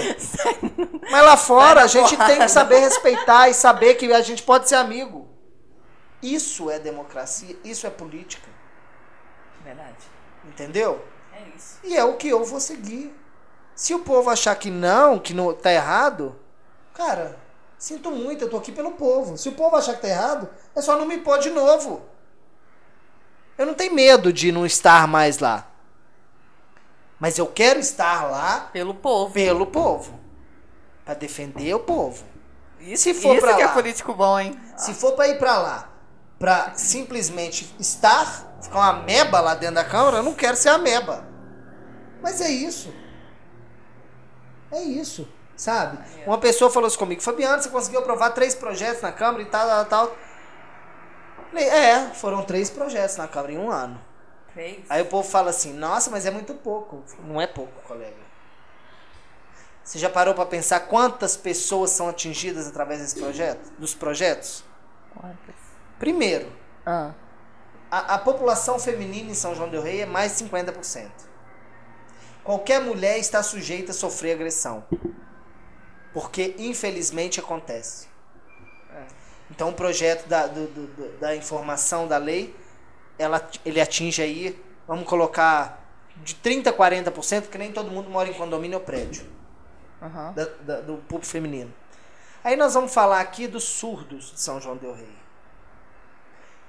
[1.10, 4.68] mas lá fora a gente tem que saber respeitar e saber que a gente pode
[4.68, 5.28] ser amigo.
[6.22, 8.57] Isso é democracia, isso é política.
[9.68, 9.98] Verdade.
[10.45, 11.06] Entendeu?
[11.34, 11.77] É isso.
[11.84, 13.14] E é o que eu vou seguir.
[13.76, 16.35] Se o povo achar que não, que não tá errado,
[16.94, 17.38] cara,
[17.77, 19.38] sinto muito, eu tô aqui pelo povo.
[19.38, 22.02] Se o povo achar que tá errado, é só não me pôr de novo.
[23.57, 25.68] Eu não tenho medo de não estar mais lá.
[27.19, 29.34] Mas eu quero estar lá Pelo povo.
[29.34, 30.18] pelo povo.
[31.03, 32.23] Pra defender o povo.
[32.80, 33.73] Isso, Se for isso pra que é lá.
[33.73, 34.57] político bom, hein?
[34.77, 35.89] Se for pra ir pra lá,
[36.39, 40.78] pra simplesmente estar, ficar uma meba lá dentro da Câmara, eu não quero ser a
[40.78, 41.26] meba.
[42.22, 42.94] Mas é isso.
[44.72, 45.98] É isso, sabe?
[46.26, 49.68] Uma pessoa falou assim comigo, Fabiano, você conseguiu aprovar três projetos na Câmara e tal,
[49.68, 50.16] tal, tal.
[51.50, 54.00] Falei, é, foram três projetos na Câmara em um ano.
[54.54, 54.84] Fez.
[54.90, 57.04] Aí o povo fala assim, nossa, mas é muito pouco.
[57.24, 58.28] Não é pouco, colega.
[59.84, 63.72] Você já parou pra pensar quantas pessoas são atingidas através desse projeto?
[63.78, 64.64] Dos projetos?
[65.16, 65.56] Quantas?
[65.98, 66.52] Primeiro,
[66.86, 67.12] Ah.
[67.89, 71.09] A, a população feminina em São João del Rei é mais de 50%.
[72.43, 74.84] Qualquer mulher está sujeita a sofrer agressão.
[76.14, 78.07] Porque, infelizmente, acontece.
[79.51, 82.55] Então, o projeto da, do- do- da informação da lei,
[83.18, 85.84] ela, ele atinge aí, vamos colocar,
[86.18, 89.26] de 30% a 40%, que nem todo mundo mora em condomínio ou prédio
[90.01, 90.34] Aham.
[90.34, 91.73] da- da- do público feminino.
[92.43, 95.15] Aí nós vamos falar aqui dos surdos de São João del Rei.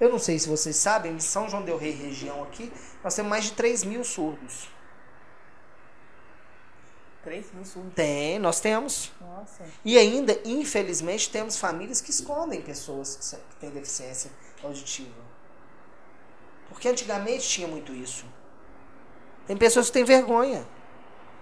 [0.00, 2.72] Eu não sei se vocês sabem, em São João del Rei, região aqui,
[3.02, 4.68] nós temos mais de 3 mil surdos.
[7.24, 7.92] Três mil surdos.
[7.94, 9.10] Tem, nós temos.
[9.20, 9.64] Nossa.
[9.84, 14.30] E ainda, infelizmente, temos famílias que escondem pessoas que têm deficiência
[14.62, 15.26] auditiva.
[16.68, 18.24] Porque antigamente tinha muito isso.
[19.46, 20.66] Tem pessoas que têm vergonha.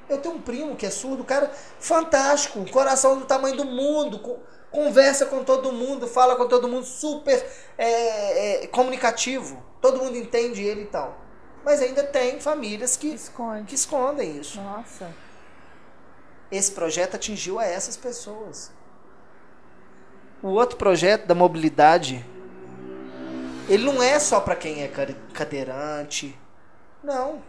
[0.08, 4.38] Eu tenho um primo que é surdo, cara, fantástico, coração do tamanho do mundo, co-
[4.76, 7.42] conversa com todo mundo, fala com todo mundo, super
[7.78, 9.62] é, é, comunicativo.
[9.80, 11.16] Todo mundo entende ele e tal.
[11.64, 13.64] Mas ainda tem famílias que, Esconde.
[13.64, 14.60] que escondem isso.
[14.60, 15.10] Nossa.
[16.52, 18.70] Esse projeto atingiu a essas pessoas.
[20.42, 22.24] O outro projeto da mobilidade,
[23.68, 26.38] ele não é só para quem é cade- cadeirante.
[27.02, 27.42] Não.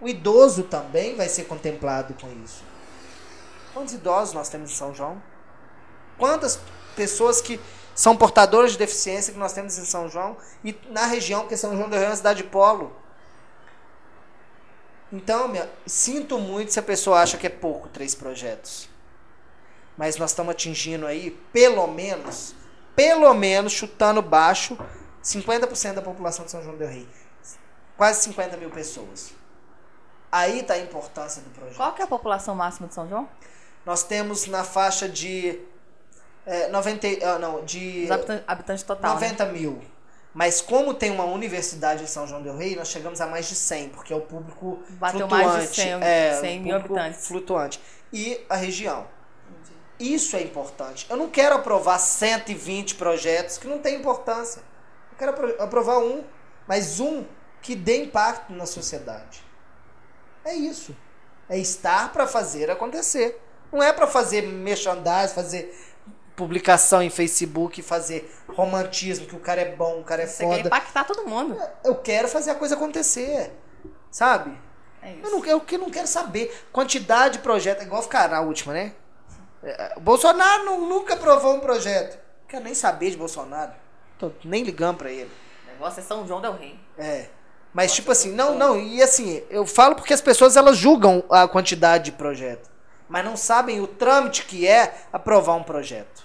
[0.00, 2.62] O idoso também vai ser contemplado com isso.
[3.74, 5.20] Quantos idosos nós temos em São João?
[6.22, 6.60] Quantas
[6.94, 7.60] pessoas que
[7.96, 11.76] são portadoras de deficiência que nós temos em São João e na região, porque São
[11.76, 12.94] João do Rio é uma cidade polo.
[15.12, 18.88] Então, minha, sinto muito se a pessoa acha que é pouco três projetos.
[19.98, 22.54] Mas nós estamos atingindo aí, pelo menos,
[22.94, 24.78] pelo menos, chutando baixo,
[25.24, 27.08] 50% da população de São João del Rei.
[27.96, 29.32] Quase 50 mil pessoas.
[30.30, 31.78] Aí está a importância do projeto.
[31.78, 33.28] Qual que é a população máxima de São João?
[33.84, 35.60] Nós temos na faixa de
[36.46, 39.28] é, 90, ah, não, de Os habitan- habitantes total, né?
[39.28, 39.80] 90 mil.
[40.34, 43.54] Mas como tem uma universidade em São João del Rei, nós chegamos a mais de
[43.54, 45.46] 100, porque é o público Bateu flutuante.
[45.46, 47.26] mais de 100 é, 100 o mil habitantes.
[47.28, 47.80] Flutuante.
[48.12, 49.06] E a região.
[50.00, 51.06] Isso é importante.
[51.08, 54.62] Eu não quero aprovar 120 projetos que não tem importância.
[55.12, 56.24] Eu quero apro- aprovar um,
[56.66, 57.24] mas um
[57.60, 59.44] que dê impacto na sociedade.
[60.44, 60.96] É isso.
[61.48, 63.38] É estar para fazer acontecer.
[63.70, 65.91] Não é para fazer merchandising, fazer
[66.36, 70.56] publicação em Facebook, fazer romantismo, que o cara é bom, o cara é Você quer
[70.56, 70.66] foda.
[70.68, 71.56] impactar todo mundo.
[71.84, 73.52] Eu quero fazer a coisa acontecer.
[74.10, 74.56] Sabe?
[75.02, 75.20] É isso.
[75.24, 76.66] Eu não, eu que não quero saber.
[76.72, 78.92] Quantidade de projeto, igual ficar na última, né?
[79.62, 82.14] É, O Bolsonaro nu- nunca aprovou um projeto.
[82.16, 83.72] Não quero nem saber de Bolsonaro.
[84.18, 85.30] Tô nem ligando pra ele.
[85.66, 86.78] O negócio é São João del Rei.
[86.98, 87.26] É.
[87.72, 91.48] Mas tipo assim, não, não, e assim, eu falo porque as pessoas elas julgam a
[91.48, 92.68] quantidade de projeto,
[93.12, 96.24] mas não sabem o trâmite que é aprovar um projeto.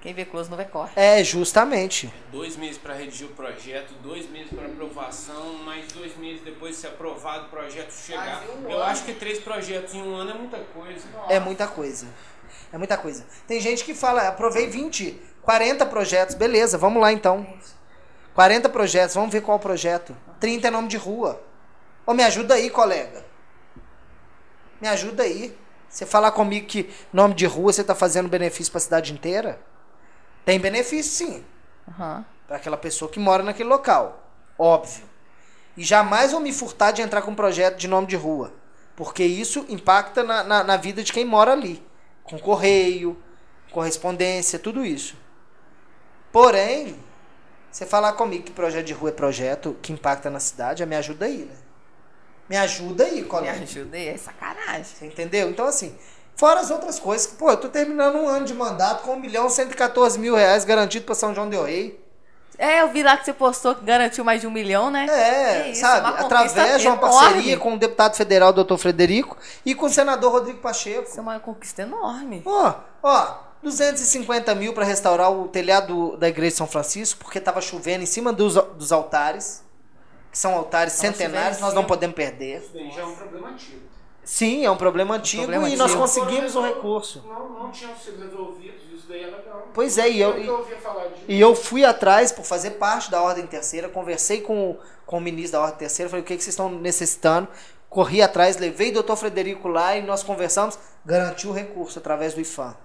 [0.00, 0.90] Quem vê close não vê corre.
[0.96, 2.12] É, justamente.
[2.32, 6.80] Dois meses para redigir o projeto, dois meses para aprovação, mais dois meses depois de
[6.80, 8.42] ser aprovado o projeto chegar.
[8.60, 8.90] Um Eu ano.
[8.90, 11.06] acho que três projetos em um ano é muita coisa.
[11.28, 12.08] É muita coisa.
[12.72, 13.24] É muita coisa.
[13.46, 17.46] Tem gente que fala, aprovei 20, 40 projetos, beleza, vamos lá então.
[18.34, 20.16] 40 projetos, vamos ver qual projeto.
[20.40, 21.40] 30 é nome de rua.
[22.04, 23.24] Ô, me ajuda aí, colega.
[24.80, 25.56] Me ajuda aí.
[25.88, 29.60] Você falar comigo que nome de rua você tá fazendo benefício pra cidade inteira?
[30.44, 31.44] Tem benefício, sim.
[31.88, 32.24] Aham.
[32.46, 34.30] Para aquela pessoa que mora naquele local.
[34.58, 35.04] Óbvio.
[35.76, 38.52] E jamais vou me furtar de entrar com um projeto de nome de rua.
[38.96, 41.82] Porque isso impacta na, na, na vida de quem mora ali.
[42.24, 43.16] Com correio,
[43.70, 45.16] correspondência, tudo isso.
[46.32, 46.98] Porém,
[47.70, 51.26] você falar comigo que projeto de rua é projeto que impacta na cidade, me ajuda
[51.26, 51.67] aí, né?
[52.48, 53.62] Me ajuda aí, Me colega.
[53.62, 54.84] ajuda aí, é sacanagem.
[54.84, 55.50] Você entendeu?
[55.50, 55.94] Então, assim,
[56.36, 57.26] fora as outras coisas.
[57.26, 60.34] que, Pô, eu tô terminando um ano de mandato com 1 milhão e 114 mil
[60.34, 62.02] reais garantido pra São João del Rei.
[62.56, 65.06] É, eu vi lá que você postou que garantiu mais de um milhão, né?
[65.08, 66.08] É, isso, sabe?
[66.08, 67.00] Através de uma enorme.
[67.18, 71.08] parceria com o deputado federal doutor Frederico e com o senador Rodrigo Pacheco.
[71.08, 72.42] Isso é uma conquista enorme.
[72.44, 77.60] Ó, ó, 250 mil para restaurar o telhado da igreja de São Francisco, porque tava
[77.60, 79.62] chovendo em cima dos, dos altares,
[80.30, 82.58] que são altares Tava centenários, nós não podemos perder.
[82.60, 83.88] Isso daí já é um problema antigo.
[84.24, 86.00] Sim, é um problema antigo problema e nós antigo.
[86.02, 87.24] conseguimos um recurso.
[87.26, 89.68] Não, não tinham sido resolvidos, isso daí é legal.
[89.72, 91.22] Pois é, e eu- nunca ouvia falar disso.
[91.26, 95.20] E eu fui atrás por fazer parte da Ordem Terceira, conversei com, o- com o
[95.20, 97.48] ministro da Ordem Terceira, falei o que, que vocês estão necessitando.
[97.88, 102.40] Corri atrás, levei o doutor Frederico lá e nós conversamos, garantiu o recurso através do
[102.42, 102.76] IFAM.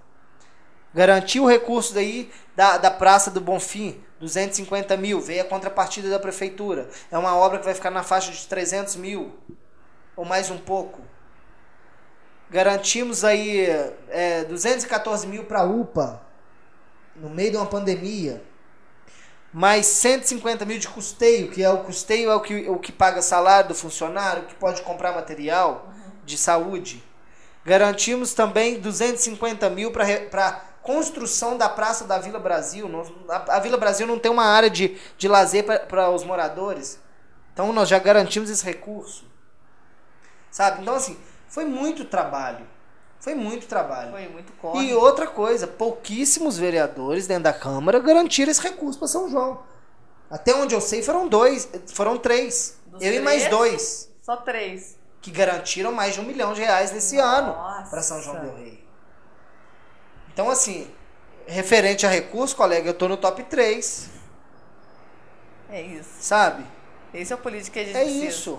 [0.94, 6.18] Garantiu o recurso daí da, da Praça do Bonfim, 250 mil, veio a contrapartida da
[6.18, 6.88] prefeitura.
[7.10, 9.32] É uma obra que vai ficar na faixa de 300 mil,
[10.16, 11.02] ou mais um pouco.
[12.50, 13.66] Garantimos aí
[14.08, 16.22] é, 214 mil para UPA,
[17.14, 18.42] no meio de uma pandemia.
[19.52, 23.22] Mais 150 mil de custeio, que é o custeio é o que, o que paga
[23.22, 25.92] salário do funcionário, que pode comprar material
[26.24, 27.04] de saúde.
[27.64, 32.88] Garantimos também 250 mil para construção da Praça da Vila Brasil.
[33.28, 37.00] A, Vila Brasil não tem uma área de, de lazer para os moradores.
[37.52, 39.24] Então nós já garantimos esse recurso.
[40.50, 40.82] Sabe?
[40.82, 42.66] Então, assim, foi muito trabalho.
[43.18, 44.10] Foi muito trabalho.
[44.10, 44.86] Foi muito corre.
[44.86, 49.62] E outra coisa, pouquíssimos vereadores dentro da Câmara garantiram esse recurso para São João.
[50.30, 52.78] Até onde eu sei foram dois, foram três.
[52.86, 53.50] Dos eu e mais três?
[53.50, 54.10] dois.
[54.22, 54.98] Só três.
[55.22, 57.90] Que garantiram mais de um milhão de reais nesse ano Nossa.
[57.90, 58.83] para São João del Rei.
[60.34, 60.90] Então, assim,
[61.46, 64.10] referente a recurso, colega, eu tô no top 3,
[65.70, 66.08] É isso.
[66.20, 66.64] sabe?
[67.12, 68.26] Esse é o político que a gente É precisa.
[68.26, 68.58] isso.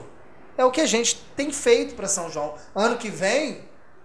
[0.57, 2.53] É o que a gente tem feito para São João.
[2.73, 3.59] Ano que vem,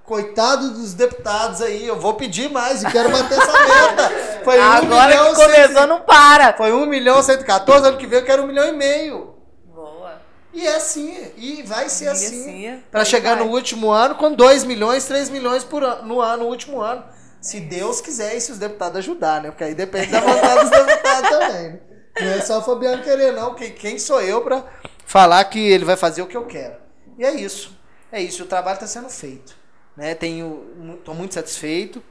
[0.05, 4.41] coitado dos deputados aí, eu vou pedir mais e quero bater essa meta.
[4.45, 6.53] Foi um Agora milhão, que começou, cento- não para.
[6.55, 9.37] Foi 1 milhão 114, ano que vem eu quero 1 milhão e meio.
[9.67, 10.21] Boa.
[10.53, 12.27] E é assim, e vai ser E assim.
[12.73, 13.45] assim, Para aí chegar vai.
[13.47, 17.05] no último ano com 2 milhões, 3 milhões por ano, no ano, no último ano.
[17.41, 19.51] Se Deus quiser e se os deputados ajudar, né?
[19.51, 21.81] Porque aí depende da vontade dos deputados também, né?
[22.21, 23.55] Não é só o Fabiano querer, não.
[23.55, 24.65] Quem, quem sou eu para
[25.07, 26.75] falar que ele vai fazer o que eu quero?
[27.19, 27.79] E é isso.
[28.13, 28.43] É isso.
[28.43, 29.55] O trabalho está sendo feito.
[29.97, 30.15] Né?
[30.15, 32.03] Tenho, tô muito satisfeito.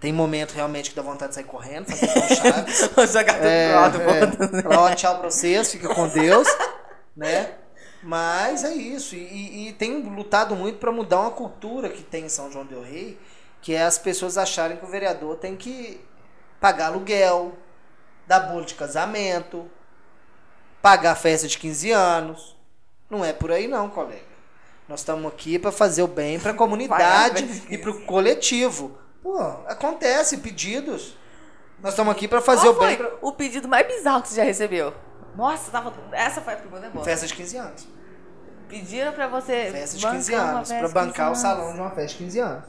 [0.00, 2.90] Tem momento realmente que dá vontade de sair correndo, fazer chaves.
[2.94, 4.62] Vou jogar tudo É, pro alto, é.
[4.62, 6.48] Falar, tchau pra vocês, fica com Deus,
[7.16, 7.50] né?
[8.02, 9.14] Mas é isso.
[9.14, 12.64] E, e- e tenho lutado muito para mudar uma cultura que tem em São João
[12.64, 13.18] del Rei,
[13.60, 16.00] que é as pessoas acharem que o vereador tem que
[16.60, 17.54] pagar aluguel,
[18.26, 19.70] dar bolo de casamento,
[20.80, 22.56] pagar festa de 15 anos.
[23.08, 24.30] Não é por aí não, colega.
[24.88, 28.98] Nós estamos aqui para fazer o bem para a comunidade e para o coletivo.
[29.22, 31.16] Pô, acontece pedidos.
[31.82, 33.16] Nós estamos aqui para fazer Qual o bem foi pra...
[33.20, 34.94] o pedido mais bizarro que você já recebeu?
[35.34, 35.92] Nossa, tava...
[36.12, 37.04] essa foi a primeira boa.
[37.04, 37.88] festa de 15 anos.
[38.68, 41.80] Pediram pra você Festa de bancar 15 uma anos, para bancar o 15 salão de
[41.80, 42.64] uma festa de 15 anos.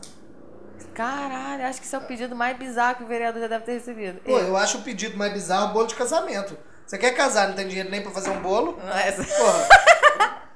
[0.93, 3.73] Caralho, acho que esse é o pedido mais bizarro que o vereador já deve ter
[3.73, 4.19] recebido.
[4.21, 6.57] Pô, eu acho o pedido mais bizarro o bolo de casamento.
[6.85, 8.77] Você quer casar, não tem dinheiro nem pra fazer um bolo?
[8.83, 9.23] Não é essa.
[9.23, 9.67] Porra.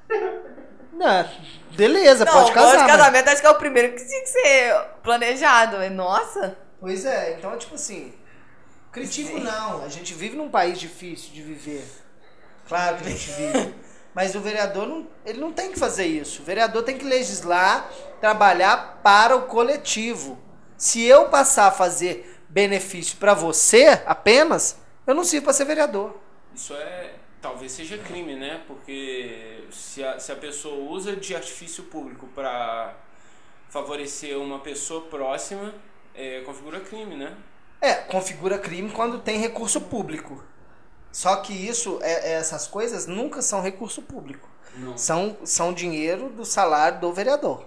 [0.93, 1.29] Não,
[1.75, 2.67] beleza, Não, pode o casar.
[2.71, 5.77] bolo de mas- casamento acho que é o primeiro que tinha que ser planejado.
[5.77, 6.57] mas Nossa.
[6.79, 8.13] Pois é, então, tipo assim,
[8.93, 9.83] critico não.
[9.83, 11.85] A gente vive num país difícil de viver.
[12.67, 13.75] Claro que a gente vive.
[14.15, 16.41] Mas o vereador não, ele não tem que fazer isso.
[16.41, 20.39] O vereador tem que legislar, trabalhar para o coletivo.
[20.77, 26.17] Se eu passar a fazer benefício para você apenas, eu não sirvo para ser vereador.
[26.53, 27.15] Isso é.
[27.41, 28.63] Talvez seja crime, né?
[28.65, 32.95] Porque se a, se a pessoa usa de artifício público para
[33.69, 35.75] favorecer uma pessoa próxima,
[36.15, 37.35] é, configura crime, né?
[37.81, 40.41] É, configura crime quando tem recurso público.
[41.15, 44.49] Só que isso, é, é- essas coisas nunca são recurso público.
[44.75, 44.97] Não.
[44.97, 47.63] São, são dinheiro do salário do vereador.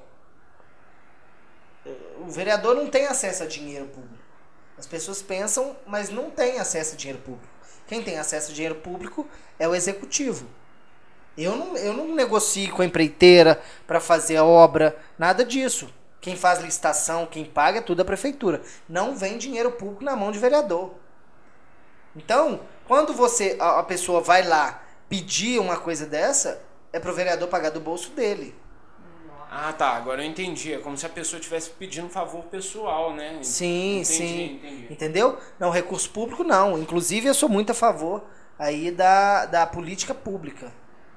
[2.21, 4.23] O vereador não tem acesso a dinheiro público.
[4.77, 7.49] As pessoas pensam, mas não tem acesso a dinheiro público.
[7.87, 9.27] Quem tem acesso a dinheiro público
[9.59, 10.47] é o executivo.
[11.35, 15.89] Eu não, eu não negocio com a empreiteira para fazer a obra, nada disso.
[16.21, 18.61] Quem faz licitação, quem paga é tudo a prefeitura.
[18.87, 20.93] Não vem dinheiro público na mão de vereador.
[22.15, 26.61] Então, quando você a, a pessoa vai lá pedir uma coisa dessa,
[26.93, 28.55] é pro vereador pagar do bolso dele.
[29.51, 29.91] Ah, tá.
[29.91, 30.75] Agora eu entendi.
[30.75, 33.39] É como se a pessoa estivesse pedindo um favor pessoal, né?
[33.43, 34.45] Sim, Entendi, sim.
[34.63, 34.87] entendi.
[34.93, 35.39] Entendeu?
[35.59, 36.79] Não, recurso público não.
[36.79, 38.23] Inclusive eu sou muito a favor
[38.59, 40.71] aí da, da política pública.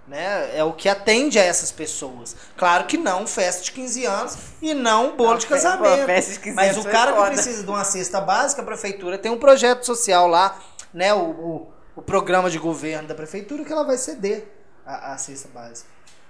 [0.08, 0.58] Né?
[0.58, 2.36] É o que atende a essas pessoas.
[2.58, 6.06] Claro que não festa de 15 anos e não bolo Não, de pô, casamento.
[6.06, 9.32] festa de 15 Mas o cara que precisa de uma cesta básica, a prefeitura tem
[9.32, 10.58] um projeto social lá,
[10.94, 11.14] né?
[11.14, 14.48] O, o, o programa de governo da prefeitura que ela vai ceder
[14.86, 15.90] a, a cesta básica.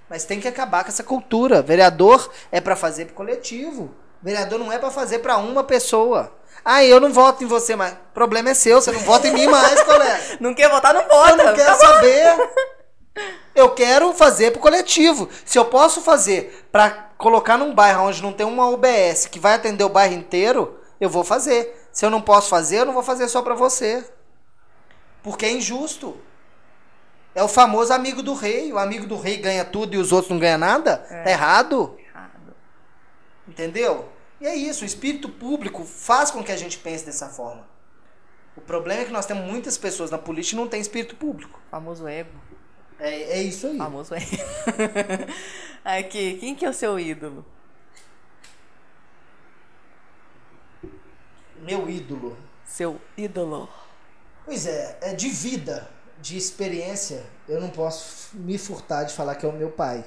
[0.09, 1.61] Mas tem que acabar com essa cultura.
[1.61, 3.95] Vereador é pra fazer pro coletivo.
[4.21, 6.31] Vereador não é pra fazer pra uma pessoa.
[6.63, 7.93] Ah, eu não voto em você mais.
[7.93, 10.37] O problema é seu, você não vota em mim mais, colega.
[10.39, 11.43] Não quer votar, não Eu vota.
[11.43, 12.49] não quero saber.
[13.53, 15.27] Eu quero fazer pro coletivo.
[15.45, 19.55] Se eu posso fazer pra colocar num bairro onde não tem uma UBS que vai
[19.55, 21.87] atender o bairro inteiro, eu vou fazer.
[21.91, 24.05] Se eu não posso fazer, eu não vou fazer só pra você.
[25.23, 26.17] Porque é injusto.
[27.33, 28.71] É o famoso amigo do rei.
[28.73, 30.97] O amigo do rei ganha tudo e os outros não ganham nada.
[30.97, 31.97] Tá errado.
[31.99, 32.55] Errado.
[33.47, 34.09] Entendeu?
[34.41, 37.63] E é isso, o espírito público faz com que a gente pense dessa forma.
[38.57, 41.61] O problema é que nós temos muitas pessoas na política que não têm espírito público.
[41.69, 42.31] Famoso ego.
[42.99, 43.77] É, é isso aí.
[43.77, 44.25] Famoso ego.
[45.85, 47.45] Aqui, quem que é o seu ídolo?
[51.61, 52.35] Meu ídolo.
[52.65, 53.69] Seu ídolo.
[54.45, 55.89] Pois é, é de vida,
[56.19, 60.05] de experiência, eu não posso me furtar de falar que é o meu pai.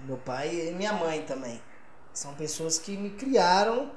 [0.00, 1.60] Meu pai e minha mãe também.
[2.12, 3.90] São pessoas que me criaram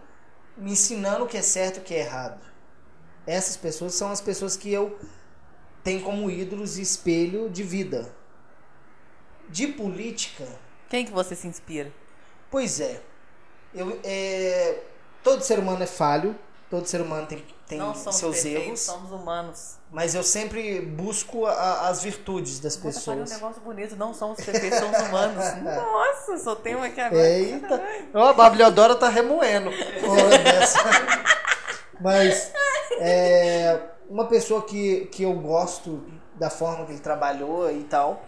[0.57, 2.39] me ensinando o que é certo e o que é errado.
[3.25, 4.99] Essas pessoas são as pessoas que eu
[5.83, 8.13] tenho como ídolos e espelho de vida.
[9.49, 10.47] De política,
[10.89, 11.91] Quem que você se inspira?
[12.49, 13.01] Pois é.
[13.73, 14.83] Eu, é.
[15.23, 16.37] Todo ser humano é falho,
[16.71, 19.75] todo ser humano tem, tem não somos seus perfeitos, erros, somos humanos.
[19.91, 23.41] mas eu sempre busco a- as virtudes das Você falou um pessoas.
[23.41, 25.43] negócio bonito, não somos perfeitos, somos humanos.
[25.61, 27.21] Nossa, só tem um aqui agora.
[27.29, 27.83] Eita!
[28.13, 29.69] Ó, a Babliodora tá remoendo.
[31.99, 32.51] Mas
[32.99, 36.03] é, uma pessoa que, que eu gosto
[36.35, 38.23] da forma que ele trabalhou e tal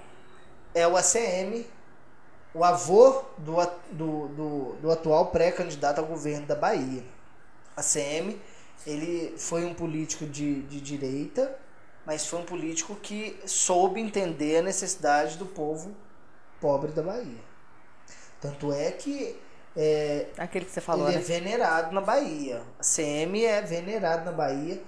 [0.75, 1.65] é o ACM,
[2.53, 3.55] o avô do,
[3.91, 7.03] do, do, do atual pré-candidato ao governo da Bahia.
[7.75, 8.39] ACM,
[8.85, 11.57] ele foi um político de, de direita,
[12.05, 15.95] mas foi um político que soube entender a necessidade do povo
[16.59, 17.41] pobre da Bahia.
[18.41, 19.37] Tanto é que
[19.75, 21.21] é, Aquele que você falou, ele né?
[21.21, 22.61] é venerado na Bahia.
[22.79, 24.81] A CM é venerado na Bahia.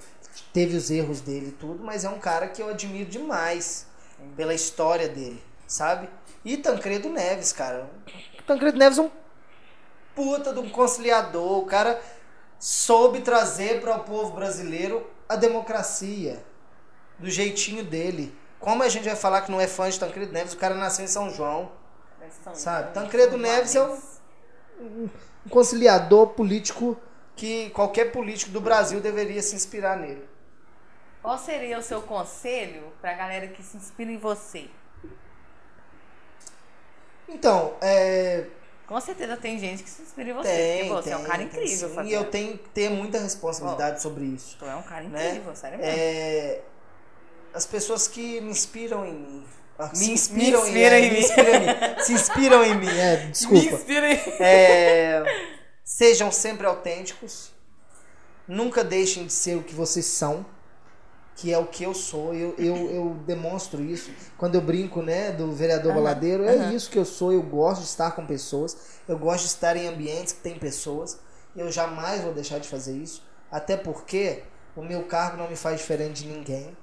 [0.53, 3.87] Teve os erros dele e tudo, mas é um cara que eu admiro demais
[4.35, 6.09] pela história dele, sabe?
[6.43, 7.89] E Tancredo Neves, cara.
[8.45, 9.11] Tancredo Neves é um
[10.13, 11.59] puta de um conciliador.
[11.59, 11.99] O cara
[12.59, 16.43] soube trazer para o povo brasileiro a democracia
[17.19, 18.35] do jeitinho dele.
[18.59, 20.53] Como a gente vai falar que não é fã de Tancredo Neves?
[20.53, 21.71] O cara nasceu em São João.
[22.53, 23.99] Sabe, Tancredo Neves é um,
[25.45, 26.97] um conciliador político
[27.35, 30.27] que qualquer político do Brasil deveria se inspirar nele.
[31.21, 34.69] Qual seria o seu conselho pra galera que se inspira em você?
[37.27, 38.45] Então, é,
[38.87, 41.23] Com certeza tem gente que se inspira em você, tem, porque você tem, é um
[41.23, 44.57] cara tem incrível, sim, E eu tenho que ter muita responsabilidade sobre isso.
[44.59, 45.29] Tu é um cara né?
[45.29, 45.93] incrível, sério mesmo.
[45.95, 46.61] É,
[47.53, 49.45] as pessoas que me inspiram em mim.
[49.79, 51.19] ah, Me inspiram me em, inspira é, em me mim.
[51.19, 52.03] inspiram em mim.
[52.03, 53.65] Se inspiram em mim, é, Me desculpa.
[53.75, 54.19] inspira em...
[54.39, 55.23] É,
[55.83, 57.51] sejam sempre autênticos.
[58.47, 60.45] Nunca deixem de ser o que vocês são,
[61.35, 62.33] que é o que eu sou.
[62.33, 64.09] Eu, eu, eu demonstro isso.
[64.37, 66.73] Quando eu brinco, né, do vereador Aham, baladeiro, é aham.
[66.73, 67.33] isso que eu sou.
[67.33, 68.77] Eu gosto de estar com pessoas.
[69.07, 71.19] Eu gosto de estar em ambientes que tem pessoas.
[71.55, 73.21] Eu jamais vou deixar de fazer isso.
[73.51, 74.43] Até porque
[74.75, 76.75] o meu cargo não me faz diferente de ninguém.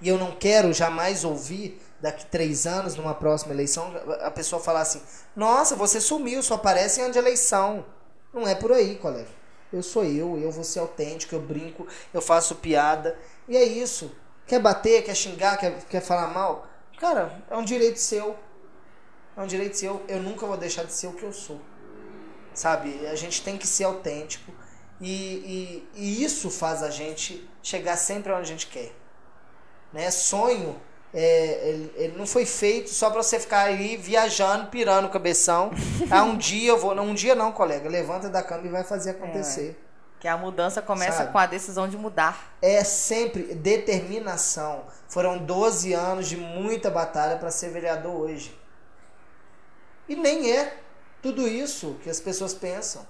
[0.00, 4.80] E eu não quero jamais ouvir daqui três anos, numa próxima eleição, a pessoa falar
[4.80, 5.02] assim:
[5.36, 7.84] Nossa, você sumiu, só aparece em ano de eleição.
[8.32, 9.28] Não é por aí, colega.
[9.72, 13.16] Eu sou eu, eu vou ser autêntico, eu brinco, eu faço piada.
[13.50, 14.12] E é isso.
[14.46, 16.68] Quer bater, quer xingar, quer, quer falar mal?
[16.98, 18.36] Cara, é um direito seu.
[19.36, 20.00] É um direito seu.
[20.06, 21.60] Eu nunca vou deixar de ser o que eu sou.
[22.54, 23.08] Sabe?
[23.08, 24.52] A gente tem que ser autêntico.
[25.00, 28.92] E, e, e isso faz a gente chegar sempre onde a gente quer.
[29.92, 30.08] Né?
[30.12, 30.80] Sonho,
[31.12, 35.72] é, ele, ele não foi feito só pra você ficar aí viajando, pirando o cabeção.
[36.08, 36.94] ah, um dia eu vou.
[36.94, 37.88] Não, um dia não, colega.
[37.88, 39.76] Levanta da cama e vai fazer acontecer.
[40.20, 41.32] Que a mudança começa Sabe?
[41.32, 42.54] com a decisão de mudar.
[42.60, 44.84] É sempre determinação.
[45.08, 48.56] Foram 12 anos de muita batalha para ser vereador hoje.
[50.06, 50.76] E nem é
[51.22, 53.06] tudo isso que as pessoas pensam.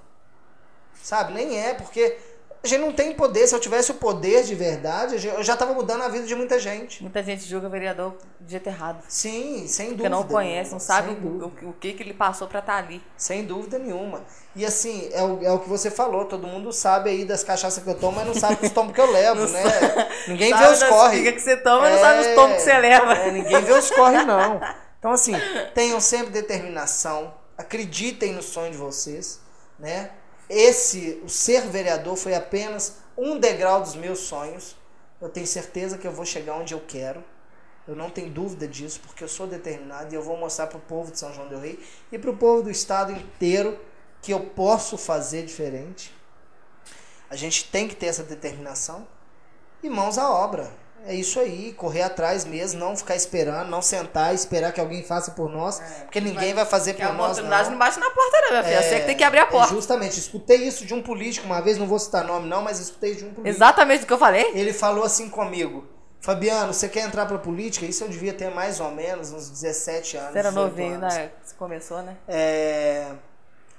[1.03, 1.33] Sabe?
[1.33, 2.17] Nem é, porque
[2.63, 3.47] a gente não tem poder.
[3.47, 6.59] Se eu tivesse o poder de verdade, eu já tava mudando a vida de muita
[6.59, 7.03] gente.
[7.03, 9.03] Muita gente julga vereador de jeito errado.
[9.09, 10.11] Sim, sem dúvida.
[10.11, 13.03] Porque não conhece, não sabe o, o, o que, que ele passou pra estar ali.
[13.17, 14.23] Sem dúvida nenhuma.
[14.55, 17.83] E assim, é o, é o que você falou, todo mundo sabe aí das cachaças
[17.83, 19.63] que eu tomo, mas não sabe dos tomos que eu levo, né?
[20.29, 21.33] Ninguém sabe vê os corre.
[21.33, 23.15] que você toma, mas não sabe os tomos que você leva.
[23.15, 24.61] é, ninguém vê os corre, não.
[25.01, 25.33] Então, assim,
[25.75, 29.41] tenham sempre determinação, acreditem no sonho de vocês,
[29.79, 30.11] né?
[30.53, 34.75] Esse, o ser vereador foi apenas um degrau dos meus sonhos.
[35.20, 37.23] Eu tenho certeza que eu vou chegar onde eu quero.
[37.87, 40.81] Eu não tenho dúvida disso, porque eu sou determinado e eu vou mostrar para o
[40.81, 41.79] povo de São João del Rei
[42.11, 43.79] e para o povo do estado inteiro
[44.20, 46.12] que eu posso fazer diferente.
[47.31, 49.07] A gente tem que ter essa determinação
[49.85, 50.73] e mãos à obra.
[51.07, 55.03] É isso aí, correr atrás mesmo, não ficar esperando, não sentar e esperar que alguém
[55.03, 57.70] faça por nós, porque ninguém vai, fazer Porque por a nós oportunidade não.
[57.73, 58.83] não bate na porta, não, minha filha.
[58.83, 59.75] Você que tem que abrir a É, porta.
[59.75, 63.15] justamente, escutei isso de um político uma vez, não vou citar nome não, mas escutei
[63.15, 63.49] de um político.
[63.49, 64.51] Exatamente o que eu falei.
[64.55, 65.87] Ele falou assim comigo:
[66.20, 67.87] Fabiano, você quer entrar pra política?
[67.87, 70.33] Isso eu devia ter mais ou menos uns 17 anos.
[70.33, 71.15] Você era 18 novinho, anos.
[71.15, 71.31] né?
[71.43, 72.17] Você começou, né?
[72.29, 73.07] É,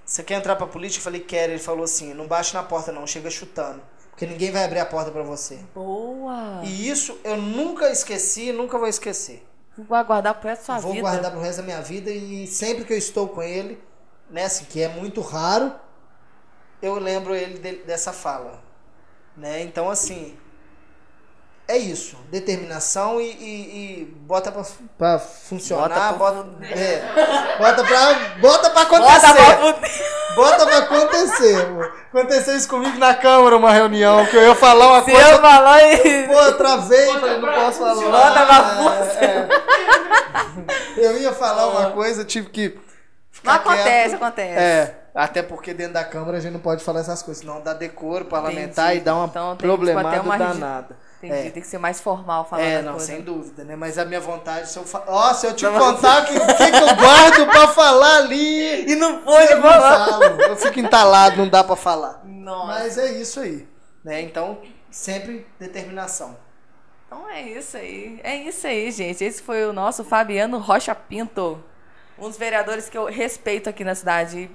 [0.04, 1.00] Você quer entrar pra política?
[1.00, 1.52] Eu falei, quero.
[1.54, 3.82] Ele falou assim: não bate na porta, não, chega chutando.
[4.22, 5.58] Porque ninguém vai abrir a porta pra você.
[5.74, 6.62] Boa!
[6.64, 9.44] E isso eu nunca esqueci e nunca vou esquecer.
[9.76, 11.02] Vou aguardar pro resto da sua Vou vida.
[11.10, 13.82] guardar pro resto da minha vida e sempre que eu estou com ele,
[14.30, 15.74] né, assim, que é muito raro,
[16.84, 18.62] eu lembro ele de- dessa fala.
[19.36, 19.64] Né?
[19.64, 20.38] Então, assim,
[21.72, 22.18] é isso.
[22.30, 24.64] Determinação e, e- e bota pra,
[24.98, 29.34] pra funcionar, Bota bota, pra- é, bota pra, bota pra Bota acontecer.
[29.34, 30.12] pra fuder.
[30.36, 31.66] Bota pra acontecer.
[31.66, 31.94] amor.
[32.14, 35.40] Aconteceu isso comigo na Câmara, uma reunião, que eu ia falar uma Se coisa, eu
[35.42, 36.28] falar e...
[36.28, 37.96] Pô, eu travei, Bota falei, não pra posso falar.
[37.96, 39.48] Bota pra É, é.
[40.98, 42.78] Eu ia falar uma coisa, tive que.
[43.44, 44.14] Não acontece, quieto.
[44.16, 44.60] acontece.
[44.60, 47.74] É, até porque dentro da Câmara a gente não pode falar essas coisas, senão dá
[47.74, 49.02] decoro parlamentar Entendi.
[49.02, 50.98] e dá uma Então problemada uma rigi- danada.
[51.24, 51.52] Entendi, É.
[51.52, 53.06] tem que ser mais formal falando É, não, coisa.
[53.06, 53.76] sem dúvida, né?
[53.76, 55.04] Mas a minha vontade, se eu fa...
[55.08, 58.86] Ó, se eu te contar o que, que, que eu guardo pra falar ali.
[58.92, 60.08] E não pode eu não falar.
[60.08, 60.24] falo.
[60.42, 62.22] Eu fico entalado, não dá pra falar.
[62.26, 62.68] Nossa.
[62.68, 63.68] Mas é isso aí.
[64.04, 64.22] Né?
[64.22, 64.58] Então,
[64.90, 66.36] sempre determinação.
[67.06, 68.20] Então é isso aí.
[68.24, 69.24] É isso aí, gente.
[69.24, 71.64] Esse foi o nosso Fabiano Rocha Pinto.
[72.18, 74.50] Um dos vereadores que eu respeito aqui na cidade.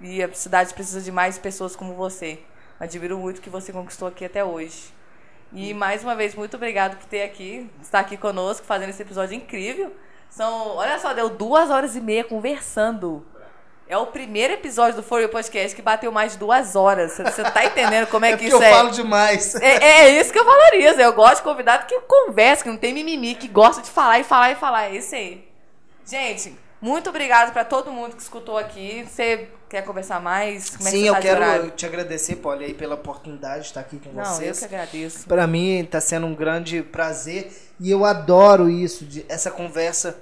[0.00, 2.40] E a cidade precisa de mais pessoas como você.
[2.80, 4.92] Admiro muito o que você conquistou aqui até hoje.
[5.52, 9.34] E mais uma vez, muito obrigado por ter aqui, estar aqui conosco, fazendo esse episódio
[9.34, 9.94] incrível.
[10.28, 13.24] São, olha só, deu duas horas e meia conversando.
[13.88, 17.16] É o primeiro episódio do For You Podcast que bateu mais de duas horas.
[17.16, 18.70] Você- tá entendendo como é, É que isso eu é?
[18.70, 19.54] falo demais.
[19.54, 21.00] É, é isso que eu valorizo.
[21.00, 24.24] Eu gosto de convidado que conversa, que não tem mimimi, que gosta de falar e
[24.24, 24.84] falar e falar.
[24.90, 25.48] É isso aí.
[26.04, 29.04] Gente, muito obrigado pra todo mundo que escutou aqui.
[29.04, 30.70] Você quer conversar mais?
[30.70, 33.98] Como é Sim, que eu quero te agradecer, Polly, aí pela oportunidade de estar aqui
[33.98, 34.58] com Não, eu vocês.
[34.58, 35.26] que agradeço.
[35.26, 40.18] Para mim está sendo um grande prazer e eu adoro isso, de, essa conversa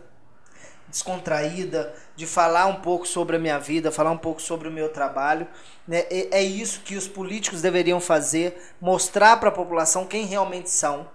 [0.89, 4.89] descontraída, de falar um pouco sobre a minha vida, falar um pouco sobre o meu
[4.89, 5.47] trabalho.
[5.87, 6.05] Né?
[6.11, 11.09] É, é isso que os políticos deveriam fazer, mostrar para a população quem realmente são.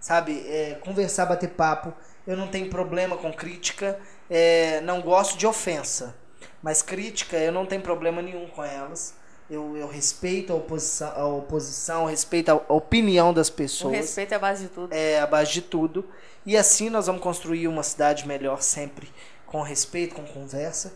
[0.00, 0.44] sabe?
[0.48, 1.92] É, conversar, bater papo.
[2.26, 3.98] Eu não tenho problema com crítica,
[4.30, 6.14] é, não gosto de ofensa.
[6.62, 9.14] Mas crítica, eu não tenho problema nenhum com elas.
[9.50, 13.94] Eu, eu respeito a oposição, a oposição, respeito a opinião das O pessoas.
[13.94, 14.92] respeito é a base de tudo.
[14.92, 16.04] É a base de tudo.
[16.44, 19.08] E assim nós vamos construir uma cidade melhor sempre
[19.46, 20.92] com respeito, com conversa.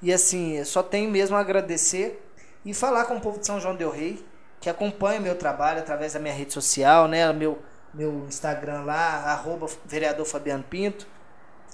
[0.00, 2.20] E assim, eu só tenho mesmo a agradecer
[2.64, 4.24] e falar com o povo de São João del Rei,
[4.60, 7.32] que acompanha meu trabalho através da minha rede social, né?
[7.32, 7.60] Meu,
[7.94, 11.06] meu Instagram lá, arroba vereador Fabiano Pinto.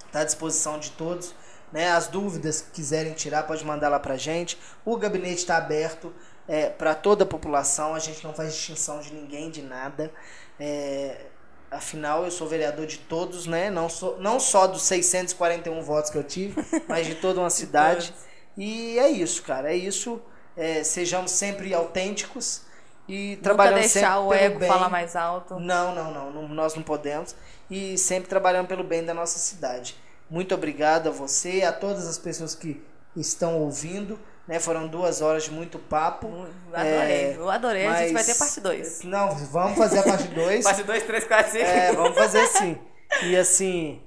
[0.09, 1.35] Está à disposição de todos.
[1.73, 1.91] Né?
[1.91, 4.59] As dúvidas que quiserem tirar, pode mandar lá pra gente.
[4.85, 6.13] O gabinete está aberto
[6.49, 7.95] é, para toda a população.
[7.95, 10.11] A gente não faz distinção de ninguém, de nada.
[10.59, 11.27] É,
[11.71, 13.71] afinal, eu sou vereador de todos, né?
[13.71, 18.15] Não, sou, não só dos 641 votos que eu tive, mas de toda uma cidade.
[18.57, 19.71] E é isso, cara.
[19.73, 20.21] É isso.
[20.57, 22.63] É, sejamos sempre autênticos
[23.09, 24.69] e Nunca trabalhando deixar sempre o ego bem.
[24.69, 25.59] falar mais alto.
[25.61, 27.35] Não, não, não, não, nós não podemos.
[27.71, 29.95] E sempre trabalhando pelo bem da nossa cidade.
[30.31, 32.83] Muito obrigado a você, a todas as pessoas que
[33.17, 34.19] estão ouvindo.
[34.47, 34.59] Né?
[34.59, 36.47] Foram duas horas de muito papo.
[36.73, 37.87] Adorei, É, eu adorei.
[37.87, 39.03] A gente vai mas- ter parte 2.
[39.05, 40.65] Não, vamos fazer a parte 2.
[40.65, 41.65] Parte 2, 3, 4, 5.
[41.65, 42.79] É, vamos fazer sim.
[43.25, 44.01] E assim,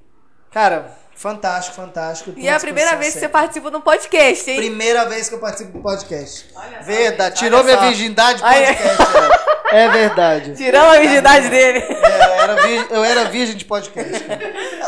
[0.52, 2.34] cara, fantástico, fantástico.
[2.36, 4.58] E é a primeira vez que você participa de um podcast, hein?
[4.58, 6.50] Primeira vez que eu participo do podcast.
[6.56, 7.84] Olha Verdade, tirou olha minha só.
[7.88, 8.98] virgindade Olha- podcast.
[9.72, 10.56] É, É verdade.
[10.56, 11.80] Tiramos a virgindade dele.
[11.80, 14.24] É, eu, era virgem, eu era virgem de podcast.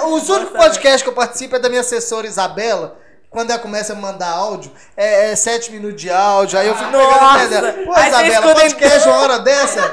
[0.08, 2.98] Os únicos podcasts que eu participo é da minha assessora Isabela.
[3.30, 6.92] Quando ela começa a mandar áudio, é, é sete minutos de áudio, aí eu fico
[6.92, 7.36] pegando Nossa!
[7.36, 7.74] o pé dela.
[7.74, 9.92] Pô, Aí você Isabela, escuta- podcast uma hora dessa?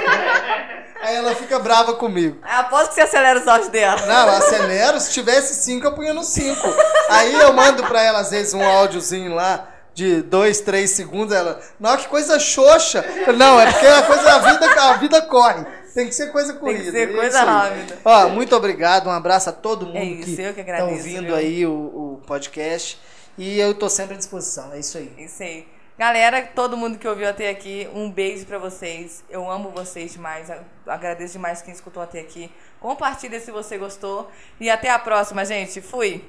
[1.02, 2.36] Aí ela fica brava comigo.
[2.42, 4.02] Aposto que você acelera os áudios dela.
[4.04, 5.00] Não, eu acelero.
[5.00, 6.68] Se tivesse cinco, eu punha no cinco.
[7.08, 11.34] Aí eu mando pra ela, às vezes, um áudiozinho lá de dois, três segundos.
[11.34, 13.04] Ela, não, que coisa xoxa.
[13.36, 15.64] Não, é porque a coisa, a vida, a vida corre.
[15.94, 16.84] Tem que ser coisa corrida.
[16.84, 17.98] que ser é coisa rápida.
[18.04, 19.08] Ó, muito obrigado.
[19.08, 21.34] Um abraço a todo mundo É isso, que eu que tá ouvindo viu?
[21.34, 23.00] aí o, o podcast.
[23.36, 24.72] E eu tô sempre à disposição.
[24.72, 25.12] É isso aí.
[25.18, 25.66] Isso aí.
[25.98, 29.22] Galera, todo mundo que ouviu até aqui, um beijo pra vocês.
[29.28, 30.48] Eu amo vocês demais.
[30.86, 32.50] Agradeço demais quem escutou até aqui.
[32.78, 34.30] Compartilha se você gostou.
[34.58, 35.80] E até a próxima, gente.
[35.80, 36.24] Fui!